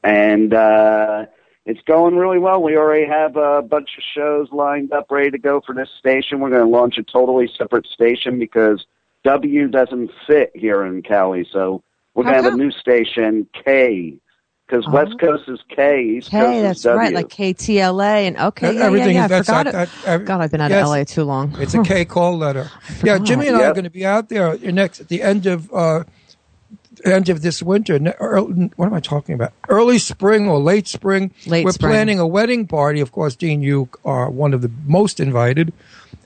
and 0.04 0.52
uh, 0.52 1.26
it's 1.64 1.80
going 1.86 2.16
really 2.16 2.38
well. 2.38 2.62
We 2.62 2.76
already 2.76 3.06
have 3.06 3.36
a 3.36 3.62
bunch 3.62 3.88
of 3.96 4.04
shows 4.14 4.48
lined 4.52 4.92
up, 4.92 5.06
ready 5.10 5.30
to 5.30 5.38
go 5.38 5.62
for 5.64 5.74
this 5.74 5.88
station. 5.98 6.40
We're 6.40 6.50
going 6.50 6.64
to 6.64 6.68
launch 6.68 6.98
a 6.98 7.02
totally 7.02 7.50
separate 7.56 7.86
station 7.86 8.38
because 8.38 8.84
W 9.24 9.68
doesn't 9.68 10.10
fit 10.26 10.52
here 10.54 10.84
in 10.84 11.02
Cali. 11.02 11.48
So 11.50 11.82
we're 12.14 12.24
going 12.24 12.36
to 12.36 12.42
have 12.42 12.52
a 12.52 12.56
new 12.56 12.70
station, 12.70 13.48
K. 13.64 14.18
Because 14.68 14.84
Oh. 14.86 14.90
West 14.90 15.18
Coast 15.18 15.44
is 15.48 15.58
K, 15.74 16.02
East 16.02 16.30
Coast 16.30 16.42
Okay, 16.44 16.56
is 16.58 16.62
that's 16.62 16.82
W. 16.82 16.98
right, 16.98 17.14
like 17.14 17.28
KTLA 17.28 18.26
and 18.28 18.36
okay, 18.36 18.74
yeah, 18.74 18.82
Everything 18.82 19.14
yeah, 19.16 19.20
yeah. 19.20 19.24
is 19.26 19.32
I 19.32 19.34
that's 19.36 19.46
forgot 19.48 19.64
that, 19.64 19.88
it. 19.88 19.90
that, 20.04 20.08
every- 20.08 20.26
God, 20.26 20.40
I've 20.42 20.50
been 20.50 20.60
out 20.60 20.70
yes, 20.70 20.82
of 20.86 20.88
LA 20.90 21.04
too 21.04 21.24
long. 21.24 21.54
It's 21.58 21.72
a 21.74 21.82
K 21.82 22.04
call 22.14 22.36
letter. 22.36 22.70
yeah, 23.02 23.16
Jimmy 23.18 23.46
and 23.48 23.56
I 23.56 23.64
are 23.64 23.72
going 23.72 23.84
to 23.84 23.90
be 23.90 24.04
out 24.04 24.28
there 24.28 24.58
next 24.58 25.00
at 25.00 25.08
the 25.08 25.22
end 25.22 25.46
of 25.46 25.72
uh, 25.72 26.04
end 27.04 27.30
of 27.30 27.40
this 27.40 27.62
winter. 27.62 27.98
early- 28.20 28.70
What 28.76 28.86
am 28.86 28.92
I 28.94 29.00
talking 29.00 29.34
about? 29.34 29.52
Early 29.70 29.98
spring 29.98 30.48
or 30.48 30.58
late 30.58 30.86
spring. 30.86 31.32
Late 31.46 31.64
We're 31.64 31.72
spring. 31.72 31.92
planning 31.92 32.18
a 32.18 32.26
wedding 32.26 32.66
party. 32.66 33.00
Of 33.00 33.10
course, 33.12 33.36
Dean, 33.36 33.62
you 33.62 33.88
are 34.04 34.28
one 34.28 34.52
of 34.52 34.60
the 34.60 34.70
most 34.86 35.18
invited, 35.18 35.72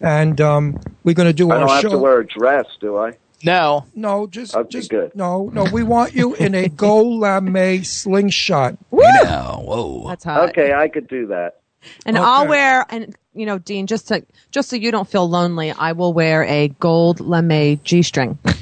and 0.01 0.40
um, 0.40 0.80
we're 1.05 1.14
going 1.14 1.28
to 1.28 1.32
do 1.32 1.49
I 1.53 1.59
don't 1.61 1.68
have 1.68 1.90
to 1.93 1.99
wear 1.99 2.18
a 2.20 2.26
dress, 2.26 2.66
do 2.80 2.97
I? 2.99 3.12
No. 3.45 3.86
no, 3.95 4.26
just 4.26 4.55
Okay, 4.55 4.68
just 4.68 4.90
good. 4.90 5.14
no, 5.14 5.51
no. 5.53 5.64
We 5.64 5.82
want 5.82 6.14
you 6.14 6.34
in 6.34 6.55
a 6.55 6.68
gold 6.68 7.20
lame 7.20 7.84
slingshot. 7.84 8.76
Now, 9.24 9.62
whoa. 9.64 10.09
That's 10.09 10.24
hot. 10.24 10.49
Okay, 10.51 10.72
I 10.72 10.88
could 10.88 11.07
do 11.07 11.28
that. 11.28 11.61
And 12.07 12.18
I'll 12.18 12.49
wear, 12.49 12.84
and 12.90 13.14
you 13.34 13.47
know, 13.47 13.59
Dean, 13.59 13.86
just 13.86 14.09
to 14.09 14.24
just 14.51 14.68
so 14.68 14.76
you 14.76 14.90
don't 14.90 15.09
feel 15.09 15.28
lonely, 15.28 15.70
I 15.72 15.93
will 15.93 16.12
wear 16.12 16.45
a 16.45 16.68
gold 16.68 17.20
lame 17.20 17.80
g 17.84 18.03
string. 18.03 18.38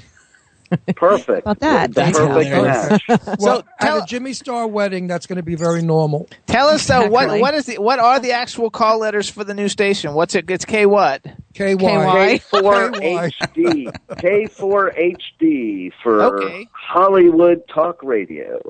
Perfect. 0.96 1.40
About 1.42 1.60
that. 1.60 1.88
The 1.90 1.94
That's 1.94 2.18
perfect 2.18 2.48
hilarious. 2.48 3.00
match. 3.08 3.20
Well, 3.40 3.64
tell- 3.80 3.98
at 3.98 4.02
a 4.04 4.06
Jimmy 4.06 4.32
Star 4.32 4.66
wedding, 4.66 5.06
that's 5.06 5.26
going 5.26 5.36
to 5.36 5.42
be 5.42 5.54
very 5.56 5.82
normal. 5.82 6.28
Tell 6.46 6.68
us 6.68 6.88
uh, 6.90 7.08
what 7.08 7.40
what 7.40 7.54
is 7.54 7.66
the 7.66 7.78
what 7.78 7.98
are 7.98 8.20
the 8.20 8.32
actual 8.32 8.70
call 8.70 8.98
letters 9.00 9.28
for 9.28 9.44
the 9.44 9.54
new 9.54 9.68
station? 9.68 10.14
What's 10.14 10.34
it? 10.34 10.48
It's 10.50 10.64
K 10.64 10.86
what? 10.86 11.22
KY. 11.54 11.76
KY. 11.76 12.40
K4 12.50 13.30
HD. 13.42 13.92
K4 14.10 15.16
HD 15.32 15.92
for 16.02 16.22
Okay. 16.22 16.68
Hollywood 16.72 17.62
Talk 17.68 18.02
Radio. 18.02 18.60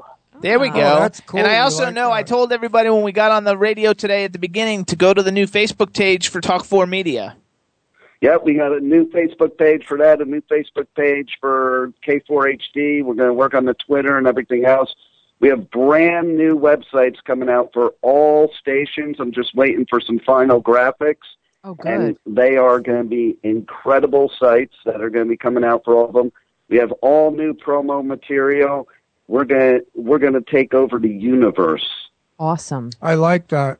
There 0.40 0.58
we 0.58 0.70
Oh, 0.70 0.72
go. 0.72 0.78
that's 0.80 1.20
cool. 1.20 1.38
And 1.40 1.46
I 1.48 1.58
also 1.58 1.84
like 1.84 1.94
know 1.94 2.08
that. 2.08 2.14
I 2.14 2.22
told 2.22 2.52
everybody 2.52 2.88
when 2.88 3.02
we 3.02 3.12
got 3.12 3.30
on 3.30 3.44
the 3.44 3.58
radio 3.58 3.92
today 3.92 4.24
at 4.24 4.32
the 4.32 4.38
beginning 4.38 4.86
to 4.86 4.96
go 4.96 5.12
to 5.12 5.22
the 5.22 5.32
new 5.32 5.46
Facebook 5.46 5.92
page 5.94 6.28
for 6.28 6.40
Talk 6.40 6.64
4 6.64 6.86
Media. 6.86 7.36
Yep, 8.20 8.44
we 8.44 8.54
got 8.54 8.72
a 8.72 8.80
new 8.80 9.06
Facebook 9.10 9.56
page 9.56 9.86
for 9.86 9.96
that, 9.98 10.20
a 10.20 10.24
new 10.24 10.42
Facebook 10.42 10.86
page 10.94 11.38
for 11.40 11.92
K4HD. 12.06 13.02
We're 13.02 13.14
going 13.14 13.28
to 13.28 13.34
work 13.34 13.54
on 13.54 13.64
the 13.64 13.74
Twitter 13.74 14.18
and 14.18 14.26
everything 14.26 14.66
else. 14.66 14.94
We 15.40 15.48
have 15.48 15.70
brand 15.70 16.36
new 16.36 16.54
websites 16.58 17.16
coming 17.24 17.48
out 17.48 17.70
for 17.72 17.94
all 18.02 18.52
stations. 18.60 19.16
I'm 19.18 19.32
just 19.32 19.54
waiting 19.54 19.86
for 19.88 20.00
some 20.00 20.18
final 20.18 20.62
graphics. 20.62 21.16
Oh, 21.62 21.74
good. 21.74 21.92
and 21.92 22.18
they 22.26 22.56
are 22.56 22.80
going 22.80 23.02
to 23.02 23.08
be 23.08 23.36
incredible 23.42 24.30
sites 24.38 24.74
that 24.86 25.02
are 25.02 25.10
going 25.10 25.26
to 25.26 25.28
be 25.28 25.36
coming 25.36 25.64
out 25.64 25.84
for 25.84 25.94
all 25.94 26.06
of 26.06 26.14
them. 26.14 26.32
We 26.68 26.78
have 26.78 26.92
all 27.02 27.32
new 27.32 27.52
promo 27.52 28.04
material. 28.04 28.88
We're 29.28 29.44
going 29.44 29.80
to 29.80 29.86
we're 29.94 30.18
going 30.18 30.32
to 30.34 30.40
take 30.42 30.72
over 30.72 30.98
the 30.98 31.10
universe. 31.10 31.86
Awesome. 32.38 32.90
I 33.02 33.14
like 33.14 33.48
that. 33.48 33.78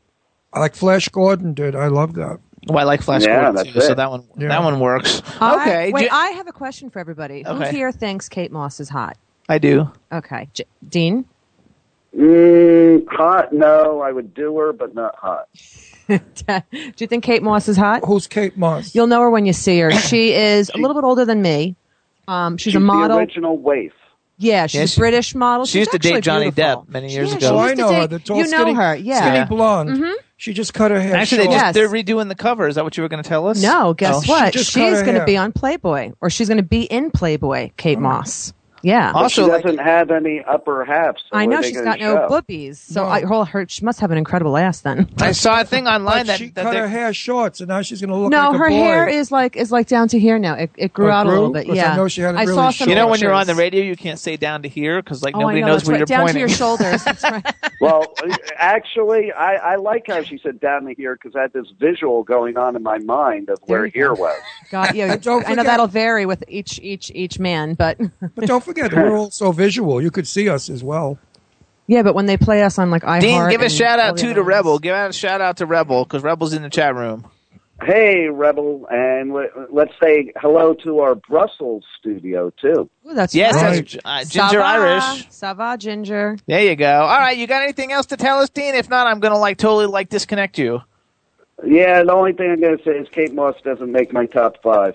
I 0.53 0.61
like 0.61 0.75
Flash 0.75 1.09
Gordon 1.09 1.55
did. 1.55 1.75
I 1.75 1.87
love 1.87 2.15
that. 2.15 2.41
Oh, 2.69 2.77
I 2.77 2.85
like 2.85 3.01
Flash 3.03 3.23
Yeah, 3.23 3.37
Gordon 3.43 3.55
that's 3.55 3.73
too, 3.73 3.81
so 3.81 3.95
that 3.95 4.11
one 4.11 4.25
Yeah. 4.37 4.49
that 4.49 4.63
one 4.63 4.81
works. 4.81 5.23
I- 5.41 5.63
okay, 5.63 5.93
wait, 5.93 6.03
do- 6.03 6.09
I 6.15 6.31
have 6.33 6.47
a 6.47 6.53
question 6.53 6.91
for 6.91 6.99
everybody. 6.99 7.43
Who 7.47 7.61
here 7.63 7.91
thinks 7.93 8.29
Kate 8.29 8.53
Moss 8.53 8.81
is 8.81 8.89
hot? 8.91 9.17
I 9.49 9.59
do. 9.59 9.91
Okay. 10.13 10.49
J- 10.53 10.65
Dean? 10.89 11.25
Mm, 12.17 13.07
hot? 13.09 13.53
No, 13.53 14.01
I 14.01 14.13
would 14.13 14.35
do 14.35 14.57
her, 14.59 14.73
but 14.73 14.95
not 14.95 15.15
hot. 15.17 15.47
Do 16.09 16.63
you 16.99 17.07
think 17.07 17.23
Kate 17.23 17.43
Moss 17.43 17.69
is 17.69 17.77
hot? 17.77 18.03
Who's 18.05 18.27
Kate 18.27 18.57
Moss? 18.57 18.95
You'll 18.95 19.07
know 19.07 19.21
her 19.21 19.31
when 19.31 19.47
you 19.47 19.53
see 19.53 19.79
her. 19.79 19.91
She 20.11 20.33
is 20.35 20.71
a 20.75 20.79
little 20.79 20.95
bit 20.95 21.05
older 21.05 21.25
than 21.25 21.41
me. 21.41 21.77
Um, 22.29 22.57
she's, 22.57 22.73
She's 22.73 22.75
a 22.77 22.81
model. 22.81 23.17
the 23.17 23.23
original 23.23 23.57
waif. 23.57 23.93
Yeah, 24.39 24.67
she's 24.67 24.97
Yeah, 24.97 25.03
a 25.03 25.03
British 25.03 25.35
model. 25.35 25.67
she 25.67 25.79
used 25.81 25.91
She's 25.91 25.93
to 25.93 25.99
date 25.99 26.09
actually 26.17 26.21
Johnny 26.23 26.51
beautiful. 26.51 26.83
Depp 26.85 26.89
many 26.89 27.13
years 27.13 27.31
Yeah, 27.31 27.37
ago. 27.37 27.47
she 27.49 27.53
Oh, 27.55 27.59
I 27.59 27.69
to 27.71 27.75
know 27.77 27.93
her. 27.93 28.07
The 28.07 28.19
tall, 28.19 28.37
you 28.39 28.43
know 28.45 28.49
skinny, 28.59 28.73
her, 28.75 28.95
yeah. 28.97 29.21
skinny 29.21 29.37
Yeah. 29.37 29.45
blonde. 29.45 30.05
She 30.41 30.55
just 30.55 30.73
cut 30.73 30.91
her 30.91 30.99
hair 30.99 31.17
Actually, 31.17 31.39
they 31.43 31.45
just, 31.53 31.57
Yes. 31.67 31.75
they're 31.75 31.89
redoing 31.91 32.29
the 32.29 32.35
cover. 32.35 32.67
Is 32.67 32.77
that 32.77 32.85
what 32.85 32.97
you 32.97 33.03
were 33.03 33.11
going 33.11 33.23
to 33.23 33.29
tell 33.29 33.47
us? 33.47 33.63
No, 33.63 33.93
guess 33.93 34.27
Oh. 34.27 34.33
what? 34.33 34.55
She 34.55 34.59
just 34.61 34.73
cut 34.75 34.89
She's 34.89 34.99
her 35.01 35.05
going 35.05 35.19
to 35.19 35.27
be 35.27 35.37
on 35.37 35.53
Playboy, 35.53 36.13
or 36.23 36.31
she's 36.31 36.49
going 36.49 36.57
to 36.57 36.63
be 36.63 36.85
in 36.85 37.11
Playboy. 37.11 37.73
Kate 37.77 37.99
Oh. 37.99 38.01
Moss. 38.01 38.55
Yeah. 38.83 39.13
But 39.13 39.23
Also, 39.25 39.45
she 39.45 39.51
doesn't 39.51 39.79
have 39.79 40.11
any 40.11 40.43
upper 40.49 40.85
half. 40.85 41.17
So 41.31 41.37
I 41.37 41.47
know 41.47 41.59
she's 41.59 41.67
she's 41.69 41.77
gonna 41.79 41.91
got 41.91 42.01
no 42.01 42.15
show? 42.17 42.29
boobies, 42.29 42.81
so 42.81 43.05
No. 43.05 43.09
I, 43.11 43.21
her, 43.23 43.45
her, 43.45 43.67
she 43.69 43.85
must 43.85 44.01
have 44.01 44.11
an 44.11 44.19
incredible 44.19 44.57
ass 44.57 44.81
then. 44.81 45.09
I 45.19 45.33
saw 45.33 45.61
a 45.61 45.65
thing 45.65 45.87
online 45.89 46.19
But 46.21 46.27
that, 46.29 46.39
she 46.39 46.47
that 46.51 46.63
cut 46.65 46.77
her 46.77 46.89
hair 46.89 47.13
short, 47.13 47.57
so 47.57 47.65
now 47.67 47.83
she's 47.83 48.01
going 48.01 48.09
to 48.11 48.17
look 48.17 48.31
no, 48.31 48.51
like 48.51 48.55
a 48.55 48.59
her 48.59 48.71
hair 48.71 49.09
is 49.09 49.31
like 49.31 49.57
is 49.57 49.71
like 49.71 49.87
down 49.87 50.09
to 50.09 50.19
here 50.19 50.39
now. 50.39 50.55
It, 50.55 50.71
it 50.77 50.93
grew 50.93 51.07
Oh, 51.07 51.09
it 51.09 51.13
out 51.13 51.27
a 51.27 51.29
grew? 51.29 51.39
little 51.39 51.53
bit. 51.53 51.67
'Cause 51.67 51.73
I 51.79 51.83
Yeah, 51.83 51.97
know 51.97 52.09
she 52.09 52.21
had 52.23 52.35
it 52.35 52.39
I 52.39 52.43
really 52.45 52.55
saw 52.57 52.71
some. 52.71 52.89
you 52.89 52.95
know 52.95 53.07
when 53.09 53.21
you're 53.21 53.33
on 53.33 53.47
the 53.47 53.55
radio, 53.55 53.83
you 53.83 53.97
can't 53.97 54.19
say 54.19 54.37
down 54.37 54.63
to 54.63 54.69
here 54.69 55.03
because 55.03 55.23
like 55.23 55.35
Oh, 55.35 55.41
nobody 55.41 55.59
I 55.59 55.61
know, 55.61 55.67
knows 55.69 55.77
that's 55.81 55.87
where 55.89 55.93
right. 55.95 55.99
you're 55.99 56.07
down 56.07 56.21
pointing. 56.21 56.35
to 56.35 56.41
your 56.41 56.49
shoulders. 56.49 57.05
That's 57.11 57.25
right. 57.25 57.45
Well, 57.81 58.15
actually, 58.59 59.33
I, 59.33 59.55
I 59.55 59.77
like 59.77 60.05
how 60.07 60.23
she 60.23 60.39
said 60.43 60.61
down 60.61 60.85
to 60.85 60.95
here 60.95 61.15
because 61.21 61.35
I 61.35 61.43
had 61.43 61.53
this 61.55 61.67
visual 61.81 62.23
going 62.23 62.59
on 62.59 62.77
in 62.77 62.83
my 62.83 62.99
mind 62.99 63.49
of 63.49 63.59
where 63.67 63.87
here 63.87 64.13
was. 64.15 64.43
God, 64.71 64.95
yeah, 64.95 65.17
I 65.47 65.55
know 65.55 65.63
that'll 65.65 65.87
vary 65.87 66.27
with 66.27 66.45
each 66.47 66.79
each 66.81 67.11
each 67.15 67.39
man, 67.39 67.75
but 67.75 67.99
But 68.37 68.47
don't 68.47 68.63
forget, 68.75 68.93
we're 68.93 69.17
also 69.17 69.53
visual. 69.53 70.01
You 70.03 70.11
could 70.11 70.27
see 70.27 70.49
us 70.49 70.69
as 70.71 70.83
well. 70.85 71.19
yeah, 71.87 72.03
but 72.03 72.15
when 72.15 72.27
they 72.27 72.37
play 72.37 72.63
us 72.63 72.79
on 72.79 72.91
like 72.91 73.03
iHeart, 73.03 73.21
Dean, 73.21 73.49
give 73.51 73.61
a 73.61 73.65
and 73.65 73.73
shout 73.73 73.99
all 74.01 74.07
out 74.07 74.17
the 74.17 74.23
to 74.23 74.27
other 74.29 74.35
to 74.37 74.41
ones. 74.41 74.49
Rebel. 74.49 74.79
Give 74.79 74.95
out 74.95 75.11
a 75.11 75.13
shout 75.13 75.41
out 75.41 75.57
to 75.59 75.67
Rebel 75.67 76.05
because 76.05 76.23
Rebel's 76.23 76.53
in 76.53 76.63
the 76.63 76.71
chat 76.71 76.95
room. 76.95 77.27
Hey, 77.83 78.29
Rebel, 78.29 78.87
and 78.91 79.33
let- 79.33 79.73
let's 79.73 79.93
say 80.03 80.33
hello 80.37 80.75
to 80.85 80.99
our 81.01 81.15
Brussels 81.15 81.83
studio 81.99 82.51
too. 82.61 82.91
Ooh, 83.09 83.15
that's 83.15 83.35
Yes, 83.35 83.55
right. 83.55 83.77
that's 83.89 83.97
uh, 84.05 84.19
Ginger 84.31 84.61
Sava, 84.61 84.65
Irish. 84.65 85.27
Sava 85.31 85.77
Ginger. 85.79 86.37
There 86.47 86.63
you 86.63 86.77
go. 86.77 87.01
All 87.01 87.19
right, 87.19 87.39
you 87.39 87.47
got 87.47 87.63
anything 87.63 87.91
else 87.91 88.05
to 88.07 88.19
tell 88.19 88.39
us, 88.41 88.51
Dean? 88.51 88.75
If 88.75 88.91
not, 88.91 89.07
I'm 89.07 89.19
gonna 89.19 89.39
like 89.39 89.57
totally 89.57 89.87
like 89.87 90.11
disconnect 90.11 90.59
you. 90.59 90.83
Yeah, 91.65 92.03
the 92.03 92.13
only 92.13 92.33
thing 92.35 92.51
I'm 92.53 92.61
going 92.61 92.79
to 92.79 92.85
say 92.85 92.93
is 92.93 93.07
Kate 93.11 93.35
Moss 93.35 93.55
doesn't 93.63 93.93
make 93.93 94.13
my 94.15 94.25
top 94.25 94.63
five. 94.63 94.95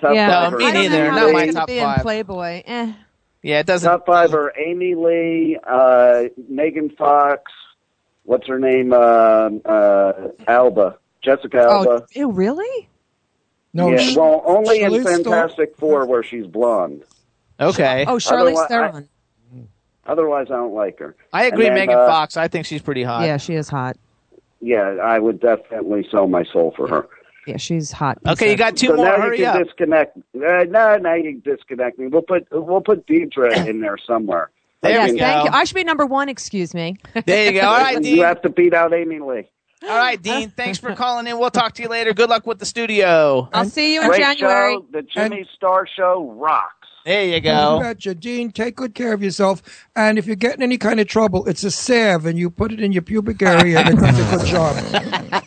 Top 0.00 0.14
yeah, 0.14 0.28
five 0.42 0.52
No, 0.52 0.58
me 0.58 0.64
I 0.66 0.72
don't 0.72 0.82
neither. 0.84 1.10
How 1.10 1.16
Not 1.16 1.24
she's 1.26 1.32
my 1.34 1.40
gonna 1.40 1.52
top 1.52 1.66
be 1.68 1.80
five. 1.80 1.98
In 1.98 2.02
Playboy. 2.02 2.62
Eh. 2.66 2.92
Yeah, 3.42 3.60
it 3.60 3.66
doesn't. 3.66 3.88
Top 3.88 4.06
five 4.06 4.34
are 4.34 4.52
Amy 4.58 4.94
Lee, 4.94 5.58
uh, 5.64 6.24
Megan 6.48 6.90
Fox, 6.90 7.52
what's 8.24 8.46
her 8.48 8.58
name, 8.58 8.92
uh, 8.92 8.96
uh, 9.64 10.28
Alba, 10.46 10.98
Jessica 11.22 11.58
Alba. 11.62 11.90
Oh, 12.02 12.06
ew, 12.12 12.30
really? 12.32 12.88
No, 13.74 13.90
yeah, 13.90 13.98
sh- 13.98 14.16
well, 14.16 14.42
only 14.46 14.80
in 14.80 14.90
Charlize 14.92 15.02
Theron- 15.04 15.24
Fantastic 15.24 15.76
Four 15.76 16.06
where 16.06 16.22
she's 16.22 16.46
blonde. 16.46 17.04
Okay, 17.60 18.04
Oh, 18.08 18.16
Charlize 18.16 18.32
Otherwise- 18.40 18.68
Theron. 18.68 19.08
Otherwise, 20.06 20.46
I 20.50 20.54
don't 20.56 20.72
like 20.74 20.98
her. 21.00 21.14
I 21.34 21.44
agree. 21.44 21.66
Then, 21.66 21.74
Megan 21.74 21.94
uh, 21.98 22.06
Fox. 22.06 22.38
I 22.38 22.48
think 22.48 22.64
she's 22.64 22.80
pretty 22.80 23.02
hot. 23.02 23.26
Yeah, 23.26 23.36
she 23.36 23.54
is 23.54 23.68
hot. 23.68 23.98
Yeah, 24.60 24.96
I 25.02 25.18
would 25.18 25.38
definitely 25.38 26.08
sell 26.10 26.26
my 26.26 26.44
soul 26.44 26.72
for 26.74 26.88
her. 26.88 27.08
Yeah, 27.48 27.56
she's 27.56 27.90
hot. 27.90 28.18
Okay, 28.26 28.50
you 28.50 28.56
got 28.56 28.76
two 28.76 28.88
so 28.88 28.96
more. 28.96 29.06
now 29.06 29.16
Hurry 29.20 29.38
you 29.38 29.44
can 29.46 29.56
up. 29.62 29.66
disconnect. 29.66 30.16
Uh, 30.18 30.64
no, 30.68 30.96
now 30.98 31.14
you 31.14 31.40
can 31.40 31.54
disconnect 31.54 31.98
me. 31.98 32.06
We'll 32.08 32.22
put 32.22 32.46
we'll 32.52 32.80
put 32.82 33.06
Deirdre 33.06 33.52
in 33.68 33.80
there 33.80 33.96
somewhere. 34.06 34.50
There 34.82 34.92
yes, 34.92 35.12
we 35.12 35.18
thank 35.18 35.38
go. 35.48 35.50
you. 35.52 35.58
I 35.58 35.64
should 35.64 35.74
be 35.74 35.82
number 35.84 36.06
one. 36.06 36.28
Excuse 36.28 36.72
me. 36.74 36.96
There 37.26 37.50
you 37.52 37.60
go. 37.60 37.66
All 37.66 37.78
right, 37.78 37.98
Dean. 38.02 38.16
You 38.16 38.22
have 38.22 38.42
to 38.42 38.48
beat 38.48 38.74
out 38.74 38.92
Amy 38.94 39.18
Lee. 39.18 39.48
All 39.82 39.88
right, 39.96 40.20
Dean. 40.22 40.50
Thanks 40.56 40.78
for 40.78 40.94
calling 40.94 41.26
in. 41.26 41.38
We'll 41.38 41.50
talk 41.50 41.74
to 41.74 41.82
you 41.82 41.88
later. 41.88 42.12
Good 42.14 42.30
luck 42.30 42.46
with 42.46 42.58
the 42.60 42.66
studio. 42.66 43.48
I'll 43.52 43.64
see 43.64 43.94
you 43.94 44.02
in 44.02 44.08
Great 44.08 44.20
January. 44.20 44.74
show. 44.74 44.86
The 44.92 45.02
Jimmy 45.02 45.48
Star 45.56 45.86
Show 45.96 46.30
rocks. 46.36 46.77
There 47.04 47.24
you 47.24 47.34
You 47.34 47.40
go. 47.40 47.80
betcha. 47.80 48.14
Dean, 48.14 48.50
take 48.52 48.76
good 48.76 48.94
care 48.94 49.12
of 49.12 49.22
yourself. 49.22 49.62
And 49.96 50.18
if 50.18 50.26
you're 50.26 50.36
getting 50.36 50.62
any 50.62 50.78
kind 50.78 51.00
of 51.00 51.06
trouble, 51.06 51.46
it's 51.46 51.64
a 51.64 51.70
salve, 51.70 52.26
and 52.26 52.38
you 52.38 52.50
put 52.50 52.72
it 52.72 52.80
in 52.80 52.92
your 52.92 53.02
pubic 53.02 53.40
area, 53.42 53.80
and 53.80 53.90
it 53.90 53.96
does 53.96 54.18
a 54.18 54.36
good 54.36 54.46
job. 54.46 54.76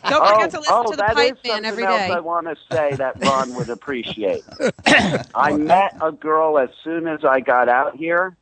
Don't 0.09 0.27
forget 0.27 0.51
to 0.51 0.59
listen 0.59 0.73
oh, 0.75 0.83
to 0.83 0.97
the 0.97 0.97
that 0.97 1.15
Pipe 1.15 1.37
is 1.43 1.51
Man 1.51 1.63
something 1.63 1.85
else 1.85 2.01
day. 2.01 2.11
I 2.11 2.19
want 2.19 2.47
to 2.47 2.55
say 2.71 2.95
that 2.95 3.23
Ron 3.23 3.53
would 3.55 3.69
appreciate. 3.69 4.43
I 5.35 5.53
met 5.55 5.97
a 6.01 6.11
girl 6.11 6.57
as 6.57 6.69
soon 6.83 7.07
as 7.07 7.23
I 7.23 7.39
got 7.39 7.69
out 7.69 7.95
here, 7.95 8.35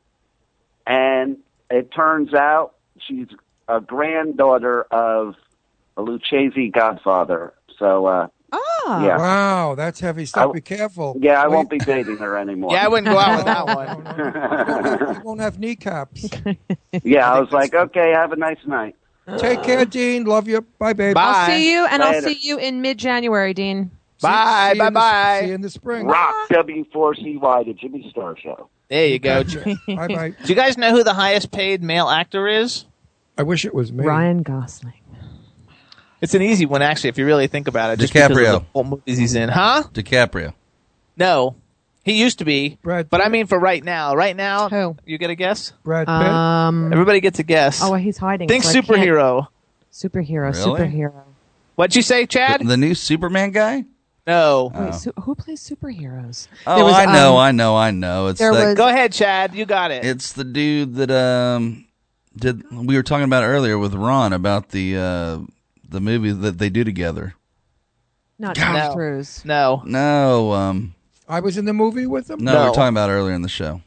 and 0.88 1.38
it 1.70 1.92
turns 1.92 2.34
out 2.34 2.76
she's 3.00 3.28
a 3.68 3.82
granddaughter 3.82 4.84
of 4.92 5.36
a 5.98 6.02
Lucchese 6.02 6.70
godfather. 6.70 7.54
So, 7.78 8.06
uh, 8.06 8.28
yeah. 8.88 9.18
Wow, 9.18 9.76
that's 9.76 10.00
heavy 10.00 10.26
stuff. 10.26 10.50
I- 10.50 10.54
Be 10.54 10.62
careful. 10.62 11.16
Yeah, 11.20 11.42
I 11.42 11.48
Wait. 11.48 11.56
won't 11.56 11.70
be 11.70 11.78
dating 11.80 12.18
her 12.18 12.38
anymore. 12.38 12.72
Yeah, 12.74 12.86
I 12.86 12.88
wouldn't 12.88 13.08
go 13.12 13.18
out 13.18 13.38
with 13.38 13.46
that 13.46 13.66
one. 13.76 14.04
no, 14.04 15.06
no. 15.06 15.12
You 15.14 15.22
won't 15.24 15.42
have 15.42 15.60
kneecaps. 15.60 16.30
yeah, 17.04 17.32
I 17.32 17.40
was 17.40 17.52
like, 17.52 17.74
okay, 17.74 18.12
have 18.12 18.32
a 18.32 18.36
nice 18.36 18.60
night. 18.66 18.96
Take 19.38 19.62
care, 19.64 19.86
Dean. 19.86 20.24
Love 20.26 20.48
you. 20.48 20.62
Bye, 20.80 20.94
babe. 20.94 21.14
Bye. 21.14 21.22
I'll 21.24 21.46
see 21.48 21.72
you, 21.72 21.86
and 21.86 22.02
I'll 22.02 22.22
see 22.22 22.38
you 22.42 22.58
in 22.58 22.82
mid-January, 22.82 23.54
Dean. 23.54 23.92
See- 24.18 24.24
Bye, 24.28 24.72
see 24.74 24.78
you 24.80 24.86
in 24.88 24.94
the- 24.94 25.00
bye-bye. 25.00 25.40
See 25.42 25.48
you 25.50 25.54
in 25.56 25.62
the 25.62 25.70
spring. 25.70 26.06
Rock 26.08 26.36
W4CY, 26.50 27.66
the 27.66 27.74
Jimmy 27.74 28.08
Star 28.10 28.36
Show. 28.38 28.70
There 28.90 29.06
you 29.08 29.20
go. 29.20 29.44
Do 29.44 29.64
bye, 29.88 30.08
bye. 30.08 30.30
Do 30.44 30.48
you 30.50 30.56
guys 30.56 30.78
know 30.78 30.90
who 30.92 31.04
the 31.04 31.14
highest 31.14 31.52
paid 31.52 31.84
male 31.84 32.10
actor 32.10 32.48
is? 32.48 32.86
I 33.38 33.44
wish 33.44 33.64
it 33.66 33.74
was 33.76 33.94
me. 33.94 34.04
Ryan 34.04 34.42
Gosling. 34.42 34.94
It's 36.22 36.34
an 36.34 36.42
easy 36.42 36.66
one, 36.66 36.82
actually, 36.82 37.10
if 37.10 37.18
you 37.18 37.26
really 37.26 37.48
think 37.48 37.68
about 37.68 37.92
it. 37.92 38.00
just 38.00 38.12
because 38.14 38.30
of 38.32 38.38
DiCaprio. 38.38 38.52
the 38.60 38.66
whole 38.74 38.84
movies 38.84 39.18
he's 39.18 39.36
in, 39.36 39.50
huh? 39.50 39.84
DiCaprio. 39.94 40.54
No, 41.18 41.56
he 42.04 42.14
used 42.20 42.40
to 42.40 42.46
be. 42.46 42.78
Brad 42.82 43.10
But 43.10 43.22
I 43.26 43.30
mean, 43.30 43.46
for 43.48 43.58
right 43.60 43.84
now, 43.84 44.16
right 44.16 44.36
now, 44.36 44.70
Who? 44.70 44.98
you 45.06 45.18
get 45.18 45.30
a 45.30 45.36
guess. 45.36 45.72
Brad 45.84 46.08
Pitt. 46.08 46.16
Um. 46.16 46.92
Everybody 46.92 47.20
gets 47.22 47.40
a 47.40 47.44
guess. 47.44 47.82
Oh, 47.84 47.94
he's 47.96 48.18
hiding. 48.18 48.48
Think 48.48 48.64
so 48.64 48.70
I 48.70 48.74
can't- 48.74 48.88
superhero. 48.88 49.48
Superhero. 49.92 50.54
Really? 50.54 50.80
Superhero. 50.80 51.24
What'd 51.76 51.96
you 51.96 52.02
say, 52.02 52.26
Chad? 52.26 52.62
The, 52.62 52.66
the 52.66 52.78
new 52.78 52.94
Superman 52.96 53.52
guy? 53.52 53.86
no. 54.28 54.72
Wait, 54.76 54.94
su- 54.94 55.14
who 55.22 55.34
plays 55.36 55.62
superheroes? 55.68 56.48
Oh, 56.68 56.76
There 56.76 56.86
was, 56.86 56.94
I 56.94 57.06
know, 57.06 57.34
um, 57.34 57.38
I 57.40 57.52
know, 57.52 57.76
I 57.78 57.92
know. 57.92 58.28
It's 58.28 58.40
there 58.40 58.52
like 58.54 58.66
was- 58.68 58.76
Go 58.76 58.88
ahead, 58.88 59.12
Chad. 59.14 59.56
You 59.56 59.66
got 59.66 59.92
it. 59.92 60.06
it's 60.06 60.34
the 60.34 60.44
dude 60.44 60.96
that 60.96 61.10
um 61.12 61.86
did 62.36 62.64
we 62.72 62.96
were 62.96 63.04
talking 63.04 63.24
about 63.26 63.44
earlier 63.44 63.78
with 63.80 63.94
Ron 63.96 64.34
about 64.34 64.70
the 64.70 64.98
uh 64.98 65.40
the 65.90 66.00
movie 66.00 66.32
that 66.32 66.58
they 66.58 66.70
do 66.70 66.84
together. 66.84 67.34
Not 68.38 68.58
No. 68.58 68.64
Tom 68.64 68.94
Cruise. 68.94 69.44
no. 69.46 69.82
No, 69.86 70.54
um 70.54 70.96
I 71.28 71.40
was 71.42 71.58
in 71.58 71.66
the 71.66 71.74
movie 71.74 72.06
with 72.08 72.28
them. 72.28 72.40
no, 72.44 72.54
No. 72.54 72.60
we 72.64 72.70
we're 72.70 72.76
talking 72.76 72.94
about 72.94 73.10
earlier 73.10 73.34
in 73.36 73.42
the 73.42 73.50
show. 73.50 73.82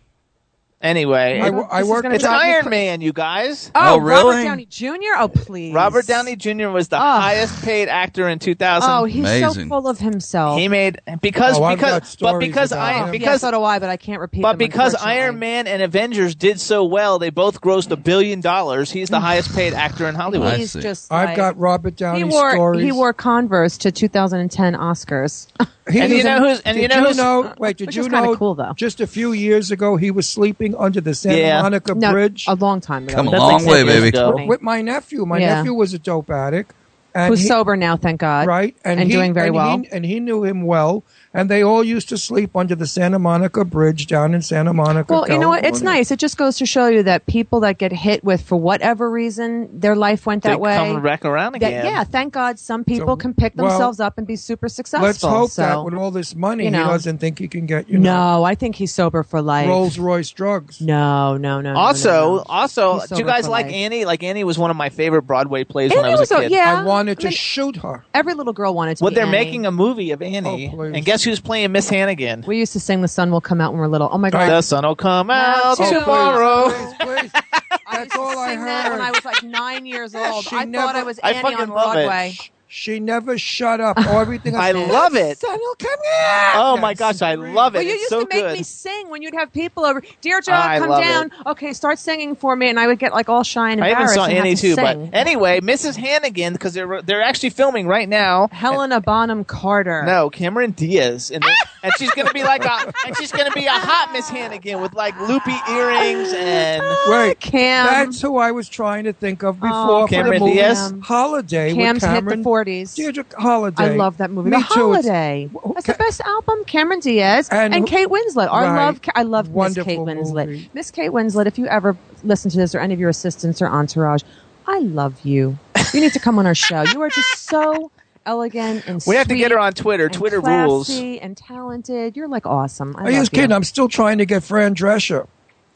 Anyway, 0.83 1.39
I, 1.41 1.47
I 1.47 1.51
This 1.79 1.85
is 1.85 1.89
work. 1.89 2.03
gonna 2.03 2.15
it's 2.17 2.25
Iron 2.25 2.63
cra- 2.63 2.71
Man, 2.71 3.01
you 3.01 3.13
guys. 3.13 3.71
Oh, 3.75 3.95
Oh, 3.95 3.99
really? 3.99 4.25
Robert 4.25 4.43
Downey 4.43 4.67
Jr. 4.67 5.15
Oh, 5.17 5.29
please. 5.29 5.73
Robert 5.73 6.07
Downey 6.09 6.35
Jr. 6.35 6.69
was 6.71 6.89
the 6.89 6.97
Oh. 6.97 7.01
highest 7.01 7.63
paid 7.65 7.89
actor 7.89 8.29
in 8.29 8.41
2000. 8.41 8.91
Oh, 8.91 9.05
he's 9.05 9.29
so 9.29 9.53
full 9.69 9.87
of 9.87 9.99
himself. 10.01 10.59
he 10.59 10.67
made 10.67 11.01
because 11.21 11.59
Oh, 11.61 11.71
because 11.75 12.17
but 12.17 12.39
because 12.41 12.73
about 12.73 12.83
I 12.85 12.93
him. 12.95 13.05
yeah, 13.07 13.11
because 13.13 13.41
so 13.43 13.51
do 13.53 13.63
I, 13.63 13.79
but 13.79 13.91
I 13.91 13.97
can't 13.97 14.21
repeat. 14.21 14.43
but 14.43 14.53
them, 14.53 14.59
because. 14.59 14.95
Iron 14.97 15.39
Man 15.39 15.67
and 15.69 15.83
Avengers 15.83 16.35
did 16.35 16.59
so 16.61 16.85
well, 16.85 17.19
they 17.19 17.31
both 17.31 17.61
grossed 17.61 17.91
a 17.93 17.97
billion 17.97 18.41
dollars. 18.41 18.91
He's 18.91 19.09
the 19.09 19.19
mm. 19.19 19.23
highest 19.23 19.55
paid 19.55 19.75
actor 19.75 20.09
in 20.09 20.15
Hollywood. 20.17 20.55
I 20.55 20.57
he's 20.59 20.73
see. 20.73 20.81
just. 20.81 21.13
I've 21.13 21.37
got 21.37 21.59
Robert 21.59 21.97
Downey 21.97 22.19
He 22.19 22.25
wore 22.25 22.53
stories. 22.53 22.83
he 22.85 22.93
wore 22.93 23.13
Converse 23.13 23.79
to 23.79 23.93
2010 23.93 24.75
Oscars. 24.75 25.47
He 25.91 25.99
And 25.99 26.11
you 26.11 26.17
was 26.19 26.25
know 26.25 26.37
in- 26.37 26.43
who's- 26.45 26.61
and 26.65 26.79
you 26.79 26.87
know 26.89 27.03
who's- 27.13 27.59
Wait, 27.59 27.77
did 27.77 27.87
Which 27.89 27.97
you 27.97 28.03
is 28.03 28.09
kinda 28.09 28.23
know? 28.23 28.37
cool, 28.37 28.55
though. 28.55 28.73
Just 28.77 29.01
a 29.01 29.07
few 29.07 29.33
years 29.33 29.71
ago, 29.73 29.97
he 29.97 30.11
was 30.13 30.29
sleeping 30.29 30.72
under 30.78 31.01
the 31.01 31.15
Santa 31.15 31.39
Yeah. 31.39 31.62
Monica 31.62 31.94
no, 31.94 32.12
Bridge 32.12 32.44
a 32.49 32.55
long 32.55 32.81
time 32.81 33.05
ago. 33.05 33.15
Come 33.15 33.28
a 33.28 33.31
That's 33.32 33.40
long 33.40 33.53
like 33.53 33.66
way, 33.66 33.77
10 33.78 33.86
years 33.86 33.97
baby. 34.01 34.09
ago. 34.09 34.47
With 34.47 34.62
my 34.62 34.82
nephew. 34.82 35.24
My 35.27 35.39
Yeah. 35.39 35.55
nephew 35.57 35.74
was 35.74 35.94
a 35.94 35.99
dope 35.99 36.31
addict, 36.31 36.73
and 37.15 37.28
Who's 37.31 37.40
he- 37.43 37.49
sober 37.49 37.77
now, 37.77 37.97
thank 37.97 38.20
God. 38.20 38.47
right? 38.47 38.74
and, 38.85 39.01
he, 39.01 39.09
doing 39.12 39.35
very 39.35 39.49
and 39.49 39.57
well. 39.57 39.78
He, 39.78 39.89
and 39.93 40.05
he 40.05 40.20
knew 40.20 40.44
him 40.44 40.62
well, 40.62 41.05
and 41.35 41.49
they 41.51 41.63
all 41.63 41.83
used 41.83 42.09
to 42.11 42.19
sleep 42.19 42.55
under 42.57 42.75
the 42.75 42.87
Santa 42.87 43.19
Monica 43.19 43.65
Bridge 43.65 44.07
down 44.07 44.35
in 44.35 44.43
Santa 44.43 44.73
Monica. 44.73 45.13
Well, 45.13 45.29
you 45.29 45.39
know 45.39 45.49
what? 45.49 45.65
It's 45.65 45.81
nice. 45.83 46.11
It 46.11 46.19
just 46.19 46.37
goes 46.37 46.59
to 46.59 46.67
show 46.67 46.89
you 46.89 47.03
that 47.05 47.27
people 47.27 47.61
that 47.61 47.79
get 47.79 47.93
hit 47.93 48.23
with, 48.23 48.43
for 48.43 48.57
whatever 48.57 49.11
reason, 49.11 49.81
their 49.81 49.97
life 49.97 50.27
went 50.27 50.43
They 50.43 50.51
that 50.51 50.61
way. 50.61 50.77
come 50.77 51.03
back 51.03 51.25
around 51.25 51.53
that- 51.53 51.57
again. 51.69 51.87
yeah, 51.87 52.05
thank 52.05 52.33
God 52.33 52.59
some 52.59 52.85
people 52.85 53.09
So, 53.09 53.17
can 53.17 53.35
pick 53.35 53.55
well, 53.57 53.69
themselves 53.69 54.01
up 54.01 54.19
and 54.19 54.27
be 54.27 54.37
super 54.37 54.69
successful. 54.69 55.07
Let's 55.07 55.23
hope 55.23 55.51
so, 55.51 55.63
that 55.63 55.85
with 55.85 55.95
all 55.95 56.11
this 56.11 56.35
money, 56.35 56.65
you 56.65 56.71
know. 56.71 56.85
he 56.85 56.91
doesn't 56.91 57.19
think 57.19 57.39
he 57.39 57.49
can 57.49 57.67
get 57.67 57.89
you 57.89 57.99
know 57.99 58.13
no, 58.39 58.45
I 58.45 58.55
think 58.55 58.77
he's 58.77 58.93
sober 58.93 59.23
for 59.23 59.41
life. 59.41 59.69
Rolls 59.69 59.99
Royce 59.99 60.31
drugs. 60.31 60.81
No, 60.81 61.37
no, 61.37 61.61
no. 61.61 61.73
no, 61.73 61.79
Also, 61.79 62.11
no, 62.11 62.37
no. 62.37 62.45
also, 62.49 63.01
do 63.07 63.17
you 63.17 63.25
guys 63.25 63.49
like 63.49 63.67
life. 63.67 63.75
Annie? 63.75 64.05
Like 64.05 64.23
Annie 64.23 64.45
was 64.45 64.59
one 64.59 64.71
of 64.71 64.77
my 64.77 64.91
favorite 64.91 65.23
Broadway 65.23 65.65
plays 65.65 65.91
when 65.95 66.05
I 66.05 66.11
was, 66.11 66.21
was 66.21 66.31
a 66.33 66.37
a- 66.37 66.41
kid. 66.43 66.51
yeah. 66.53 66.81
I 66.81 66.85
wanted 66.85 67.19
to 67.21 67.27
I 67.29 67.31
mean- 67.31 67.37
shoot 67.37 67.77
her. 67.77 68.05
every 68.15 68.35
little 68.35 68.53
girl 68.53 68.75
wanted 68.75 68.99
to. 68.99 69.05
Well, 69.05 69.11
be 69.11 69.15
they're 69.17 69.25
Annie. 69.27 69.33
making 69.39 69.67
a 69.67 69.71
movie 69.73 70.11
of 70.11 70.21
Annie, 70.23 70.73
Oh, 70.77 70.81
and 70.83 71.05
guess 71.05 71.22
who's 71.24 71.40
playing 71.40 71.73
Miss 71.73 71.89
Hannigan? 71.89 72.44
We 72.47 72.59
used 72.59 72.73
to 72.74 72.81
sing 72.81 73.01
"The 73.03 73.09
Sun 73.09 73.31
Will 73.31 73.40
Come 73.40 73.61
Out" 73.61 73.73
when 73.73 73.81
we 73.81 73.86
were 73.86 73.89
little. 73.89 74.09
Oh 74.12 74.19
my 74.19 74.31
God! 74.31 74.49
The 74.49 74.61
sun 74.62 74.85
will 74.85 74.97
come 74.97 75.31
out 75.31 75.61
Oh, 75.65 75.74
please. 75.77 75.90
tomorrow. 75.90 76.70
Please, 76.70 76.94
please. 77.01 77.31
I 77.86 77.97
That's 77.99 78.05
used 78.05 78.12
to 78.15 78.20
all 78.20 78.39
I 78.39 78.49
sing 78.55 78.65
that 78.65 78.85
heard. 78.86 78.93
when 78.93 79.01
I 79.03 79.11
was 79.11 79.24
like 79.24 79.43
nine 79.43 79.86
years 79.86 80.15
old. 80.15 80.44
She 80.44 80.57
I 80.57 80.65
never- 80.65 80.86
thought 80.86 80.97
I 80.97 81.03
was 81.03 81.20
I 81.23 81.32
Annie 81.32 81.43
fucking 81.43 81.59
on 81.61 81.69
love 81.70 81.97
it. 81.97 82.51
Broadway. 82.73 82.94
She 82.94 83.01
never 83.01 83.39
shut 83.39 83.81
up. 83.81 83.97
Oh, 83.99 84.19
everything 84.20 84.57
I 84.57 84.73
love 84.73 85.15
it. 85.15 85.39
Son 85.39 85.59
come 85.78 85.90
out. 86.20 86.53
Oh 86.57 86.77
my 86.78 86.94
gosh, 86.94 87.23
I 87.23 87.35
love 87.35 87.74
it. 87.74 87.78
Well, 87.78 87.85
you 87.85 87.90
it's 87.93 88.01
used 88.01 88.09
so 88.11 88.20
to 88.24 88.28
make 88.28 88.43
good. 88.44 88.57
me 88.59 88.62
sing 88.62 89.11
when 89.11 89.23
you'd 89.23 89.35
have 89.35 89.53
people 89.53 89.85
over. 89.85 90.03
Deirdre, 90.20 90.55
I 90.55 90.78
come 90.78 90.89
love 90.89 91.03
down. 91.03 91.31
Okay, 91.47 91.73
start 91.73 91.99
singing 91.99 92.35
for 92.35 92.57
me, 92.57 92.69
and 92.70 92.81
I 92.81 92.86
would 92.86 92.99
get 92.99 93.12
like 93.12 93.28
all 93.28 93.43
shy 93.43 93.70
and 93.73 93.82
I 93.82 93.89
even 93.89 93.99
embarrassed. 93.99 94.15
saw 94.15 94.24
and 94.24 94.32
have 94.32 94.44
Annie 94.44 94.55
to 94.57 94.74
too, 94.74 94.77
but 94.77 94.99
anyway, 95.12 95.61
Mrs. 95.61 95.97
Hannigan 95.97 96.53
because 96.55 96.74
they're 96.74 97.03
they're 97.03 97.23
actually 97.23 97.51
filming 97.51 97.86
right 97.86 98.09
now. 98.09 98.49
Helena 98.53 99.01
Bonham 99.01 99.44
Carter. 99.44 100.03
No, 100.05 100.31
Cameron 100.31 100.73
Diaz, 100.73 101.31
and, 101.31 101.43
they- 101.43 101.55
and 101.82 101.93
she's 101.99 102.11
gonna 102.12 102.32
be 102.32 102.43
like 102.43 102.65
a 102.65 102.93
and 103.07 103.16
she's 103.16 103.32
gonna 103.32 103.51
be 103.53 103.66
a 103.66 103.70
hot 103.73 104.11
Miss 104.12 104.28
Hannigan 104.28 104.81
with 104.81 104.94
like 104.94 105.19
loopy 105.20 105.55
earrings 105.70 106.32
and 106.32 106.82
ah, 106.85 107.07
Wait, 107.11 107.40
Cam. 107.40 107.86
that's 107.86 108.20
who 108.20 108.39
I 108.39 108.51
was 108.53 108.69
trying 108.69 109.05
to 109.05 109.12
think 109.12 109.43
of 109.43 109.61
before 109.61 109.73
Oh, 109.74 110.07
for 110.07 110.11
Cameron 110.11 110.35
the 110.35 110.40
movie 110.40 110.53
Diaz? 110.55 110.94
Holiday 111.03 111.74
Cam's 111.74 112.03
with 112.03 112.11
hit 112.11 112.16
Cameron 112.16 112.39
the 112.39 112.44
forties. 112.63 112.95
Deirdre 112.95 113.25
Holiday. 113.37 113.83
I 113.85 113.89
love 113.97 114.19
that 114.19 114.31
movie. 114.31 114.51
Me 114.51 114.57
the 114.57 114.63
too. 114.75 114.93
It's- 114.95 115.07
Holiday. 115.07 115.49
Who 115.53 115.73
That's 115.75 115.87
ca- 115.87 115.93
the 115.93 115.99
best 115.99 116.21
album. 116.21 116.65
Cameron 116.65 117.01
Diaz 117.01 117.49
And 117.51 117.75
and, 117.75 117.83
who- 117.89 117.91
Kate 117.91 118.09
Winslet. 118.09 118.49
I 118.51 118.63
Right. 118.67 118.85
love. 118.87 119.01
I 119.15 119.23
love 119.23 119.49
Miss 119.49 119.55
Wonderful 119.55 119.85
Kate 119.85 119.99
Winslet. 119.99 120.47
movie. 120.47 120.71
Miss 120.75 120.91
Kate 120.91 121.11
Winslet. 121.11 121.47
If 121.47 121.59
you 121.59 121.67
ever 121.67 121.97
listen 122.25 122.51
to 122.53 122.57
this 122.57 122.75
or 122.75 122.79
any 122.81 122.95
of 122.95 123.01
your 123.01 123.11
assistants 123.11 123.61
or 123.61 123.67
entourage, 123.69 124.23
I 124.67 124.79
love 124.79 125.15
you. 125.25 125.59
You 125.93 126.01
need 126.01 126.13
to 126.13 126.21
come 126.21 126.39
on 126.39 126.47
our 126.47 126.55
show. 126.55 126.83
You 126.83 127.03
are 127.03 127.11
just 127.11 127.49
so 127.49 127.91
elegant 128.25 128.85
and 128.87 129.03
we 129.07 129.17
have 129.17 129.27
to 129.29 129.35
get 129.35 129.51
her 129.51 129.59
on 129.59 129.73
Twitter. 129.73 130.05
and 130.07 130.15
Twitter 130.15 130.41
rules. 130.41 130.87
classy 130.87 131.21
and 131.21 131.37
talented. 131.37 132.17
You're 132.17 132.29
like 132.29 132.47
awesome. 132.47 132.95
I 132.97 133.03
Are 133.03 133.07
you 133.11 133.17
love 133.17 133.23
just 133.23 133.33
kidding? 133.33 133.53
I'm 133.53 133.65
still 133.65 133.89
trying 133.89 134.19
to 134.19 134.25
get 134.27 134.45
Fran 134.45 134.75
Drescher. 134.77 135.27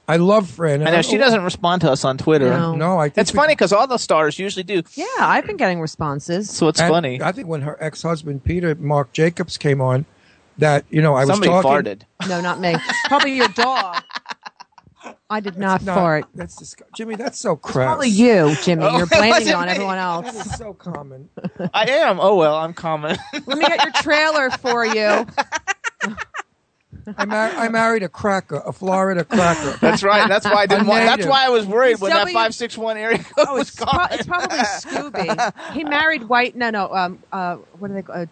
I 0.09 0.17
love 0.17 0.49
Fran. 0.49 0.81
and 0.81 0.89
I 0.89 0.93
know 0.93 1.03
she 1.03 1.17
doesn't 1.17 1.43
respond 1.43 1.81
to 1.83 1.91
us 1.91 2.05
on 2.05 2.17
Twitter. 2.19 2.51
No. 2.51 2.75
No, 2.77 2.99
I 2.99 3.09
think 3.09 3.19
It's 3.19 3.33
we- 3.33 3.37
funny 3.37 3.53
because 3.55 3.73
all 3.73 3.87
the 3.87 3.99
stars 3.99 4.39
usually 4.39 4.63
do. 4.63 4.83
Yeah, 4.95 5.05
I've 5.19 5.47
been 5.47 5.57
getting 5.57 5.81
responses. 5.81 6.49
So 6.51 6.69
it's 6.69 6.81
and 6.81 6.89
funny. 6.91 7.21
I 7.21 7.33
think 7.33 7.49
when 7.49 7.63
her 7.63 7.77
ex-husband 7.81 8.45
Peter 8.45 8.75
Marc 8.77 9.13
Jacobson 9.13 9.61
came 9.61 9.81
on, 9.81 10.05
that 10.59 10.85
you 10.91 11.03
know 11.03 11.15
I 11.15 11.25
was 11.25 11.31
Somebody 11.31 11.51
talking. 11.51 11.71
farted. 11.71 12.29
No, 12.29 12.41
not 12.41 12.61
me. 12.61 12.77
Probably 13.07 13.35
your 13.37 13.49
dog. 13.49 14.03
I 15.29 15.41
did 15.41 15.59
not 15.59 15.83
No, 15.83 15.95
fart. 15.95 16.25
That's 16.37 16.55
disgusting. 16.57 16.93
Jimmy, 16.97 17.17
that's 17.17 17.39
so 17.39 17.57
crass. 17.57 17.87
Probably 17.89 18.09
you, 18.09 18.55
Jimmy. 18.63 18.85
Oh, 18.85 18.97
You're 18.99 19.07
blaming 19.07 19.49
it 19.49 19.55
on 19.55 19.67
me. 19.67 19.73
everyone 19.73 19.99
else. 19.99 20.33
is 20.47 20.57
so 20.57 20.73
common. 20.73 21.29
I 21.75 21.91
am. 21.91 22.21
Oh 22.21 22.37
well, 22.37 22.55
I'm 22.57 22.75
common. 22.75 23.17
Let 23.33 23.59
me 23.59 23.67
get 23.67 23.83
your 23.83 23.93
trailer 23.95 24.51
for 24.51 24.87
you. 24.87 25.27
I, 27.17 27.25
mar- 27.25 27.51
I 27.51 27.69
married 27.69 28.03
a 28.03 28.09
cracker, 28.09 28.63
a 28.67 28.73
Florida 28.73 29.25
cracker. 29.25 29.77
That's 29.81 30.03
right. 30.03 30.29
That's 30.29 30.45
why 30.45 30.63
I 30.63 30.67
didn't 30.67 30.87
A 30.87 30.89
want. 30.89 31.05
That's 31.05 31.27
why 31.27 31.47
I 31.47 31.51
was 31.51 31.67
worried 31.67 32.01
when 32.01 32.11
that 32.11 32.19
W- 32.21 32.35
five 32.35 32.55
six 32.55 32.77
one 32.77 32.97
area 32.97 33.19
code 33.19 33.27
Oh, 33.49 33.55
was 33.55 33.69
it's, 33.69 33.77
pro- 33.77 33.93
gone. 33.93 34.09
it's 34.13 34.27
probably 34.27 34.59
Scooby. 34.59 35.73
He 35.73 35.85
married 35.85 36.25
white. 36.29 36.57
No, 36.57 36.71
no. 36.71 36.93
Um, 36.93 37.19
uh, 37.33 37.57
what 37.79 37.89
do 37.89 37.95
they? 37.95 38.01
Uh, 38.01 38.27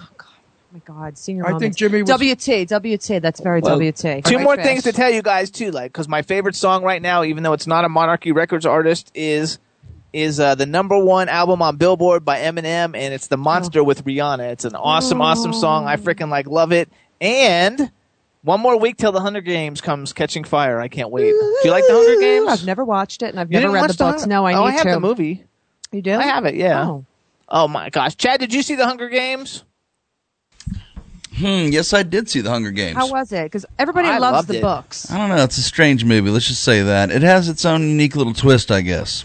oh 0.00 0.06
God, 0.16 0.26
oh 0.28 0.72
my 0.72 0.80
God, 0.84 1.16
senior. 1.18 1.44
I 1.44 1.50
think 1.50 1.60
moments. 1.60 1.76
Jimmy 1.76 2.02
was- 2.02 2.10
WT, 2.10 2.68
WT. 2.68 3.22
That's 3.22 3.40
very 3.40 3.60
Well, 3.60 3.78
WT. 3.78 4.24
Two 4.24 4.36
White 4.36 4.42
more 4.42 4.54
trash. 4.56 4.66
things 4.66 4.82
to 4.84 4.92
tell 4.92 5.10
you 5.10 5.22
guys 5.22 5.50
too, 5.50 5.70
like 5.70 5.92
because 5.92 6.08
my 6.08 6.22
favorite 6.22 6.56
song 6.56 6.82
right 6.82 7.00
now, 7.02 7.22
even 7.24 7.42
though 7.42 7.52
it's 7.52 7.66
not 7.66 7.84
a 7.84 7.88
Monarchy 7.88 8.32
Records 8.32 8.66
artist, 8.66 9.10
is 9.14 9.58
is 10.12 10.40
uh, 10.40 10.54
the 10.54 10.66
number 10.66 10.98
one 10.98 11.28
album 11.28 11.60
on 11.62 11.76
Billboard 11.76 12.24
by 12.24 12.38
Eminem, 12.38 12.96
and 12.96 13.14
it's 13.14 13.26
"The 13.28 13.36
Monster" 13.36 13.84
with 13.84 14.04
Rihanna. 14.04 14.50
It's 14.52 14.64
an 14.64 14.74
awesome, 14.74 15.20
awesome 15.20 15.52
song. 15.52 15.86
I 15.86 15.96
freaking 15.96 16.30
like 16.30 16.46
love 16.48 16.72
it. 16.72 16.88
And 17.20 17.90
one 18.48 18.60
more 18.60 18.78
week 18.80 18.96
till 18.96 19.12
the 19.12 19.20
Hunger 19.20 19.42
Games 19.42 19.80
comes, 19.82 20.14
Catching 20.14 20.42
Fire. 20.42 20.80
I 20.80 20.88
can't 20.88 21.10
wait. 21.10 21.30
Do 21.30 21.60
you 21.64 21.70
like 21.70 21.84
the 21.86 21.92
Hunger 21.92 22.18
Games? 22.18 22.48
I've 22.48 22.64
never 22.64 22.82
watched 22.82 23.22
it, 23.22 23.26
and 23.26 23.38
I've 23.38 23.52
You 23.52 23.60
never 23.60 23.74
read 23.74 23.82
watch 23.82 23.90
the 23.92 24.04
books. 24.04 24.22
Hunger- 24.22 24.34
No, 24.34 24.46
I 24.46 24.54
oh, 24.54 24.62
need 24.64 24.68
I 24.68 24.72
have 24.72 24.82
to. 24.84 24.90
the 24.92 25.00
movie. 25.00 25.44
You 25.92 26.00
do? 26.02 26.14
I 26.14 26.22
have 26.22 26.46
it. 26.46 26.54
Yeah. 26.54 26.86
Oh. 26.88 27.04
Oh 27.50 27.68
my 27.68 27.90
gosh, 27.90 28.16
Chad, 28.16 28.40
did 28.40 28.52
you 28.54 28.62
see 28.62 28.74
the 28.74 28.86
Hunger 28.86 29.08
Games? 29.10 29.64
Hmm, 31.36 31.68
yes, 31.70 31.92
I 31.92 32.02
did 32.02 32.28
see 32.28 32.40
the 32.40 32.50
Hunger 32.50 32.70
Games. 32.72 32.96
How 32.96 33.08
was 33.08 33.30
it? 33.32 33.44
Because 33.44 33.64
everybody 33.78 34.08
I 34.08 34.18
loves 34.18 34.48
the 34.48 34.56
it. 34.58 34.62
books. 34.62 35.10
I 35.10 35.18
don't 35.18 35.28
know. 35.28 35.44
It's 35.44 35.56
a 35.58 35.62
strange 35.62 36.04
movie. 36.04 36.30
Let's 36.30 36.48
just 36.48 36.64
say 36.64 36.82
that 36.82 37.10
it 37.10 37.22
has 37.22 37.48
its 37.48 37.64
own 37.64 37.82
unique 37.82 38.16
little 38.16 38.34
twist, 38.34 38.70
I 38.72 38.80
guess. 38.80 39.24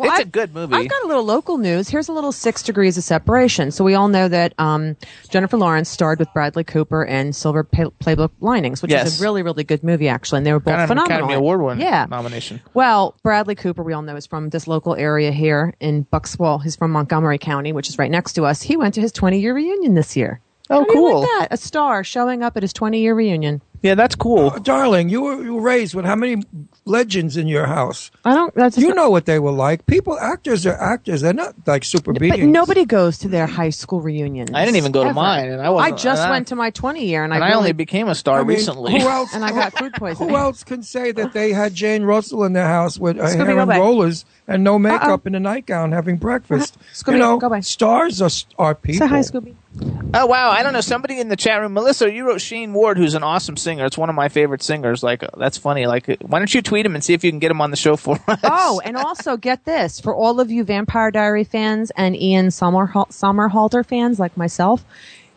Well, 0.00 0.10
it's 0.10 0.18
a 0.18 0.22
I've- 0.22 0.30
good 0.30 0.54
movie. 0.54 0.74
I've 0.74 0.88
got 0.88 1.02
a 1.04 1.06
little 1.06 1.24
local 1.24 1.58
news. 1.58 1.88
Here's 1.88 2.08
a 2.08 2.12
little 2.12 2.32
six 2.32 2.62
degrees 2.62 2.96
of 2.98 3.04
separation. 3.04 3.70
So 3.70 3.84
we 3.84 3.94
all 3.94 4.08
know 4.08 4.28
that 4.28 4.54
um, 4.58 4.96
Jennifer 5.30 5.56
Lawrence 5.56 5.88
starred 5.88 6.18
with 6.18 6.28
Bradley 6.32 6.64
Cooper 6.64 7.04
in 7.04 7.32
Silver 7.32 7.64
Pay- 7.64 7.84
Playbook 8.02 8.30
Linings, 8.40 8.82
which 8.82 8.90
Yes. 8.90 9.06
is 9.06 9.20
a 9.20 9.22
really, 9.24 9.42
really 9.42 9.64
good 9.64 9.84
movie, 9.84 10.08
actually. 10.08 10.38
And 10.38 10.46
they 10.46 10.52
were 10.52 10.60
both 10.60 10.72
Got 10.72 10.80
an 10.80 10.88
phenomenal. 10.88 11.16
Academy 11.18 11.34
Award 11.34 11.62
winning 11.62 11.86
Yeah. 11.86 12.06
nomination. 12.10 12.60
Well, 12.74 13.14
Bradley 13.22 13.54
Cooper, 13.54 13.82
we 13.82 13.92
all 13.92 14.02
know, 14.02 14.16
is 14.16 14.26
from 14.26 14.48
this 14.50 14.66
local 14.66 14.94
area 14.94 15.30
here 15.32 15.74
in 15.80 16.02
Bucks. 16.10 16.38
Well, 16.38 16.58
he's 16.58 16.76
from 16.76 16.90
Montgomery 16.92 17.38
County, 17.38 17.72
which 17.72 17.88
is 17.88 17.98
right 17.98 18.10
next 18.10 18.32
to 18.34 18.44
us. 18.44 18.62
He 18.62 18.76
went 18.76 18.94
to 18.94 19.00
his 19.00 19.12
20 19.12 19.38
year 19.40 19.54
reunion 19.54 19.94
this 19.94 20.16
year. 20.16 20.40
Oh, 20.72 20.80
How 20.80 20.84
do 20.84 20.90
you 20.92 20.94
cool. 20.94 21.20
like 21.20 21.28
that? 21.40 21.48
A 21.50 21.56
star 21.56 22.04
showing 22.04 22.42
up 22.44 22.56
at 22.56 22.62
his 22.62 22.72
20 22.72 23.00
year 23.00 23.14
reunion. 23.14 23.60
Yeah, 23.82 23.94
that's 23.94 24.14
cool. 24.14 24.50
Uh, 24.50 24.58
darling, 24.58 25.08
you 25.08 25.22
were, 25.22 25.42
you 25.42 25.54
were 25.54 25.62
raised 25.62 25.94
with 25.94 26.04
how 26.04 26.14
many 26.14 26.42
legends 26.84 27.36
in 27.36 27.46
your 27.46 27.66
house? 27.66 28.10
I 28.24 28.34
don't. 28.34 28.54
That's 28.54 28.76
You 28.76 28.92
know 28.94 29.08
what 29.08 29.24
they 29.26 29.38
were 29.38 29.52
like. 29.52 29.86
People, 29.86 30.18
actors 30.18 30.66
are 30.66 30.74
actors. 30.78 31.22
They're 31.22 31.32
not 31.32 31.54
like 31.66 31.84
super 31.84 32.12
beings. 32.12 32.36
But 32.38 32.46
nobody 32.46 32.84
goes 32.84 33.16
to 33.18 33.28
their 33.28 33.46
high 33.46 33.70
school 33.70 34.00
reunions. 34.02 34.50
I 34.52 34.64
didn't 34.66 34.76
even 34.76 34.92
go 34.92 35.04
to 35.04 35.14
mine, 35.14 35.48
and 35.48 35.62
I 35.62 35.70
wasn't- 35.70 35.98
just 35.98 36.20
and 36.22 36.28
I- 36.28 36.30
went 36.30 36.48
to 36.48 36.56
my 36.56 36.70
20 36.70 37.06
year, 37.06 37.24
and, 37.24 37.32
And 37.32 37.42
I, 37.42 37.50
I 37.50 37.54
only 37.54 37.72
became 37.72 38.08
a 38.08 38.14
star 38.14 38.40
I 38.40 38.42
mean, 38.42 38.48
recently. 38.58 38.92
Who 39.00 39.08
else? 39.08 39.30
and 39.34 39.44
I 39.44 39.50
got 39.50 39.76
food 39.78 39.94
poisoning. 39.94 40.28
Who 40.28 40.36
else 40.36 40.62
can 40.62 40.82
say 40.82 41.12
that 41.12 41.32
they 41.32 41.52
had 41.52 41.74
Jane 41.74 42.02
Russell 42.02 42.44
in 42.44 42.52
their 42.52 42.68
house 42.68 42.98
with 42.98 43.18
uh, 43.18 43.22
her 43.22 43.44
hair 43.44 43.54
go 43.54 43.60
and 43.60 43.70
rollers 43.70 44.24
and 44.46 44.62
no 44.62 44.78
makeup 44.78 45.02
Uh-oh. 45.08 45.20
in 45.26 45.34
a 45.34 45.40
nightgown 45.40 45.92
having 45.92 46.16
breakfast? 46.18 46.76
Scooby, 46.92 47.12
you 47.12 47.18
know, 47.18 47.38
go 47.38 47.48
back. 47.48 47.64
stars 47.64 48.20
are, 48.20 48.30
are 48.58 48.74
people. 48.74 49.06
Say 49.06 49.10
hi, 49.10 49.20
Scooby. 49.20 49.54
Oh 50.12 50.26
wow! 50.26 50.50
I 50.50 50.64
don't 50.64 50.72
know. 50.72 50.80
Somebody 50.80 51.20
in 51.20 51.28
the 51.28 51.36
chat 51.36 51.60
room, 51.60 51.74
Melissa, 51.74 52.12
you 52.12 52.26
wrote 52.26 52.40
Shayne 52.40 52.72
Ward, 52.72 52.98
who's 52.98 53.14
an 53.14 53.22
awesome 53.22 53.56
singer. 53.56 53.84
It's 53.86 53.96
one 53.96 54.08
of 54.08 54.16
my 54.16 54.28
favorite 54.28 54.62
singers. 54.64 55.04
Like 55.04 55.22
uh, 55.22 55.28
that's 55.36 55.56
funny. 55.56 55.86
Like, 55.86 56.08
uh, 56.08 56.16
why 56.22 56.40
don't 56.40 56.52
you 56.52 56.60
tweet 56.60 56.84
him 56.84 56.96
and 56.96 57.04
see 57.04 57.14
if 57.14 57.22
you 57.22 57.30
can 57.30 57.38
get 57.38 57.52
him 57.52 57.60
on 57.60 57.70
the 57.70 57.76
show 57.76 57.96
for 57.96 58.18
us? 58.28 58.40
Oh, 58.42 58.80
and 58.84 58.96
also 58.96 59.36
get 59.36 59.64
this 59.64 60.00
for 60.00 60.12
all 60.12 60.40
of 60.40 60.50
you 60.50 60.64
Vampire 60.64 61.12
Diary 61.12 61.44
fans 61.44 61.92
and 61.96 62.16
Ian 62.16 62.48
Sommerhal- 62.48 63.10
Somerhalder 63.10 63.86
fans 63.86 64.18
like 64.18 64.36
myself. 64.36 64.84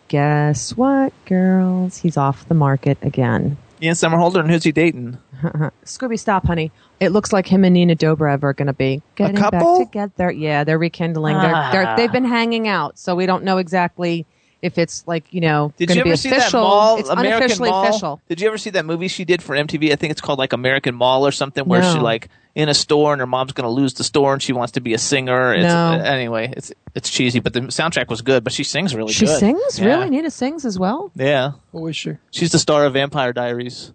Guess 0.08 0.76
what, 0.76 1.14
girls? 1.26 1.98
He's 1.98 2.18
off 2.18 2.48
the 2.48 2.56
market 2.56 2.98
again. 3.04 3.58
Ian 3.82 3.94
Somerhalder, 3.94 4.40
and 4.40 4.50
who's 4.50 4.64
he 4.64 4.72
dating? 4.72 5.18
Scooby, 5.86 6.18
stop, 6.20 6.48
honey. 6.48 6.72
It 7.00 7.10
looks 7.10 7.34
like 7.34 7.48
him 7.48 7.64
and 7.64 7.74
Nina 7.74 7.96
Dobrev 7.96 8.44
are 8.44 8.54
going 8.54 8.68
to 8.68 8.74
be 8.74 9.02
getting 9.16 9.36
couple? 9.36 9.80
back 9.80 9.88
together. 9.92 10.32
Yeah, 10.32 10.64
they're 10.64 10.78
rekindling. 10.80 11.36
Ah. 11.36 11.70
They're, 11.72 11.84
they're, 11.86 11.96
they've 11.98 12.12
been 12.12 12.26
hanging 12.26 12.68
out, 12.68 12.98
so 12.98 13.16
we 13.16 13.26
don't 13.26 13.44
know 13.44 13.58
exactly 13.58 14.26
if 14.62 14.78
it's 14.78 15.06
like 15.06 15.26
you 15.34 15.42
know 15.42 15.74
Did 15.76 15.90
you 15.90 15.96
to 15.96 16.04
be 16.06 16.10
ever 16.12 16.18
see 16.18 16.30
that 16.30 16.54
mall, 16.54 16.98
it's 16.98 17.10
American 17.10 17.36
unofficially 17.42 17.70
Mall? 17.70 17.86
official. 17.90 18.22
Did 18.30 18.40
you 18.40 18.48
ever 18.48 18.58
see 18.58 18.70
that 18.70 18.86
movie 18.86 19.10
she 19.10 19.26
did 19.26 19.44
for 19.44 19.56
MTV? 19.58 19.92
I 19.92 19.98
think 19.98 20.12
it's 20.12 20.22
called 20.22 20.40
like 20.40 20.54
American 20.54 20.96
Mall 20.96 21.28
or 21.28 21.32
something, 21.34 21.66
where 21.66 21.84
she 21.84 22.00
like 22.00 22.30
in 22.56 22.70
a 22.70 22.74
store 22.74 23.12
and 23.12 23.20
her 23.20 23.26
mom's 23.28 23.52
going 23.52 23.66
to 23.66 23.70
lose 23.72 23.96
the 23.96 24.06
store 24.06 24.32
and 24.32 24.42
she 24.42 24.54
wants 24.54 24.74
to 24.74 24.80
be 24.80 24.94
a 24.94 24.98
singer. 24.98 25.54
It's, 25.54 25.64
No. 25.64 25.92
Anyway, 25.92 26.54
it's 26.56 26.72
it's 26.96 27.10
cheesy, 27.10 27.40
but 27.42 27.52
the 27.52 27.60
soundtrack 27.62 28.08
was 28.08 28.22
good. 28.22 28.46
But 28.46 28.54
she 28.54 28.64
sings 28.64 28.96
really 28.96 29.12
She 29.12 29.26
good. 29.26 29.38
sings 29.40 29.80
Yeah. 29.80 29.88
really. 29.98 30.10
Nina 30.12 30.32
sings 30.32 30.64
as 30.64 30.80
well. 30.80 31.12
Yeah, 31.16 31.54
Who 31.74 31.86
is 31.88 31.98
she? 31.98 32.14
she's 32.32 32.54
the 32.54 32.60
star 32.60 32.86
of 32.86 32.94
Vampire 32.94 33.34
Diaries. 33.34 33.92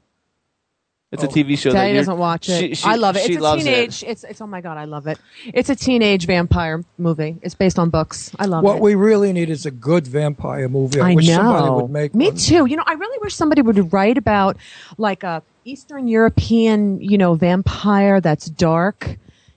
It's 1.10 1.22
a 1.22 1.26
oh. 1.26 1.30
TV 1.30 1.56
show. 1.56 1.70
that 1.70 1.78
Daddy 1.78 1.88
you're- 1.92 2.00
doesn't 2.00 2.18
watch 2.18 2.48
it. 2.50 2.58
she- 2.60 2.74
she- 2.74 2.86
I 2.86 2.96
love 2.96 3.16
it. 3.16 3.22
She 3.24 3.32
It's 3.32 3.40
a 3.40 3.42
loves 3.42 3.64
teenage. 3.64 4.02
It. 4.02 4.08
It's 4.10 4.24
it's 4.24 4.40
oh 4.42 4.46
my 4.46 4.60
god, 4.60 4.76
I 4.76 4.84
love 4.84 5.06
it. 5.06 5.18
It's 5.54 5.70
a 5.70 5.74
teenage 5.74 6.26
vampire 6.26 6.84
movie. 6.98 7.36
It's 7.40 7.54
based 7.54 7.78
on 7.78 7.88
books. 7.88 8.30
I 8.38 8.44
love 8.44 8.62
What 8.62 8.72
it. 8.72 8.74
What 8.74 8.82
we 8.82 8.94
really 8.94 9.32
need 9.32 9.48
is 9.48 9.64
a 9.64 9.70
good 9.70 10.06
vampire 10.06 10.68
movie. 10.68 11.00
I, 11.00 11.12
I 11.12 11.14
wish 11.14 11.26
know. 11.28 11.36
somebody 11.36 11.70
would 11.82 11.90
make 11.90 12.14
Me 12.14 12.26
one. 12.26 12.36
too. 12.36 12.66
You 12.66 12.76
know, 12.76 12.84
I 12.86 12.92
really 12.92 13.18
wish 13.22 13.34
somebody 13.34 13.62
would 13.62 13.90
write 13.92 14.18
about 14.18 14.58
like 14.98 15.22
a 15.22 15.42
Eastern 15.64 16.08
European, 16.08 17.00
you 17.00 17.16
know, 17.16 17.34
vampire 17.34 18.20
that's 18.20 18.46
dark. 18.46 19.16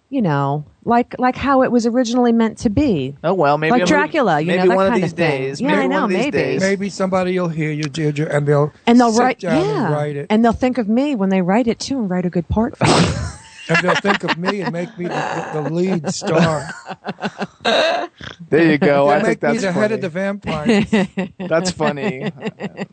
You 0.10 0.22
know, 0.22 0.65
like 0.84 1.16
like 1.20 1.36
how 1.36 1.62
it 1.64 1.72
was 1.72 1.86
originally 1.86 2.32
meant 2.32 2.58
to 2.60 2.70
be. 2.70 3.16
Oh 3.24 3.34
well, 3.34 3.58
maybe 3.58 3.72
like 3.72 3.82
I'm- 3.82 3.88
Dracula. 3.88 4.40
You 4.41 4.48
maybe 4.48 4.64
know, 4.64 4.70
that 4.70 4.76
one 4.76 4.90
kind 4.91 4.95
of 4.95 5.02
these 5.02 5.12
of 5.12 5.18
thing. 5.18 5.41
days. 5.41 5.62
Yeah, 5.62 5.68
maybe 5.68 5.82
I 5.82 5.88
know. 5.88 5.95
One 5.95 6.03
of 6.06 6.10
these 6.10 6.18
maybe. 6.20 6.32
days. 6.38 6.62
Maybe 6.62 6.90
somebody 6.90 7.40
will 7.40 7.49
hear 7.49 7.72
you, 7.72 7.84
Deirdre, 7.84 8.28
and 8.36 8.48
they'll 8.48 8.74
And 8.88 8.99
they'll 8.99 9.12
sit 9.12 9.22
write, 9.22 9.40
down 9.40 9.64
yeah, 9.64 9.86
and 9.86 9.94
write 9.94 10.16
it, 10.16 10.28
and 10.30 10.44
they'll 10.44 10.53
think 10.53 10.78
of 10.78 10.88
me 10.90 11.16
when 11.16 11.30
they 11.30 11.41
write 11.41 11.68
it 11.68 11.80
too, 11.80 11.99
and 11.99 12.10
write 12.10 12.26
a 12.26 12.30
good 12.30 12.48
part 12.49 12.78
for 12.78 12.86
me. 12.86 12.91
and 13.69 13.77
they'll 13.83 13.95
think 13.95 14.23
of 14.23 14.38
me 14.38 14.61
and 14.61 14.71
make 14.71 14.97
me 14.97 15.05
the, 15.05 15.51
the, 15.53 15.61
the 15.61 15.69
lead 15.69 16.13
star. 16.13 16.67
There 18.49 18.71
you 18.71 18.77
go. 18.77 19.07
They'll 19.07 19.09
I 19.09 19.17
make 19.17 19.25
think 19.25 19.39
that's 19.39 19.55
me 19.55 19.59
the 19.61 19.71
head 19.71 19.91
of 19.91 20.01
the 20.01 20.09
vampires. 20.09 20.89
That's 21.39 21.71
funny. 21.71 22.31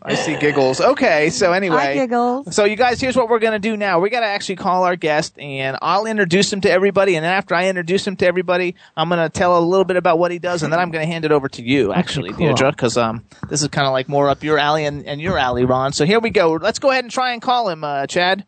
I 0.02 0.14
see 0.14 0.36
giggles. 0.38 0.80
Okay, 0.80 1.30
so 1.30 1.52
anyway, 1.52 1.76
Hi, 1.76 1.94
giggles. 1.94 2.54
So 2.54 2.64
you 2.64 2.76
guys, 2.76 3.00
here's 3.00 3.16
what 3.16 3.28
we're 3.28 3.38
gonna 3.38 3.58
do 3.58 3.76
now. 3.76 3.98
We 4.00 4.10
gotta 4.10 4.26
actually 4.26 4.56
call 4.56 4.84
our 4.84 4.96
guest, 4.96 5.38
and 5.38 5.76
I'll 5.82 6.06
introduce 6.06 6.52
him 6.52 6.60
to 6.62 6.70
everybody. 6.70 7.16
And 7.16 7.24
then 7.24 7.32
after 7.32 7.54
I 7.54 7.68
introduce 7.68 8.06
him 8.06 8.16
to 8.16 8.26
everybody, 8.26 8.74
I'm 8.96 9.08
gonna 9.08 9.28
tell 9.28 9.58
a 9.58 9.60
little 9.60 9.84
bit 9.84 9.96
about 9.96 10.18
what 10.18 10.30
he 10.30 10.38
does, 10.38 10.62
and 10.62 10.72
then 10.72 10.80
I'm 10.80 10.90
gonna 10.90 11.06
hand 11.06 11.24
it 11.24 11.32
over 11.32 11.48
to 11.48 11.62
you, 11.62 11.92
actually, 11.92 12.30
cool. 12.30 12.46
Deirdre, 12.46 12.70
because 12.70 12.96
um, 12.96 13.24
this 13.48 13.62
is 13.62 13.68
kind 13.68 13.86
of 13.86 13.92
like 13.92 14.08
more 14.08 14.28
up 14.28 14.42
your 14.44 14.58
alley 14.58 14.84
and, 14.84 15.04
and 15.06 15.20
your 15.20 15.38
alley, 15.38 15.64
Ron. 15.64 15.92
So 15.92 16.04
here 16.04 16.20
we 16.20 16.30
go. 16.30 16.52
Let's 16.52 16.78
go 16.78 16.90
ahead 16.90 17.04
and 17.04 17.10
try 17.10 17.32
and 17.32 17.42
call 17.42 17.68
him, 17.68 17.84
uh, 17.84 18.06
Chad. 18.06 18.44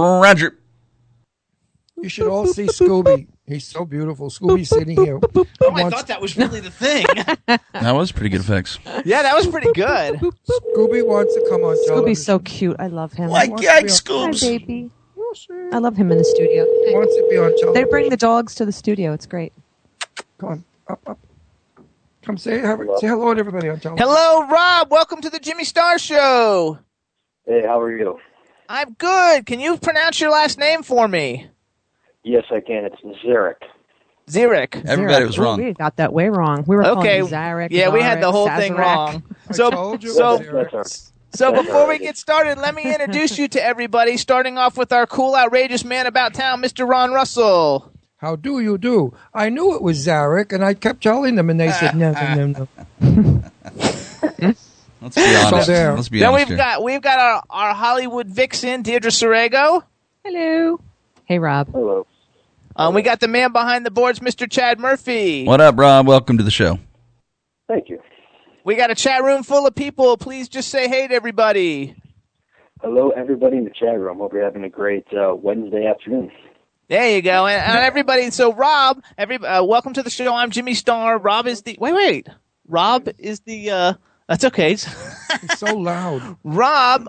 Roger. 0.00 0.56
You 2.02 2.08
should 2.08 2.28
all 2.28 2.46
see 2.46 2.66
Scooby. 2.66 3.26
He's 3.46 3.66
so 3.66 3.84
beautiful. 3.84 4.28
Scooby's 4.30 4.68
sitting 4.68 4.96
here. 4.96 5.18
Oh, 5.60 5.72
I 5.74 5.90
thought 5.90 6.06
that 6.08 6.20
was 6.20 6.36
really 6.36 6.60
the 6.60 6.70
thing. 6.70 7.06
That 7.72 7.94
was 7.94 8.10
pretty 8.12 8.28
good 8.28 8.40
effects. 8.40 8.78
yeah, 9.04 9.22
that 9.22 9.34
was 9.34 9.46
pretty 9.46 9.72
good. 9.72 10.16
Scooby 10.18 11.06
wants 11.06 11.32
to 11.34 11.46
come 11.48 11.62
on 11.62 11.76
television. 11.86 11.94
Scooby's 11.94 12.24
so 12.24 12.38
cute. 12.40 12.76
I 12.78 12.88
love 12.88 13.12
him. 13.12 13.30
Like 13.30 13.50
wants 13.50 13.64
to 13.64 13.82
be 13.82 13.88
yikes, 13.88 14.10
on- 14.10 14.32
Hi, 14.32 14.58
baby. 14.58 14.90
I 15.72 15.78
love 15.78 15.96
him 15.96 16.10
in 16.10 16.18
the 16.18 16.24
studio. 16.24 16.64
wants 16.66 17.14
to 17.14 17.26
be 17.30 17.36
on 17.68 17.74
They 17.74 17.84
bring 17.84 18.10
the 18.10 18.16
dogs 18.16 18.54
to 18.56 18.64
the 18.66 18.72
studio. 18.72 19.12
It's 19.12 19.26
great. 19.26 19.52
Come 20.38 20.48
on, 20.50 20.64
up, 20.88 21.00
up. 21.08 21.18
Come 22.22 22.36
say, 22.36 22.58
have, 22.58 22.80
say 22.98 23.06
hello 23.08 23.32
to 23.32 23.40
everybody 23.40 23.68
on 23.68 23.78
television. 23.80 24.06
Hello, 24.08 24.46
Rob. 24.48 24.90
Welcome 24.90 25.20
to 25.22 25.30
the 25.30 25.38
Jimmy 25.38 25.64
Star 25.64 25.98
Show. 25.98 26.78
Hey, 27.46 27.62
how 27.64 27.80
are 27.80 27.96
you? 27.96 28.18
I'm 28.68 28.92
good. 28.94 29.46
Can 29.46 29.60
you 29.60 29.78
pronounce 29.78 30.20
your 30.20 30.30
last 30.30 30.58
name 30.58 30.82
for 30.82 31.08
me? 31.08 31.48
Yes, 32.28 32.44
I 32.50 32.60
can. 32.60 32.84
It's 32.84 33.00
Zarek. 33.24 33.54
Zurich. 34.28 34.76
Everybody 34.84 35.24
Zarek. 35.24 35.26
was 35.26 35.38
wrong. 35.38 35.62
we 35.64 35.72
got 35.72 35.96
that 35.96 36.12
way 36.12 36.28
wrong. 36.28 36.62
We 36.66 36.76
were 36.76 36.84
Okay. 36.84 36.92
calling 36.94 37.10
him 37.20 37.26
Zarek. 37.28 37.68
Yeah, 37.70 37.88
we 37.88 38.02
had 38.02 38.20
the 38.20 38.26
Zarek, 38.26 38.32
whole 38.32 38.48
thing 38.50 38.72
Sazerac. 38.74 38.78
wrong. 38.78 39.22
I 39.48 39.52
So, 39.54 39.70
told 39.70 40.02
you. 40.04 40.10
so, 40.10 40.34
it 40.34 40.38
was 40.40 40.48
Eric. 40.48 40.68
That's 40.72 41.12
so 41.32 41.52
before 41.52 41.88
we 41.88 41.98
get 41.98 42.18
started, 42.18 42.58
let 42.58 42.74
me 42.74 42.92
introduce 42.92 43.38
you 43.38 43.48
to 43.48 43.62
everybody. 43.64 44.18
Starting 44.18 44.58
off 44.58 44.76
with 44.76 44.92
our 44.92 45.06
cool, 45.06 45.34
outrageous 45.34 45.84
man 45.86 46.06
about 46.06 46.34
town, 46.34 46.60
Mr. 46.62 46.86
Ron 46.86 47.12
Russell. 47.12 47.90
How 48.18 48.36
do 48.36 48.60
you 48.60 48.76
do? 48.76 49.14
I 49.32 49.48
knew 49.48 49.74
it 49.74 49.80
was 49.80 50.06
Zarek, 50.06 50.52
and 50.52 50.62
I 50.62 50.74
kept 50.74 51.02
telling 51.02 51.36
them, 51.36 51.48
and 51.48 51.58
they 51.58 51.70
said, 51.72 51.96
no, 51.96 52.12
no, 52.12 52.46
no, 52.46 52.68
no. 53.00 53.42
Let's 55.00 55.14
be 55.16 55.34
honest. 55.36 55.68
there. 55.68 55.94
Let's 55.94 56.08
be 56.10 56.18
Then 56.18 56.28
honest 56.30 56.40
we've 56.40 56.48
here. 56.48 56.56
got 56.56 56.82
we've 56.82 57.00
got 57.00 57.18
our, 57.20 57.42
our 57.48 57.74
Hollywood 57.74 58.26
vixen, 58.26 58.82
Deirdre 58.82 59.10
Sorego. 59.10 59.82
Hello. 60.24 60.80
Hey, 61.26 61.38
Rob. 61.38 61.70
Hello. 61.72 62.06
Um, 62.78 62.94
we 62.94 63.02
got 63.02 63.18
the 63.18 63.26
man 63.26 63.50
behind 63.50 63.84
the 63.84 63.90
boards, 63.90 64.20
Mr. 64.20 64.48
Chad 64.48 64.78
Murphy. 64.78 65.44
What 65.44 65.60
up, 65.60 65.76
Rob? 65.76 66.06
Welcome 66.06 66.38
to 66.38 66.44
the 66.44 66.50
show. 66.52 66.78
Thank 67.66 67.88
you. 67.88 67.98
We 68.64 68.76
got 68.76 68.92
a 68.92 68.94
chat 68.94 69.24
room 69.24 69.42
full 69.42 69.66
of 69.66 69.74
people. 69.74 70.16
Please 70.16 70.48
just 70.48 70.68
say 70.68 70.86
hey 70.88 71.08
to 71.08 71.14
everybody. 71.14 71.96
Hello, 72.80 73.10
everybody 73.10 73.56
in 73.56 73.64
the 73.64 73.70
chat 73.70 73.98
room. 73.98 74.18
Hope 74.18 74.32
you're 74.32 74.44
having 74.44 74.62
a 74.62 74.68
great 74.68 75.04
uh, 75.12 75.34
Wednesday 75.34 75.86
afternoon. 75.86 76.30
There 76.88 77.16
you 77.16 77.20
go, 77.20 77.48
and, 77.48 77.60
and 77.60 77.78
everybody. 77.78 78.30
So 78.30 78.52
Rob, 78.54 79.02
every 79.18 79.38
uh, 79.38 79.64
welcome 79.64 79.92
to 79.94 80.02
the 80.04 80.10
show. 80.10 80.32
I'm 80.32 80.52
Jimmy 80.52 80.74
Star. 80.74 81.18
Rob 81.18 81.48
is 81.48 81.62
the 81.62 81.76
wait, 81.80 81.94
wait. 81.94 82.28
Rob 82.68 83.08
is 83.18 83.40
the. 83.40 83.70
uh 83.70 83.94
That's 84.28 84.44
okay. 84.44 84.72
It's 84.74 85.58
so 85.58 85.74
loud. 85.74 86.36
Rob 86.44 87.08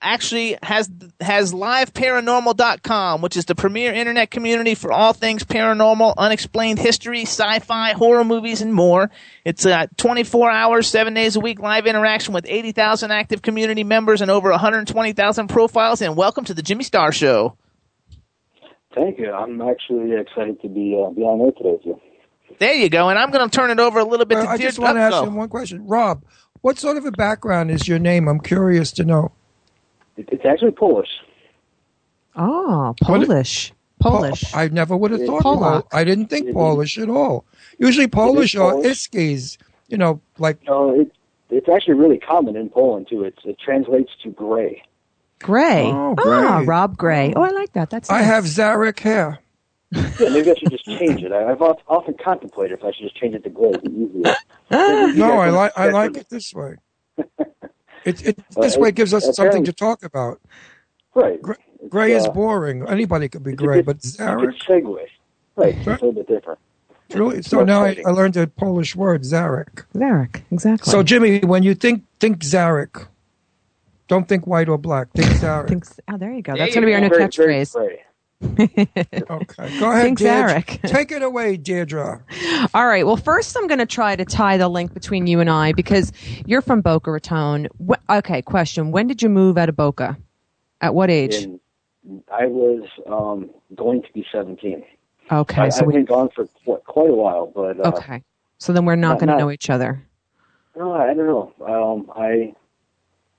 actually 0.00 0.56
has 0.62 0.90
has 1.20 1.52
liveparanormal.com, 1.52 3.22
which 3.22 3.36
is 3.36 3.44
the 3.46 3.54
premier 3.54 3.92
internet 3.92 4.30
community 4.30 4.74
for 4.74 4.92
all 4.92 5.12
things 5.12 5.44
paranormal, 5.44 6.14
unexplained 6.18 6.78
history, 6.78 7.22
sci-fi, 7.22 7.92
horror 7.92 8.24
movies, 8.24 8.60
and 8.60 8.72
more. 8.72 9.10
It's 9.44 9.64
uh, 9.66 9.86
24 9.96 10.50
hours, 10.50 10.86
seven 10.88 11.14
days 11.14 11.36
a 11.36 11.40
week 11.40 11.60
live 11.60 11.86
interaction 11.86 12.34
with 12.34 12.46
80,000 12.48 13.10
active 13.10 13.42
community 13.42 13.84
members 13.84 14.20
and 14.20 14.30
over 14.30 14.50
120,000 14.50 15.48
profiles. 15.48 16.02
And 16.02 16.16
welcome 16.16 16.44
to 16.44 16.54
the 16.54 16.62
Jimmy 16.62 16.84
Star 16.84 17.12
Show. 17.12 17.56
Thank 18.94 19.18
you. 19.18 19.30
I'm 19.30 19.60
actually 19.60 20.12
excited 20.18 20.60
to 20.62 20.68
be 20.68 20.96
uh, 20.98 21.10
be 21.10 21.22
on 21.22 21.40
air 21.40 21.52
today 21.52 21.72
with 21.72 21.84
you. 21.84 22.00
There 22.58 22.72
you 22.74 22.88
go. 22.88 23.08
And 23.10 23.18
I'm 23.18 23.30
going 23.30 23.48
to 23.48 23.54
turn 23.54 23.70
it 23.70 23.78
over 23.78 23.98
a 23.98 24.04
little 24.04 24.24
bit 24.24 24.38
Uh, 24.38 24.42
to 24.44 24.48
I 24.48 24.56
just 24.56 24.78
want 24.78 24.96
to 24.96 25.02
ask 25.02 25.22
him 25.22 25.34
one 25.34 25.48
question. 25.48 25.86
Rob, 25.86 26.24
what 26.62 26.78
sort 26.78 26.96
of 26.96 27.04
a 27.04 27.10
background 27.12 27.70
is 27.70 27.86
your 27.86 27.98
name? 27.98 28.28
I'm 28.28 28.40
curious 28.40 28.92
to 28.92 29.04
know. 29.04 29.32
It, 30.16 30.28
it's 30.32 30.44
actually 30.44 30.72
Polish. 30.72 31.08
Oh, 32.34 32.94
Polish. 33.02 33.72
Polish. 34.00 34.54
I 34.54 34.68
never 34.68 34.96
would 34.96 35.10
have 35.10 35.24
thought 35.24 35.42
Polak. 35.42 35.60
Pol- 35.60 35.88
I 35.92 36.04
didn't 36.04 36.26
think 36.26 36.52
Polish 36.52 36.98
at 36.98 37.08
all. 37.08 37.44
Usually 37.78 38.06
Polish 38.06 38.54
are 38.54 38.74
Iskis, 38.74 39.56
you 39.88 39.96
know, 39.96 40.20
like 40.38 40.62
No, 40.66 41.00
it, 41.00 41.10
it's 41.50 41.68
actually 41.68 41.94
really 41.94 42.18
common 42.18 42.56
in 42.56 42.68
Poland 42.68 43.06
too. 43.08 43.24
It's, 43.24 43.38
it 43.44 43.58
translates 43.58 44.10
to 44.22 44.30
gray. 44.30 44.82
Gray. 45.40 45.84
Oh, 45.86 46.14
Ah, 46.18 46.62
Rob 46.66 46.96
Gray. 46.96 47.32
Oh, 47.34 47.42
I 47.42 47.50
like 47.50 47.72
that. 47.72 47.90
That's 47.90 48.10
I 48.10 48.22
have 48.22 48.44
Zarek 48.44 48.98
hair. 49.00 49.38
Yeah, 49.92 50.10
maybe 50.30 50.50
I 50.50 50.54
should 50.56 50.70
just 50.70 50.84
change 50.84 51.22
it. 51.22 51.32
I, 51.32 51.50
I've 51.50 51.62
often 51.62 52.14
contemplated 52.22 52.78
if 52.78 52.84
I 52.84 52.90
should 52.92 53.04
just 53.04 53.16
change 53.16 53.34
it 53.34 53.44
to 53.44 53.50
gray. 53.50 53.70
It'd 53.70 53.92
easier. 53.92 54.34
No, 54.70 55.38
I 55.38 55.50
like 55.50 55.72
I 55.76 55.88
like 55.90 56.16
it 56.16 56.28
this 56.28 56.52
way. 56.52 56.76
It, 58.06 58.26
it 58.26 58.38
this 58.60 58.76
Uh, 58.76 58.80
way 58.80 58.90
gives 58.92 59.12
us 59.12 59.34
something 59.36 59.64
to 59.64 59.72
talk 59.72 60.02
about. 60.04 60.40
Right. 61.14 61.40
Gray, 61.42 61.56
gray 61.88 62.12
is 62.12 62.26
boring. 62.28 62.86
Anybody 62.88 63.28
could 63.28 63.42
be 63.42 63.52
gray, 63.54 63.76
good- 63.78 63.86
but 63.86 63.96
it's 63.96 64.14
a 64.18 64.22
Zarek, 64.22 64.40
good 64.40 64.84
segue. 64.84 65.06
Right. 65.56 65.74
It's 65.76 65.86
a 65.86 65.90
little 65.90 66.12
bit 66.12 66.28
different. 66.28 66.58
it's 67.08 67.16
really. 67.16 67.42
So 67.42 67.64
now 67.64 67.82
I. 67.84 67.96
I 68.06 68.10
learned 68.10 68.36
a 68.36 68.46
Polish 68.46 68.94
word, 68.94 69.22
Zarek. 69.22 69.84
Zarek. 69.94 70.42
Exactly. 70.50 70.90
So 70.90 71.02
Jimmy, 71.02 71.40
when 71.40 71.62
you 71.62 71.74
think 71.74 72.04
think 72.20 72.40
Zarek, 72.40 73.08
don't 74.08 74.28
think 74.28 74.46
white 74.46 74.68
or 74.68 74.78
black. 74.78 75.10
Think 75.12 75.28
Zarek. 75.42 75.68
Thinks, 75.68 75.98
oh, 76.08 76.16
there 76.18 76.32
you 76.32 76.42
go. 76.42 76.52
There 76.52 76.60
That's 76.60 76.74
going 76.74 76.82
to 76.82 76.86
be 76.86 76.94
our 76.94 77.00
new 77.00 77.08
Very, 77.08 77.26
very 77.28 77.64
catchphrase. 77.64 77.98
Gray. 78.40 78.86
Okay, 79.30 79.78
go 79.80 79.90
ahead, 79.90 80.02
Think 80.04 80.18
Deirdre. 80.18 80.62
Zarek. 80.62 80.82
Take 80.88 81.10
it 81.12 81.22
away, 81.22 81.56
Deirdre. 81.56 82.22
All 82.74 82.86
right. 82.86 83.06
Well, 83.06 83.16
first, 83.16 83.56
I'm 83.56 83.66
going 83.66 83.78
to 83.78 83.86
try 83.86 84.14
to 84.16 84.24
tie 84.24 84.56
the 84.56 84.68
link 84.68 84.92
between 84.94 85.26
you 85.26 85.40
and 85.40 85.48
I 85.50 85.72
because 85.72 86.12
you're 86.46 86.62
from 86.62 86.80
Boca 86.80 87.10
Raton. 87.10 87.68
Wh- 87.88 87.94
okay. 88.10 88.42
Question: 88.42 88.90
When 88.92 89.06
did 89.06 89.22
you 89.22 89.28
move 89.28 89.56
out 89.58 89.68
of 89.68 89.76
Boca? 89.76 90.16
At 90.80 90.94
what 90.94 91.10
age? 91.10 91.34
And 91.36 91.60
I 92.32 92.46
was 92.46 92.86
um, 93.06 93.50
going 93.74 94.02
to 94.02 94.12
be 94.12 94.24
17. 94.30 94.84
Okay. 95.32 95.62
I, 95.62 95.68
so 95.70 95.80
I've 95.80 95.86
we. 95.86 95.94
been 95.94 96.04
gone 96.04 96.28
for 96.34 96.46
qu- 96.64 96.80
quite 96.86 97.10
a 97.10 97.14
while, 97.14 97.46
but 97.54 97.80
uh, 97.84 97.88
Okay. 97.96 98.22
So 98.58 98.72
then 98.72 98.84
we're 98.84 98.94
not 98.96 99.12
not- 99.12 99.20
going 99.20 99.28
to 99.30 99.38
know 99.38 99.50
each 99.50 99.70
other. 99.70 100.02
no, 100.76 100.92
I 100.92 101.06
don't 101.14 101.26
know. 101.26 101.52
Um, 101.66 102.12
I 102.14 102.54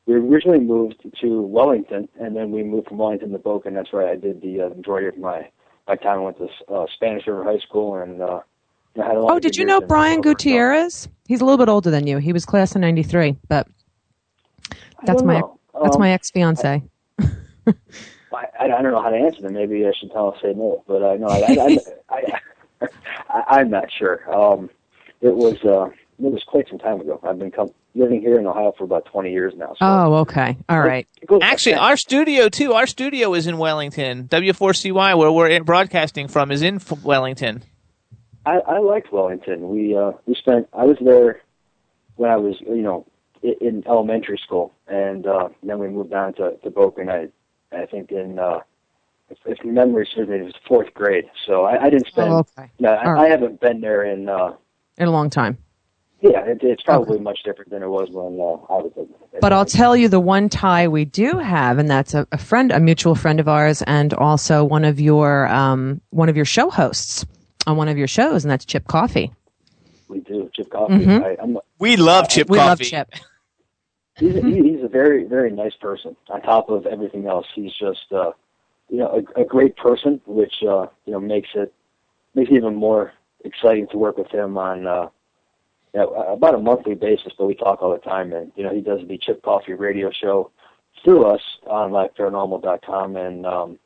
we 0.08 0.16
originally 0.16 0.60
moved 0.60 1.06
to 1.22 1.42
Wellington, 1.42 2.08
and 2.20 2.36
then 2.36 2.52
we 2.52 2.64
moved 2.64 2.88
from 2.88 2.98
Wellington 2.98 3.32
to 3.34 3.38
Boca, 3.38 3.68
and 3.68 3.78
that's 3.78 3.92
where 3.92 4.08
I 4.08 4.16
did 4.16 4.42
the 4.42 4.62
uh, 4.62 4.70
majority 4.70 5.08
of 5.08 5.18
my 5.18 5.50
my 5.88 5.96
time. 5.98 6.20
I 6.20 6.22
went 6.22 6.38
to 6.38 6.48
uh, 6.74 6.86
Spanish 6.96 7.28
River 7.28 7.44
High 7.44 7.60
School, 7.60 7.96
and 7.96 8.22
uh, 8.22 8.40
I 9.00 9.06
had 9.06 9.18
a 9.18 9.20
lot 9.20 9.34
Oh, 9.34 9.40
did 9.40 9.58
you 9.58 9.66
know 9.66 9.82
Brian 9.82 10.22
Gutierrez? 10.22 11.10
He's 11.28 11.42
a 11.42 11.46
little 11.46 11.58
bit 11.58 11.70
older 11.70 11.92
than 11.92 12.08
you. 12.08 12.18
He 12.20 12.32
was 12.32 12.46
class 12.46 12.74
of 12.74 12.82
'93, 12.82 13.36
but 13.50 13.68
that's 15.04 15.24
my 15.24 15.42
know. 15.42 15.60
that's 15.82 15.96
Um, 15.96 16.02
my 16.02 16.12
ex 16.12 16.32
fiance. 16.32 16.82
I, 18.34 18.46
I 18.60 18.68
don't 18.68 18.84
know 18.84 19.02
how 19.02 19.10
to 19.10 19.18
answer 19.18 19.42
them. 19.42 19.54
Maybe 19.54 19.86
I 19.86 19.92
should 19.98 20.12
tell 20.12 20.32
him 20.32 20.40
say 20.42 20.54
no, 20.54 20.84
but 20.88 21.04
I 21.04 21.16
know 21.18 21.28
I, 21.28 21.40
I, 21.40 21.78
I, 22.10 22.40
I, 22.82 22.88
I 23.30 23.44
I'm 23.60 23.70
not 23.70 23.92
sure. 23.92 24.24
Um, 24.34 24.70
it 25.22 25.36
was 25.36 25.58
uh, 25.66 25.90
it 26.24 26.32
was 26.32 26.44
quite 26.48 26.70
some 26.70 26.80
time 26.80 27.02
ago. 27.02 27.20
I've 27.24 27.40
been 27.40 27.52
com- 27.52 27.74
living 27.98 28.22
here 28.22 28.40
in 28.40 28.46
Ohio 28.46 28.74
for 28.78 28.84
about 28.84 29.06
20 29.06 29.32
years 29.32 29.54
now. 29.56 29.70
So 29.70 29.78
Oh, 29.82 30.14
okay. 30.22 30.58
All 30.70 30.80
right. 30.80 31.08
it 31.22 31.28
goes 31.28 31.40
back 31.40 31.54
Actually, 31.54 31.76
our 31.76 31.98
studio 31.98 32.50
too. 32.50 32.74
Our 32.74 32.88
studio 32.88 33.34
is 33.34 33.48
in 33.48 33.58
Wellington. 33.58 34.28
W4CY, 34.28 35.18
where 35.18 35.32
we're 35.32 35.64
broadcasting 35.64 36.28
from, 36.28 36.52
is 36.52 36.62
in 36.62 36.80
Wellington. 37.04 37.64
I, 38.46 38.60
I 38.60 38.80
liked 38.80 39.12
Wellington. 39.12 39.70
We 39.70 39.98
uh, 39.98 40.14
we 40.26 40.36
spent. 40.36 40.70
I 40.72 40.86
was 40.86 40.98
there 41.02 41.42
when 42.16 42.30
I 42.30 42.38
was 42.38 42.56
you 42.62 42.82
know 42.82 43.06
in, 43.44 43.56
in 43.60 43.88
elementary 43.88 44.38
school, 44.38 44.74
and 44.88 45.28
uh, 45.28 45.50
then 45.64 45.80
we 45.80 45.90
moved 45.90 46.12
down 46.12 46.34
to 46.36 46.56
to 46.64 46.70
Boca. 46.70 47.02
And 47.02 47.12
I 47.12 47.28
I 47.74 47.86
think 47.86 48.12
in 48.12 48.40
uh, 48.40 48.60
if, 49.30 49.38
if 49.46 49.66
memory 49.66 50.08
serves 50.16 50.30
me, 50.30 50.38
it 50.38 50.44
was 50.44 50.54
fourth 50.66 50.94
grade. 50.94 51.26
So 51.46 51.66
I, 51.66 51.84
I 51.86 51.90
didn't 51.90 52.08
spend. 52.08 52.32
Oh, 52.32 52.46
okay. 52.58 52.72
No, 52.80 52.90
I, 52.94 53.06
All 53.06 53.14
right. 53.14 53.26
I 53.26 53.30
haven't 53.30 53.60
been 53.60 53.82
there 53.82 54.04
in. 54.04 54.30
Uh, 54.30 54.54
In 54.98 55.08
a 55.08 55.12
long 55.12 55.30
time. 55.30 55.58
Yeah, 56.22 56.42
it, 56.46 56.60
it's 56.62 56.82
probably 56.84 57.20
much 57.20 57.44
different 57.44 57.70
than 57.70 57.84
it 57.84 57.90
was 57.90 58.10
when 58.10 58.40
uh, 58.40 58.74
I 58.74 58.82
was. 58.82 58.92
A, 58.98 59.40
But 59.40 59.54
I'll 59.54 59.66
tell 59.66 59.96
you 59.96 60.08
the 60.08 60.20
one 60.20 60.50
tie 60.50 60.88
we 60.88 61.06
do 61.06 61.38
have, 61.38 61.78
and 61.78 61.90
that's 61.90 62.14
a, 62.14 62.28
a 62.32 62.38
friend, 62.38 62.72
a 62.72 62.80
mutual 62.80 63.14
friend 63.16 63.40
of 63.40 63.48
ours, 63.48 63.82
and 63.84 64.14
also 64.14 64.64
one 64.64 64.84
of 64.84 65.00
your 65.00 65.48
um, 65.48 66.02
one 66.10 66.30
of 66.30 66.36
your 66.36 66.46
show 66.46 66.70
hosts 66.70 67.26
on 67.68 67.78
one 67.78 67.88
of 67.88 67.98
your 67.98 68.08
shows, 68.08 68.44
and 68.44 68.52
that's 68.52 68.66
Chip 68.66 68.88
Coffee. 68.88 69.32
we 70.08 70.20
do 70.22 70.50
Chip 70.56 70.70
Coffee. 70.72 70.94
Mhm. 71.06 71.24
I, 71.24 71.38
I'm, 71.42 71.58
We 71.80 71.98
love 71.98 72.30
Chip 72.30 72.50
we 72.50 72.58
love 72.58 72.80
Coffee. 72.80 72.86
Chip. 72.86 73.14
he's 74.18 74.36
a, 74.36 74.42
he's 74.42 74.84
a 74.84 74.88
very 74.88 75.24
very 75.26 75.52
nice 75.52 75.76
person. 75.76 76.16
On 76.30 76.42
top 76.42 76.70
of 76.70 76.88
everything 76.88 77.28
else, 77.28 77.46
he's 77.54 77.74
just 77.74 78.12
uh, 78.12 78.32
you 78.90 78.98
know 78.98 79.22
a, 79.38 79.42
a 79.42 79.46
great 79.46 79.76
person, 79.76 80.20
which 80.26 80.64
uh, 80.64 80.88
you 81.06 81.12
know 81.14 81.20
makes 81.20 81.50
it 81.54 81.72
makes 82.34 82.50
it 82.50 82.56
even 82.56 82.74
more 82.74 83.14
exciting 83.46 83.88
to 83.90 83.98
work 83.98 84.18
with 84.18 84.32
him 84.32 84.58
on 84.58 84.88
uh, 84.88 85.10
you 85.98 86.04
know, 86.04 86.10
about 86.32 86.54
a 86.54 86.60
monthly 86.60 86.94
basis. 86.94 87.34
But 87.38 87.48
we 87.48 87.56
talk 87.56 87.82
all 87.82 87.92
the 87.92 87.98
time, 87.98 88.32
and 88.34 88.52
you 88.56 88.64
know 88.64 88.72
he 88.74 88.82
does 88.82 89.00
the 89.08 89.18
Chip 89.18 89.42
Coffee 89.42 89.74
radio 89.74 90.12
show 90.12 90.52
through 91.04 91.26
us 91.26 91.42
on 91.68 91.92
LiveParanormal.com, 91.92 93.16
and 93.16 93.46
um, 93.46 93.80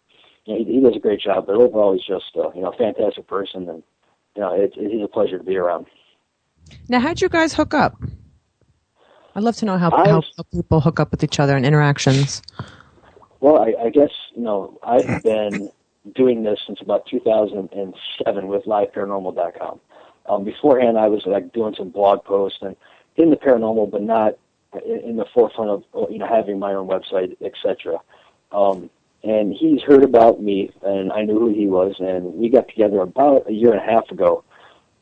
you 0.45 0.53
know, 0.53 0.65
he, 0.65 0.73
he 0.73 0.81
does 0.81 0.95
a 0.95 0.99
great 0.99 1.21
job. 1.21 1.47
But 1.47 1.55
overall, 1.55 1.93
he's 1.93 2.03
just 2.05 2.25
uh, 2.35 2.51
you 2.53 2.61
know 2.61 2.71
a 2.71 2.75
fantastic 2.77 3.27
person, 3.27 3.69
and 3.69 3.83
you 4.35 4.41
know 4.41 4.53
it, 4.53 4.73
it, 4.75 4.91
he's 4.91 5.03
a 5.03 5.07
pleasure 5.07 5.37
to 5.37 5.43
be 5.43 5.55
around. 5.55 5.85
Now, 6.89 6.99
how'd 6.99 7.21
you 7.21 7.29
guys 7.29 7.53
hook 7.53 7.73
up? 7.73 7.95
I'd 9.35 9.43
love 9.43 9.55
to 9.57 9.65
know 9.65 9.77
how, 9.77 9.91
I- 9.91 10.09
how 10.09 10.21
people 10.51 10.81
hook 10.81 10.99
up 10.99 11.11
with 11.11 11.23
each 11.23 11.39
other 11.39 11.55
and 11.55 11.65
interactions. 11.65 12.41
Well, 13.39 13.57
I, 13.59 13.85
I 13.85 13.89
guess 13.89 14.11
you 14.35 14.43
know 14.43 14.77
I've 14.83 15.23
been 15.23 15.69
doing 16.15 16.43
this 16.43 16.59
since 16.67 16.79
about 16.81 17.05
2007 17.07 18.47
with 18.47 18.63
LiveParanormal.com. 18.65 19.79
Um, 20.27 20.43
beforehand, 20.43 20.97
I 20.97 21.07
was 21.07 21.25
like 21.25 21.51
doing 21.53 21.75
some 21.75 21.89
blog 21.89 22.23
posts 22.23 22.59
and 22.61 22.75
in 23.17 23.29
the 23.29 23.35
paranormal, 23.35 23.91
but 23.91 24.01
not 24.01 24.35
in, 24.85 25.17
the 25.17 25.25
forefront 25.33 25.69
of 25.69 26.11
you 26.11 26.19
know 26.19 26.27
having 26.27 26.59
my 26.59 26.73
own 26.73 26.87
website, 26.87 27.35
etc. 27.41 27.99
Um, 28.51 28.89
and 29.23 29.53
he's 29.53 29.81
heard 29.81 30.03
about 30.03 30.41
me, 30.41 30.71
and 30.81 31.11
I 31.11 31.23
knew 31.23 31.39
who 31.39 31.53
he 31.53 31.67
was, 31.67 31.95
and 31.99 32.33
we 32.33 32.49
got 32.49 32.67
together 32.67 33.01
about 33.01 33.47
a 33.49 33.53
year 33.53 33.71
and 33.71 33.79
a 33.79 33.91
half 33.91 34.09
ago, 34.09 34.43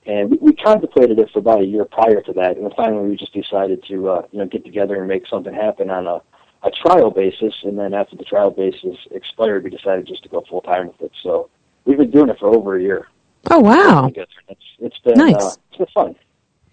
and 0.06 0.32
we, 0.32 0.38
we 0.41 0.54
contemplated 0.54 1.20
it 1.20 1.30
for 1.32 1.40
about 1.40 1.62
a 1.62 1.66
year 1.66 1.86
prior 1.86 2.22
to 2.22 2.34
that, 2.34 2.58
and 2.58 2.74
finally 2.76 3.10
we 3.10 3.16
just 3.16 3.34
decided 3.34 3.84
to 3.86 4.10
uh, 4.10 4.22
you 4.32 4.40
know 4.40 4.46
get 4.46 4.66
together 4.66 4.96
and 4.96 5.08
make 5.08 5.28
something 5.28 5.54
happen 5.54 5.90
on 5.90 6.08
a 6.08 6.22
a 6.64 6.72
trial 6.72 7.12
basis, 7.12 7.54
and 7.64 7.78
then 7.78 7.94
after 7.94 8.16
the 8.16 8.26
trial 8.26 8.52
basis 8.52 8.98
expired, 9.12 9.64
we 9.64 9.70
decided 9.70 10.08
just 10.08 10.24
to 10.24 10.30
go 10.30 10.44
full 10.50 10.62
time 10.62 10.88
with 10.88 11.02
it. 11.02 11.12
So 11.24 11.50
we've 11.86 11.98
been 11.98 12.12
doing 12.12 12.30
it 12.30 12.40
for 12.40 12.48
over 12.48 12.78
a 12.78 12.82
year. 12.82 13.08
Oh, 13.49 13.60
wow. 13.60 14.11
It's, 14.16 14.32
it's 14.80 14.98
been 14.99 15.16
Nice. 15.18 15.36
uh, 15.36 15.52
it's 15.70 15.78
been 15.78 15.88
fun. 15.94 16.16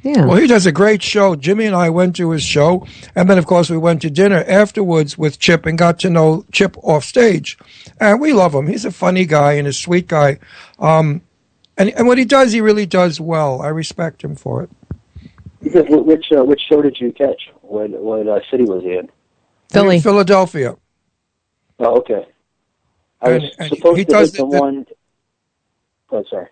Yeah. 0.02 0.26
Well, 0.26 0.36
he 0.36 0.46
does 0.46 0.66
a 0.66 0.72
great 0.72 1.02
show. 1.02 1.34
Jimmy 1.36 1.64
and 1.66 1.74
I 1.74 1.90
went 1.90 2.14
to 2.16 2.30
his 2.30 2.42
show, 2.44 2.86
and 3.16 3.28
then, 3.28 3.38
of 3.38 3.46
course, 3.46 3.70
we 3.70 3.76
went 3.78 4.02
to 4.02 4.10
dinner 4.10 4.44
afterwards 4.46 5.16
with 5.18 5.38
Chip 5.38 5.66
and 5.66 5.76
got 5.76 5.98
to 6.00 6.10
know 6.10 6.44
Chip 6.52 6.76
off 6.82 7.04
stage. 7.04 7.58
And 8.00 8.20
we 8.20 8.32
love 8.32 8.54
him. 8.54 8.66
He's 8.66 8.84
a 8.84 8.92
funny 8.92 9.24
guy 9.24 9.52
and 9.54 9.66
a 9.66 9.72
sweet 9.72 10.06
guy. 10.06 10.38
Um, 10.78 11.22
and, 11.76 11.90
and 11.90 12.06
what 12.06 12.18
he 12.18 12.24
does, 12.24 12.52
he 12.52 12.60
really 12.60 12.86
does 12.86 13.20
well. 13.20 13.60
I 13.62 13.68
respect 13.68 14.22
him 14.22 14.36
for 14.36 14.62
it. 14.62 14.70
Because 15.62 15.86
Which 15.88 16.26
uh, 16.36 16.44
which 16.44 16.60
show 16.68 16.80
did 16.82 16.98
you 17.00 17.10
catch? 17.12 17.50
What 17.62 17.90
what 17.90 18.28
uh, 18.28 18.38
city 18.50 18.64
was 18.64 18.84
he 18.84 18.92
in? 18.96 19.08
Philly. 19.72 19.96
In 19.96 20.02
Philadelphia. 20.02 20.76
Oh, 21.80 21.96
okay. 21.98 22.24
I 23.20 23.30
was 23.30 23.42
And- 23.42 23.52
and 23.58 23.76
supposed 23.78 23.98
he 23.98 24.04
to 24.04 24.12
does 24.12 24.32
the, 24.32 24.38
the- 24.44 24.50
the- 24.50 24.60
one. 24.60 24.86
Oh, 26.12 26.22
sorry. 26.30 26.46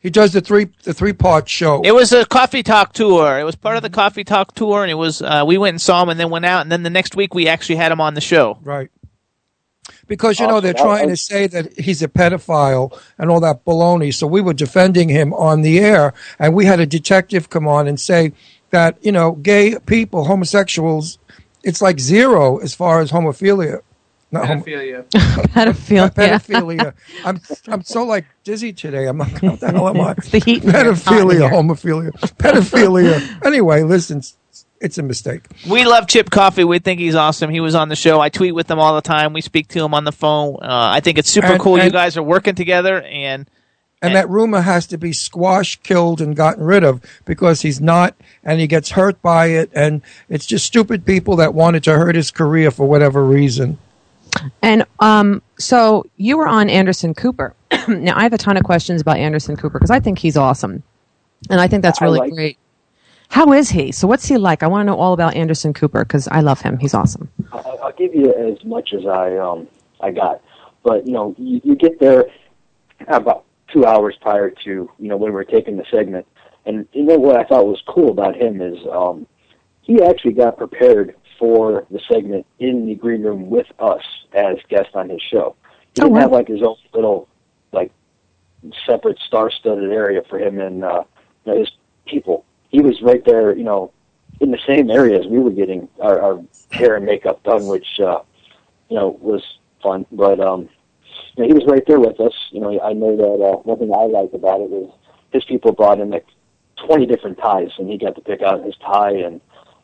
He 0.00 0.10
does 0.10 0.32
the 0.32 0.40
three 0.40 0.68
the 0.84 0.94
three 0.94 1.12
part 1.12 1.48
show. 1.48 1.82
It 1.82 1.92
was 1.92 2.12
a 2.12 2.24
coffee 2.26 2.62
talk 2.62 2.92
tour. 2.92 3.38
It 3.38 3.44
was 3.44 3.56
part 3.56 3.76
of 3.76 3.82
the 3.82 3.90
coffee 3.90 4.24
talk 4.24 4.54
tour, 4.54 4.82
and 4.82 4.90
it 4.90 4.94
was 4.94 5.22
uh, 5.22 5.44
we 5.46 5.58
went 5.58 5.74
and 5.74 5.80
saw 5.80 6.02
him, 6.02 6.10
and 6.10 6.20
then 6.20 6.30
went 6.30 6.44
out, 6.44 6.62
and 6.62 6.70
then 6.70 6.82
the 6.82 6.90
next 6.90 7.16
week 7.16 7.34
we 7.34 7.48
actually 7.48 7.76
had 7.76 7.90
him 7.90 8.00
on 8.00 8.14
the 8.14 8.20
show. 8.20 8.58
Right. 8.62 8.90
Because 10.06 10.38
you 10.38 10.46
know 10.46 10.60
they're 10.60 10.74
trying 10.74 11.08
to 11.08 11.16
say 11.16 11.46
that 11.48 11.78
he's 11.78 12.02
a 12.02 12.08
pedophile 12.08 12.96
and 13.18 13.30
all 13.30 13.40
that 13.40 13.64
baloney. 13.64 14.14
So 14.14 14.26
we 14.26 14.40
were 14.40 14.54
defending 14.54 15.08
him 15.08 15.32
on 15.34 15.62
the 15.62 15.80
air, 15.80 16.14
and 16.38 16.54
we 16.54 16.66
had 16.66 16.78
a 16.78 16.86
detective 16.86 17.50
come 17.50 17.66
on 17.66 17.88
and 17.88 17.98
say 17.98 18.32
that 18.70 18.98
you 19.04 19.12
know 19.12 19.32
gay 19.32 19.76
people, 19.86 20.24
homosexuals, 20.24 21.18
it's 21.64 21.82
like 21.82 21.98
zero 21.98 22.58
as 22.58 22.74
far 22.74 23.00
as 23.00 23.10
homophilia. 23.10 23.80
Not 24.32 24.46
homo- 24.48 24.62
Pedophilia. 24.64 26.12
pedophilia. 26.12 26.94
I'm 27.24 27.40
I'm 27.68 27.82
so 27.82 28.04
like 28.04 28.24
dizzy 28.44 28.72
today. 28.72 29.06
I'm 29.06 29.18
like, 29.18 29.40
what 29.42 29.60
the 29.60 29.70
hell 29.70 29.88
am 29.88 30.00
I? 30.00 30.12
It's 30.18 30.30
the 30.30 30.38
heat 30.40 30.64
in 30.64 30.70
here. 30.70 30.90
It's 30.90 31.04
hot 31.04 31.18
in 31.20 31.26
Pedophilia, 31.28 31.32
here. 31.38 31.50
homophilia, 31.50 32.10
pedophilia. 32.36 33.46
Anyway, 33.46 33.82
listen, 33.82 34.18
it's- 34.18 34.34
it's 34.78 34.98
a 34.98 35.02
mistake. 35.02 35.46
We 35.70 35.86
love 35.86 36.06
Chip 36.06 36.28
Coffee. 36.30 36.62
We 36.62 36.80
think 36.80 37.00
he's 37.00 37.14
awesome. 37.14 37.48
He 37.48 37.60
was 37.60 37.74
on 37.74 37.88
the 37.88 37.96
show. 37.96 38.20
I 38.20 38.28
tweet 38.28 38.54
with 38.54 38.70
him 38.70 38.78
all 38.78 38.94
the 38.94 39.00
time. 39.00 39.32
We 39.32 39.40
speak 39.40 39.68
to 39.68 39.82
him 39.82 39.94
on 39.94 40.04
the 40.04 40.12
phone. 40.12 40.56
Uh, 40.60 40.66
I 40.92 41.00
think 41.00 41.16
it's 41.16 41.30
super 41.30 41.46
And- 41.52 41.60
cool. 41.60 41.82
you 41.82 41.90
guys 41.90 42.18
are 42.18 42.22
working 42.22 42.54
together, 42.54 43.00
and 43.00 43.48
And 44.02 44.14
that 44.14 44.28
rumor 44.28 44.60
has 44.60 44.86
to 44.88 44.98
be 44.98 45.14
squashed, 45.14 45.82
killed, 45.82 46.20
and 46.20 46.36
gotten 46.36 46.62
rid 46.62 46.84
of 46.84 47.00
because 47.24 47.62
he's 47.62 47.80
not, 47.80 48.14
and 48.44 48.60
he 48.60 48.66
gets 48.66 48.90
hurt 48.90 49.20
by 49.22 49.46
it. 49.46 49.70
And 49.74 50.02
it's 50.28 50.44
just 50.44 50.66
stupid 50.66 51.06
people 51.06 51.36
that 51.36 51.54
wanted 51.54 51.82
to 51.84 51.94
hurt 51.94 52.14
his 52.14 52.30
career 52.30 52.70
for 52.70 52.86
whatever 52.86 53.24
reason. 53.24 53.78
And 54.62 54.84
um, 55.00 55.42
so 55.58 56.06
you 56.16 56.36
were 56.36 56.48
on 56.48 56.68
Anderson 56.68 57.14
Cooper. 57.14 57.54
now 57.88 58.16
I 58.16 58.22
have 58.22 58.32
a 58.32 58.38
ton 58.38 58.56
of 58.56 58.64
questions 58.64 59.00
about 59.00 59.16
Anderson 59.18 59.56
Cooper 59.56 59.78
because 59.78 59.90
I 59.90 60.00
think 60.00 60.18
he's 60.18 60.36
awesome, 60.36 60.82
and 61.50 61.60
I 61.60 61.66
think 61.68 61.82
that's 61.82 62.00
really 62.00 62.18
like- 62.18 62.32
great. 62.32 62.58
How 63.28 63.52
is 63.52 63.68
he? 63.70 63.90
So 63.90 64.06
what's 64.06 64.26
he 64.26 64.38
like? 64.38 64.62
I 64.62 64.68
want 64.68 64.82
to 64.86 64.92
know 64.92 64.98
all 64.98 65.12
about 65.12 65.34
Anderson 65.34 65.74
Cooper 65.74 66.04
because 66.04 66.28
I 66.28 66.40
love 66.40 66.60
him. 66.60 66.78
He's 66.78 66.94
awesome. 66.94 67.28
I'll 67.52 67.92
give 67.98 68.14
you 68.14 68.32
as 68.32 68.64
much 68.64 68.92
as 68.92 69.04
I 69.04 69.36
um 69.36 69.66
I 70.00 70.12
got, 70.12 70.40
but 70.84 71.06
you 71.06 71.12
know 71.12 71.34
you, 71.36 71.60
you 71.64 71.74
get 71.74 71.98
there 71.98 72.26
about 73.08 73.44
two 73.72 73.84
hours 73.84 74.16
prior 74.20 74.50
to 74.50 74.70
you 74.70 75.08
know 75.08 75.16
when 75.16 75.30
we 75.30 75.34
were 75.34 75.44
taping 75.44 75.76
the 75.76 75.84
segment, 75.90 76.26
and 76.66 76.86
you 76.92 77.02
know 77.02 77.16
what 77.18 77.36
I 77.36 77.44
thought 77.44 77.66
was 77.66 77.82
cool 77.88 78.10
about 78.10 78.36
him 78.36 78.60
is 78.60 78.78
um 78.92 79.26
he 79.82 80.02
actually 80.02 80.32
got 80.32 80.56
prepared 80.56 81.16
for 81.38 81.86
the 81.90 82.00
segment 82.10 82.46
in 82.58 82.86
the 82.86 82.94
green 82.94 83.22
room 83.22 83.48
with 83.50 83.66
us 83.78 84.02
as 84.32 84.56
guests 84.68 84.92
on 84.94 85.08
his 85.08 85.20
show. 85.22 85.54
He 85.94 86.02
Oh, 86.02 86.04
didn't 86.04 86.12
wow. 86.12 86.20
have 86.20 86.32
like 86.32 86.48
his 86.48 86.62
own 86.62 86.76
little 86.94 87.28
like 87.72 87.90
separate 88.84 89.18
star-studded 89.20 89.90
area 89.92 90.22
for 90.28 90.38
him 90.38 90.60
and 90.60 90.84
uh, 90.84 91.04
you 91.44 91.52
know, 91.52 91.58
his 91.60 91.70
people. 92.06 92.44
He 92.70 92.80
was 92.80 93.00
right 93.02 93.24
there, 93.24 93.56
you 93.56 93.64
know, 93.64 93.92
in 94.40 94.50
the 94.50 94.58
same 94.66 94.90
area 94.90 95.18
as 95.18 95.26
we 95.26 95.38
were 95.38 95.50
getting 95.50 95.88
our, 96.00 96.20
our 96.20 96.42
hair 96.70 96.96
and 96.96 97.06
makeup 97.06 97.42
done, 97.42 97.66
which 97.66 98.00
uh, 98.00 98.20
you 98.88 98.96
know 98.96 99.16
was 99.20 99.42
fun. 99.82 100.04
But 100.12 100.40
um, 100.40 100.68
you 101.36 101.42
know, 101.42 101.46
he 101.48 101.54
was 101.54 101.64
right 101.66 101.84
there 101.86 102.00
with 102.00 102.20
us. 102.20 102.34
You 102.50 102.60
know, 102.60 102.80
I 102.80 102.92
know 102.92 103.16
that 103.16 103.44
uh, 103.44 103.56
one 103.62 103.78
thing 103.78 103.92
I 103.94 104.04
liked 104.04 104.34
about 104.34 104.60
it 104.60 104.68
was 104.68 104.92
his 105.32 105.44
people 105.44 105.72
brought 105.72 106.00
in 106.00 106.10
like 106.10 106.26
twenty 106.76 107.06
different 107.06 107.38
ties, 107.38 107.70
and 107.78 107.88
he 107.88 107.96
got 107.96 108.14
to 108.16 108.20
pick 108.20 108.42
out 108.42 108.64
his 108.64 108.74
tie, 108.84 109.12
and 109.12 109.40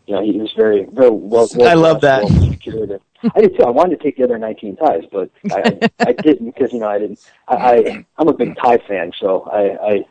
you 0.06 0.14
know, 0.14 0.22
he 0.22 0.32
was 0.38 0.52
very 0.56 0.86
very 0.92 1.10
well. 1.10 1.48
well 1.54 1.68
I 1.74 1.74
love 1.74 2.00
that. 2.02 2.24
well 2.24 2.50
secured. 2.50 3.00
I 3.34 3.40
did 3.40 3.56
too. 3.56 3.64
I 3.64 3.70
wanted 3.70 3.98
to 3.98 4.02
take 4.02 4.16
the 4.16 4.24
other 4.24 4.38
nineteen 4.38 4.76
ties, 4.76 5.04
but 5.12 5.30
I, 5.50 5.78
I, 6.00 6.08
I 6.08 6.12
didn't 6.12 6.54
because 6.54 6.72
you 6.72 6.80
know 6.80 6.88
I 6.88 6.98
didn't. 6.98 7.20
I, 7.48 7.54
I 7.56 8.06
I'm 8.18 8.28
a 8.28 8.34
big 8.34 8.56
tie 8.56 8.78
fan, 8.78 9.12
so 9.18 9.42
I. 9.42 9.92
I 9.92 10.04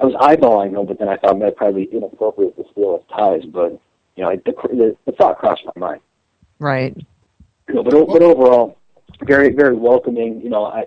I 0.00 0.04
was 0.04 0.14
eyeballing 0.14 0.72
them, 0.72 0.86
but 0.86 0.98
then 0.98 1.08
I 1.08 1.16
thought 1.16 1.36
it 1.36 1.38
might 1.38 1.54
probably 1.54 1.86
be 1.86 1.96
inappropriate 1.96 2.56
to 2.56 2.64
steal 2.72 2.96
his 2.98 3.06
ties. 3.16 3.44
But 3.44 3.80
you 4.16 4.24
know, 4.24 4.30
I, 4.30 4.36
the, 4.36 4.52
the 4.72 4.96
the 5.06 5.12
thought 5.12 5.38
crossed 5.38 5.62
my 5.64 5.72
mind. 5.76 6.00
Right. 6.58 6.96
You 7.68 7.74
know, 7.74 7.84
but 7.84 7.94
o- 7.94 8.06
but 8.06 8.20
overall, 8.20 8.78
very 9.22 9.50
very 9.50 9.76
welcoming. 9.76 10.40
You 10.40 10.50
know, 10.50 10.64
I 10.64 10.86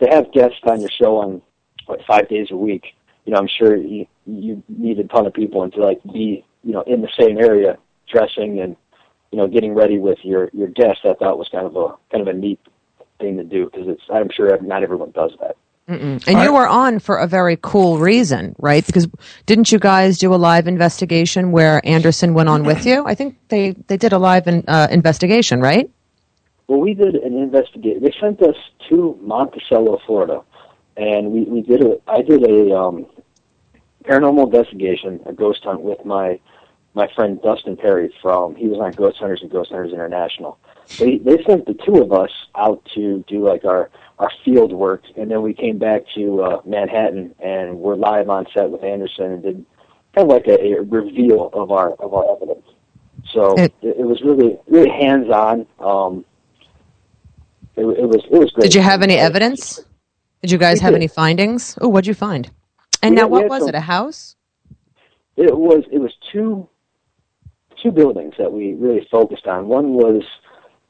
to 0.00 0.08
have 0.10 0.32
guests 0.32 0.58
on 0.64 0.80
your 0.80 0.90
show 0.90 1.18
on 1.18 1.40
what 1.86 2.00
five 2.04 2.28
days 2.28 2.48
a 2.50 2.56
week. 2.56 2.84
You 3.26 3.32
know, 3.32 3.38
I'm 3.38 3.48
sure 3.48 3.76
you 3.76 4.06
you 4.26 4.62
need 4.68 4.98
a 4.98 5.04
ton 5.04 5.26
of 5.26 5.34
people 5.34 5.62
and 5.62 5.72
to 5.74 5.84
like 5.84 6.00
be 6.12 6.44
you 6.64 6.72
know 6.72 6.82
in 6.82 7.02
the 7.02 7.08
same 7.18 7.38
area 7.38 7.78
dressing 8.10 8.60
and 8.60 8.76
you 9.30 9.38
know 9.38 9.46
getting 9.46 9.74
ready 9.74 9.98
with 9.98 10.18
your 10.22 10.50
your 10.52 10.68
guests. 10.68 11.02
I 11.04 11.14
thought 11.14 11.38
was 11.38 11.48
kind 11.48 11.66
of 11.66 11.76
a 11.76 11.94
kind 12.10 12.26
of 12.26 12.34
a 12.34 12.38
neat 12.38 12.60
thing 13.20 13.36
to 13.36 13.44
do 13.44 13.66
because 13.66 13.88
it's 13.88 14.02
I'm 14.12 14.30
sure 14.30 14.60
not 14.60 14.82
everyone 14.82 15.10
does 15.12 15.32
that. 15.40 15.56
Mm-mm. 15.88 16.22
And 16.28 16.42
you 16.42 16.52
were 16.52 16.66
on 16.66 17.00
for 17.00 17.16
a 17.16 17.26
very 17.26 17.58
cool 17.60 17.98
reason, 17.98 18.54
right? 18.58 18.86
Because 18.86 19.08
didn't 19.46 19.72
you 19.72 19.80
guys 19.80 20.16
do 20.16 20.32
a 20.32 20.36
live 20.36 20.68
investigation 20.68 21.50
where 21.50 21.84
Anderson 21.84 22.34
went 22.34 22.48
on 22.48 22.64
with 22.64 22.86
you? 22.86 23.04
I 23.04 23.16
think 23.16 23.36
they, 23.48 23.72
they 23.88 23.96
did 23.96 24.12
a 24.12 24.18
live 24.18 24.46
in, 24.46 24.64
uh, 24.68 24.86
investigation, 24.92 25.60
right? 25.60 25.90
Well, 26.68 26.80
we 26.80 26.94
did 26.94 27.16
an 27.16 27.36
investigation. 27.36 28.02
They 28.02 28.14
sent 28.20 28.40
us 28.42 28.54
to 28.88 29.18
Monticello, 29.20 30.00
Florida, 30.06 30.42
and 30.96 31.32
we, 31.32 31.42
we 31.42 31.62
did 31.62 31.84
a. 31.84 31.98
I 32.06 32.22
did 32.22 32.48
a 32.48 32.74
um, 32.74 33.06
paranormal 34.04 34.46
investigation, 34.46 35.20
a 35.26 35.32
ghost 35.32 35.64
hunt 35.64 35.82
with 35.82 36.02
my 36.04 36.38
my 36.94 37.08
friend 37.14 37.40
Dustin 37.42 37.76
Pari 37.76 38.12
from. 38.20 38.54
He 38.54 38.66
was 38.68 38.78
on 38.80 38.92
Ghost 38.92 39.18
Hunters 39.18 39.40
and 39.42 39.50
Ghost 39.50 39.70
Hunters 39.70 39.92
International. 39.92 40.58
They 40.98 41.18
they 41.18 41.42
sent 41.44 41.66
the 41.66 41.74
two 41.86 42.02
of 42.02 42.12
us 42.12 42.30
out 42.56 42.84
to 42.94 43.24
do 43.28 43.46
like 43.46 43.64
our 43.64 43.90
our 44.18 44.30
field 44.44 44.72
work, 44.72 45.02
and 45.16 45.30
then 45.30 45.42
we 45.42 45.54
came 45.54 45.78
back 45.78 46.02
to 46.14 46.42
uh, 46.42 46.60
Manhattan 46.66 47.34
and 47.40 47.78
we're 47.78 47.96
live 47.96 48.28
on 48.28 48.46
set 48.54 48.70
with 48.70 48.84
Anderson 48.84 49.32
and 49.32 49.42
did 49.42 49.66
kind 50.14 50.28
of 50.30 50.34
like 50.36 50.46
a, 50.46 50.60
a 50.74 50.82
reveal 50.82 51.50
of 51.54 51.70
our 51.70 51.92
of 51.94 52.12
our 52.14 52.30
evidence. 52.36 52.66
So 53.32 53.54
it, 53.58 53.72
It- 53.82 53.98
was 54.06 54.20
really 54.22 54.58
really 54.68 54.90
hands 54.90 55.30
on. 55.30 55.66
Um, 55.80 56.24
it, 57.76 57.84
it 57.86 58.06
was 58.06 58.22
it 58.30 58.38
was 58.38 58.50
great. 58.50 58.64
Did 58.64 58.74
you 58.74 58.82
have 58.82 59.02
any 59.02 59.16
evidence? 59.16 59.80
Did 60.42 60.50
you 60.50 60.58
guys 60.58 60.78
We 60.78 60.82
have 60.82 60.90
did. 60.92 60.96
any 60.96 61.06
findings? 61.08 61.78
Oh, 61.80 61.88
what'd 61.88 62.06
you 62.06 62.14
find? 62.14 62.50
And 63.02 63.12
We 63.14 63.16
now, 63.16 63.22
had- 63.22 63.30
what 63.30 63.48
was 63.48 63.60
some- 63.60 63.68
it? 63.70 63.74
A 63.76 63.80
house? 63.80 64.36
It 65.36 65.56
was 65.56 65.84
it 65.90 65.98
was 65.98 66.12
two 66.30 66.68
two 67.82 67.90
buildings 67.90 68.34
that 68.38 68.52
we 68.52 68.74
really 68.74 69.06
focused 69.10 69.46
on. 69.46 69.68
One 69.68 69.94
was 69.94 70.22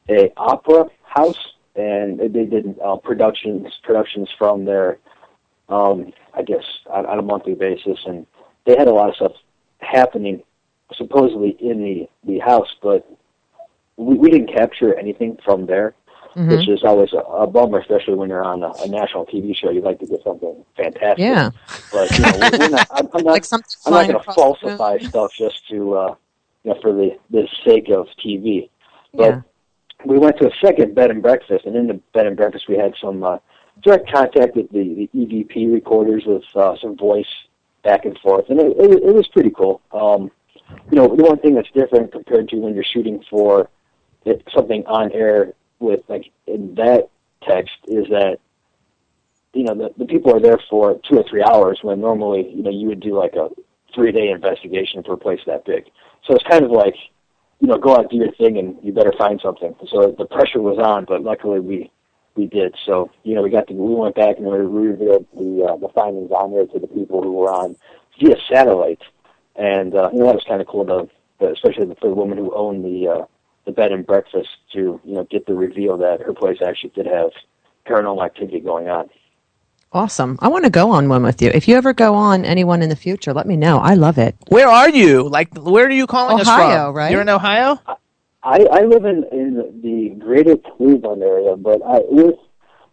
a 0.09 0.33
opera 0.37 0.87
house, 1.05 1.55
and 1.75 2.19
they 2.19 2.45
did 2.45 2.79
uh, 2.85 2.97
productions 2.97 3.69
productions 3.83 4.29
from 4.39 4.65
there. 4.65 4.99
Um, 5.69 6.13
I 6.35 6.43
guess 6.43 6.65
on, 6.91 7.07
on 7.07 7.19
a 7.19 7.23
monthly 7.23 7.55
basis, 7.55 7.99
and 8.07 8.27
they 8.67 8.77
had 8.77 8.89
a 8.89 8.93
lot 8.93 9.09
of 9.09 9.17
stuff 9.17 9.33
happening 9.79 10.43
supposedly 10.95 11.57
in 11.61 11.83
the 11.83 12.09
the 12.25 12.39
house, 12.41 12.69
but 12.83 13.09
we, 13.97 14.17
we 14.17 14.31
didn't 14.31 14.53
capture 14.53 14.95
anything 14.99 15.39
from 15.45 15.67
there. 15.67 15.95
Mhm. 16.35 16.49
Which 16.49 16.67
is 16.67 16.83
always 16.83 17.13
a, 17.13 17.19
a 17.19 17.47
bummer, 17.47 17.79
especially 17.81 18.15
when 18.15 18.31
you're 18.31 18.43
on 18.43 18.63
a, 18.63 18.71
a 18.83 18.89
national 18.89 19.27
TV 19.27 19.55
show. 19.55 19.71
You'd 19.71 19.85
like 19.85 19.99
to 19.99 20.07
get 20.07 20.23
something 20.25 20.65
fantastic. 20.79 21.19
Yeah. 21.19 21.51
But 21.93 22.11
you 22.11 22.23
know, 22.23 22.69
not, 22.69 22.89
I'm, 22.91 23.09
I'm 23.13 23.25
not, 23.25 23.33
Like 23.33 23.45
I'm 23.53 23.93
not 23.93 24.07
going 24.09 24.25
to 24.25 24.33
falsify 24.33 24.97
stuff 24.97 25.35
just 25.37 25.69
to, 25.69 25.93
uh, 25.95 26.15
you 26.65 26.73
know, 26.73 26.79
for 26.81 26.93
the, 26.93 27.19
the 27.31 27.47
sake 27.65 27.89
of 27.91 28.07
TV. 28.25 28.69
But 29.15 29.29
Yeah. 29.29 29.41
we 30.05 30.19
went 30.19 30.39
to 30.39 30.49
a 30.49 30.57
second 30.65 30.95
bed 30.95 31.11
and 31.11 31.23
breakfast, 31.23 31.65
and 31.67 31.77
in 31.77 31.87
the 31.87 32.01
bed 32.13 32.27
and 32.27 32.37
breakfast 32.37 32.69
we 32.69 32.77
had 32.77 32.95
some 33.01 33.23
uh, 33.23 33.39
direct 33.83 34.11
contact 34.13 34.57
with 34.57 34.71
the, 34.71 35.09
the 35.13 35.19
EVP 35.19 35.73
recorders 35.73 36.25
with 36.27 36.45
uh, 36.55 36.77
some 36.81 36.97
voice 36.97 37.27
back 37.83 38.05
and 38.05 38.19
forth, 38.19 38.49
and 38.49 38.61
it, 38.61 38.77
it, 38.79 39.03
it 39.03 39.15
was 39.15 39.27
pretty 39.29 39.51
cool. 39.51 39.81
Um, 39.93 40.31
you 40.91 40.97
know, 40.97 41.15
the 41.15 41.25
one 41.25 41.39
thing 41.39 41.55
that's 41.55 41.71
different 41.75 42.13
compared 42.13 42.49
to 42.51 42.57
when 42.57 42.75
you're 42.75 42.85
shooting 42.85 43.25
for 43.29 43.69
it, 44.25 44.47
something 44.55 44.85
on 44.87 45.13
air 45.13 45.55
with 45.79 46.01
like 46.09 46.31
in 46.47 46.75
that 46.77 47.09
text 47.43 47.75
is 47.89 48.07
that 48.09 48.39
you 49.53 49.65
know 49.65 49.75
the, 49.75 49.91
the 49.99 50.07
people 50.07 50.35
are 50.35 50.41
there 50.41 50.59
for 50.71 51.01
two 51.09 51.19
or 51.19 51.25
three 51.29 51.43
hours 51.43 51.79
when 51.83 52.01
normally 52.01 52.49
you 52.55 52.63
know 52.63 52.71
you 52.71 52.87
would 52.87 53.01
do 53.01 53.19
like 53.19 53.35
a 53.35 53.49
three 53.95 54.13
day 54.13 54.29
investigation 54.29 55.03
for 55.03 55.15
a 55.15 55.19
place 55.19 55.41
that 55.47 55.65
big. 55.65 55.85
So 56.27 56.35
it's 56.35 56.45
kind 56.49 56.65
of 56.65 56.71
like 56.71 56.95
you 57.61 57.69
know 57.69 57.79
go 57.79 57.97
out 57.97 58.11
do 58.11 58.17
your 58.17 58.33
thing 58.33 58.59
and 58.59 58.77
you 58.83 58.93
better 58.93 59.13
find 59.17 59.41
something. 59.43 59.75
So 59.91 60.15
the 60.17 60.27
pressure 60.27 60.61
was 60.61 60.79
on, 60.79 61.05
but 61.05 61.23
luckily 61.23 61.61
we 61.61 61.91
we 62.35 62.47
did. 62.47 62.75
So 62.87 63.11
you 63.25 63.35
know 63.35 63.43
we 63.43 63.51
got 63.51 63.67
the 63.67 63.75
we 63.75 63.95
went 63.95 64.15
back 64.15 64.37
and 64.39 64.47
we 64.47 64.59
revealed 64.59 65.27
the 65.35 65.69
uh, 65.69 65.77
the 65.77 65.89
findings 65.95 66.31
on 66.31 66.53
there 66.53 66.67
to 66.67 66.79
the 66.79 66.89
people 66.89 67.23
who 67.23 67.33
were 67.33 67.51
on 67.51 67.77
via 68.21 68.37
satellite, 68.51 69.03
and 69.57 69.95
uh, 69.95 70.11
you 70.13 70.21
know 70.21 70.27
that 70.27 70.35
was 70.35 70.45
kind 70.49 70.61
of 70.61 70.67
cool 70.67 70.87
to 70.87 71.09
especially 71.47 71.87
for 72.01 72.09
the 72.09 72.15
woman 72.15 72.39
who 72.39 72.55
owned 72.55 72.85
the 72.85 73.09
uh, 73.09 73.25
the 73.65 73.73
bed 73.73 73.93
and 73.93 74.07
breakfast 74.07 74.49
to 74.73 75.01
you 75.05 75.15
know 75.15 75.25
get 75.25 75.47
the 75.47 75.55
reveal 75.55 75.97
that 75.99 76.21
her 76.21 76.33
place 76.33 76.59
actually 76.65 76.91
did 76.91 77.07
have 77.07 77.31
paranormal 77.87 78.25
activity 78.25 78.61
going 78.61 78.89
on. 78.89 79.09
Awesome. 79.95 80.39
I 80.41 80.49
want 80.49 80.65
to 80.65 80.71
go 80.71 80.91
on 80.91 81.09
one 81.11 81.23
with 81.23 81.43
you. 81.43 81.51
If 81.53 81.69
you 81.69 81.77
ever 81.77 81.93
go 81.93 82.15
on 82.15 82.47
anyone 82.47 82.81
in 82.81 82.89
the 82.89 82.97
future, 82.97 83.35
let 83.35 83.47
me 83.47 83.57
know. 83.57 83.79
I 83.79 83.93
love 83.95 84.17
it. 84.17 84.35
Where 84.49 84.69
are 84.69 84.89
you? 84.89 85.29
Like, 85.29 85.55
where 85.55 85.87
are 85.87 85.91
you 85.91 86.07
calling 86.07 86.41
us 86.41 86.49
Ohio, 86.49 86.87
from? 86.87 86.97
right? 86.97 87.11
You're 87.13 87.21
in 87.21 87.29
Ohio. 87.29 87.79
I, 88.43 88.67
I 88.73 88.81
live 88.85 89.05
in, 89.05 89.25
in 89.31 89.81
the 89.83 90.17
greater 90.19 90.57
Cleveland 90.57 91.23
area, 91.23 91.57
but 91.57 91.83
I 91.83 92.01
with 92.09 92.37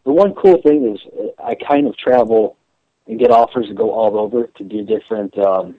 the 0.05 0.11
one 0.11 0.33
cool 0.35 0.61
thing 0.61 0.93
is 0.93 0.99
I 1.43 1.55
kind 1.55 1.87
of 1.87 1.97
travel 1.97 2.57
and 3.07 3.17
get 3.17 3.31
offers 3.31 3.67
to 3.67 3.73
go 3.73 3.91
all 3.91 4.19
over 4.19 4.47
to 4.47 4.63
do 4.63 4.83
different 4.83 5.37
um, 5.39 5.75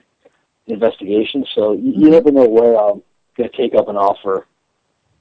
investigations. 0.65 1.47
So 1.53 1.73
you, 1.73 1.93
you 1.95 2.09
never 2.09 2.31
know 2.31 2.47
where 2.47 2.75
I'm 2.75 3.03
going 3.37 3.49
to 3.49 3.57
take 3.57 3.75
up 3.75 3.87
an 3.89 3.95
offer 3.95 4.47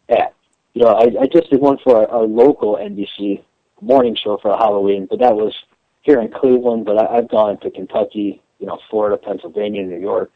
at. 0.08 0.34
You 0.72 0.82
know, 0.84 0.92
I, 0.92 1.22
I 1.22 1.26
just 1.26 1.50
did 1.50 1.60
one 1.60 1.78
for 1.82 1.96
our, 1.96 2.08
our 2.08 2.22
local 2.22 2.76
NBC 2.76 3.42
morning 3.80 4.16
show 4.16 4.38
for 4.40 4.56
Halloween, 4.56 5.06
but 5.10 5.18
that 5.18 5.34
was 5.34 5.52
here 6.02 6.20
in 6.20 6.30
Cleveland. 6.30 6.84
But 6.84 6.98
I, 6.98 7.18
I've 7.18 7.28
gone 7.28 7.58
to 7.60 7.70
Kentucky, 7.70 8.42
you 8.58 8.66
know, 8.66 8.78
Florida, 8.90 9.16
Pennsylvania, 9.16 9.82
New 9.82 10.00
York. 10.00 10.30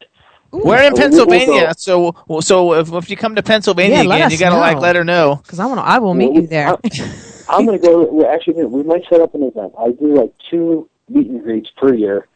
We're 0.51 0.81
in 0.83 0.95
So 0.95 1.01
we'll- 1.09 1.25
we'll 1.25 1.37
Pennsylvania, 1.39 1.65
go- 1.67 1.73
so 1.77 2.39
so 2.41 2.73
if, 2.75 2.93
if 2.93 3.09
you 3.09 3.17
come 3.17 3.35
to 3.35 3.43
Pennsylvania 3.43 3.97
Yeah, 4.03 4.15
again, 4.15 4.31
you 4.31 4.37
gotta 4.37 4.57
like 4.57 4.77
let 4.79 4.95
her 4.95 5.03
know. 5.03 5.35
Because 5.43 5.59
I 5.59 5.65
want 5.65 5.79
to. 5.79 5.85
I 5.85 5.99
will 5.99 6.13
meet 6.13 6.33
you 6.33 6.47
there. 6.47 6.77
I'm 7.49 7.65
going 7.65 7.79
to 7.79 7.85
go. 7.85 8.05
We're 8.11 8.31
actually 8.31 8.63
we 8.65 8.81
might 8.83 9.03
set 9.09 9.21
up 9.21 9.35
an 9.35 9.43
event. 9.43 9.73
I 9.77 9.91
do 9.91 10.15
like 10.15 10.31
two 10.49 10.89
meet 11.09 11.27
and 11.29 11.43
greets 11.43 11.69
per 11.77 11.93
year, 11.93 12.27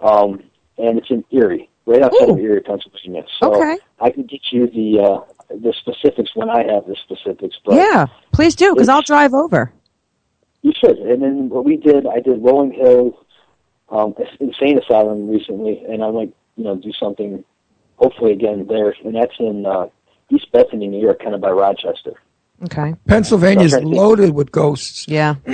um, 0.00 0.42
and 0.78 0.98
it's 0.98 1.08
in 1.10 1.22
Erie, 1.30 1.68
right 1.86 2.02
outside 2.02 2.30
of 2.30 2.38
Erie, 2.38 2.60
Pennsylvania. 2.62 3.24
So 3.40 3.54
Okay. 3.54 3.78
I 4.00 4.10
can 4.10 4.24
get 4.24 4.40
you 4.50 4.66
the 4.68 5.02
uh, 5.02 5.20
the 5.50 5.72
specifics 5.80 6.34
when 6.34 6.48
I 6.50 6.64
have 6.72 6.86
the 6.86 6.96
specifics. 7.04 7.56
But 7.64 7.74
yeah, 7.76 8.06
please 8.32 8.56
do, 8.56 8.72
because 8.74 8.88
I'll 8.88 9.02
drive 9.02 9.34
over. 9.34 9.72
You 10.66 10.72
should. 10.80 10.98
And 10.98 11.22
then 11.22 11.48
what 11.48 11.64
we 11.64 11.76
did, 11.76 12.06
I 12.06 12.18
did 12.20 12.42
Rolling 12.42 12.72
Hills, 12.72 13.14
um, 13.88 14.14
Insane 14.40 14.78
Asylum 14.82 15.28
recently, 15.28 15.82
and 15.88 16.02
I 16.02 16.10
might 16.10 16.32
you 16.56 16.64
know 16.64 16.76
do 16.76 16.92
something, 16.98 17.44
hopefully 17.96 18.32
again 18.32 18.66
there, 18.68 18.94
and 19.04 19.14
that's 19.14 19.38
in 19.38 19.64
uh, 19.64 19.86
East 20.30 20.50
Bethany, 20.52 20.88
New 20.88 21.00
York, 21.00 21.22
kind 21.22 21.34
of 21.34 21.40
by 21.40 21.50
Rochester. 21.50 22.14
Okay. 22.64 22.94
Pennsylvania's 23.06 23.72
So 23.72 23.78
I'm 23.78 23.82
trying 23.82 23.92
to 23.92 23.96
think- 23.96 24.02
loaded 24.08 24.34
with 24.34 24.50
ghosts. 24.50 25.06
Yeah. 25.06 25.34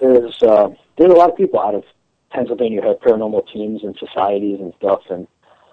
there's 0.00 0.42
uh, 0.42 0.68
there's 0.98 1.10
a 1.10 1.14
lot 1.16 1.30
of 1.30 1.36
people 1.36 1.60
out 1.60 1.74
of 1.74 1.84
Pennsylvania 2.30 2.82
who 2.82 2.88
have 2.88 2.98
paranormal 3.00 3.50
teams 3.52 3.82
and 3.84 3.96
societies 3.96 4.58
and 4.60 4.72
stuff, 4.78 5.00
and 5.10 5.26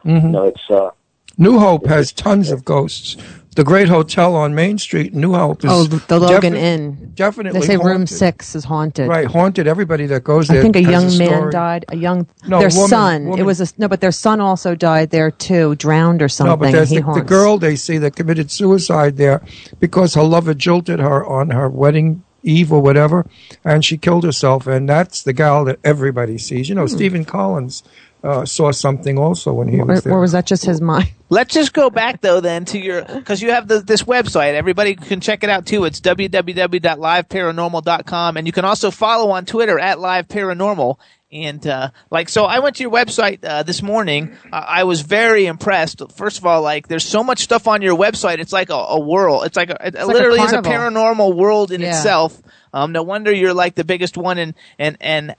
Mhm. 0.06 0.24
you 0.24 0.30
know 0.30 0.46
it's 0.46 0.70
uh, 0.70 0.90
New 1.38 1.60
Hope 1.60 1.88
has 1.88 2.12
tons 2.12 2.52
of 2.52 2.64
ghosts. 2.66 3.18
The 3.54 3.66
great 3.66 3.90
hotel 3.90 4.34
on 4.34 4.56
Main 4.56 4.78
Street, 4.78 5.14
New 5.14 5.34
Hope, 5.34 5.66
is 5.66 5.72
Oh, 5.72 5.84
the 5.84 6.20
Logan 6.20 6.54
defi- 6.54 6.66
Inn. 6.66 7.12
Definitely, 7.16 7.60
They 7.60 7.66
say 7.66 7.76
room 7.78 8.08
six 8.08 8.56
is 8.56 8.64
haunted. 8.64 9.10
Right, 9.10 9.28
haunted. 9.28 9.68
Everybody 9.68 10.06
that 10.06 10.24
goes 10.24 10.48
there. 10.48 10.60
I 10.60 10.62
think 10.62 10.78
a 10.78 10.82
young 10.82 11.18
man 11.18 11.52
died. 11.52 11.84
A 11.90 11.98
young 11.98 12.28
No, 12.48 12.60
their 12.60 12.70
woman, 12.70 12.90
son. 12.90 13.28
It 13.38 13.44
was 13.44 13.60
a 13.60 13.68
no, 13.78 13.90
but 13.90 14.00
their 14.00 14.14
son 14.14 14.40
also 14.40 14.74
died 14.74 15.10
there 15.10 15.32
too, 15.32 15.76
drowned 15.76 16.22
or 16.22 16.30
something. 16.30 16.52
No, 16.52 16.56
but 16.58 16.72
there's 16.72 16.92
he 16.92 17.00
the, 17.00 17.14
the 17.14 17.22
girl 17.22 17.58
they 17.58 17.76
see 17.76 17.98
that 17.98 18.16
committed 18.16 18.52
suicide 18.52 19.18
there 19.18 19.42
because 19.82 20.14
her 20.14 20.24
lover 20.24 20.54
jilted 20.54 21.00
her 21.00 21.26
on 21.26 21.50
her 21.50 21.68
wedding 21.68 22.24
eve 22.44 22.72
or 22.72 22.80
whatever, 22.82 23.26
and 23.66 23.84
she 23.84 23.98
killed 23.98 24.24
herself. 24.24 24.66
And 24.66 24.88
that's 24.88 25.24
the 25.24 25.34
gal 25.34 25.66
that 25.66 25.80
everybody 25.84 26.38
sees. 26.38 26.70
You 26.70 26.76
know, 26.76 26.84
Hmm. 26.88 26.96
Stephen 26.96 27.26
Collins 27.26 27.84
uh, 28.24 28.46
saw 28.46 28.72
something 28.72 29.18
also 29.18 29.52
when 29.54 29.68
he 29.68 29.80
Or, 29.80 29.86
was 29.86 30.04
there. 30.04 30.14
or 30.14 30.20
was 30.20 30.32
that 30.34 30.46
just 30.46 30.66
his 30.66 30.80
mind? 30.82 31.10
Let's 31.30 31.54
just 31.54 31.74
go 31.74 31.90
back 31.90 32.22
though 32.22 32.40
then 32.42 32.66
to 32.66 32.78
your 32.80 33.04
because 33.04 33.42
you 33.42 33.52
have 33.52 33.68
the, 33.68 33.80
this 33.80 34.04
website. 34.04 34.54
Everybody 34.54 34.96
can 34.96 35.22
check 35.22 35.44
it 35.44 35.50
out 35.50 35.66
too. 35.66 35.86
It's 35.86 36.00
www.liveparanormal.com, 36.02 38.38
and 38.38 38.48
you 38.48 38.54
can 38.54 38.66
also 38.66 38.92
follow 38.92 39.32
on 39.32 39.46
Twitter 39.46 39.80
at 39.80 40.00
Live 40.00 40.28
Paranormal. 40.28 40.98
And 41.34 41.66
uh, 41.66 41.92
like 42.10 42.28
so, 42.28 42.44
I 42.44 42.60
went 42.60 42.76
to 42.76 42.84
your 42.84 42.92
website 42.92 43.40
uh, 43.46 43.64
this 43.64 43.82
morning. 43.82 44.36
Uh, 44.52 44.66
I 44.68 44.84
was 44.84 45.00
very 45.00 45.46
impressed. 45.46 46.02
First 46.12 46.38
of 46.40 46.46
all, 46.46 46.62
like 46.62 46.90
there's 46.90 47.06
so 47.06 47.24
much 47.24 47.40
stuff 47.40 47.70
on 47.70 47.82
your 47.82 47.96
website. 47.98 48.40
It's 48.40 48.52
like 48.52 48.70
a, 48.70 48.74
a 48.74 49.00
world. 49.00 49.46
It's 49.46 49.56
like 49.56 49.70
a, 49.70 49.78
it 49.88 49.94
like 49.94 50.04
a 50.04 50.08
literally 50.08 50.42
is 50.42 50.52
a 50.52 50.62
paranormal 50.62 51.34
world 51.34 51.72
in 51.72 51.80
Yeah. 51.80 51.92
itself. 51.96 52.38
Um, 52.74 52.92
no 52.92 53.04
wonder 53.04 53.32
you're 53.34 53.54
like 53.54 53.76
the 53.76 53.86
biggest 53.86 54.18
one, 54.18 54.40
and 54.40 54.56
and 54.78 54.98
and 55.00 55.36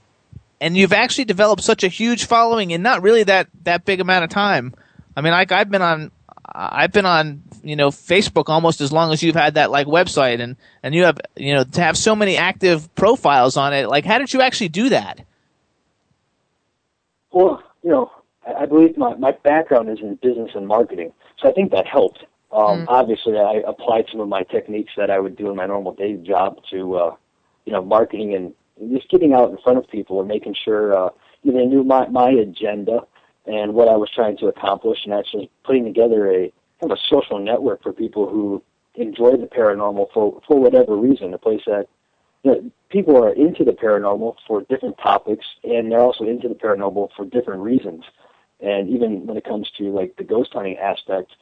and 0.63 0.77
you've 0.77 0.93
actually 0.93 1.25
developed 1.25 1.63
such 1.63 1.83
a 1.83 1.89
huge 1.89 2.25
following 2.27 2.71
in 2.71 2.83
not 2.83 3.03
really 3.03 3.25
that 3.25 3.49
that 3.65 3.85
big 3.85 4.01
amount 4.01 4.25
of 4.25 4.31
time. 4.31 4.75
I 5.17 5.21
mean, 5.21 5.33
like 5.33 5.53
I've 5.53 5.71
been 5.71 5.83
on, 5.83 6.11
I've 6.47 6.93
been 6.93 7.05
on, 7.05 7.43
you 7.63 7.77
know, 7.77 7.89
Facebook 7.89 8.49
almost 8.49 8.81
as 8.81 8.93
long 8.93 9.13
as 9.13 9.23
you've 9.23 9.35
had 9.35 9.55
that 9.55 9.71
like 9.71 9.87
website, 9.87 10.41
and 10.41 10.57
and 10.83 10.95
you 10.95 11.03
have, 11.05 11.19
you 11.37 11.53
know, 11.53 11.65
to 11.65 11.81
have 11.83 11.97
so 11.97 12.15
many 12.15 12.37
active 12.37 12.95
profiles 12.95 13.57
on 13.57 13.75
it. 13.75 13.89
Like, 13.89 14.05
how 14.05 14.19
did 14.19 14.33
you 14.33 14.41
actually 14.41 14.69
do 14.69 14.89
that? 14.91 15.25
well, 17.33 17.63
you 17.83 17.91
know, 17.91 18.11
I, 18.47 18.63
I 18.63 18.67
believe 18.67 18.97
my 18.97 19.15
my 19.17 19.33
background 19.33 19.91
is 19.91 19.99
in 20.01 20.15
business 20.17 20.51
and 20.55 20.67
marketing, 20.67 21.13
so 21.41 21.49
I 21.49 21.53
think 21.53 21.73
that 21.73 21.87
helped. 21.87 22.25
Um, 22.53 22.85
Obviously, 22.89 23.39
I 23.39 23.63
applied 23.67 24.05
some 24.13 24.21
of 24.21 24.29
my 24.29 24.43
techniques 24.43 24.93
that 24.99 25.11
I 25.11 25.19
would 25.19 25.37
do 25.37 25.49
in 25.49 25.57
my 25.57 25.65
normal 25.65 25.95
day 25.95 26.17
job 26.17 26.59
to, 26.71 26.97
uh, 26.97 27.17
you 27.65 27.73
know, 27.73 27.83
marketing 27.83 28.35
and 28.35 28.53
just 28.91 29.09
getting 29.11 29.33
out 29.33 29.51
in 29.51 29.59
front 29.59 29.79
of 29.79 29.89
people 29.89 30.21
and 30.21 30.29
making 30.29 30.55
sure 30.65 30.97
uh, 30.97 31.11
you 31.43 31.53
know, 31.53 31.59
they 31.59 31.67
knew 31.67 31.85
my 31.85 32.07
my 32.09 32.31
agenda 32.31 33.01
and 33.47 33.75
what 33.75 33.89
I 33.89 33.97
was 33.97 34.11
trying 34.15 34.37
to 34.39 34.47
accomplish, 34.47 34.99
and 35.05 35.13
actually 35.13 35.51
putting 35.65 35.85
together 35.85 36.31
a 36.31 36.53
kind 36.81 36.93
of 36.93 36.93
a 36.93 37.01
social 37.09 37.39
network 37.39 37.83
for 37.83 37.93
people 37.93 38.29
who 38.29 38.63
enjoy 38.95 39.33
the 39.33 39.47
paranormal 39.47 40.13
for 40.13 40.41
for 40.47 40.61
whatever 40.61 40.97
reason. 40.97 41.35
A 41.35 41.39
place 41.39 41.63
that 41.67 41.87
you 42.45 42.51
know, 42.51 42.71
people 42.89 43.17
are 43.17 43.33
into 43.33 43.65
the 43.65 43.73
paranormal 43.73 44.37
for 44.47 44.63
different 44.63 44.99
topics, 44.99 45.47
and 45.65 45.91
they're 45.91 46.01
also 46.01 46.25
into 46.25 46.49
the 46.49 46.55
paranormal 46.55 47.11
for 47.17 47.25
different 47.25 47.63
reasons. 47.63 48.05
And 48.61 48.89
even 48.89 49.27
when 49.27 49.37
it 49.37 49.45
comes 49.45 49.71
to 49.79 49.91
like 49.91 50.17
the 50.17 50.25
ghost 50.25 50.53
hunting 50.53 50.77
aspect, 50.79 51.33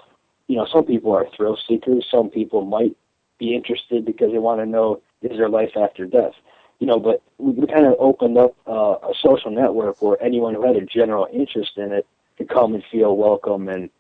you 0.46 0.56
know, 0.56 0.66
some 0.72 0.84
people 0.84 1.12
are 1.12 1.26
thrill 1.36 1.58
seekers. 1.68 2.06
Some 2.10 2.30
people 2.30 2.64
might 2.64 2.96
be 3.38 3.54
interested 3.54 4.04
because 4.04 4.32
they 4.32 4.38
want 4.38 4.60
to 4.60 4.66
know 4.66 5.02
is 5.22 5.36
there 5.36 5.48
life 5.48 5.76
after 5.76 6.06
death. 6.06 6.32
You 6.80 6.86
know, 6.86 6.98
but 6.98 7.22
we, 7.38 7.52
we 7.52 7.66
kind 7.66 7.86
of 7.86 7.94
opened 7.98 8.36
up 8.36 8.56
uh, 8.66 8.96
a 9.02 9.14
social 9.22 9.50
network 9.50 10.02
where 10.02 10.20
anyone 10.22 10.54
who 10.54 10.66
had 10.66 10.76
a 10.76 10.84
general 10.84 11.28
interest 11.32 11.72
in 11.76 11.92
it 11.92 12.06
could 12.36 12.48
come 12.48 12.74
and 12.74 12.82
feel 12.90 13.16
welcome 13.16 13.68
and 13.68 13.90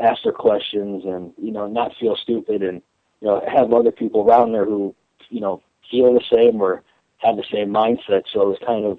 ask 0.00 0.22
their 0.24 0.32
questions 0.32 1.04
and 1.04 1.32
you 1.36 1.52
know 1.52 1.66
not 1.66 1.92
feel 2.00 2.16
stupid 2.16 2.62
and 2.62 2.80
you 3.20 3.28
know 3.28 3.42
have 3.46 3.72
other 3.72 3.92
people 3.92 4.22
around 4.22 4.52
there 4.52 4.64
who 4.64 4.94
you 5.28 5.40
know 5.40 5.62
feel 5.90 6.14
the 6.14 6.24
same 6.32 6.60
or 6.60 6.82
have 7.18 7.36
the 7.36 7.44
same 7.52 7.70
mindset. 7.70 8.24
So 8.32 8.42
it 8.42 8.48
was 8.48 8.58
kind 8.66 8.84
of, 8.84 8.98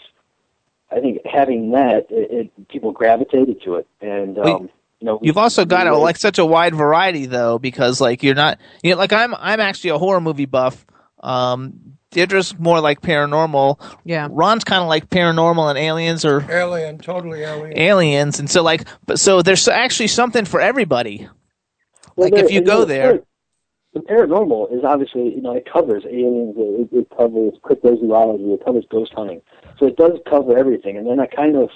I 0.92 1.00
think 1.00 1.20
having 1.26 1.72
that, 1.72 2.08
it, 2.10 2.32
it 2.32 2.68
people 2.68 2.92
gravitated 2.92 3.62
to 3.64 3.76
it, 3.76 3.88
and 4.02 4.38
um, 4.38 4.70
you 5.00 5.06
know 5.06 5.20
You've 5.22 5.38
also 5.38 5.66
got 5.66 5.88
a, 5.88 5.98
like 5.98 6.18
such 6.18 6.38
a 6.38 6.46
wide 6.46 6.76
variety 6.76 7.26
though, 7.26 7.58
because 7.58 8.02
like 8.02 8.24
you're 8.24 8.36
not, 8.36 8.60
you 8.84 8.92
know, 8.92 8.98
like 8.98 9.14
I'm, 9.14 9.34
I'm 9.36 9.60
actually 9.60 9.92
a 9.92 9.98
horror 9.98 10.22
movie 10.22 10.46
buff. 10.46 10.86
Um, 11.22 11.98
Deirdre's 12.12 12.58
more 12.60 12.82
like 12.82 13.02
paranormal. 13.02 13.80
Yeah. 14.04 14.28
Ron's 14.30 14.64
kind 14.66 14.82
of 14.82 14.90
like 14.90 15.10
paranormal 15.10 15.70
and 15.70 15.78
aliens 15.80 16.26
or 16.26 16.42
Alien, 16.52 16.98
totally 16.98 17.42
alien. 17.44 17.78
aliens, 17.78 18.40
and 18.40 18.50
so 18.50 18.62
like, 18.64 18.86
but 19.06 19.20
so 19.20 19.42
there's 19.42 19.68
actually 19.68 20.08
something 20.08 20.44
for 20.46 20.60
everybody. 20.60 21.28
Well, 22.16 22.28
like 22.28 22.34
there- 22.36 22.46
if 22.46 22.52
you 22.52 22.62
go 22.62 22.84
there, 22.86 23.20
par- 23.20 23.26
the 23.94 24.00
paranormal 24.02 24.74
is 24.78 24.84
obviously 24.84 25.34
you 25.36 25.42
know 25.42 25.56
it 25.56 25.66
covers 25.72 26.04
aliens, 26.06 26.56
it, 26.58 26.90
it 26.98 27.08
covers 27.18 27.54
cryptozoology, 27.64 28.54
it 28.56 28.64
covers 28.66 28.86
ghost 28.92 29.14
hunting, 29.16 29.42
so 29.80 29.86
it 29.88 29.96
does 29.96 30.20
cover 30.30 30.58
everything. 30.58 30.98
And 30.98 31.08
then 31.08 31.20
I 31.22 31.28
kind 31.28 31.56
of 31.56 31.70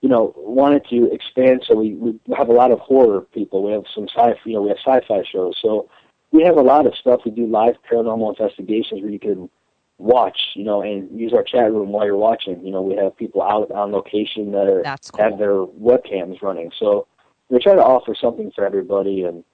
you 0.00 0.08
know 0.08 0.32
wanted 0.36 0.86
to 0.88 1.10
expand, 1.12 1.62
so 1.68 1.74
we 1.76 1.92
we 1.94 2.18
have 2.34 2.48
a 2.48 2.52
lot 2.52 2.70
of 2.70 2.78
horror 2.80 3.20
people. 3.32 3.62
We 3.62 3.72
have 3.72 3.84
some 3.94 4.08
sci 4.08 4.34
you 4.46 4.54
know 4.54 4.62
we 4.62 4.70
have 4.70 4.78
sci-fi 4.78 5.22
shows, 5.30 5.58
so 5.60 5.90
we 6.32 6.42
have 6.44 6.56
a 6.56 6.62
lot 6.62 6.86
of 6.86 6.94
stuff. 6.94 7.20
We 7.26 7.30
do 7.30 7.46
live 7.46 7.74
paranormal 7.90 8.30
investigations 8.30 9.02
where 9.02 9.10
you 9.10 9.18
can 9.20 9.50
watch, 9.98 10.38
you 10.54 10.64
know, 10.64 10.82
and 10.82 11.18
use 11.18 11.32
our 11.32 11.42
chat 11.42 11.72
room 11.72 11.90
while 11.90 12.04
you're 12.06 12.16
watching. 12.16 12.64
You 12.64 12.72
know, 12.72 12.82
we 12.82 12.96
have 12.96 13.16
people 13.16 13.42
out 13.42 13.70
on 13.70 13.92
location 13.92 14.52
that 14.52 14.66
are 14.68 14.82
That's 14.82 15.10
have 15.18 15.38
their 15.38 15.64
webcams 15.64 16.42
running. 16.42 16.70
So 16.78 17.06
we 17.48 17.58
try 17.60 17.74
to 17.74 17.84
offer 17.84 18.14
something 18.20 18.50
for 18.54 18.64
everybody, 18.66 19.22
and 19.24 19.44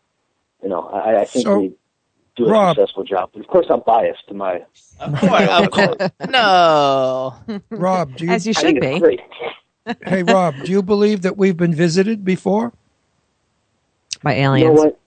you 0.62 0.69
know, 0.69 0.83
I, 0.89 1.21
I 1.23 1.25
think 1.25 1.45
So, 1.45 1.59
we 1.59 1.73
do 2.37 2.47
a 2.47 2.51
Rob- 2.51 2.77
successful 2.77 3.05
job. 3.05 3.31
But 3.33 3.41
of 3.41 3.49
course, 3.49 3.67
I'm 3.71 3.83
biased 3.87 4.27
to 4.29 4.35
my. 4.35 4.62
of 4.99 5.71
course, 5.71 5.97
of 6.01 6.12
no. 6.31 7.35
Rob, 7.71 8.17
do 8.17 8.27
you, 8.27 8.33
As 8.33 8.47
you 8.47 8.53
should 8.55 8.81
be. 8.81 8.99
great. 8.99 9.21
hey 10.07 10.23
Rob, 10.23 10.62
do 10.62 10.71
you 10.71 10.83
believe 10.83 11.23
that 11.23 11.37
we've 11.37 11.57
been 11.57 11.75
visited 11.75 12.25
before? 12.25 12.73
By 14.23 14.35
You 14.35 14.41
know 14.43 14.53
aliens. 14.53 14.79
what? 14.79 14.99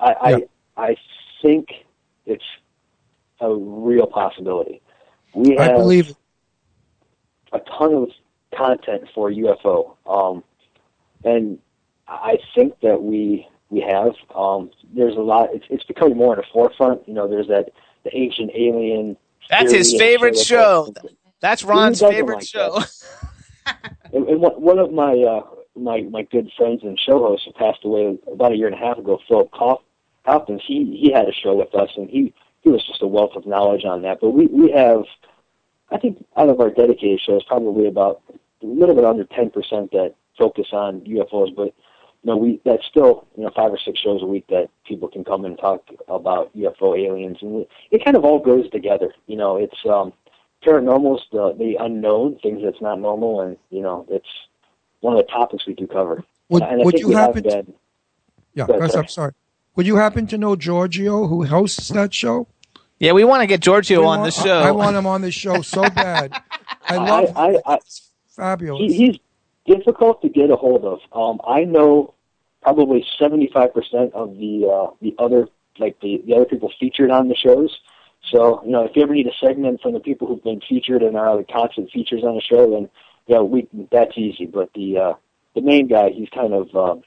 I, 0.00 0.30
Yeah. 0.30 0.36
I 0.76 0.82
I 0.90 0.96
think 1.42 1.68
it's 2.26 2.44
a 3.40 3.54
real 3.54 4.06
possibility. 4.06 4.82
We 5.34 5.56
have 5.56 5.70
I 5.70 5.72
believe. 5.72 6.14
a 7.52 7.60
ton 7.60 7.94
of 7.94 8.10
content 8.54 9.08
for 9.14 9.30
UFO, 9.30 9.96
um, 10.06 10.44
and 11.24 11.58
I 12.08 12.38
think 12.54 12.80
that 12.80 13.02
we 13.02 13.46
we 13.70 13.80
have. 13.80 14.12
Um, 14.34 14.70
there's 14.92 15.16
a 15.16 15.20
lot. 15.20 15.50
It's, 15.52 15.64
it's 15.70 15.84
becoming 15.84 16.16
more 16.16 16.34
in 16.34 16.40
the 16.40 16.46
forefront. 16.52 17.06
You 17.06 17.14
know, 17.14 17.28
there's 17.28 17.48
that 17.48 17.70
the 18.04 18.16
ancient 18.16 18.50
alien. 18.54 19.16
That's 19.48 19.72
his 19.72 19.96
favorite 19.96 20.36
show. 20.36 20.92
that. 20.94 21.06
That's 21.40 21.64
Ron's 21.64 22.00
favorite 22.00 22.36
like 22.36 22.46
show. 22.46 22.82
And, 24.12 24.28
and 24.28 24.40
one 24.40 24.60
one 24.60 24.78
of 24.78 24.92
my 24.92 25.12
uh, 25.12 25.42
my 25.76 26.02
my 26.02 26.22
good 26.22 26.50
friends 26.56 26.82
and 26.82 26.98
show 26.98 27.18
hosts 27.18 27.46
who 27.46 27.52
passed 27.52 27.84
away 27.84 28.18
about 28.32 28.52
a 28.52 28.56
year 28.56 28.66
and 28.66 28.74
a 28.74 28.78
half 28.78 28.98
ago, 28.98 29.18
Philip 29.28 29.50
Kauf- 29.52 29.82
Kaufman. 30.26 30.58
He 30.58 30.98
he 31.00 31.12
had 31.12 31.28
a 31.28 31.32
show 31.32 31.54
with 31.54 31.74
us, 31.74 31.90
and 31.96 32.10
he 32.10 32.34
he 32.62 32.68
was 32.68 32.84
just 32.86 33.02
a 33.02 33.06
wealth 33.06 33.32
of 33.36 33.46
knowledge 33.46 33.84
on 33.84 34.02
that. 34.02 34.20
But 34.20 34.30
we 34.30 34.46
we 34.46 34.70
have, 34.72 35.04
I 35.90 35.98
think, 35.98 36.24
out 36.36 36.48
of 36.48 36.60
our 36.60 36.70
dedicated 36.70 37.20
shows, 37.20 37.42
probably 37.44 37.86
about 37.86 38.22
a 38.62 38.66
little 38.66 38.94
bit 38.94 39.04
under 39.04 39.24
ten 39.24 39.50
percent 39.50 39.90
that 39.92 40.14
focus 40.38 40.68
on 40.72 41.00
UFOs. 41.02 41.54
But 41.54 41.74
you 42.22 42.26
know, 42.26 42.36
we 42.36 42.60
that's 42.64 42.86
still 42.86 43.26
you 43.36 43.44
know 43.44 43.50
five 43.54 43.72
or 43.72 43.78
six 43.78 43.98
shows 43.98 44.22
a 44.22 44.26
week 44.26 44.46
that 44.48 44.68
people 44.86 45.08
can 45.08 45.24
come 45.24 45.44
and 45.44 45.58
talk 45.58 45.88
about 46.08 46.54
UFO 46.56 46.98
aliens, 46.98 47.38
and 47.40 47.66
it 47.90 48.04
kind 48.04 48.16
of 48.16 48.24
all 48.24 48.38
goes 48.38 48.68
together. 48.70 49.14
You 49.26 49.36
know, 49.36 49.56
it's 49.56 49.76
um 49.86 50.12
paranormal 50.62 51.16
is 51.16 51.22
the 51.32 51.54
the 51.58 51.76
unknown 51.80 52.38
things 52.40 52.62
that's 52.62 52.80
not 52.80 53.00
normal, 53.00 53.40
and 53.40 53.56
you 53.70 53.82
know 53.82 54.06
it's 54.10 54.28
one 55.00 55.16
of 55.16 55.26
the 55.26 55.32
topics 55.32 55.66
we 55.66 55.74
do 55.74 55.86
cover. 55.86 56.22
Would, 56.50 56.62
and 56.62 56.82
I 56.82 56.84
would 56.84 56.92
think 56.92 57.02
you 57.02 57.08
we 57.08 57.14
happen? 57.14 57.44
have 57.44 57.66
been. 57.66 57.74
yeah, 58.54 58.64
ahead. 58.64 58.96
I'm 58.96 59.08
sorry. 59.08 59.32
Would 59.76 59.86
you 59.86 59.96
happen 59.96 60.26
to 60.28 60.38
know 60.38 60.56
Giorgio, 60.56 61.26
who 61.26 61.44
hosts 61.44 61.88
that 61.88 62.12
show? 62.12 62.48
Yeah, 62.98 63.12
we 63.12 63.24
want 63.24 63.42
to 63.42 63.46
get 63.46 63.60
Giorgio 63.60 64.00
We 64.00 64.06
on 64.06 64.22
the 64.24 64.30
show. 64.30 64.60
I, 64.60 64.68
I 64.68 64.70
want 64.72 64.96
him 64.96 65.06
on 65.06 65.22
the 65.22 65.30
show 65.30 65.62
so 65.62 65.82
bad. 65.82 66.32
I 66.84 66.96
love. 66.96 67.32
I, 67.36 67.54
I, 67.54 67.74
I, 67.74 67.78
fabulous. 68.28 68.92
he, 68.92 69.06
he's 69.06 69.18
difficult 69.66 70.20
to 70.22 70.28
get 70.28 70.50
a 70.50 70.56
hold 70.56 70.84
of. 70.84 71.00
Um, 71.12 71.40
I 71.46 71.64
know 71.64 72.14
probably 72.62 73.06
seventy 73.18 73.48
five 73.52 73.72
percent 73.72 74.12
of 74.12 74.36
the 74.36 74.68
uh, 74.70 74.94
the 75.00 75.14
other 75.18 75.48
like 75.78 75.98
the, 76.00 76.22
the 76.26 76.34
other 76.34 76.44
people 76.44 76.70
featured 76.78 77.10
on 77.10 77.28
the 77.28 77.34
shows. 77.34 77.78
So 78.30 78.62
you 78.64 78.70
know, 78.70 78.84
if 78.84 78.94
you 78.94 79.02
ever 79.02 79.14
need 79.14 79.26
a 79.26 79.34
segment 79.40 79.80
from 79.80 79.94
the 79.94 80.00
people 80.00 80.28
who've 80.28 80.44
been 80.44 80.60
featured 80.68 81.02
and 81.02 81.16
are 81.16 81.38
the 81.38 81.44
constant 81.44 81.90
features 81.90 82.22
on 82.22 82.34
the 82.34 82.42
show, 82.42 82.70
then 82.70 82.90
you 83.26 83.34
know 83.34 83.44
we 83.44 83.66
that's 83.90 84.18
easy. 84.18 84.46
But 84.46 84.72
the 84.74 84.98
uh, 84.98 85.12
the 85.54 85.62
main 85.62 85.88
guy, 85.88 86.10
he's 86.10 86.28
kind 86.28 86.52
of 86.52 86.74
um, 86.76 87.02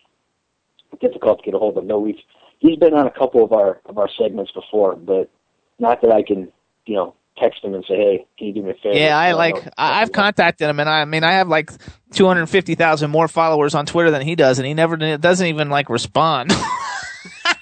difficult 0.99 1.39
to 1.39 1.45
get 1.45 1.53
a 1.53 1.59
hold 1.59 1.77
of. 1.77 1.85
No, 1.85 1.99
we've 1.99 2.17
he's 2.63 2.77
been 2.79 2.95
on 2.95 3.05
a 3.05 3.11
couple 3.11 3.43
of 3.43 3.51
our 3.53 3.79
of 3.85 3.99
our 3.99 4.09
segments 4.17 4.51
before, 4.51 4.95
but 4.95 5.29
not 5.77 6.01
that 6.01 6.11
I 6.11 6.23
can 6.23 6.51
you 6.87 6.95
know 6.95 7.13
text 7.37 7.63
him 7.63 7.73
and 7.73 7.83
say, 7.87 7.95
hey, 7.95 8.25
can 8.37 8.47
you 8.47 8.53
do 8.53 8.61
me 8.63 8.69
a 8.71 8.73
favor? 8.75 8.95
Yeah, 8.97 9.15
I 9.17 9.31
So 9.31 9.37
like. 9.37 9.55
know- 9.65 9.71
I, 9.77 10.01
I've 10.01 10.11
contacted 10.11 10.67
him, 10.69 10.79
and 10.79 10.89
I, 10.89 11.01
I 11.01 11.05
mean, 11.05 11.23
I 11.23 11.33
have 11.33 11.47
like 11.47 11.69
two 12.11 12.25
hundred 12.25 12.47
fifty 12.47 12.73
thousand 12.75 13.11
more 13.11 13.27
followers 13.27 13.75
on 13.75 13.85
Twitter 13.85 14.09
than 14.11 14.21
he 14.23 14.35
does, 14.35 14.57
and 14.57 14.67
he 14.67 14.73
never 14.73 14.97
doesn't 15.17 15.45
even 15.47 15.69
like 15.69 15.89
respond. 15.89 16.51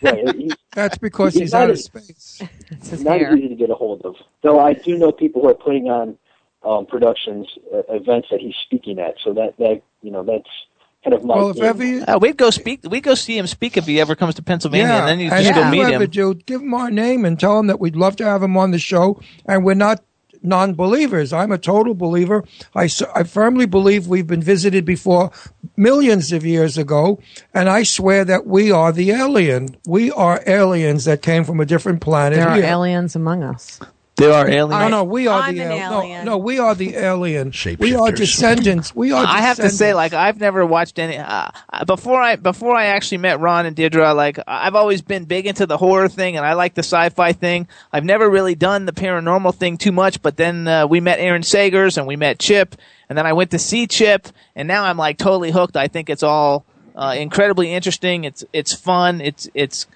Right, 0.03 0.35
he- 0.35 0.51
That's 0.73 0.97
because 0.97 1.33
He's 1.33 1.41
he's 1.41 1.53
out 1.53 1.69
of 1.69 1.75
as- 1.75 1.83
space. 1.85 2.41
It's 2.71 3.01
not 3.01 3.19
hair. 3.19 3.35
easy 3.37 3.49
to 3.49 3.55
get 3.55 3.69
a 3.69 3.75
hold 3.75 4.01
of. 4.03 4.15
Though 4.41 4.59
I 4.59 4.73
do 4.73 4.97
know 4.97 5.11
people 5.11 5.43
who 5.43 5.49
are 5.49 5.53
putting 5.53 5.89
on 5.89 6.17
um, 6.65 6.87
productions, 6.87 7.47
uh, 7.71 7.81
events 7.89 8.29
that 8.31 8.39
he's 8.39 8.55
speaking 8.65 8.97
at. 8.99 9.15
So 9.23 9.33
that 9.33 9.57
that 9.59 9.81
you 10.01 10.09
know 10.09 10.23
that's 10.23 10.49
kind 11.03 11.13
of. 11.13 11.23
Well, 11.23 11.49
if 11.49 11.61
ever 11.61 11.83
you, 11.83 12.03
Uh, 12.07 12.17
we'd 12.21 12.37
go 12.37 12.49
speak. 12.49 12.81
We'd 12.89 13.03
go 13.03 13.15
see 13.15 13.37
him 13.37 13.47
speak 13.47 13.77
if 13.77 13.85
he 13.85 13.99
ever 14.01 14.15
comes 14.15 14.35
to 14.35 14.41
Pennsylvania, 14.41 14.87
yeah, 14.87 14.99
and 14.99 15.07
then 15.07 15.19
you 15.19 15.29
and 15.31 15.45
just 15.45 15.49
if 15.49 15.55
go 15.55 15.69
meet 15.69 15.87
him. 15.87 16.09
do, 16.09 16.33
give 16.45 16.61
him 16.61 16.73
our 16.73 16.91
name 16.91 17.25
and 17.25 17.39
tell 17.39 17.59
him 17.59 17.67
that 17.67 17.79
we'd 17.79 17.95
love 17.95 18.15
to 18.17 18.25
have 18.25 18.43
him 18.43 18.57
on 18.57 18.71
the 18.71 18.79
show. 18.79 19.21
And 19.45 19.63
we're 19.63 19.73
not 19.73 20.03
non-believers. 20.43 21.31
I'm 21.33 21.51
a 21.51 21.57
total 21.57 21.93
believer. 21.93 22.43
I, 22.75 22.89
I 23.15 23.23
firmly 23.23 23.65
believe 23.65 24.07
we've 24.07 24.25
been 24.27 24.41
visited 24.41 24.85
before 24.85 25.31
millions 25.77 26.31
of 26.31 26.45
years 26.45 26.77
ago, 26.77 27.19
and 27.53 27.69
I 27.69 27.83
swear 27.83 28.25
that 28.25 28.47
we 28.47 28.71
are 28.71 28.91
the 28.91 29.11
alien. 29.11 29.77
We 29.85 30.11
are 30.11 30.41
aliens 30.47 31.05
that 31.05 31.21
came 31.21 31.43
from 31.43 31.59
a 31.59 31.65
different 31.65 32.01
planet. 32.01 32.37
There 32.39 32.49
are 32.49 32.55
here. 32.55 32.65
aliens 32.65 33.15
among 33.15 33.43
us. 33.43 33.79
There 34.17 34.33
are 34.33 34.47
aliens. 34.47 34.81
No, 34.81 34.87
no, 34.89 35.03
we 35.03 35.27
are 35.27 35.41
I'm 35.41 35.55
the 35.55 35.61
an 35.61 35.71
al- 35.71 36.01
alien. 36.01 36.25
No, 36.25 36.33
no, 36.33 36.37
we 36.37 36.59
are 36.59 36.75
the 36.75 36.95
alien. 36.95 37.51
We 37.79 37.95
are 37.95 38.11
descendants. 38.11 38.93
We 38.93 39.11
are. 39.13 39.25
I 39.25 39.41
have 39.41 39.57
to 39.57 39.69
say, 39.69 39.93
like, 39.93 40.13
I've 40.13 40.39
never 40.39 40.65
watched 40.65 40.99
any. 40.99 41.17
Uh, 41.17 41.49
uh, 41.71 41.85
before 41.85 42.21
I 42.21 42.35
before 42.35 42.75
I 42.75 42.87
actually 42.87 43.19
met 43.19 43.39
Ron 43.39 43.65
and 43.65 43.75
Deirdre, 43.75 44.13
like, 44.13 44.37
I've 44.45 44.75
always 44.75 45.01
been 45.01 45.25
big 45.25 45.47
into 45.47 45.65
the 45.65 45.77
horror 45.77 46.07
thing, 46.09 46.37
and 46.37 46.45
I 46.45 46.53
like 46.53 46.75
the 46.75 46.83
sci-fi 46.83 47.31
thing. 47.33 47.67
I've 47.91 48.03
never 48.05 48.29
really 48.29 48.53
done 48.53 48.85
the 48.85 48.91
paranormal 48.91 49.55
thing 49.55 49.77
too 49.77 49.91
much, 49.91 50.21
but 50.21 50.37
then 50.37 50.67
uh, 50.67 50.85
we 50.87 50.99
met 50.99 51.19
Aaron 51.19 51.41
Sagers 51.41 51.97
and 51.97 52.05
we 52.05 52.15
met 52.15 52.37
Chip, 52.37 52.75
and 53.09 53.17
then 53.17 53.25
I 53.25 53.33
went 53.33 53.51
to 53.51 53.59
see 53.59 53.87
Chip, 53.87 54.27
and 54.55 54.67
now 54.67 54.83
I'm 54.83 54.97
like 54.97 55.17
totally 55.17 55.51
hooked. 55.51 55.77
I 55.77 55.87
think 55.87 56.09
it's 56.09 56.23
all 56.23 56.65
uh, 56.95 57.15
incredibly 57.17 57.73
interesting. 57.73 58.25
It's 58.25 58.43
it's 58.53 58.73
fun. 58.73 59.21
It's 59.21 59.49
it's 59.53 59.87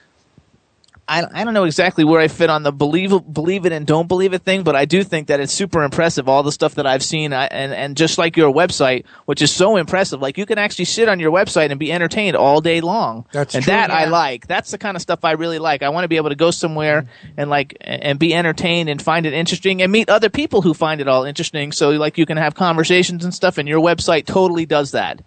I, 1.07 1.23
I 1.31 1.43
don't 1.43 1.53
know 1.53 1.65
exactly 1.65 2.03
where 2.03 2.19
I 2.19 2.27
fit 2.27 2.49
on 2.49 2.63
the 2.63 2.71
believe 2.71 3.11
believe 3.31 3.67
it 3.67 3.71
and 3.71 3.85
don't 3.85 4.07
believe 4.07 4.33
it 4.33 4.41
thing, 4.41 4.63
but 4.63 4.75
I 4.75 4.85
do 4.85 5.03
think 5.03 5.27
that 5.27 5.39
it's 5.39 5.53
super 5.53 5.83
impressive. 5.83 6.27
All 6.27 6.41
the 6.41 6.51
stuff 6.51 6.75
that 6.75 6.87
I've 6.87 7.03
seen, 7.03 7.31
I, 7.31 7.45
and 7.45 7.73
and 7.73 7.95
just 7.95 8.17
like 8.17 8.35
your 8.35 8.51
website, 8.51 9.05
which 9.25 9.43
is 9.43 9.51
so 9.51 9.75
impressive, 9.75 10.19
like 10.19 10.37
you 10.37 10.47
can 10.47 10.57
actually 10.57 10.85
sit 10.85 11.07
on 11.07 11.19
your 11.19 11.31
website 11.31 11.69
and 11.69 11.79
be 11.79 11.91
entertained 11.91 12.35
all 12.35 12.59
day 12.59 12.81
long. 12.81 13.27
That's 13.31 13.53
and 13.53 13.63
true. 13.63 13.71
that 13.71 13.91
I 13.91 14.05
like. 14.05 14.47
That's 14.47 14.71
the 14.71 14.79
kind 14.79 14.97
of 14.97 15.01
stuff 15.01 15.23
I 15.23 15.33
really 15.33 15.59
like. 15.59 15.83
I 15.83 15.89
want 15.89 16.05
to 16.05 16.07
be 16.07 16.17
able 16.17 16.29
to 16.29 16.35
go 16.35 16.49
somewhere 16.49 17.03
mm-hmm. 17.03 17.33
and 17.37 17.49
like 17.51 17.77
and 17.81 18.17
be 18.17 18.33
entertained 18.33 18.89
and 18.89 18.99
find 18.99 19.27
it 19.27 19.33
interesting 19.33 19.83
and 19.83 19.91
meet 19.91 20.09
other 20.09 20.29
people 20.29 20.63
who 20.63 20.73
find 20.73 21.01
it 21.01 21.07
all 21.07 21.23
interesting. 21.23 21.71
So 21.71 21.91
like 21.91 22.17
you 22.17 22.25
can 22.25 22.37
have 22.37 22.55
conversations 22.55 23.23
and 23.23 23.33
stuff, 23.33 23.59
and 23.59 23.69
your 23.69 23.79
website 23.79 24.25
totally 24.25 24.65
does 24.65 24.91
that. 24.91 25.21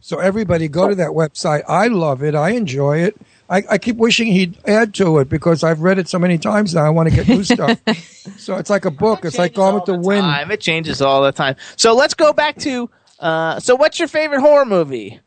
So 0.00 0.20
everybody 0.20 0.68
go 0.68 0.88
to 0.88 0.94
that 0.94 1.10
website. 1.10 1.62
I 1.66 1.88
love 1.88 2.22
it. 2.22 2.36
I 2.36 2.50
enjoy 2.50 2.98
it. 2.98 3.16
I, 3.48 3.62
I 3.72 3.78
keep 3.78 3.96
wishing 3.96 4.28
he'd 4.28 4.56
add 4.66 4.94
to 4.94 5.18
it 5.18 5.28
because 5.28 5.62
I've 5.62 5.80
read 5.80 5.98
it 5.98 6.08
so 6.08 6.18
many 6.18 6.38
times 6.38 6.74
now. 6.74 6.84
I 6.84 6.90
want 6.90 7.10
to 7.10 7.14
get 7.14 7.28
new 7.28 7.44
stuff. 7.44 7.78
so 8.38 8.56
it's 8.56 8.70
like 8.70 8.84
a 8.86 8.90
book. 8.90 9.24
It's 9.24 9.36
like 9.38 9.54
Gone 9.54 9.74
with 9.74 9.84
the 9.84 9.98
Wind. 9.98 10.22
Time 10.22 10.50
it 10.50 10.60
changes 10.60 11.02
all 11.02 11.22
the 11.22 11.32
time. 11.32 11.56
So 11.76 11.94
let's 11.94 12.14
go 12.14 12.32
back 12.32 12.56
to. 12.60 12.88
Uh, 13.20 13.60
so 13.60 13.74
what's 13.76 13.98
your 13.98 14.08
favorite 14.08 14.40
horror 14.40 14.64
movie? 14.64 15.20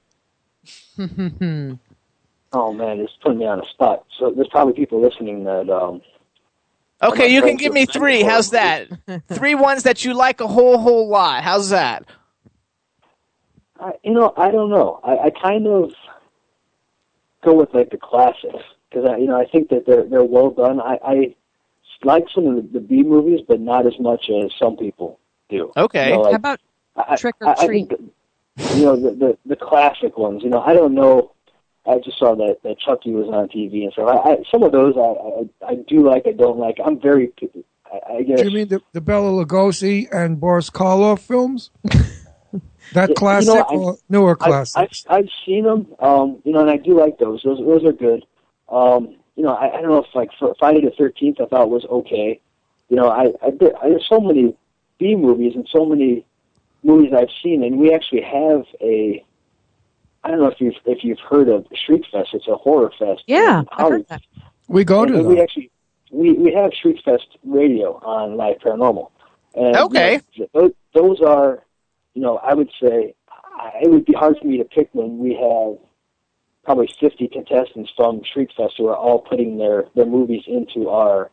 Oh 2.54 2.72
man, 2.72 3.00
it's 3.00 3.12
putting 3.22 3.40
me 3.40 3.46
on 3.46 3.60
the 3.60 3.66
spot. 3.66 4.06
So 4.18 4.32
there's 4.32 4.48
probably 4.48 4.74
people 4.74 5.02
listening 5.02 5.44
that 5.44 5.70
um 5.70 6.02
Okay, 7.04 7.28
you 7.28 7.42
can 7.42 7.58
give 7.58 7.74
me 7.74 7.86
three. 7.86 8.22
horror 8.22 8.32
How's 8.32 8.50
that? 8.52 8.88
three 9.28 9.54
ones 9.54 9.84
that 9.84 10.06
you 10.06 10.14
like 10.14 10.40
a 10.40 10.48
whole 10.48 10.78
whole 10.78 11.10
lot. 11.10 11.44
How's 11.44 11.70
that? 11.72 12.06
I, 13.80 13.92
you 14.04 14.14
know, 14.14 14.34
I 14.38 14.50
don't 14.50 14.70
know. 14.70 15.00
I, 15.04 15.26
I 15.26 15.30
kind 15.30 15.68
of 15.68 15.94
go 17.48 17.54
with 17.54 17.74
like 17.74 17.90
the 17.92 17.98
classics 17.98 18.64
because 18.90 19.06
I, 19.10 19.18
you 19.18 19.28
know, 19.28 19.40
I 19.40 19.46
think 19.46 19.70
that 19.70 19.86
they're 19.86 20.04
they're 20.04 20.24
well 20.24 20.52
done. 20.52 20.80
I, 20.82 21.00
I 21.04 21.36
like 22.04 22.26
some 22.34 22.46
of 22.48 22.56
the, 22.56 22.62
the 22.74 22.80
B 22.80 23.04
movies, 23.04 23.42
but 23.48 23.60
not 23.60 23.88
as 23.88 23.98
much 24.00 24.30
as 24.30 24.52
some 24.60 24.76
people 24.78 25.20
do. 25.50 25.72
Okay. 25.78 26.10
You 26.10 26.16
know, 26.16 26.22
like, 26.22 26.32
How 26.34 26.36
about 26.38 26.60
I- 26.96 27.16
Trick 27.16 27.36
or 27.42 27.48
I- 27.50 27.56
I 27.58 27.66
Treat? 27.66 27.88
think, 27.90 28.02
you 28.76 28.86
know, 28.86 28.96
the, 28.96 29.12
the 29.12 29.38
the 29.46 29.56
classic 29.56 30.18
ones. 30.18 30.44
You 30.44 30.50
know, 30.50 30.62
I 30.62 30.74
don't 30.74 30.94
know. 30.94 31.32
I 31.86 32.00
just 32.00 32.20
saw 32.20 32.36
that 32.36 32.58
that 32.64 32.80
Chucky 32.80 33.12
was 33.12 33.28
on 33.30 33.48
TV 33.48 33.84
and 33.84 33.94
stuff. 33.94 34.10
I, 34.10 34.32
I, 34.32 34.38
some 34.52 34.64
of 34.64 34.72
those 34.74 34.96
I, 34.98 35.68
I 35.70 35.72
I 35.72 35.76
do 35.88 36.06
like. 36.08 36.24
I 36.28 36.32
don't 36.34 36.58
like. 36.58 36.78
I'm 36.84 37.00
very. 37.00 37.32
I, 37.86 38.16
I 38.18 38.22
guess. 38.24 38.42
Do 38.42 38.50
you 38.50 38.56
mean 38.56 38.68
the, 38.68 38.82
the 38.92 39.00
Bela 39.02 39.32
Lugosi 39.46 40.08
and 40.12 40.40
Boris 40.40 40.70
Karloff 40.70 41.20
films? 41.20 41.70
that 42.94 43.10
Yeah, 43.10 43.16
classic 43.16 43.50
you 43.50 43.56
know, 43.56 43.66
I- 43.70 43.76
or 43.92 43.98
newer 44.10 44.38
I- 44.42 44.46
classics? 44.48 45.06
I've, 45.10 45.20
I've 45.26 45.30
seen 45.46 45.64
them, 45.66 45.88
um, 46.00 46.38
you 46.44 46.52
know, 46.54 46.62
and 46.62 46.70
I 46.70 46.78
do 46.78 46.98
like 47.00 47.18
those. 47.20 47.42
Those 47.44 47.60
those 47.60 47.84
are 47.86 47.92
good. 47.94 48.26
Um, 48.70 49.16
you 49.36 49.44
know, 49.44 49.54
I, 49.54 49.78
I 49.78 49.82
don't 49.82 49.90
know 49.92 49.98
if 50.04 50.14
like 50.16 50.30
Fr- 50.40 50.54
Friday 50.60 50.82
the 50.82 50.92
Thirteenth 50.92 51.40
I 51.40 51.46
thought 51.46 51.70
was 51.70 51.86
okay. 51.86 52.40
You 52.90 52.96
know, 52.98 53.10
I, 53.10 53.34
I, 53.46 53.52
there- 53.52 53.78
I 53.82 53.90
there's 53.90 54.08
so 54.08 54.20
many 54.20 54.56
B 54.98 55.16
movies 55.16 55.54
and 55.56 55.68
so 55.72 55.86
many 55.86 56.26
movies 56.84 57.14
I've 57.14 57.30
seen, 57.44 57.64
and 57.64 57.78
we 57.78 57.94
actually 57.94 58.22
have 58.22 58.66
a. 58.82 59.24
I 60.24 60.32
don't 60.32 60.40
know 60.40 60.48
if 60.48 60.60
you've 60.60 60.76
if 60.86 61.04
you've 61.04 61.20
heard 61.20 61.48
of 61.50 61.66
Shriek 61.74 62.04
Fest. 62.12 62.30
It's 62.34 62.48
a 62.48 62.56
horror 62.56 62.92
fest. 62.98 63.24
Yeah, 63.28 63.60
in 63.62 63.68
I've 63.72 63.90
heard 63.92 64.08
that. 64.10 64.22
we 64.68 64.84
go 64.84 65.04
And- 65.04 65.12
to 65.14 65.20
and 65.20 65.28
we 65.28 65.42
actually 65.42 65.70
we 66.12 66.34
we 66.34 66.54
have 66.54 66.72
Shriek 66.74 67.02
Fest 67.04 67.28
radio 67.46 67.94
on 68.04 68.36
Live 68.38 68.58
Paranormal. 68.60 69.12
And, 69.56 69.76
Okay. 69.76 70.20
you 70.34 70.48
know, 70.54 70.62
those, 70.62 70.72
those 70.94 71.22
are, 71.22 71.64
you 72.18 72.24
know, 72.24 72.38
I 72.38 72.56
would 72.56 72.72
say 72.82 73.14
it 73.80 73.92
would 73.92 74.06
be 74.06 74.14
hard 74.14 74.40
for 74.42 74.48
me 74.48 74.58
to 74.58 74.64
pick 74.64 74.90
when 74.94 75.20
we 75.20 75.36
have 75.36 75.78
probably 76.64 76.90
50 77.00 77.28
contestants 77.28 77.92
from 77.96 78.24
Shriek 78.24 78.50
Fest 78.58 78.74
who 78.76 78.88
are 78.88 78.98
all 78.98 79.20
putting 79.20 79.60
their 79.60 79.86
their 79.94 80.08
movies 80.08 80.42
into 80.48 80.90
our, 80.90 81.30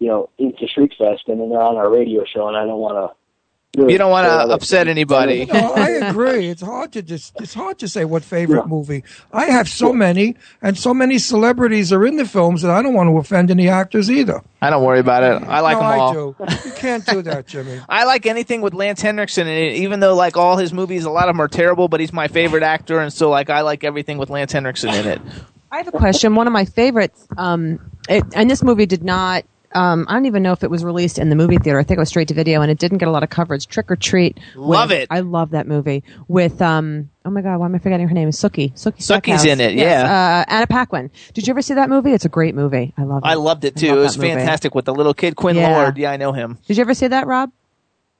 you 0.00 0.08
know, 0.08 0.28
into 0.38 0.66
Shriek 0.66 0.94
Fest, 0.98 1.28
and 1.28 1.40
then 1.40 1.50
they're 1.50 1.60
on 1.60 1.76
our 1.76 1.88
radio 1.88 2.24
show, 2.24 2.48
and 2.48 2.56
I 2.56 2.66
don't 2.66 2.80
want 2.80 2.96
to. 2.96 3.16
Really 3.76 3.92
You 3.92 3.98
don't 3.98 4.10
want 4.10 4.26
to 4.26 4.30
other 4.30 4.54
upset 4.54 4.86
things. 4.86 4.92
anybody. 4.96 5.44
No, 5.44 5.72
I 5.74 5.88
agree. 5.90 6.48
It's 6.48 6.62
hard 6.62 6.92
to 6.92 7.02
just 7.02 7.38
it's 7.40 7.52
hard 7.52 7.78
to 7.80 7.88
say 7.88 8.04
what 8.06 8.24
favorite 8.24 8.66
movie. 8.66 9.04
I 9.32 9.46
have 9.46 9.68
so 9.68 9.92
many, 9.92 10.36
and 10.62 10.78
so 10.78 10.94
many 10.94 11.18
celebrities 11.18 11.92
are 11.92 12.06
in 12.06 12.16
the 12.16 12.24
films 12.24 12.62
that 12.62 12.70
I 12.70 12.80
don't 12.80 12.94
want 12.94 13.08
to 13.10 13.16
offend 13.18 13.50
any 13.50 13.68
actors 13.68 14.10
either. 14.10 14.42
I 14.62 14.70
don't 14.70 14.82
worry 14.82 15.00
about 15.00 15.22
it. 15.24 15.46
I 15.46 15.60
like 15.60 15.76
no, 15.76 15.80
them 15.80 16.00
all. 16.00 16.10
I 16.40 16.54
do. 16.56 16.68
You 16.68 16.74
can't 16.74 17.04
do 17.04 17.22
that, 17.22 17.46
Jimmy. 17.46 17.80
I 17.88 18.04
like 18.04 18.24
anything 18.24 18.62
with 18.62 18.72
Lance 18.72 19.02
Henriksen 19.02 19.46
in 19.46 19.58
it, 19.58 19.76
even 19.76 20.00
though 20.00 20.14
like 20.14 20.36
all 20.38 20.56
his 20.56 20.72
movies, 20.72 21.04
a 21.04 21.10
lot 21.10 21.28
of 21.28 21.34
them 21.34 21.40
are 21.40 21.48
terrible, 21.48 21.88
but 21.88 22.00
he's 22.00 22.12
my 22.14 22.28
favorite 22.28 22.62
actor, 22.62 22.98
and 23.00 23.12
so 23.12 23.28
like 23.28 23.50
I 23.50 23.60
like 23.60 23.84
everything 23.84 24.16
with 24.16 24.30
Lance 24.30 24.52
Henriksen 24.52 24.94
in 24.94 25.06
it. 25.06 25.20
I 25.70 25.78
have 25.78 25.88
a 25.88 25.92
question. 25.92 26.34
One 26.34 26.46
of 26.46 26.52
my 26.54 26.64
favorites, 26.64 27.26
um, 27.36 27.78
it, 28.08 28.24
and 28.34 28.48
this 28.48 28.62
movie 28.62 28.86
did 28.86 29.04
not. 29.04 29.44
Um, 29.76 30.06
I 30.08 30.14
don't 30.14 30.26
even 30.26 30.42
know 30.42 30.52
if 30.52 30.64
it 30.64 30.70
was 30.70 30.82
released 30.84 31.18
in 31.18 31.28
the 31.28 31.36
movie 31.36 31.58
theater. 31.58 31.78
I 31.78 31.82
think 31.82 31.98
it 31.98 32.00
was 32.00 32.08
straight 32.08 32.28
to 32.28 32.34
video, 32.34 32.62
and 32.62 32.70
it 32.70 32.78
didn't 32.78 32.98
get 32.98 33.08
a 33.08 33.10
lot 33.10 33.22
of 33.22 33.28
coverage. 33.30 33.66
Trick 33.68 33.90
or 33.90 33.96
Treat. 33.96 34.38
Love 34.54 34.90
it. 34.90 35.06
I 35.10 35.20
love 35.20 35.50
that 35.50 35.66
movie 35.66 36.02
with. 36.28 36.62
Um, 36.62 37.10
oh 37.24 37.30
my 37.30 37.42
god, 37.42 37.58
why 37.58 37.66
am 37.66 37.74
I 37.74 37.78
forgetting 37.78 38.08
her 38.08 38.14
name? 38.14 38.28
Is 38.28 38.36
Sookie. 38.36 38.72
Sookie. 38.72 38.98
Sookie's 38.98 39.44
in 39.44 39.60
it, 39.60 39.74
Yes, 39.74 40.02
yeah. 40.08 40.44
Uh, 40.48 40.52
Anna 40.52 40.66
Paquin. 40.66 41.10
Did 41.34 41.46
you 41.46 41.52
ever 41.52 41.60
see 41.62 41.74
that 41.74 41.88
movie? 41.90 42.12
It's 42.12 42.24
a 42.24 42.28
great 42.30 42.54
movie. 42.54 42.94
I 42.96 43.02
love 43.02 43.22
it. 43.24 43.26
I 43.28 43.34
loved 43.34 43.64
it 43.64 43.76
too. 43.76 43.88
love 43.90 43.98
It 43.98 44.00
was 44.00 44.16
movie. 44.18 44.30
fantastic 44.34 44.74
with 44.74 44.86
the 44.86 44.94
little 44.94 45.14
kid 45.14 45.36
Quinn 45.36 45.56
Yeah. 45.56 45.76
Lord. 45.76 45.98
Yeah, 45.98 46.10
I 46.10 46.16
know 46.16 46.32
him. 46.32 46.58
Did 46.66 46.78
you 46.78 46.80
ever 46.80 46.94
see 46.94 47.08
that, 47.08 47.26
Rob? 47.26 47.50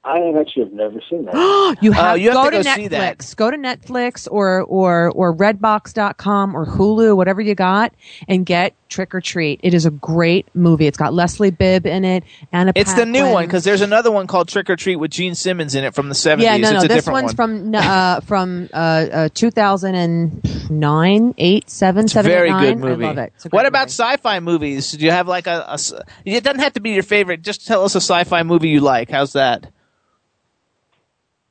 I 0.07 0.33
actually 0.39 0.63
have 0.63 0.73
never 0.73 0.99
seen 1.09 1.25
that. 1.25 1.75
you 1.81 1.91
have, 1.91 2.11
Uh, 2.11 2.13
you 2.15 2.29
have 2.31 2.35
go 2.35 2.49
to 2.49 2.57
go 2.57 2.63
Netflix. 2.63 2.75
see 2.75 2.87
that. 2.87 3.33
Go 3.35 3.51
to 3.51 3.57
Netflix 3.57 4.27
or 4.31 4.61
or 4.61 5.09
or 5.11 5.35
Redbox.com 5.35 6.55
or 6.55 6.65
Hulu, 6.65 7.15
whatever 7.17 7.41
you 7.41 7.55
got, 7.55 7.93
and 8.27 8.45
get 8.45 8.73
Trick 8.89 9.13
or 9.13 9.19
Treat. 9.19 9.59
It 9.63 9.73
is 9.73 9.85
a 9.85 9.91
great 9.91 10.47
movie. 10.55 10.87
It's 10.87 10.97
got 10.97 11.13
Leslie 11.13 11.51
Bibb 11.51 11.85
in 11.85 12.05
it. 12.05 12.23
Anna. 12.53 12.71
It's 12.75 12.93
the 12.93 13.05
new 13.05 13.19
Paquin. 13.19 13.33
one 13.33 13.45
because 13.47 13.65
there's 13.65 13.81
another 13.81 14.11
one 14.11 14.27
called 14.27 14.47
Trick 14.47 14.69
or 14.69 14.77
Treat 14.77 14.95
with 14.95 15.11
Gene 15.11 15.35
Simmons 15.35 15.75
in 15.75 15.83
it 15.83 15.93
from 15.93 16.07
the 16.07 16.15
70s. 16.15 16.41
Yeah, 16.41 16.55
no, 16.57 16.69
no. 16.71 16.75
It's 16.77 16.85
a 16.85 16.87
This 16.87 17.07
one's 17.07 17.35
one. 17.35 17.35
from 17.35 17.75
uh, 17.75 18.21
from 18.21 18.69
uh, 18.73 18.77
uh, 18.77 19.29
2009, 19.33 21.33
eight, 21.37 21.69
seven, 21.69 22.05
it's 22.05 22.13
seven, 22.13 22.31
very 22.31 22.49
8, 22.49 22.59
good 22.59 22.79
movie. 22.79 23.03
I 23.03 23.07
love 23.09 23.17
it. 23.17 23.33
It's 23.35 23.45
a 23.45 23.49
great 23.49 23.57
What 23.57 23.65
about 23.65 23.87
movie. 23.87 23.91
sci-fi 23.91 24.39
movies? 24.39 24.91
Do 24.91 25.03
you 25.05 25.11
have 25.11 25.27
like 25.27 25.47
a? 25.47 25.77
It 26.25 26.43
doesn't 26.43 26.59
have 26.61 26.73
to 26.73 26.79
be 26.81 26.91
your 26.91 27.03
favorite. 27.03 27.41
Just 27.41 27.67
tell 27.67 27.83
us 27.83 27.95
a 27.95 28.01
sci-fi 28.01 28.43
movie 28.43 28.69
you 28.69 28.79
like. 28.79 29.09
How's 29.11 29.33
that? 29.33 29.67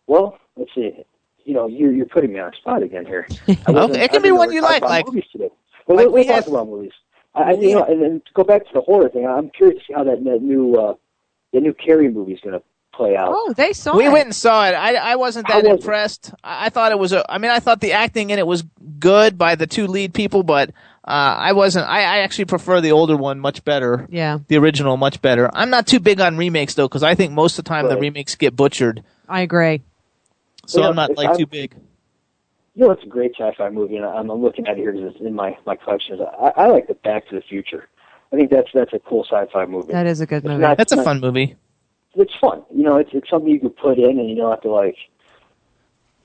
Well, 0.06 0.38
let's 0.56 0.70
see. 0.74 0.92
You 1.44 1.54
know, 1.54 1.66
you're 1.68 1.92
you're 1.92 2.06
putting 2.06 2.32
me 2.32 2.40
on 2.40 2.52
a 2.52 2.56
spot 2.56 2.82
again 2.82 3.06
here. 3.06 3.26
Okay, 3.68 4.04
it 4.04 4.10
can 4.10 4.22
be 4.22 4.32
one 4.32 4.52
you 4.52 4.62
like, 4.62 4.82
like- 4.82 5.06
movies 5.06 5.24
today. 5.30 5.50
Well, 5.86 5.96
like 5.96 6.06
let, 6.06 6.12
we 6.12 6.24
let's 6.28 6.46
talk 6.46 6.52
about 6.54 6.68
movies. 6.68 6.92
I, 7.34 7.42
I 7.42 7.52
you 7.52 7.74
know, 7.74 7.84
and 7.84 8.02
then 8.02 8.22
to 8.26 8.32
go 8.34 8.42
back 8.42 8.62
to 8.66 8.70
the 8.74 8.80
horror 8.80 9.08
thing. 9.08 9.26
I'm 9.26 9.50
curious 9.50 9.78
to 9.80 9.86
see 9.86 9.92
how 9.94 10.02
that, 10.04 10.24
that 10.24 10.42
new 10.42 10.74
uh, 10.74 10.94
the 11.52 11.60
new 11.60 11.72
Carrie 11.74 12.10
movie 12.10 12.32
is 12.32 12.40
going 12.40 12.58
to 12.58 12.62
play 12.92 13.14
out. 13.16 13.28
Oh, 13.30 13.52
they 13.56 13.72
saw 13.72 13.92
it. 13.92 13.96
we 13.98 14.06
it. 14.06 14.12
went 14.12 14.24
and 14.24 14.34
saw 14.34 14.66
it. 14.66 14.72
I, 14.72 14.94
I 14.94 15.16
wasn't 15.16 15.46
How 15.46 15.60
that 15.60 15.68
was 15.68 15.78
it? 15.78 15.80
impressed. 15.82 16.34
I, 16.42 16.66
I 16.66 16.68
thought 16.70 16.90
it 16.90 16.98
was 16.98 17.12
a. 17.12 17.30
I 17.30 17.38
mean, 17.38 17.50
I 17.52 17.60
thought 17.60 17.80
the 17.80 17.92
acting 17.92 18.30
in 18.30 18.38
it 18.40 18.46
was 18.46 18.64
good 18.98 19.38
by 19.38 19.54
the 19.54 19.66
two 19.68 19.86
lead 19.86 20.14
people, 20.14 20.42
but 20.42 20.70
uh, 21.04 21.10
I 21.38 21.52
wasn't. 21.52 21.86
I, 21.88 21.98
I 22.00 22.18
actually 22.18 22.46
prefer 22.46 22.80
the 22.80 22.90
older 22.92 23.16
one 23.16 23.38
much 23.38 23.62
better. 23.64 24.08
Yeah, 24.10 24.38
The 24.48 24.56
original 24.56 24.96
much 24.96 25.22
better. 25.22 25.48
I'm 25.54 25.70
not 25.70 25.86
too 25.86 26.00
big 26.00 26.20
on 26.20 26.36
remakes 26.36 26.74
though, 26.74 26.88
because 26.88 27.04
I 27.04 27.14
think 27.14 27.32
most 27.32 27.58
of 27.58 27.64
the 27.64 27.68
time 27.68 27.88
the 27.88 27.96
remakes 27.98 28.34
get 28.34 28.56
butchered. 28.56 29.04
I 29.28 29.42
agree. 29.42 29.82
So 30.66 30.80
Yeah, 30.80 30.88
I'm 30.88 30.96
not 30.96 31.16
like 31.16 31.28
I'm- 31.28 31.38
too 31.38 31.46
big. 31.46 31.74
You 32.74 32.84
know, 32.84 32.90
it's 32.90 33.02
a 33.04 33.06
great 33.06 33.32
sci-fi 33.38 33.70
movie, 33.70 33.96
and 33.96 34.04
I'm, 34.04 34.28
I'm 34.30 34.42
looking 34.42 34.66
at 34.66 34.76
it 34.76 34.82
here 34.82 34.92
'cause 34.92 35.00
it's 35.14 35.20
in 35.20 35.34
my 35.34 35.56
my 35.66 35.76
collection. 35.76 36.20
I, 36.20 36.52
I 36.56 36.66
like 36.66 36.88
the 36.88 36.94
Back 36.94 37.26
to 37.28 37.34
the 37.34 37.40
Future. 37.40 37.88
I 38.32 38.36
think 38.36 38.50
that's 38.50 38.68
that's 38.74 38.92
a 38.92 38.98
cool 38.98 39.24
sci-fi 39.24 39.64
movie. 39.64 39.92
That 39.92 40.06
is 40.06 40.20
a 40.20 40.26
good 40.26 40.38
It's 40.38 40.46
movie. 40.46 40.60
not- 40.60 40.76
That's 40.76 40.92
a 40.92 40.96
not- 40.96 41.04
fun 41.06 41.20
movie. 41.20 41.56
It's 42.16 42.34
fun. 42.40 42.62
You 42.74 42.82
know, 42.82 42.96
it's 42.96 43.10
it's 43.14 43.30
something 43.30 43.50
you 43.50 43.60
could 43.60 43.76
put 43.76 43.98
in, 43.98 44.18
and 44.18 44.28
you 44.28 44.36
don't 44.36 44.50
have 44.50 44.60
to 44.62 44.70
like. 44.70 44.96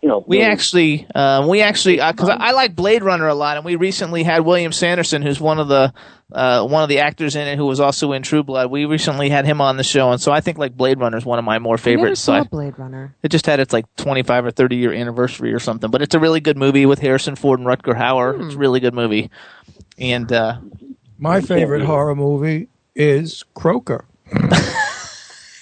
You 0.02 0.10
know, 0.10 0.24
We 0.26 0.38
really- 0.40 0.50
actually, 0.52 1.08
um, 1.14 1.48
we 1.48 1.62
actually, 1.62 1.98
because 1.98 2.30
I, 2.30 2.36
I 2.36 2.52
like 2.54 2.76
Blade 2.76 3.04
Runner 3.04 3.28
a 3.28 3.36
lot, 3.36 3.58
and 3.58 3.66
we 3.66 3.76
recently 3.76 4.24
had 4.24 4.42
William 4.44 4.72
Sanderson, 4.72 5.22
who's 5.22 5.40
one 5.40 5.60
of 5.60 5.68
the 5.68 5.94
uh, 6.34 6.66
one 6.66 6.82
of 6.82 6.88
the 6.88 7.00
actors 7.00 7.36
in 7.36 7.46
it, 7.46 7.58
who 7.58 7.66
was 7.66 7.80
also 7.82 8.14
in 8.14 8.24
True 8.24 8.42
Blood. 8.42 8.72
We 8.72 8.86
recently 8.86 9.30
had 9.30 9.46
him 9.46 9.60
on 9.62 9.76
the 9.78 9.84
show, 9.84 10.12
and 10.12 10.20
so 10.22 10.32
I 10.32 10.40
think 10.42 10.58
like 10.58 10.76
Blade 10.76 10.98
Runner 11.00 11.18
is 11.18 11.26
one 11.26 11.38
of 11.40 11.46
my 11.46 11.60
more 11.60 11.78
favorites. 11.78 12.28
I 12.30 12.34
never 12.34 12.44
favorite. 12.44 12.44
saw 12.44 12.44
sci- 12.44 12.50
Blade 12.50 12.80
Runner. 12.80 13.16
It 13.22 13.30
just 13.30 13.46
had 13.46 13.60
its 13.60 13.74
like 13.74 13.86
25 13.98 14.46
or 14.46 14.52
30 14.52 14.76
year 14.78 14.94
anniversary 14.94 15.54
or 15.54 15.60
something, 15.60 15.92
but 15.92 16.02
it's 16.02 16.16
a 16.16 16.20
really 16.20 16.40
good 16.40 16.58
movie 16.58 16.86
with 16.88 17.00
Harrison 17.00 17.36
Ford 17.36 17.60
and 17.60 17.68
Rutger 17.68 17.96
Hauer. 17.96 18.36
Hmm. 18.38 18.46
It's 18.46 18.56
a 18.56 18.58
really 18.58 18.80
good 18.80 18.94
movie, 18.96 19.30
and 20.00 20.32
uh, 20.32 20.58
My 21.20 21.42
favorite 21.42 21.84
horror 21.84 22.16
movie 22.16 22.70
is 22.96 23.44
Croker. 23.54 24.06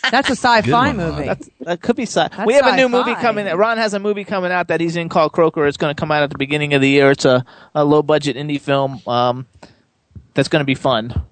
That's 0.09 0.29
a 0.29 0.35
sci-fi 0.35 0.93
movie. 0.93 1.25
that's 1.25 1.49
that 1.61 1.81
could 1.81 1.95
be. 1.95 2.03
Sci- 2.03 2.27
That's 2.29 2.45
we 2.45 2.53
have 2.53 2.65
a 2.65 2.75
new 2.75 2.87
movie 2.89 3.11
sci-fi. 3.11 3.21
coming. 3.21 3.47
Ron 3.47 3.77
has 3.77 3.93
a 3.93 3.99
movie 3.99 4.23
coming 4.23 4.51
out 4.51 4.69
that 4.69 4.79
he's 4.81 4.95
in 4.95 5.09
called 5.09 5.33
Croker. 5.33 5.65
It's 5.67 5.77
going 5.77 5.93
to 5.93 5.99
come 5.99 6.11
out 6.11 6.23
at 6.23 6.29
the 6.29 6.37
beginning 6.37 6.73
of 6.73 6.81
the 6.81 6.89
year. 6.89 7.11
It's 7.11 7.25
a, 7.25 7.45
a 7.75 7.83
low 7.83 8.01
budget 8.01 8.35
indie 8.37 8.61
film 8.61 9.01
um, 9.07 9.45
that's 10.33 10.47
going 10.47 10.61
to 10.61 10.65
be 10.65 10.75
fun. 10.75 11.25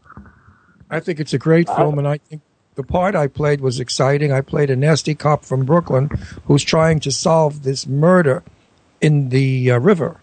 I 0.89 0.99
think 0.99 1.19
it's 1.19 1.34
a 1.34 1.38
great 1.38 1.68
film, 1.68 1.98
and 1.98 2.07
I 2.07 2.18
think 2.18 2.41
the 2.76 2.84
part 2.84 3.15
I 3.15 3.27
played 3.27 3.61
was 3.61 3.80
exciting. 3.80 4.31
I 4.31 4.41
played 4.41 4.69
a 4.69 4.76
nasty 4.76 5.15
cop 5.15 5.44
from 5.44 5.65
Brooklyn 5.65 6.10
who's 6.45 6.64
trying 6.64 6.99
to 7.02 7.11
solve 7.11 7.64
this 7.64 7.88
murder 7.88 8.44
in 9.02 9.30
the 9.30 9.72
uh, 9.72 9.80
river 9.80 10.19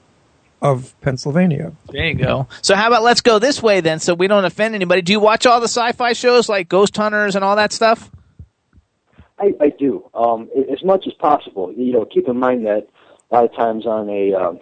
of 0.63 0.99
Pennsylvania. 1.03 1.73
There 1.91 2.07
you 2.07 2.15
go. 2.15 2.47
So 2.63 2.75
how 2.75 2.87
about 2.89 3.03
let's 3.03 3.21
go 3.21 3.39
this 3.39 3.63
way 3.63 3.81
then, 3.81 4.01
so 4.01 4.15
we 4.15 4.27
don't 4.29 4.45
offend 4.47 4.75
anybody. 4.75 5.03
Do 5.03 5.13
you 5.13 5.21
watch 5.21 5.45
all 5.47 5.61
the 5.61 5.69
sci-fi 5.69 6.13
shows 6.15 6.49
like 6.49 6.69
Ghost 6.69 6.97
Hunters 6.97 7.37
and 7.37 7.45
all 7.45 7.57
that 7.57 7.73
stuff? 7.73 8.11
I, 9.39 9.53
I 9.61 9.69
do. 9.71 10.09
Um, 10.15 10.49
as 10.71 10.83
much 10.85 11.07
as 11.07 11.13
possible. 11.15 11.73
You 11.73 11.93
know, 11.93 12.05
keep 12.05 12.29
in 12.29 12.39
mind 12.39 12.67
that 12.67 12.89
a 13.31 13.35
lot 13.35 13.45
of 13.45 13.55
times 13.55 13.87
on 13.87 14.09
a 14.09 14.33
um, 14.35 14.61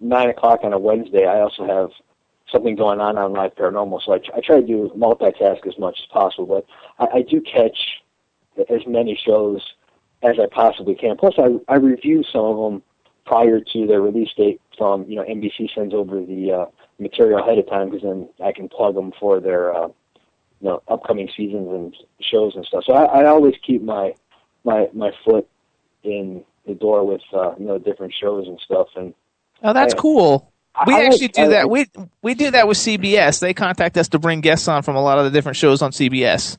nine 0.00 0.28
o'clock 0.28 0.60
on 0.62 0.72
a 0.72 0.78
Wednesday, 0.78 1.26
I 1.26 1.40
also 1.40 1.66
have 1.66 1.90
something 2.50 2.76
going 2.76 3.00
on 3.00 3.16
on 3.16 3.32
Live 3.32 3.54
Paranormal. 3.54 4.02
So 4.04 4.12
I, 4.12 4.20
I 4.36 4.40
try 4.40 4.60
to 4.60 4.66
do 4.66 4.90
multitask 4.96 5.66
as 5.66 5.78
much 5.78 5.98
as 6.00 6.06
possible. 6.12 6.46
But 6.46 6.66
I, 6.98 7.18
I 7.18 7.22
do 7.22 7.40
catch 7.40 7.78
as 8.68 8.86
many 8.86 9.18
shows 9.24 9.62
as 10.22 10.38
I 10.38 10.46
possibly 10.46 10.94
can. 10.94 11.16
Plus, 11.16 11.34
I, 11.38 11.58
I 11.68 11.76
review 11.76 12.22
some 12.30 12.44
of 12.44 12.56
them 12.72 12.82
prior 13.24 13.60
to 13.60 13.86
their 13.86 14.02
release 14.02 14.30
date. 14.36 14.60
From 14.76 15.04
you 15.08 15.16
know, 15.16 15.22
NBC 15.22 15.74
sends 15.74 15.94
over 15.94 16.20
the 16.20 16.52
uh, 16.52 16.66
material 16.98 17.38
ahead 17.38 17.58
of 17.58 17.68
time 17.68 17.90
because 17.90 18.02
then 18.02 18.28
I 18.44 18.52
can 18.52 18.68
plug 18.68 18.94
them 18.94 19.12
for 19.18 19.40
their 19.40 19.74
uh, 19.74 19.88
you 20.62 20.68
know 20.68 20.82
upcoming 20.88 21.28
seasons 21.36 21.68
and 21.70 21.96
shows 22.20 22.54
and 22.56 22.64
stuff. 22.64 22.84
So 22.86 22.94
I, 22.94 23.22
I 23.22 23.26
always 23.26 23.54
keep 23.66 23.82
my 23.82 24.14
my 24.64 24.88
my 24.94 25.10
foot 25.24 25.46
in 26.04 26.44
the 26.66 26.74
door 26.74 27.04
with 27.06 27.20
uh, 27.34 27.54
you 27.58 27.66
know 27.66 27.78
different 27.78 28.14
shows 28.18 28.46
and 28.46 28.58
stuff. 28.64 28.86
And 28.96 29.12
Oh, 29.62 29.72
that's 29.72 29.94
I- 29.94 29.98
cool. 29.98 30.48
We 30.86 30.94
I 30.94 30.98
like- 30.98 31.06
actually 31.12 31.28
do 31.28 31.42
I 31.42 31.48
that. 31.48 31.68
like- 31.68 31.70
We 31.96 32.04
we 32.22 32.34
do 32.34 32.50
that 32.52 32.66
with 32.66 32.78
CBS. 32.78 33.40
They 33.40 33.52
contact 33.52 33.96
us 33.98 34.08
to 34.10 34.18
bring 34.18 34.40
guests 34.40 34.68
on 34.68 34.82
from 34.82 34.96
a 34.96 35.02
lot 35.02 35.18
of 35.18 35.24
the 35.24 35.30
different 35.30 35.56
shows 35.56 35.82
on 35.82 35.90
CBS, 35.92 36.56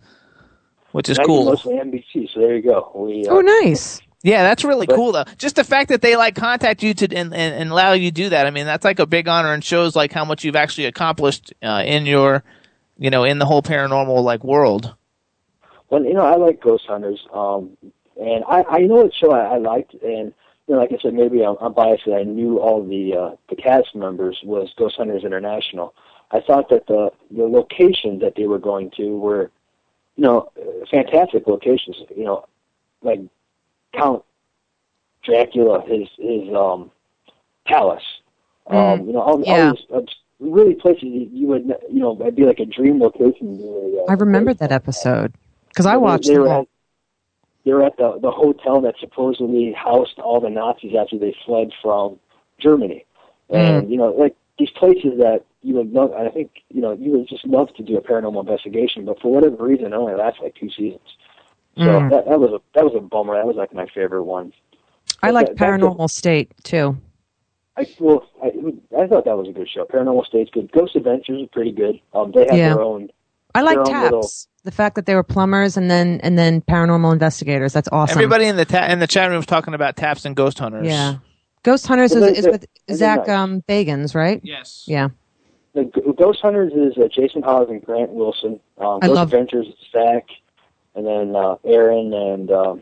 which 0.91 1.09
is 1.09 1.17
cool. 1.19 1.45
Mostly 1.45 1.75
NBC. 1.75 2.29
So 2.33 2.39
there 2.41 2.55
you 2.55 2.61
go. 2.61 2.91
We 2.95 3.25
uh, 3.27 3.33
Oh, 3.33 3.41
nice. 3.41 3.99
Yeah, 4.25 4.43
that's 4.43 4.63
really 4.63 4.85
But- 4.85 4.95
cool 4.95 5.11
though. 5.13 5.25
Just 5.37 5.55
the 5.57 5.63
fact 5.63 5.89
that 5.89 6.01
they 6.01 6.15
like 6.15 6.35
contact 6.35 6.83
you 6.83 6.93
to 6.93 7.05
and, 7.05 7.33
and, 7.33 7.55
and 7.55 7.69
allow 7.71 7.93
you 7.93 8.09
to 8.09 8.13
do 8.13 8.29
that. 8.29 8.45
I 8.45 8.51
mean, 8.51 8.65
that's 8.65 8.85
like 8.85 8.99
a 8.99 9.05
big 9.05 9.27
honor 9.27 9.51
and 9.53 9.63
shows 9.63 9.95
like 9.95 10.11
how 10.13 10.23
much 10.25 10.43
you've 10.43 10.55
actually 10.55 10.85
accomplished 10.85 11.53
uh, 11.63 11.83
in 11.85 12.05
your, 12.05 12.43
you 13.03 13.09
know, 13.09 13.25
in 13.25 13.37
the 13.37 13.45
whole 13.45 13.61
paranormal 13.61 14.23
like 14.23 14.45
world. 14.45 14.95
Well, 15.89 16.05
you 16.05 16.13
know, 16.13 16.21
I 16.21 16.37
like 16.37 16.61
Ghost 16.61 16.85
Hunters, 16.87 17.27
um, 17.33 17.75
and 18.15 18.45
I, 18.47 18.63
I 18.63 18.79
know 18.79 19.03
what 19.03 19.13
show 19.13 19.31
I, 19.31 19.55
I 19.55 19.57
liked, 19.57 19.93
and 19.95 20.33
you 20.67 20.73
know, 20.73 20.77
like 20.79 20.93
I 20.93 20.97
said, 21.01 21.13
maybe 21.13 21.43
I'm, 21.43 21.57
I'm 21.59 21.73
biased. 21.73 22.05
that 22.05 22.15
I 22.15 22.23
knew 22.23 22.59
all 22.59 22.81
the 22.81 23.13
uh, 23.13 23.35
the 23.49 23.57
cast 23.57 23.93
members 23.93 24.39
was 24.45 24.73
Ghost 24.77 24.95
Hunters 24.95 25.25
International. 25.25 25.93
I 26.31 26.39
thought 26.39 26.69
that 26.69 26.87
the 26.87 27.11
the 27.29 27.43
locations 27.43 28.21
that 28.21 28.35
they 28.37 28.47
were 28.47 28.57
going 28.57 28.89
to 28.91 29.17
were, 29.17 29.51
you 30.15 30.23
know, 30.23 30.49
fantastic 30.89 31.45
locations. 31.45 31.97
You 32.15 32.23
know, 32.23 32.45
like 33.01 33.19
Count 33.93 34.23
Dracula, 35.25 35.83
his 35.85 36.07
his 36.17 36.55
um, 36.55 36.89
palace. 37.67 38.21
Um, 38.67 39.07
you 39.07 39.11
know, 39.11 39.19
all, 39.19 39.43
yeah. 39.43 39.51
all 39.51 39.73
these 39.73 39.85
uh, 39.93 40.01
really 40.39 40.73
places 40.75 41.03
you 41.03 41.29
you 41.31 41.47
would, 41.47 41.65
you 41.91 41.99
know, 41.99 42.17
it'd 42.21 42.35
be 42.35 42.43
like 42.45 42.59
a 42.59 42.65
dream 42.65 42.99
location. 42.99 43.59
uh, 43.61 44.11
I 44.11 44.13
remember 44.13 44.53
that 44.53 44.71
episode 44.71 45.33
because 45.69 45.85
I 45.85 45.97
watched 45.97 46.27
they 46.27 46.33
them 46.35 46.43
were 46.43 46.59
at, 46.61 46.67
they 47.65 47.73
were 47.73 47.83
at 47.83 47.97
the 47.97 48.19
the 48.21 48.31
hotel 48.31 48.81
that 48.81 48.95
supposedly 48.99 49.73
housed 49.73 50.19
all 50.19 50.39
the 50.41 50.49
Nazis 50.49 50.95
after 50.99 51.17
they 51.17 51.35
fled 51.45 51.71
from 51.81 52.19
Germany, 52.59 53.05
and 53.49 53.89
you 53.89 53.97
know, 53.97 54.11
like 54.11 54.35
these 54.59 54.69
places 54.71 55.17
that 55.19 55.45
you 55.61 55.75
would 55.75 55.91
love. 55.93 56.11
I 56.13 56.29
think 56.29 56.51
you 56.69 56.81
know 56.81 56.91
you 56.91 57.11
would 57.11 57.27
just 57.27 57.45
love 57.45 57.73
to 57.75 57.83
do 57.83 57.97
a 57.97 58.01
paranormal 58.01 58.41
investigation, 58.41 59.05
but 59.05 59.19
for 59.21 59.31
whatever 59.31 59.63
reason, 59.63 59.87
it 59.87 59.93
only 59.93 60.15
lasts 60.15 60.39
like 60.41 60.55
two 60.55 60.69
seasons. 60.69 61.07
So 61.77 61.85
Mm. 61.85 62.09
that 62.11 62.25
that 62.25 62.39
was 62.39 62.51
a 62.51 62.59
that 62.75 62.83
was 62.83 62.93
a 62.95 62.99
bummer. 62.99 63.35
That 63.35 63.47
was 63.47 63.55
like 63.55 63.73
my 63.73 63.87
favorite 63.87 64.23
one. 64.23 64.53
I 65.23 65.31
like 65.31 65.47
that- 65.47 65.53
a- 65.53 65.55
Paranormal 65.55 66.09
State 66.09 66.51
too. 66.63 66.97
I 67.75 67.87
well, 67.99 68.27
I, 68.43 68.47
I 69.01 69.07
thought 69.07 69.25
that 69.25 69.35
was 69.37 69.47
a 69.49 69.51
good 69.51 69.67
show. 69.69 69.85
Paranormal 69.85 70.25
State's 70.25 70.51
good. 70.51 70.71
Ghost 70.71 70.95
Adventures 70.95 71.41
is 71.41 71.49
pretty 71.51 71.71
good. 71.71 71.99
Um, 72.13 72.31
they 72.31 72.45
have 72.45 72.55
Yeah. 72.57 72.69
their 72.69 72.81
own. 72.81 73.09
I 73.55 73.61
like 73.61 73.83
Taps. 73.83 74.03
little- 74.03 74.29
The 74.63 74.71
fact 74.71 74.95
that 74.95 75.05
they 75.05 75.15
were 75.15 75.23
plumbers 75.23 75.75
and 75.77 75.89
then 75.89 76.19
and 76.21 76.37
then 76.37 76.61
paranormal 76.61 77.11
investigators. 77.13 77.73
That's 77.73 77.89
awesome. 77.91 78.17
Everybody 78.17 78.45
in 78.45 78.55
the 78.57 78.65
ta- 78.65 78.85
in 78.87 78.99
the 78.99 79.07
chat 79.07 79.29
room 79.29 79.39
is 79.39 79.45
talking 79.45 79.73
about 79.73 79.95
Taps 79.95 80.25
and 80.25 80.35
Ghost 80.35 80.59
Hunters. 80.59 80.87
Yeah. 80.87 81.15
Ghost 81.63 81.87
Hunters 81.87 82.13
Well, 82.13 82.23
is, 82.25 82.39
is 82.39 82.47
with 82.47 82.65
Zach 82.91 83.19
nice. 83.27 83.29
um, 83.29 83.63
Bagans, 83.67 84.13
right? 84.15 84.39
Yes. 84.43 84.83
Yeah. 84.87 85.09
The 85.73 85.85
Ghost 86.17 86.39
Hunters 86.41 86.73
is 86.73 86.95
uh, 86.97 87.07
Jason 87.07 87.41
Hawes 87.41 87.67
and 87.69 87.83
Grant 87.83 88.11
Wilson. 88.11 88.59
Um, 88.77 88.99
I 89.01 89.07
Ghost 89.07 89.15
love- 89.15 89.27
Adventures 89.33 89.67
is 89.67 89.75
Zach, 89.91 90.27
and 90.93 91.05
then 91.07 91.35
uh, 91.35 91.55
Aaron 91.65 92.13
and 92.13 92.51
um, 92.51 92.81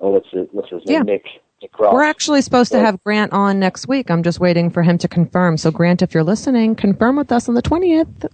oh, 0.00 0.10
what's 0.10 0.28
it? 0.32 0.48
What's 0.52 0.68
his 0.70 0.84
name? 0.84 0.94
Yeah. 0.94 1.02
Nick. 1.02 1.24
Nick 1.60 1.76
We're 1.78 2.04
actually 2.04 2.42
supposed 2.42 2.70
to 2.72 2.78
have 2.78 3.02
Grant 3.02 3.32
on 3.32 3.58
next 3.58 3.88
week. 3.88 4.10
I'm 4.10 4.22
just 4.22 4.38
waiting 4.38 4.70
for 4.70 4.82
him 4.82 4.96
to 4.98 5.08
confirm. 5.08 5.56
So 5.56 5.72
Grant, 5.72 6.02
if 6.02 6.14
you're 6.14 6.22
listening, 6.22 6.76
confirm 6.76 7.16
with 7.16 7.32
us 7.32 7.48
on 7.48 7.54
the 7.54 7.62
20th. 7.62 8.28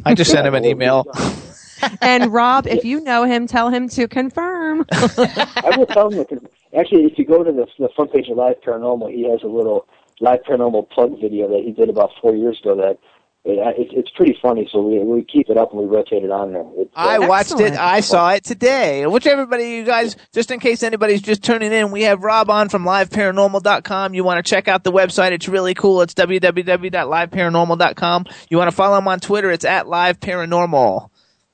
I 0.06 0.14
just 0.14 0.30
sent 0.30 0.46
him 0.46 0.54
an 0.54 0.64
email. 0.64 1.06
and 2.00 2.32
Rob, 2.32 2.66
if 2.66 2.84
you 2.84 3.00
know 3.00 3.24
him, 3.24 3.46
tell 3.46 3.68
him 3.68 3.88
to 3.90 4.08
confirm. 4.08 4.86
I 4.92 5.74
will 5.76 5.86
tell 5.86 6.08
him. 6.08 6.18
That, 6.18 6.50
actually, 6.78 7.04
if 7.04 7.18
you 7.18 7.26
go 7.26 7.44
to 7.44 7.52
the, 7.52 7.66
the 7.78 7.90
front 7.94 8.14
page 8.14 8.28
of 8.28 8.38
Live 8.38 8.62
Paranormal, 8.66 9.12
he 9.12 9.28
has 9.30 9.42
a 9.42 9.48
little 9.48 9.86
Live 10.20 10.40
Paranormal 10.48 10.88
plug 10.88 11.20
video 11.20 11.48
that 11.48 11.62
he 11.62 11.72
did 11.72 11.90
about 11.90 12.12
four 12.22 12.34
years 12.34 12.58
ago. 12.60 12.74
That 12.76 12.98
it, 13.44 13.58
it, 13.78 13.88
it's 13.92 14.10
pretty 14.10 14.36
funny. 14.42 14.68
So 14.70 14.82
we 14.82 14.98
we 14.98 15.22
keep 15.24 15.48
it 15.48 15.56
up 15.56 15.70
and 15.72 15.80
we 15.80 15.86
rotate 15.86 16.22
it 16.24 16.30
on 16.30 16.52
there. 16.52 16.66
It's, 16.76 16.90
uh, 16.94 17.00
I 17.00 17.18
watched 17.20 17.58
it. 17.58 17.72
I 17.72 18.00
saw 18.00 18.30
it 18.32 18.44
today. 18.44 19.06
Which 19.06 19.26
everybody, 19.26 19.70
you 19.70 19.84
guys, 19.84 20.14
just 20.34 20.50
in 20.50 20.60
case 20.60 20.82
anybody's 20.82 21.22
just 21.22 21.42
tuning 21.42 21.72
in, 21.72 21.90
we 21.90 22.02
have 22.02 22.22
Rob 22.22 22.50
on 22.50 22.68
from 22.68 22.84
liveparanormal.com. 22.84 24.12
You 24.14 24.24
want 24.24 24.44
to 24.44 24.50
check 24.50 24.68
out 24.68 24.84
the 24.84 24.92
website. 24.92 25.32
It's 25.32 25.48
really 25.48 25.72
cool. 25.74 26.02
It's 26.02 26.12
www.liveparanormal.com. 26.14 28.26
You 28.50 28.58
want 28.58 28.70
to 28.70 28.76
follow 28.76 28.98
him 28.98 29.08
on 29.08 29.20
Twitter. 29.20 29.50
It's 29.50 29.64
at 29.64 29.86
liveparanormal. 29.86 31.08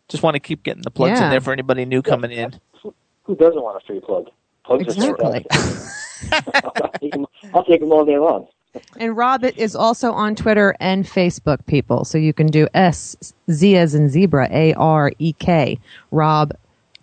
Just 0.09 0.23
want 0.23 0.35
to 0.35 0.41
keep 0.41 0.63
getting 0.63 0.83
the 0.83 0.91
plugs 0.91 1.21
in 1.21 1.31
there 1.31 1.41
for 1.41 1.53
anybody 1.53 1.85
new 1.85 2.03
coming 2.03 2.31
in. 2.33 2.59
who 3.25 3.35
doesn't 3.37 3.61
want 3.61 3.83
a 3.83 3.87
free 3.87 4.01
plug? 4.01 4.27
Plugs 4.65 4.95
Exactly. 4.95 5.47
are. 5.51 5.93
I'll, 6.65 7.31
I'll 7.55 7.65
take 7.65 7.81
them 7.81 7.93
all 7.93 8.05
day 8.05 8.19
long. 8.19 8.47
And 8.99 9.17
Robert 9.17 9.57
is 9.57 9.75
also 9.77 10.13
on 10.13 10.35
Twitter 10.35 10.75
and 10.81 11.05
Facebook, 11.05 11.65
people. 11.67 12.05
So 12.05 12.19
you 12.19 12.33
can 12.33 12.47
do 12.49 12.67
S 12.75 13.17
Z 13.51 13.77
as 13.77 13.95
in 13.95 14.09
zebra, 14.09 14.49
A 14.51 14.75
R 14.75 15.13
E 15.19 15.33
K, 15.35 15.79
Rob 16.11 16.53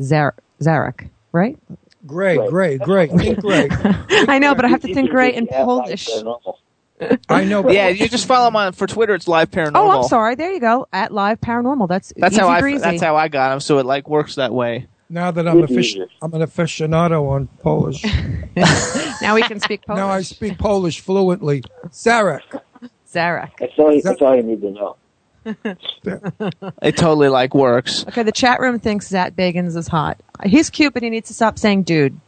Zar- 0.02 0.36
Zarek, 0.62 1.10
right? 1.32 1.58
Great, 2.06 2.38
Right. 2.38 2.50
great, 2.50 2.82
great. 2.82 3.12
Think 3.18 3.40
great. 3.40 3.72
I 4.28 4.38
know, 4.40 4.54
but 4.56 4.66
I 4.66 4.68
have 4.68 4.82
to 4.82 4.88
think 4.94 5.08
can 5.10 5.16
great 5.16 5.36
in 5.36 5.46
the 5.46 5.56
at 5.56 5.66
Live 5.66 5.86
Polish. 5.86 6.10
I 7.30 7.44
know. 7.46 7.64
but 7.64 7.74
Yeah, 7.74 7.88
you 7.90 8.08
just 8.10 8.28
follow 8.28 8.48
him 8.48 8.56
on 8.56 8.74
for 8.74 8.88
Twitter. 8.88 9.14
It's 9.16 9.28
live 9.28 9.52
paranormal. 9.52 9.72
Oh, 9.76 9.92
I'm 10.02 10.04
sorry. 10.08 10.36
There 10.36 10.52
you 10.52 10.60
go. 10.60 10.88
At 10.94 11.12
Live 11.14 11.40
Paranormal. 11.42 11.88
That's 11.88 12.14
That's 12.18 12.34
easy 12.34 12.42
how 12.42 12.50
I. 12.50 12.60
breezy. 12.60 12.80
That's 12.84 13.02
how 13.02 13.16
I 13.16 13.28
got 13.30 13.54
him. 13.54 13.60
So 13.60 13.80
it 13.80 13.86
like 13.86 14.08
works 14.10 14.36
that 14.36 14.54
way. 14.54 14.88
Now 15.10 15.32
that 15.32 15.48
I'm 15.48 15.58
a 15.58 15.68
Good 15.68 15.76
fish, 15.76 15.96
music. 15.96 16.10
I'm 16.22 16.34
an 16.34 16.42
aficionado 16.42 17.30
on 17.30 17.48
Polish. 17.62 18.04
now 19.22 19.36
we 19.36 19.44
can 19.44 19.60
speak 19.60 19.86
Polish. 19.86 19.98
now 20.00 20.10
I 20.10 20.22
speak 20.22 20.58
Polish 20.58 21.02
fluently. 21.02 21.64
Sarek. 21.90 22.42
Zarek. 23.12 23.52
That's 23.60 23.74
all. 23.78 24.02
That's 24.04 24.22
all 24.22 24.36
you 24.36 24.44
need 24.44 24.62
to 24.62 24.72
know. 24.72 24.96
It 26.82 26.98
totally 26.98 27.28
like 27.28 27.54
works. 27.54 28.06
Okay, 28.08 28.24
the 28.24 28.32
chat 28.32 28.60
room 28.60 28.80
thinks 28.80 29.08
Zach 29.08 29.36
Bagans 29.36 29.76
is 29.76 29.88
hot. 29.88 30.18
He's 30.46 30.70
cute, 30.70 30.94
but 30.94 31.04
he 31.04 31.10
needs 31.10 31.28
to 31.28 31.34
stop 31.34 31.60
saying 31.60 31.84
dude. 31.84 32.20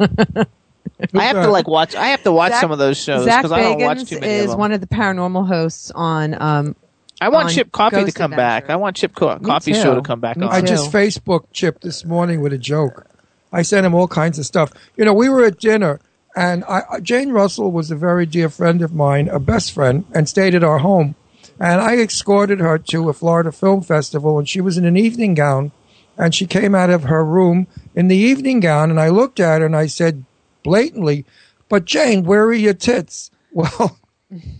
I 0.00 1.24
have 1.24 1.42
to 1.44 1.50
like 1.50 1.66
watch. 1.66 1.94
I 1.94 2.08
have 2.08 2.22
to 2.22 2.32
watch 2.32 2.52
Zach- 2.52 2.60
some 2.60 2.70
of 2.70 2.78
those 2.78 2.96
shows 2.98 3.24
Zach 3.24 3.42
because 3.42 3.52
I 3.52 3.62
don't 3.62 3.80
watch 3.80 3.98
Bagans 3.98 4.08
too 4.08 4.20
many 4.20 4.32
is 4.32 4.44
of 4.44 4.50
them. 4.50 4.58
one 4.60 4.72
of 4.72 4.80
the 4.80 4.86
paranormal 4.86 5.46
hosts 5.46 5.90
on. 5.94 6.40
Um, 6.40 6.76
I 7.22 7.28
want 7.28 7.50
Chip 7.50 7.70
Coffey 7.72 7.96
to 7.96 8.02
Ghost 8.04 8.16
come 8.16 8.30
back. 8.32 8.68
I 8.70 8.76
want 8.76 8.96
Chip 8.96 9.14
Co- 9.14 9.38
Coffey 9.38 9.72
too. 9.72 9.80
Show 9.82 9.94
to 9.94 10.02
come 10.02 10.20
back 10.20 10.36
Me 10.36 10.46
on. 10.46 10.52
I 10.52 10.60
too. 10.60 10.66
just 10.66 10.90
Facebook 10.92 11.44
Chip 11.52 11.80
this 11.80 12.04
morning 12.04 12.40
with 12.40 12.52
a 12.52 12.58
joke. 12.58 13.06
I 13.52 13.62
sent 13.62 13.86
him 13.86 13.94
all 13.94 14.08
kinds 14.08 14.38
of 14.38 14.46
stuff. 14.46 14.72
You 14.96 15.04
know, 15.04 15.12
we 15.14 15.28
were 15.28 15.44
at 15.44 15.58
dinner, 15.58 16.00
and 16.34 16.64
I, 16.64 16.82
I- 16.90 17.00
Jane 17.00 17.30
Russell 17.30 17.70
was 17.70 17.90
a 17.90 17.96
very 17.96 18.26
dear 18.26 18.48
friend 18.48 18.82
of 18.82 18.92
mine, 18.94 19.28
a 19.28 19.38
best 19.38 19.72
friend, 19.72 20.04
and 20.14 20.28
stayed 20.28 20.54
at 20.54 20.64
our 20.64 20.78
home. 20.78 21.14
And 21.60 21.80
I 21.80 21.96
escorted 21.96 22.60
her 22.60 22.78
to 22.78 23.08
a 23.08 23.12
Florida 23.12 23.52
Film 23.52 23.82
Festival, 23.82 24.38
and 24.38 24.48
she 24.48 24.60
was 24.60 24.76
in 24.78 24.84
an 24.84 24.96
evening 24.96 25.34
gown. 25.34 25.70
And 26.18 26.34
she 26.34 26.46
came 26.46 26.74
out 26.74 26.90
of 26.90 27.04
her 27.04 27.24
room 27.24 27.66
in 27.94 28.08
the 28.08 28.16
evening 28.16 28.60
gown, 28.60 28.90
and 28.90 29.00
I 29.00 29.08
looked 29.08 29.40
at 29.40 29.60
her 29.60 29.66
and 29.66 29.74
I 29.76 29.86
said 29.86 30.24
blatantly, 30.62 31.24
But 31.68 31.84
Jane, 31.86 32.24
where 32.24 32.44
are 32.44 32.52
your 32.52 32.74
tits? 32.74 33.30
Well, 33.54 33.98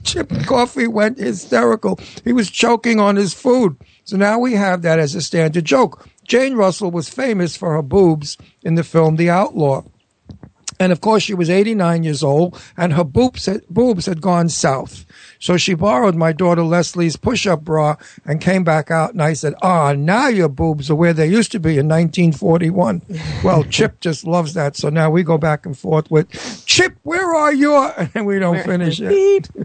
Chip 0.05 0.31
Coffey 0.47 0.86
went 0.86 1.19
hysterical. 1.19 1.99
He 2.24 2.32
was 2.32 2.51
choking 2.51 3.01
on 3.01 3.16
his 3.16 3.32
food. 3.32 3.77
So 4.05 4.16
now 4.16 4.39
we 4.39 4.55
have 4.55 4.82
that 4.82 4.99
as 4.99 5.15
a 5.15 5.23
standard 5.23 5.65
joke. 5.65 6.07
Jane 6.24 6.55
Russell 6.55 6.90
was 6.90 7.09
famous 7.09 7.57
for 7.57 7.73
her 7.73 7.82
boobs 7.82 8.36
in 8.62 8.74
the 8.74 8.85
film 8.85 9.16
The 9.16 9.31
Outlaw. 9.31 9.82
And 10.82 10.90
of 10.90 11.00
course, 11.00 11.22
she 11.22 11.32
was 11.32 11.48
89 11.48 12.02
years 12.02 12.24
old, 12.24 12.60
and 12.76 12.92
her 12.94 13.04
boobs 13.04 13.46
had, 13.46 13.64
boobs 13.68 14.06
had 14.06 14.20
gone 14.20 14.48
south. 14.48 15.06
So 15.38 15.56
she 15.56 15.74
borrowed 15.74 16.16
my 16.16 16.32
daughter 16.32 16.62
Leslie's 16.62 17.16
push-up 17.16 17.62
bra 17.62 17.96
and 18.24 18.40
came 18.40 18.64
back 18.64 18.90
out. 18.90 19.12
And 19.12 19.22
I 19.22 19.32
said, 19.34 19.54
"Ah, 19.62 19.92
now 19.92 20.26
your 20.26 20.48
boobs 20.48 20.90
are 20.90 20.96
where 20.96 21.12
they 21.12 21.28
used 21.28 21.52
to 21.52 21.60
be 21.60 21.78
in 21.78 21.86
1941." 21.86 23.02
well, 23.44 23.62
Chip 23.64 24.00
just 24.00 24.26
loves 24.26 24.54
that. 24.54 24.76
So 24.76 24.88
now 24.88 25.09
we 25.10 25.22
go 25.22 25.38
back 25.38 25.64
and 25.66 25.78
forth 25.78 26.10
with, 26.10 26.28
"Chip, 26.66 26.96
where 27.02 27.32
are 27.34 27.52
you?" 27.52 27.72
And 28.14 28.26
we 28.26 28.38
don't 28.38 28.62
finish 28.64 29.00
it. 29.00 29.48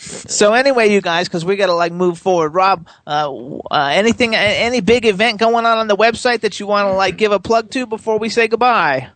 So 0.00 0.54
anyway, 0.54 0.92
you 0.92 1.00
guys, 1.00 1.28
because 1.28 1.44
we 1.44 1.56
got 1.56 1.66
to 1.66 1.74
like 1.74 1.92
move 1.92 2.18
forward. 2.18 2.50
Rob, 2.50 2.86
uh, 3.06 3.32
uh, 3.70 3.90
anything, 3.92 4.34
any 4.34 4.80
big 4.80 5.06
event 5.06 5.38
going 5.38 5.66
on 5.66 5.78
on 5.78 5.88
the 5.88 5.96
website 5.96 6.40
that 6.40 6.60
you 6.60 6.66
want 6.66 6.86
to 6.86 6.92
like 6.92 7.16
give 7.16 7.32
a 7.32 7.40
plug 7.40 7.70
to 7.72 7.86
before 7.86 8.18
we 8.18 8.28
say 8.28 8.46
goodbye? 8.48 9.10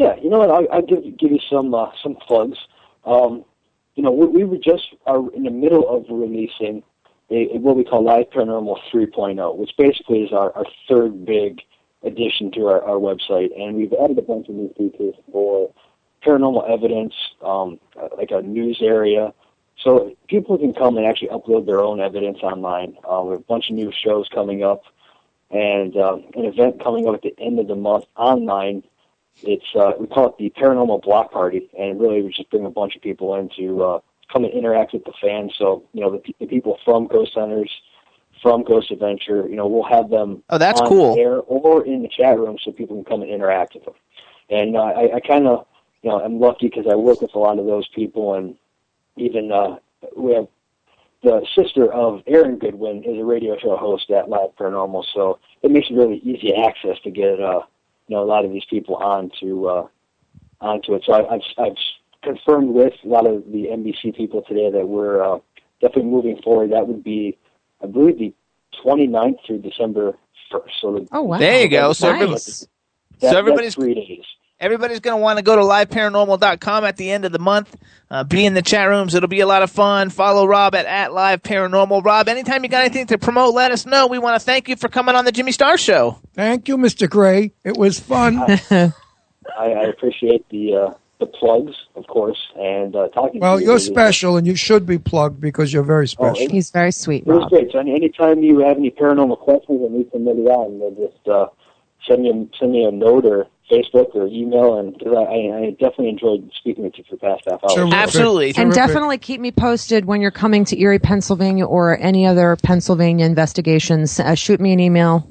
Yeah, 0.00 0.16
you 0.16 0.30
know 0.30 0.38
what? 0.38 0.50
I'll, 0.50 0.66
I'll 0.72 0.86
give 0.86 1.02
give 1.18 1.30
you 1.30 1.40
some 1.50 1.74
uh, 1.74 1.90
some 2.02 2.14
plugs. 2.14 2.56
Um, 3.04 3.44
you 3.96 4.02
know, 4.02 4.10
we, 4.10 4.28
we 4.28 4.44
were 4.44 4.56
just 4.56 4.94
are 5.06 5.30
in 5.34 5.42
the 5.42 5.50
middle 5.50 5.86
of 5.86 6.06
releasing 6.08 6.82
a, 7.30 7.54
a, 7.54 7.58
what 7.58 7.76
we 7.76 7.84
call 7.84 8.02
Live 8.02 8.30
Paranormal 8.30 8.78
3.0, 8.90 9.56
which 9.56 9.72
basically 9.76 10.22
is 10.22 10.32
our, 10.32 10.56
our 10.56 10.64
third 10.88 11.26
big 11.26 11.60
addition 12.02 12.50
to 12.52 12.68
our, 12.68 12.82
our 12.82 12.96
website, 12.96 13.50
and 13.60 13.76
we've 13.76 13.92
added 14.02 14.16
a 14.16 14.22
bunch 14.22 14.48
of 14.48 14.54
new 14.54 14.72
features 14.72 15.14
for 15.30 15.70
paranormal 16.24 16.66
evidence, 16.70 17.12
um, 17.44 17.78
uh, 18.00 18.08
like 18.16 18.30
a 18.30 18.40
news 18.40 18.78
area. 18.80 19.34
So 19.84 20.16
people 20.28 20.56
can 20.56 20.72
come 20.72 20.96
and 20.96 21.04
actually 21.04 21.28
upload 21.28 21.66
their 21.66 21.80
own 21.80 22.00
evidence 22.00 22.38
online. 22.42 22.96
Uh, 23.04 23.20
we 23.24 23.32
have 23.32 23.40
a 23.40 23.44
bunch 23.44 23.68
of 23.68 23.76
new 23.76 23.92
shows 23.92 24.30
coming 24.32 24.64
up, 24.64 24.80
and 25.50 25.94
um, 25.98 26.24
an 26.36 26.46
event 26.46 26.82
coming 26.82 27.06
up 27.06 27.16
at 27.16 27.22
the 27.22 27.34
end 27.38 27.58
of 27.58 27.68
the 27.68 27.76
month 27.76 28.06
online 28.16 28.82
it's 29.42 29.66
uh, 29.74 29.92
we 29.98 30.06
call 30.06 30.28
it 30.28 30.38
the 30.38 30.50
paranormal 30.60 31.02
block 31.02 31.32
party, 31.32 31.68
and 31.78 32.00
really 32.00 32.22
we 32.22 32.32
just 32.32 32.50
bring 32.50 32.66
a 32.66 32.70
bunch 32.70 32.96
of 32.96 33.02
people 33.02 33.34
in 33.36 33.48
to 33.56 33.82
uh, 33.82 34.00
come 34.32 34.44
and 34.44 34.52
interact 34.52 34.92
with 34.92 35.04
the 35.04 35.12
fans. 35.20 35.52
So 35.58 35.84
you 35.92 36.00
know 36.00 36.10
the, 36.10 36.34
the 36.38 36.46
people 36.46 36.78
from 36.84 37.06
Ghost 37.06 37.32
Hunters, 37.34 37.70
from 38.42 38.64
Ghost 38.64 38.90
Adventure, 38.90 39.46
you 39.48 39.56
know 39.56 39.66
we'll 39.66 39.88
have 39.88 40.10
them. 40.10 40.42
Oh, 40.50 40.58
that's 40.58 40.80
on 40.80 40.88
cool. 40.88 41.18
Air 41.18 41.38
or 41.40 41.84
in 41.84 42.02
the 42.02 42.08
chat 42.08 42.38
room, 42.38 42.58
so 42.62 42.72
people 42.72 42.96
can 42.96 43.04
come 43.04 43.22
and 43.22 43.30
interact 43.30 43.74
with 43.74 43.84
them. 43.84 43.94
And 44.50 44.76
uh, 44.76 44.80
I, 44.80 45.16
I 45.16 45.20
kind 45.20 45.46
of 45.46 45.66
you 46.02 46.10
know 46.10 46.20
I'm 46.20 46.38
lucky 46.40 46.68
because 46.68 46.86
I 46.90 46.94
work 46.94 47.20
with 47.20 47.34
a 47.34 47.38
lot 47.38 47.58
of 47.58 47.66
those 47.66 47.88
people, 47.88 48.34
and 48.34 48.56
even 49.16 49.52
uh, 49.52 49.76
we 50.16 50.34
have 50.34 50.48
the 51.22 51.46
sister 51.54 51.92
of 51.92 52.22
Aaron 52.26 52.58
Goodwin 52.58 53.04
is 53.04 53.18
a 53.18 53.24
radio 53.24 53.58
show 53.58 53.76
host 53.76 54.10
at 54.10 54.28
Live 54.28 54.56
Paranormal, 54.58 55.04
so 55.12 55.38
it 55.62 55.70
makes 55.70 55.90
it 55.90 55.94
really 55.94 56.16
easy 56.18 56.54
access 56.54 56.98
to 57.04 57.10
get 57.10 57.40
uh, 57.40 57.62
you 58.10 58.16
know 58.16 58.24
a 58.24 58.26
lot 58.26 58.44
of 58.44 58.50
these 58.50 58.64
people 58.68 58.96
onto 58.96 59.66
uh, 59.66 59.86
onto 60.60 60.94
it. 60.94 61.04
So 61.06 61.12
I, 61.12 61.34
I've 61.34 61.40
I've 61.58 61.76
confirmed 62.22 62.74
with 62.74 62.92
a 63.04 63.08
lot 63.08 63.24
of 63.24 63.44
the 63.52 63.68
NBC 63.70 64.16
people 64.16 64.42
today 64.42 64.68
that 64.68 64.86
we're 64.88 65.22
uh, 65.22 65.38
definitely 65.80 66.10
moving 66.10 66.42
forward. 66.42 66.72
That 66.72 66.88
would 66.88 67.04
be, 67.04 67.38
I 67.82 67.86
believe, 67.86 68.18
the 68.18 68.34
29th 68.84 69.36
through 69.46 69.58
December 69.60 70.18
1st. 70.52 70.70
So 70.80 70.92
the, 70.94 71.08
Oh 71.12 71.22
wow! 71.22 71.38
There 71.38 71.62
you 71.62 71.68
go. 71.68 71.92
So 71.92 72.08
everybody- 72.08 72.34
That- 72.34 73.30
so 73.30 73.38
everybody's 73.38 73.74
that's 73.76 73.84
three 73.84 73.94
days. 73.94 74.24
Everybody's 74.60 75.00
going 75.00 75.16
to 75.16 75.22
want 75.22 75.38
to 75.38 75.42
go 75.42 75.56
to 75.56 75.62
liveparanormal.com 75.62 76.84
at 76.84 76.96
the 76.98 77.10
end 77.10 77.24
of 77.24 77.32
the 77.32 77.38
month. 77.38 77.74
Uh, 78.10 78.24
be 78.24 78.44
in 78.44 78.54
the 78.54 78.60
chat 78.62 78.88
rooms. 78.88 79.14
It'll 79.14 79.28
be 79.28 79.40
a 79.40 79.46
lot 79.46 79.62
of 79.62 79.70
fun. 79.70 80.10
Follow 80.10 80.46
Rob 80.46 80.74
at, 80.74 80.84
at 80.84 81.12
Live 81.14 81.42
Paranormal. 81.42 82.04
Rob, 82.04 82.28
anytime 82.28 82.62
you 82.64 82.68
got 82.68 82.80
anything 82.84 83.06
to 83.06 83.18
promote, 83.18 83.54
let 83.54 83.70
us 83.70 83.86
know. 83.86 84.06
We 84.06 84.18
want 84.18 84.38
to 84.38 84.44
thank 84.44 84.68
you 84.68 84.76
for 84.76 84.88
coming 84.88 85.14
on 85.14 85.24
the 85.24 85.32
Jimmy 85.32 85.52
Star 85.52 85.78
Show. 85.78 86.18
Thank 86.34 86.68
you, 86.68 86.76
Mr. 86.76 87.08
Gray. 87.08 87.52
It 87.64 87.76
was 87.76 87.98
fun. 88.00 88.36
I, 88.70 88.92
I 89.58 89.84
appreciate 89.84 90.46
the 90.50 90.74
uh, 90.76 90.94
the 91.20 91.26
plugs, 91.26 91.72
of 91.96 92.06
course, 92.06 92.38
and 92.56 92.94
uh, 92.96 93.08
talking. 93.08 93.40
well, 93.40 93.56
to 93.56 93.62
you 93.62 93.68
you're 93.68 93.76
is- 93.76 93.86
special, 93.86 94.36
and 94.36 94.46
you 94.46 94.54
should 94.56 94.86
be 94.86 94.98
plugged 94.98 95.40
because 95.40 95.72
you're 95.72 95.82
very 95.82 96.04
Oh, 96.04 96.06
special. 96.34 96.48
He's 96.50 96.70
very 96.70 96.92
sweet, 96.92 97.24
It 97.26 97.32
was 97.32 97.48
great. 97.48 97.70
So 97.72 97.78
any 97.78 97.94
anytime 97.94 98.42
you 98.42 98.58
have 98.60 98.76
any 98.76 98.90
paranormal 98.90 99.38
questions 99.38 99.80
or 99.82 99.90
need 99.90 100.10
somebody 100.12 100.40
on, 100.40 100.78
they'll 100.78 101.08
just 101.08 101.28
uh, 101.28 101.46
send 102.08 102.22
me 102.22 102.30
a, 102.30 102.58
send 102.58 102.72
me 102.72 102.84
a 102.84 102.90
note 102.90 103.24
or 103.24 103.46
Facebook 103.70 104.14
or 104.14 104.26
email, 104.26 104.78
and 104.78 104.98
cause 104.98 105.14
I, 105.16 105.22
I 105.22 105.58
I 105.58 105.70
definitely 105.70 106.08
enjoyed 106.10 106.50
speaking 106.58 106.84
with 106.84 106.94
you 106.98 107.04
for 107.08 107.16
the 107.16 107.20
past 107.20 107.42
half 107.48 107.60
hour. 107.62 107.76
Terrific. 107.76 107.94
Absolutely. 107.94 108.46
And 108.48 108.56
Terrific. 108.56 108.74
definitely 108.74 109.18
keep 109.18 109.40
me 109.40 109.52
posted 109.52 110.04
when 110.04 110.20
you're 110.20 110.30
coming 110.30 110.64
to 110.66 110.80
Erie, 110.80 110.98
Pennsylvania, 110.98 111.64
or 111.66 111.98
any 111.98 112.26
other 112.26 112.56
Pennsylvania 112.62 113.26
investigations. 113.26 114.18
Uh, 114.18 114.34
shoot 114.34 114.60
me 114.60 114.72
an 114.72 114.80
email, 114.80 115.30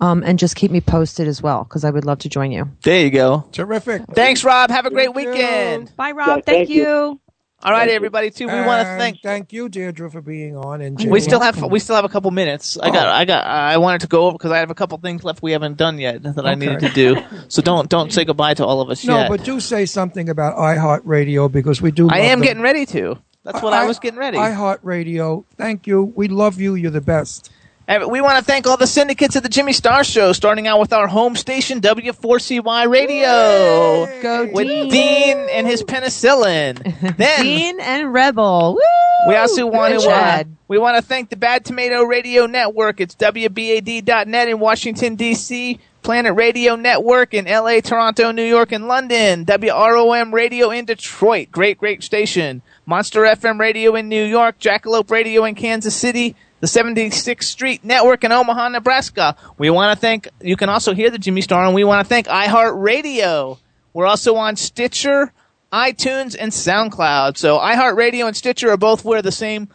um, 0.00 0.22
and 0.24 0.38
just 0.38 0.56
keep 0.56 0.70
me 0.70 0.80
posted 0.80 1.26
as 1.28 1.42
well 1.42 1.64
because 1.64 1.84
I 1.84 1.90
would 1.90 2.04
love 2.04 2.20
to 2.20 2.28
join 2.28 2.52
you. 2.52 2.68
There 2.82 3.00
you 3.02 3.10
go. 3.10 3.46
Terrific. 3.52 4.02
Thanks, 4.14 4.44
Rob. 4.44 4.70
Have 4.70 4.86
a 4.86 4.90
great 4.90 5.12
Thank 5.14 5.26
you. 5.26 5.32
weekend. 5.32 5.96
Bye, 5.96 6.12
Rob. 6.12 6.28
Yeah, 6.28 6.34
thank, 6.34 6.44
thank 6.46 6.68
you. 6.70 6.82
you. 6.82 7.20
All 7.62 7.72
right, 7.72 7.90
everybody, 7.90 8.30
too. 8.30 8.46
We 8.46 8.54
want 8.54 8.80
to 8.86 8.96
thank. 8.96 9.20
Thank 9.22 9.52
you, 9.52 9.68
Deirdre, 9.68 10.10
for 10.10 10.22
being 10.22 10.56
on. 10.56 10.80
And 10.80 10.98
We 11.10 11.20
still 11.20 11.40
have 11.40 11.62
we 11.62 11.78
still 11.78 11.94
have 11.96 12.06
a 12.06 12.08
couple 12.08 12.30
minutes. 12.30 12.78
I 12.78 12.90
got 12.90 13.06
oh. 13.06 13.10
I 13.10 13.24
got 13.26 13.44
I 13.46 13.76
wanted 13.76 14.00
to 14.02 14.06
go 14.06 14.26
over 14.26 14.38
because 14.38 14.50
I 14.50 14.58
have 14.58 14.70
a 14.70 14.74
couple 14.74 14.96
things 14.98 15.24
left 15.24 15.42
we 15.42 15.52
haven't 15.52 15.76
done 15.76 15.98
yet 15.98 16.22
that 16.22 16.46
I 16.46 16.52
Okay. 16.52 16.60
needed 16.60 16.80
to 16.80 16.88
do. 16.88 17.16
So 17.48 17.60
don't 17.60 17.88
don't 17.90 18.12
say 18.12 18.24
goodbye 18.24 18.54
to 18.54 18.64
all 18.64 18.80
of 18.80 18.88
us 18.88 19.04
No, 19.04 19.18
yet. 19.18 19.28
but 19.28 19.44
do 19.44 19.60
say 19.60 19.84
something 19.84 20.30
about 20.30 20.56
iHeartRadio 20.56 21.52
because 21.52 21.82
we 21.82 21.90
do. 21.90 22.08
I 22.08 22.18
am 22.20 22.38
them. 22.38 22.46
getting 22.46 22.62
ready 22.62 22.86
to. 22.86 23.18
That's 23.42 23.62
what 23.62 23.72
I, 23.72 23.86
was 23.86 23.98
getting 23.98 24.18
ready. 24.20 24.36
iHeartRadio. 24.36 25.44
Thank 25.56 25.86
you. 25.86 26.02
We 26.14 26.28
love 26.28 26.60
you. 26.60 26.74
You're 26.74 26.90
the 26.90 27.00
best. 27.00 27.50
And 27.90 28.08
we 28.08 28.20
want 28.20 28.38
to 28.38 28.44
thank 28.44 28.68
all 28.68 28.76
the 28.76 28.86
syndicates 28.86 29.34
of 29.34 29.42
the 29.42 29.48
Jimmy 29.48 29.72
Star 29.72 30.04
Show, 30.04 30.32
starting 30.32 30.68
out 30.68 30.78
with 30.78 30.92
our 30.92 31.08
home 31.08 31.34
station, 31.34 31.80
W4CY 31.80 32.88
Radio, 32.88 34.22
Go 34.22 34.48
with 34.52 34.68
Dean. 34.68 34.88
Dean 34.88 35.36
and 35.50 35.66
his 35.66 35.82
penicillin. 35.82 37.16
Then 37.16 37.42
Dean 37.42 37.80
and 37.80 38.14
Rebel. 38.14 38.74
Woo! 38.74 39.28
we 39.28 39.34
also 39.34 39.66
want 39.66 40.00
to 40.00 40.08
uh, 40.08 40.44
we 40.68 40.78
want 40.78 40.98
to 40.98 41.02
thank 41.02 41.30
the 41.30 41.36
Bad 41.36 41.64
Tomato 41.64 42.04
Radio 42.04 42.46
Network. 42.46 43.00
It's 43.00 43.16
WBAD.net 43.16 44.48
in 44.48 44.60
Washington 44.60 45.16
D.C. 45.16 45.80
Planet 46.02 46.36
Radio 46.36 46.76
Network 46.76 47.34
in 47.34 47.48
L.A., 47.48 47.80
Toronto, 47.80 48.30
New 48.30 48.44
York, 48.44 48.70
and 48.70 48.86
London. 48.86 49.44
WROM 49.44 50.32
Radio 50.32 50.70
in 50.70 50.84
Detroit. 50.84 51.50
Great, 51.50 51.76
great 51.76 52.04
station. 52.04 52.62
Monster 52.86 53.22
FM 53.22 53.58
Radio 53.58 53.96
in 53.96 54.08
New 54.08 54.24
York. 54.24 54.60
Jackalope 54.60 55.10
Radio 55.10 55.44
in 55.44 55.56
Kansas 55.56 55.96
City. 55.96 56.36
The 56.60 56.66
76th 56.66 57.42
Street 57.44 57.84
Network 57.84 58.22
in 58.22 58.32
Omaha, 58.32 58.68
Nebraska. 58.68 59.34
We 59.58 59.70
want 59.70 59.96
to 59.96 60.00
thank, 60.00 60.28
you 60.42 60.56
can 60.56 60.68
also 60.68 60.92
hear 60.94 61.10
the 61.10 61.18
Jimmy 61.18 61.40
Star, 61.40 61.64
and 61.64 61.74
we 61.74 61.84
want 61.84 62.04
to 62.04 62.08
thank 62.08 62.26
iHeartRadio. 62.26 63.58
We're 63.92 64.06
also 64.06 64.36
on 64.36 64.56
Stitcher, 64.56 65.32
iTunes, 65.72 66.36
and 66.38 66.52
SoundCloud. 66.52 67.36
So 67.38 67.58
iHeartRadio 67.58 68.26
and 68.26 68.36
Stitcher 68.36 68.70
are 68.70 68.76
both 68.76 69.04
where 69.04 69.22
the 69.22 69.32
same 69.32 69.68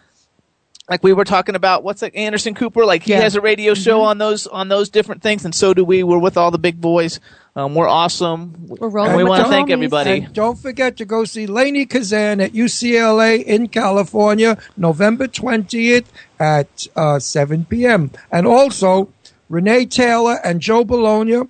like 0.87 1.03
we 1.03 1.13
were 1.13 1.25
talking 1.25 1.55
about 1.55 1.83
what's 1.83 2.03
like 2.03 2.15
Anderson 2.15 2.53
Cooper 2.53 2.85
like 2.85 3.01
he 3.03 3.11
Yeah. 3.13 3.21
has 3.21 3.35
a 3.35 3.41
radio 3.41 3.73
show 3.73 4.01
on 4.01 4.19
those 4.19 4.45
on 4.45 4.67
those 4.67 4.87
different 4.89 5.23
things 5.23 5.43
and 5.43 5.55
so 5.55 5.73
do 5.73 5.83
we 5.83 6.03
we're 6.03 6.19
with 6.19 6.37
all 6.37 6.51
the 6.51 6.59
big 6.59 6.79
boys 6.79 7.19
um, 7.55 7.73
we're 7.73 7.87
awesome 7.87 8.53
We're 8.67 8.89
rolling 8.89 9.11
and 9.13 9.17
we 9.17 9.23
want 9.23 9.43
to 9.45 9.49
thank 9.49 9.71
everybody 9.71 10.25
And 10.25 10.33
don't 10.33 10.59
forget 10.59 10.95
to 10.97 11.05
go 11.05 11.25
see 11.25 11.47
Lainie 11.47 11.89
Kazan 11.89 12.39
at 12.39 12.51
UCLA 12.51 13.43
in 13.43 13.67
California, 13.69 14.59
November 14.77 15.27
20th 15.27 16.05
at 16.39 16.87
uh, 16.95 17.19
7 17.19 17.65
p.m. 17.65 18.11
And 18.31 18.47
also, 18.47 19.09
Renee 19.49 19.85
Taylor 19.85 20.39
and 20.43 20.61
Joe 20.61 20.83
Bologna, 20.83 21.41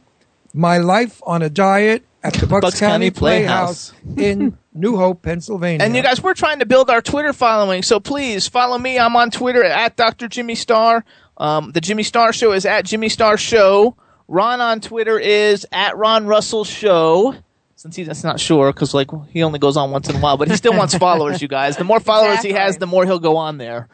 My 0.53 0.77
Life 0.77 1.21
on 1.25 1.41
a 1.41 1.49
Diet 1.49 2.03
at 2.23 2.33
the 2.33 2.47
Bucks, 2.47 2.61
Bucks 2.61 2.79
County 2.79 3.09
County 3.09 3.11
Playhouse. 3.11 3.93
In 4.17 4.57
New 4.73 4.97
Hope, 4.97 5.21
Pennsylvania. 5.21 5.85
and 5.85 5.95
you 5.95 6.01
guys 6.03 6.21
we're 6.21 6.33
trying 6.33 6.59
to 6.59 6.65
build 6.65 6.89
our 6.89 7.01
Twitter 7.01 7.31
following 7.31 7.81
so 7.81 7.97
please 8.01 8.45
follow 8.49 8.77
me. 8.77 8.99
I'm 8.99 9.15
on 9.15 9.31
Twitter 9.31 9.63
at 9.63 9.95
Dr. 9.95 10.27
Jimmy 10.27 10.55
Star 10.55 11.05
um, 11.37 11.71
the 11.71 11.81
Jimmy 11.81 12.03
Star 12.03 12.31
Show 12.33 12.53
is 12.53 12.65
at 12.65 12.85
Jimmy 12.85 13.09
Star 13.09 13.37
Show. 13.37 13.95
Ron 14.27 14.61
on 14.61 14.79
Twitter 14.79 15.19
is 15.19 15.67
at 15.71 15.97
Ron 15.97 16.27
Russell 16.27 16.63
Show. 16.63 17.35
Since 17.75 17.97
he's 17.97 18.23
not 18.23 18.39
sure 18.39 18.71
because 18.71 18.93
like 18.93 19.09
he 19.29 19.43
only 19.43 19.59
goes 19.59 19.77
on 19.77 19.91
once 19.91 20.09
in 20.09 20.15
a 20.15 20.19
while 20.19 20.37
but 20.37 20.49
he 20.49 20.55
still 20.55 20.75
wants 20.75 20.95
followers 20.97 21.41
you 21.41 21.47
guys. 21.47 21.77
The 21.77 21.83
more 21.83 21.99
followers 21.99 22.41
he 22.41 22.53
has 22.53 22.77
the 22.77 22.87
more 22.87 23.05
he'll 23.05 23.19
go 23.19 23.37
on 23.37 23.57
there 23.57 23.89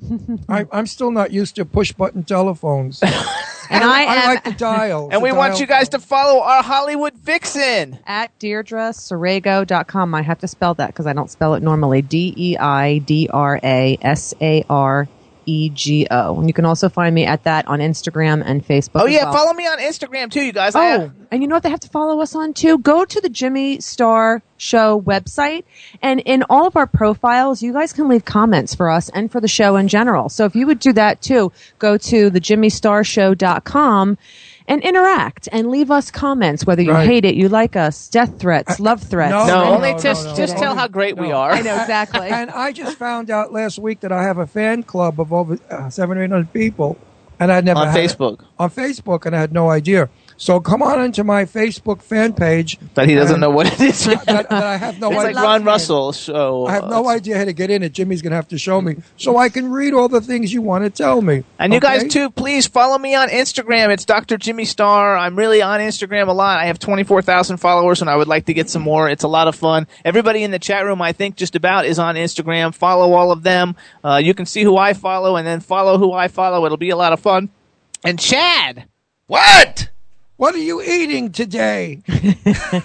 I, 0.48 0.66
I'm 0.72 0.86
still 0.86 1.10
not 1.10 1.30
used 1.32 1.56
to 1.56 1.64
push 1.64 1.92
button 1.92 2.24
telephones. 2.24 3.02
And 3.68 3.82
I, 3.82 4.04
I 4.04 4.14
am 4.14 4.28
like 4.28 4.44
the 4.44 4.52
dial. 4.52 5.08
and 5.10 5.20
we 5.20 5.32
want 5.32 5.58
you 5.58 5.66
guys 5.66 5.88
to 5.88 5.98
follow 5.98 6.40
our 6.40 6.62
Hollywood 6.62 7.14
Vixen 7.14 7.98
at 8.06 8.30
DeirdreSarego.com. 8.38 10.14
I 10.14 10.22
have 10.22 10.38
to 10.38 10.46
spell 10.46 10.74
that 10.74 10.86
because 10.88 11.06
I 11.06 11.12
don't 11.12 11.28
spell 11.30 11.54
it 11.54 11.64
normally. 11.64 12.00
D 12.00 12.32
E 12.36 12.56
I 12.56 12.98
D 12.98 13.28
R 13.32 13.58
A 13.64 13.98
S 14.02 14.34
A 14.40 14.64
R 14.70 15.08
E 15.46 15.70
G 15.70 16.06
O. 16.10 16.38
And 16.38 16.48
you 16.48 16.52
can 16.52 16.64
also 16.64 16.88
find 16.88 17.14
me 17.14 17.24
at 17.24 17.44
that 17.44 17.66
on 17.68 17.78
Instagram 17.78 18.42
and 18.44 18.66
Facebook. 18.66 19.02
Oh 19.02 19.06
yeah, 19.06 19.24
well. 19.24 19.32
follow 19.32 19.52
me 19.54 19.66
on 19.66 19.78
Instagram 19.78 20.30
too, 20.30 20.42
you 20.42 20.52
guys. 20.52 20.74
Oh, 20.74 21.10
and 21.30 21.42
you 21.42 21.48
know 21.48 21.56
what 21.56 21.62
they 21.62 21.70
have 21.70 21.80
to 21.80 21.88
follow 21.88 22.20
us 22.20 22.34
on 22.34 22.52
too? 22.52 22.78
Go 22.78 23.04
to 23.04 23.20
the 23.20 23.28
Jimmy 23.28 23.80
Star 23.80 24.42
Show 24.58 25.00
website, 25.00 25.64
and 26.02 26.20
in 26.20 26.44
all 26.50 26.66
of 26.66 26.76
our 26.76 26.86
profiles, 26.86 27.62
you 27.62 27.72
guys 27.72 27.92
can 27.92 28.08
leave 28.08 28.24
comments 28.24 28.74
for 28.74 28.90
us 28.90 29.08
and 29.10 29.30
for 29.30 29.40
the 29.40 29.48
show 29.48 29.76
in 29.76 29.88
general. 29.88 30.28
So 30.28 30.44
if 30.44 30.56
you 30.56 30.66
would 30.66 30.78
do 30.78 30.92
that 30.94 31.20
too, 31.22 31.52
go 31.78 31.96
to 31.98 32.30
the 32.30 32.40
JimmyStarShow.com 32.40 34.18
and 34.68 34.82
interact 34.82 35.48
and 35.52 35.70
leave 35.70 35.90
us 35.90 36.10
comments 36.10 36.66
whether 36.66 36.82
you 36.82 36.92
Right. 36.92 37.06
hate 37.06 37.24
it, 37.24 37.34
you 37.34 37.48
like 37.48 37.76
us, 37.76 38.08
death 38.08 38.38
threats, 38.38 38.80
love 38.80 39.02
threats. 39.02 39.30
no, 39.30 39.46
No, 39.46 39.64
no, 39.64 39.74
only 39.74 39.92
no, 39.92 39.98
just 39.98 40.24
no, 40.24 40.30
no. 40.32 40.36
just 40.36 40.56
tell 40.56 40.74
how 40.74 40.88
great 40.88 41.16
we 41.16 41.30
are. 41.32 41.50
I 41.52 41.60
know 41.62 41.76
exactly. 41.80 42.28
And 42.28 42.50
I 42.50 42.72
just 42.72 42.96
found 42.98 43.30
out 43.30 43.52
last 43.52 43.78
week 43.78 44.00
that 44.00 44.12
I 44.12 44.22
have 44.22 44.38
a 44.38 44.46
fan 44.46 44.82
club 44.82 45.20
of 45.20 45.32
over 45.32 45.58
uh, 45.70 45.88
seven 45.90 46.18
or 46.18 46.22
eight 46.24 46.30
hundred 46.30 46.52
people, 46.52 46.96
and 47.38 47.52
I 47.52 47.60
never 47.60 47.80
On 47.80 47.88
had- 47.88 47.96
Facebook. 47.96 48.40
On 48.58 48.70
Facebook, 48.70 49.24
and 49.26 49.36
I 49.36 49.40
had 49.40 49.52
no 49.52 49.70
idea. 49.70 50.08
So 50.38 50.60
come 50.60 50.82
on 50.82 51.02
into 51.02 51.24
my 51.24 51.44
Facebook 51.46 52.02
fan 52.02 52.34
page. 52.34 52.78
But 52.94 53.08
he 53.08 53.14
doesn't 53.14 53.36
and- 53.36 53.40
know 53.40 53.50
what 53.50 53.66
it 53.66 53.80
is. 53.80 54.04
that, 54.04 54.24
that 54.26 54.52
I 54.52 54.76
have 54.76 55.00
no 55.00 55.10
it's 55.10 55.20
idea. 55.20 55.34
like 55.34 55.44
Ron 55.44 55.64
Russell 55.64 56.12
show. 56.12 56.66
I 56.66 56.72
have 56.72 56.88
no 56.90 57.08
idea 57.08 57.38
how 57.38 57.44
to 57.46 57.52
get 57.54 57.70
in 57.70 57.82
it. 57.82 57.92
Jimmy's 57.92 58.20
going 58.20 58.32
to 58.32 58.36
have 58.36 58.48
to 58.48 58.58
show 58.58 58.80
me 58.80 58.96
so 59.16 59.36
I 59.38 59.48
can 59.48 59.70
read 59.70 59.94
all 59.94 60.08
the 60.08 60.20
things 60.20 60.52
you 60.52 60.60
want 60.60 60.84
to 60.84 60.90
tell 60.90 61.22
me. 61.22 61.44
And 61.58 61.72
you 61.72 61.80
guys 61.80 62.04
too, 62.12 62.28
please 62.30 62.66
follow 62.66 62.98
me 62.98 63.14
on 63.14 63.28
Instagram. 63.30 63.88
It's 63.88 64.04
Dr. 64.04 64.36
Jimmy 64.36 64.66
Star. 64.66 65.16
I'm 65.16 65.36
really 65.36 65.62
on 65.62 65.80
Instagram 65.80 66.28
a 66.28 66.32
lot. 66.32 66.58
I 66.58 66.66
have 66.66 66.78
24,000 66.78 67.56
followers 67.56 68.02
and 68.02 68.10
I 68.10 68.16
would 68.16 68.28
like 68.28 68.44
to 68.46 68.54
get 68.54 68.68
some 68.68 68.82
more. 68.82 69.08
It's 69.08 69.24
a 69.24 69.28
lot 69.28 69.48
of 69.48 69.54
fun. 69.54 69.86
Everybody 70.04 70.42
in 70.42 70.50
the 70.50 70.58
chat 70.58 70.84
room, 70.84 71.00
I 71.00 71.12
think 71.12 71.36
just 71.36 71.56
about 71.56 71.86
is 71.86 71.98
on 71.98 72.14
Instagram. 72.14 72.74
Follow 72.74 73.14
all 73.14 73.32
of 73.32 73.42
them. 73.42 73.74
Uh, 74.04 74.20
you 74.22 74.34
can 74.34 74.44
see 74.44 74.62
who 74.62 74.76
I 74.76 74.92
follow 74.92 75.36
and 75.36 75.46
then 75.46 75.60
follow 75.60 75.96
who 75.96 76.12
I 76.12 76.28
follow. 76.28 76.66
It'll 76.66 76.76
be 76.76 76.90
a 76.90 76.96
lot 76.96 77.14
of 77.14 77.20
fun. 77.20 77.48
And 78.04 78.18
Chad. 78.20 78.86
What? 79.28 79.88
What 80.36 80.54
are 80.54 80.58
you 80.58 80.82
eating 80.82 81.32
today? 81.32 82.02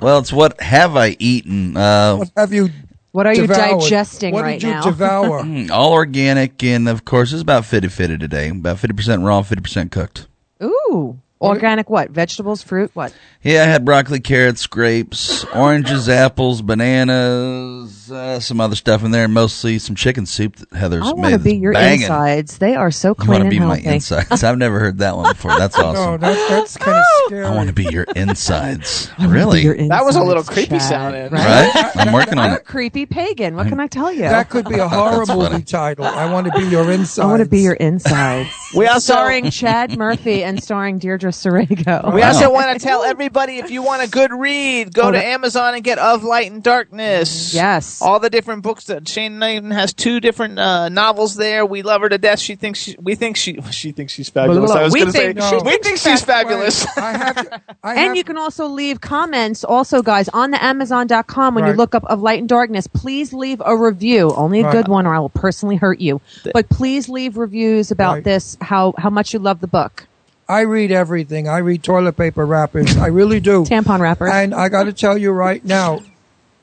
Well, 0.00 0.18
it's 0.18 0.32
what 0.32 0.58
have 0.62 0.96
I 0.96 1.14
eaten? 1.18 1.76
Uh, 1.76 2.16
What 2.16 2.30
have 2.38 2.52
you? 2.54 2.70
What 3.12 3.26
are 3.26 3.34
you 3.34 3.46
devoured? 3.46 3.80
digesting 3.80 4.32
what 4.32 4.42
right 4.42 4.58
did 4.58 4.66
you 4.66 4.72
now? 4.72 4.82
devour? 4.82 5.42
mm, 5.44 5.70
all 5.70 5.92
organic, 5.92 6.64
and 6.64 6.88
of 6.88 7.04
course, 7.04 7.32
it's 7.34 7.42
about 7.42 7.66
50 7.66 7.88
50 7.88 8.16
today. 8.16 8.48
About 8.48 8.78
50% 8.78 9.24
raw, 9.24 9.42
50% 9.42 9.90
cooked. 9.92 10.26
Ooh, 10.62 11.20
organic 11.44 11.88
what? 11.90 12.10
Vegetables, 12.10 12.62
fruit, 12.62 12.90
what? 12.94 13.14
Yeah, 13.42 13.62
I 13.62 13.66
had 13.66 13.84
broccoli, 13.84 14.20
carrots, 14.20 14.66
grapes, 14.66 15.44
oranges, 15.54 16.08
apples, 16.08 16.62
bananas, 16.62 18.10
uh, 18.10 18.40
some 18.40 18.60
other 18.60 18.76
stuff 18.76 19.04
in 19.04 19.10
there, 19.10 19.28
mostly 19.28 19.78
some 19.78 19.94
chicken 19.96 20.26
soup 20.26 20.56
that 20.56 20.72
Heather's 20.72 21.02
I 21.02 21.08
want 21.12 21.20
made. 21.20 21.30
to 21.32 21.38
be 21.38 21.56
your 21.56 21.72
banging. 21.72 22.02
insides. 22.02 22.58
They 22.58 22.74
are 22.74 22.90
so 22.90 23.10
You 23.10 23.14
clean 23.16 23.28
want 23.28 23.40
to 23.40 23.42
and 23.42 23.50
be 23.50 23.58
my 23.60 23.78
insides? 23.78 24.42
I've 24.42 24.58
never 24.58 24.78
heard 24.80 24.98
that 24.98 25.16
one 25.16 25.32
before. 25.32 25.52
That's 25.58 25.76
No, 25.84 25.84
awesome. 25.86 26.20
that, 26.20 26.48
that's 26.48 26.76
kind 26.78 26.96
of 26.96 27.04
scary. 27.26 27.44
I 27.44 27.54
want 27.54 27.68
to 27.68 27.74
be 27.74 27.84
your 27.84 28.04
insides. 28.16 29.10
I 29.18 29.26
wanna 29.26 29.32
be 29.32 29.38
really? 29.38 29.62
your 29.62 29.88
That 29.88 30.04
was 30.04 30.16
a 30.16 30.22
little 30.22 30.42
creepy 30.42 30.78
Chad, 30.78 30.82
sounding. 30.82 31.30
Right? 31.30 31.74
Right? 31.74 31.96
I'm 31.96 32.12
working 32.14 32.38
on 32.38 32.46
You're 32.48 32.56
a 32.58 32.60
it. 32.60 32.64
creepy 32.66 33.06
pagan. 33.06 33.56
What 33.56 33.68
can 33.68 33.80
I 33.80 33.86
tell 33.88 34.12
you? 34.12 34.22
That 34.22 34.48
could 34.48 34.66
be 34.68 34.78
a 34.78 34.88
horror 34.88 35.24
That's 35.26 35.38
movie 35.38 35.62
title. 35.64 36.04
I 36.06 36.30
want 36.32 36.46
to 36.46 36.58
be 36.58 36.66
your 36.66 36.90
insides. 36.90 37.18
I 37.18 37.26
want 37.26 37.40
to 37.42 37.48
be 37.48 37.60
your 37.60 37.74
insides. 37.74 38.48
We 38.74 38.86
are 38.86 39.00
starring 39.00 39.50
Chad 39.50 39.96
Murphy 39.98 40.42
and 40.44 40.62
starring 40.62 40.98
Deirdre 40.98 41.32
Sorego. 41.34 42.04
We 42.14 42.20
Wow. 42.20 42.28
also 42.28 42.50
want 42.52 42.78
to 42.78 42.84
tell 42.84 43.02
everybody 43.02 43.58
if 43.58 43.70
you 43.70 43.82
want 43.82 44.02
a 44.02 44.08
good 44.08 44.32
read, 44.32 44.92
go 44.94 45.02
Oh, 45.02 45.10
to 45.10 45.18
that- 45.18 45.24
Amazon 45.24 45.74
and 45.74 45.82
get 45.84 45.98
Of 45.98 46.22
Light 46.24 46.50
and 46.50 46.62
Darkness. 46.62 47.52
Yes. 47.54 48.00
All 48.02 48.20
the 48.20 48.30
different 48.30 48.62
books 48.62 48.84
that 48.84 49.08
Shane 49.08 49.38
Knighton 49.38 49.70
has 49.70 49.92
two 49.92 50.20
different 50.20 50.58
uh, 50.58 50.88
novels 50.88 51.34
there. 51.36 51.66
We 51.66 51.82
love 51.82 52.02
her 52.02 52.08
to 52.08 52.18
death. 52.18 52.38
She 52.40 52.54
thinks 52.54 52.78
she, 52.80 52.96
we 53.00 53.14
think 53.14 53.36
she 53.36 53.60
she 53.70 53.92
thinks 53.92 54.12
she's 54.12 54.28
fabulous. 54.28 54.70
I 54.70 54.82
was 54.84 54.92
We 54.92 55.00
going 55.00 55.12
to 55.12 55.18
say 55.18 55.32
think 55.32 55.42
she 55.42 55.56
we 55.56 55.70
thinks 55.78 56.02
think 56.02 56.16
she's 56.16 56.24
fabulous. 56.24 56.86
I 56.96 57.12
have. 57.12 57.62
I 57.82 57.90
And 57.90 57.98
have 57.98 58.16
you 58.16 58.24
can 58.24 58.36
also 58.38 58.66
leave 58.66 59.00
comments, 59.00 59.64
also, 59.64 60.02
guys, 60.02 60.28
on 60.30 60.50
the 60.50 60.62
Amazon.com 60.64 61.54
when 61.54 61.64
you 61.64 61.70
Right. 61.70 61.76
look 61.78 61.94
up 61.94 62.04
of 62.04 62.20
Light 62.22 62.38
and 62.40 62.48
Darkness. 62.48 62.86
Please 62.86 63.32
leave 63.32 63.60
a 63.64 63.76
review, 63.76 64.32
only 64.36 64.60
a 64.60 64.64
Right. 64.64 64.72
good 64.72 64.88
one, 64.88 65.06
or 65.06 65.14
I 65.14 65.18
will 65.18 65.28
personally 65.28 65.76
hurt 65.76 66.00
you. 66.00 66.20
But 66.52 66.68
please 66.68 67.08
leave 67.08 67.36
reviews 67.36 67.90
about 67.90 68.14
Right. 68.14 68.24
this, 68.24 68.56
how 68.60 68.94
how 68.98 69.10
much 69.10 69.32
you 69.32 69.38
love 69.38 69.60
the 69.60 69.66
book. 69.66 70.06
I 70.48 70.60
read 70.60 70.92
everything. 70.92 71.48
I 71.48 71.58
read 71.58 71.82
toilet 71.82 72.16
paper 72.16 72.44
wrappers. 72.44 72.96
I 72.96 73.06
really 73.06 73.40
do. 73.40 73.64
Tampon 73.64 74.00
wrappers. 74.00 74.30
And 74.32 74.54
I 74.54 74.68
got 74.68 74.84
to 74.84 74.92
tell 74.92 75.16
you 75.16 75.30
right 75.32 75.64
now, 75.64 76.00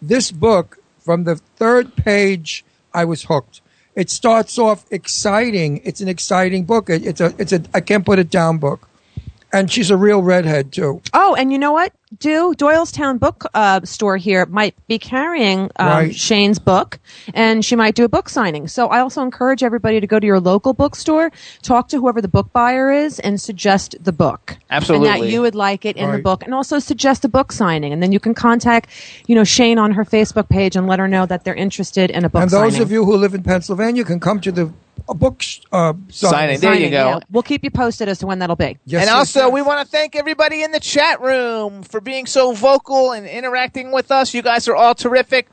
this 0.01 0.31
book, 0.31 0.77
from 0.99 1.23
the 1.23 1.35
third 1.35 1.95
page, 1.95 2.63
I 2.93 3.05
was 3.05 3.23
hooked. 3.23 3.61
It 3.95 4.09
starts 4.09 4.57
off 4.57 4.85
exciting. 4.91 5.81
It's 5.83 5.99
an 5.99 6.07
exciting 6.07 6.63
book. 6.65 6.89
It, 6.89 7.05
it's 7.05 7.19
a, 7.21 7.33
it's 7.37 7.51
a, 7.51 7.63
I 7.73 7.81
can't 7.81 8.05
put 8.05 8.19
it 8.19 8.29
down 8.29 8.57
book. 8.57 8.87
And 9.51 9.69
she's 9.69 9.89
a 9.89 9.97
real 9.97 10.21
redhead 10.21 10.71
too. 10.71 11.01
Oh, 11.13 11.35
and 11.35 11.51
you 11.51 11.59
know 11.59 11.73
what? 11.73 11.91
Do 12.17 12.53
Doylestown 12.55 13.19
Book 13.19 13.45
uh, 13.53 13.81
Store 13.85 14.17
here 14.17 14.45
might 14.45 14.75
be 14.87 14.99
carrying 14.99 15.71
um, 15.77 15.87
Right. 15.87 16.15
Shane's 16.15 16.59
book, 16.59 16.99
and 17.33 17.63
she 17.63 17.75
might 17.77 17.95
do 17.95 18.03
a 18.03 18.09
book 18.09 18.27
signing. 18.27 18.67
So 18.67 18.87
I 18.87 18.99
also 18.99 19.21
encourage 19.21 19.63
everybody 19.63 20.01
to 20.01 20.07
go 20.07 20.19
to 20.19 20.25
your 20.27 20.39
local 20.41 20.73
bookstore, 20.73 21.31
talk 21.61 21.87
to 21.89 21.99
whoever 22.01 22.21
the 22.21 22.27
book 22.27 22.51
buyer 22.51 22.91
is, 22.91 23.19
and 23.19 23.39
suggest 23.39 23.95
the 24.01 24.11
book. 24.11 24.57
and 24.69 24.77
Absolutely. 24.81 25.07
that 25.07 25.27
you 25.29 25.41
would 25.41 25.55
like 25.55 25.85
it 25.85 25.95
in 25.95 26.11
the 26.11 26.19
book, 26.19 26.43
and 26.43 26.53
also 26.53 26.79
suggest 26.79 27.23
a 27.23 27.29
book 27.29 27.51
signing. 27.53 27.93
And 27.93 28.03
then 28.03 28.11
you 28.11 28.19
can 28.19 28.33
contact, 28.33 28.89
you 29.27 29.35
know, 29.35 29.45
Shane 29.45 29.77
on 29.77 29.91
her 29.93 30.03
Facebook 30.03 30.49
page 30.49 30.75
and 30.75 30.87
let 30.87 30.99
her 30.99 31.07
know 31.07 31.25
that 31.25 31.45
they're 31.45 31.55
interested 31.55 32.09
in 32.11 32.25
a 32.25 32.29
book 32.29 32.41
and 32.41 32.51
those 32.51 32.73
signing. 32.73 32.81
of 32.81 32.91
you 32.91 33.05
who 33.05 33.15
live 33.15 33.33
in 33.33 33.43
Pennsylvania 33.43 34.03
can 34.03 34.19
come 34.19 34.41
to 34.41 34.51
the 34.51 34.71
uh, 35.09 35.13
book 35.13 35.41
uh, 35.71 35.93
Signing. 36.09 36.09
signing. 36.09 36.59
There 36.59 36.73
you 36.75 36.89
go. 36.89 37.09
yeah. 37.09 37.19
We'll 37.31 37.43
keep 37.43 37.63
you 37.63 37.71
posted 37.71 38.07
as 38.07 38.19
to 38.19 38.27
when 38.27 38.39
that'll 38.39 38.55
be. 38.55 38.77
Yes, 38.85 39.01
and 39.01 39.07
yes, 39.07 39.13
also, 39.13 39.39
yes. 39.45 39.51
we 39.53 39.61
want 39.61 39.85
to 39.85 39.91
thank 39.91 40.15
everybody 40.15 40.61
in 40.63 40.71
the 40.71 40.79
chat 40.79 41.21
room 41.21 41.83
for 41.83 42.00
being 42.03 42.25
so 42.25 42.53
vocal 42.53 43.11
and 43.11 43.25
interacting 43.27 43.91
with 43.91 44.11
us. 44.11 44.33
You 44.33 44.41
guys 44.41 44.67
are 44.67 44.75
all 44.75 44.95
terrific. 44.95 45.47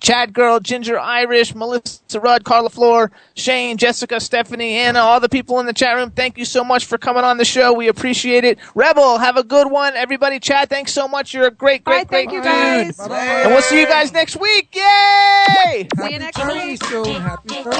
Chad 0.00 0.32
Girl, 0.32 0.60
Ginger 0.60 0.96
Irish, 0.96 1.56
Melissa 1.56 2.20
Rudd, 2.20 2.44
Carla 2.44 2.70
Floor, 2.70 3.10
Shane, 3.34 3.76
Jessica, 3.78 4.20
Stephanie, 4.20 4.74
Anna, 4.74 5.00
all 5.00 5.18
the 5.18 5.28
people 5.28 5.58
in 5.58 5.66
the 5.66 5.72
chat 5.72 5.96
room. 5.96 6.12
Thank 6.12 6.38
you 6.38 6.44
so 6.44 6.62
much 6.62 6.84
for 6.84 6.98
coming 6.98 7.24
on 7.24 7.36
the 7.36 7.44
show. 7.44 7.72
We 7.72 7.88
appreciate 7.88 8.44
it. 8.44 8.58
Rebel, 8.76 9.18
have 9.18 9.36
a 9.36 9.42
good 9.42 9.68
one. 9.72 9.96
Everybody, 9.96 10.38
Chad, 10.38 10.68
thanks 10.68 10.92
so 10.92 11.08
much. 11.08 11.34
You're 11.34 11.46
a 11.48 11.50
great, 11.50 11.82
All 11.84 11.92
great, 11.92 11.96
right, 11.98 12.08
thank 12.08 12.28
great 12.30 12.36
you 12.36 12.42
dude. 12.42 12.52
guys. 12.52 12.98
And 13.00 13.52
we'll 13.52 13.62
see 13.62 13.80
you 13.80 13.88
guys 13.88 14.12
next 14.12 14.36
week. 14.36 14.72
Yay! 14.76 15.88
See 15.98 16.12
you 16.12 16.18
next 16.20 16.36
Happy 16.36 16.68
week. 16.68 16.84
soon. 16.84 17.04
Happy 17.20 17.48
30. 17.48 17.76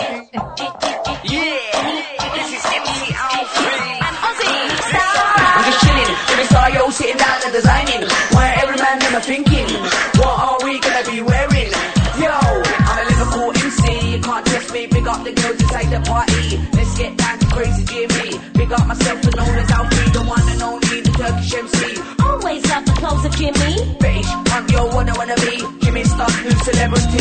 Yeah, 1.25 2.35
this 2.35 2.53
is 2.53 2.65
MC 2.67 3.15
Alfred. 3.15 3.88
Just 5.69 5.85
chilling, 5.85 6.13
with 6.33 6.41
a 6.41 6.47
star, 6.49 6.71
yo, 6.71 6.89
sitting 6.89 7.19
down 7.19 7.45
and 7.45 7.53
designing. 7.53 8.03
Why 8.33 8.57
every 8.57 8.81
man 8.81 9.05
a 9.13 9.21
thinking, 9.21 9.69
what 10.17 10.35
are 10.49 10.59
we 10.65 10.81
gonna 10.81 11.05
be 11.05 11.21
wearing? 11.21 11.69
Yo, 12.17 12.33
I'm 12.33 12.97
a 12.97 13.05
Liverpool 13.05 13.53
MC, 13.53 14.17
you 14.17 14.21
can't 14.23 14.47
trust 14.47 14.73
me. 14.73 14.87
Big 14.87 15.07
up 15.07 15.23
the 15.25 15.33
girls 15.37 15.61
inside 15.61 15.93
the 15.93 16.01
party. 16.09 16.57
Let's 16.73 16.97
get 16.97 17.19
down 17.19 17.39
to 17.41 17.47
crazy 17.53 17.85
Jimmy. 17.85 18.41
Big 18.55 18.73
up 18.73 18.87
myself 18.87 19.23
and 19.29 19.37
known 19.37 19.59
as 19.61 19.71
Alfie, 19.71 20.11
the 20.17 20.23
one 20.25 20.49
and 20.49 20.63
only, 20.63 21.01
the 21.05 21.13
Turkish 21.21 21.53
MC. 21.53 22.01
Always 22.25 22.65
love 22.71 22.85
the 22.87 22.93
clothes 22.93 23.25
of 23.27 23.37
Jimmy. 23.37 23.73
Bitch, 24.01 24.29
I'm 24.57 24.65
your 24.71 24.89
one 24.89 25.11
I 25.11 25.15
wanna 25.21 25.37
be. 25.37 25.61
Jimmy 25.85 26.05
Star, 26.05 26.31
new 26.45 26.57
celebrity. 26.65 27.09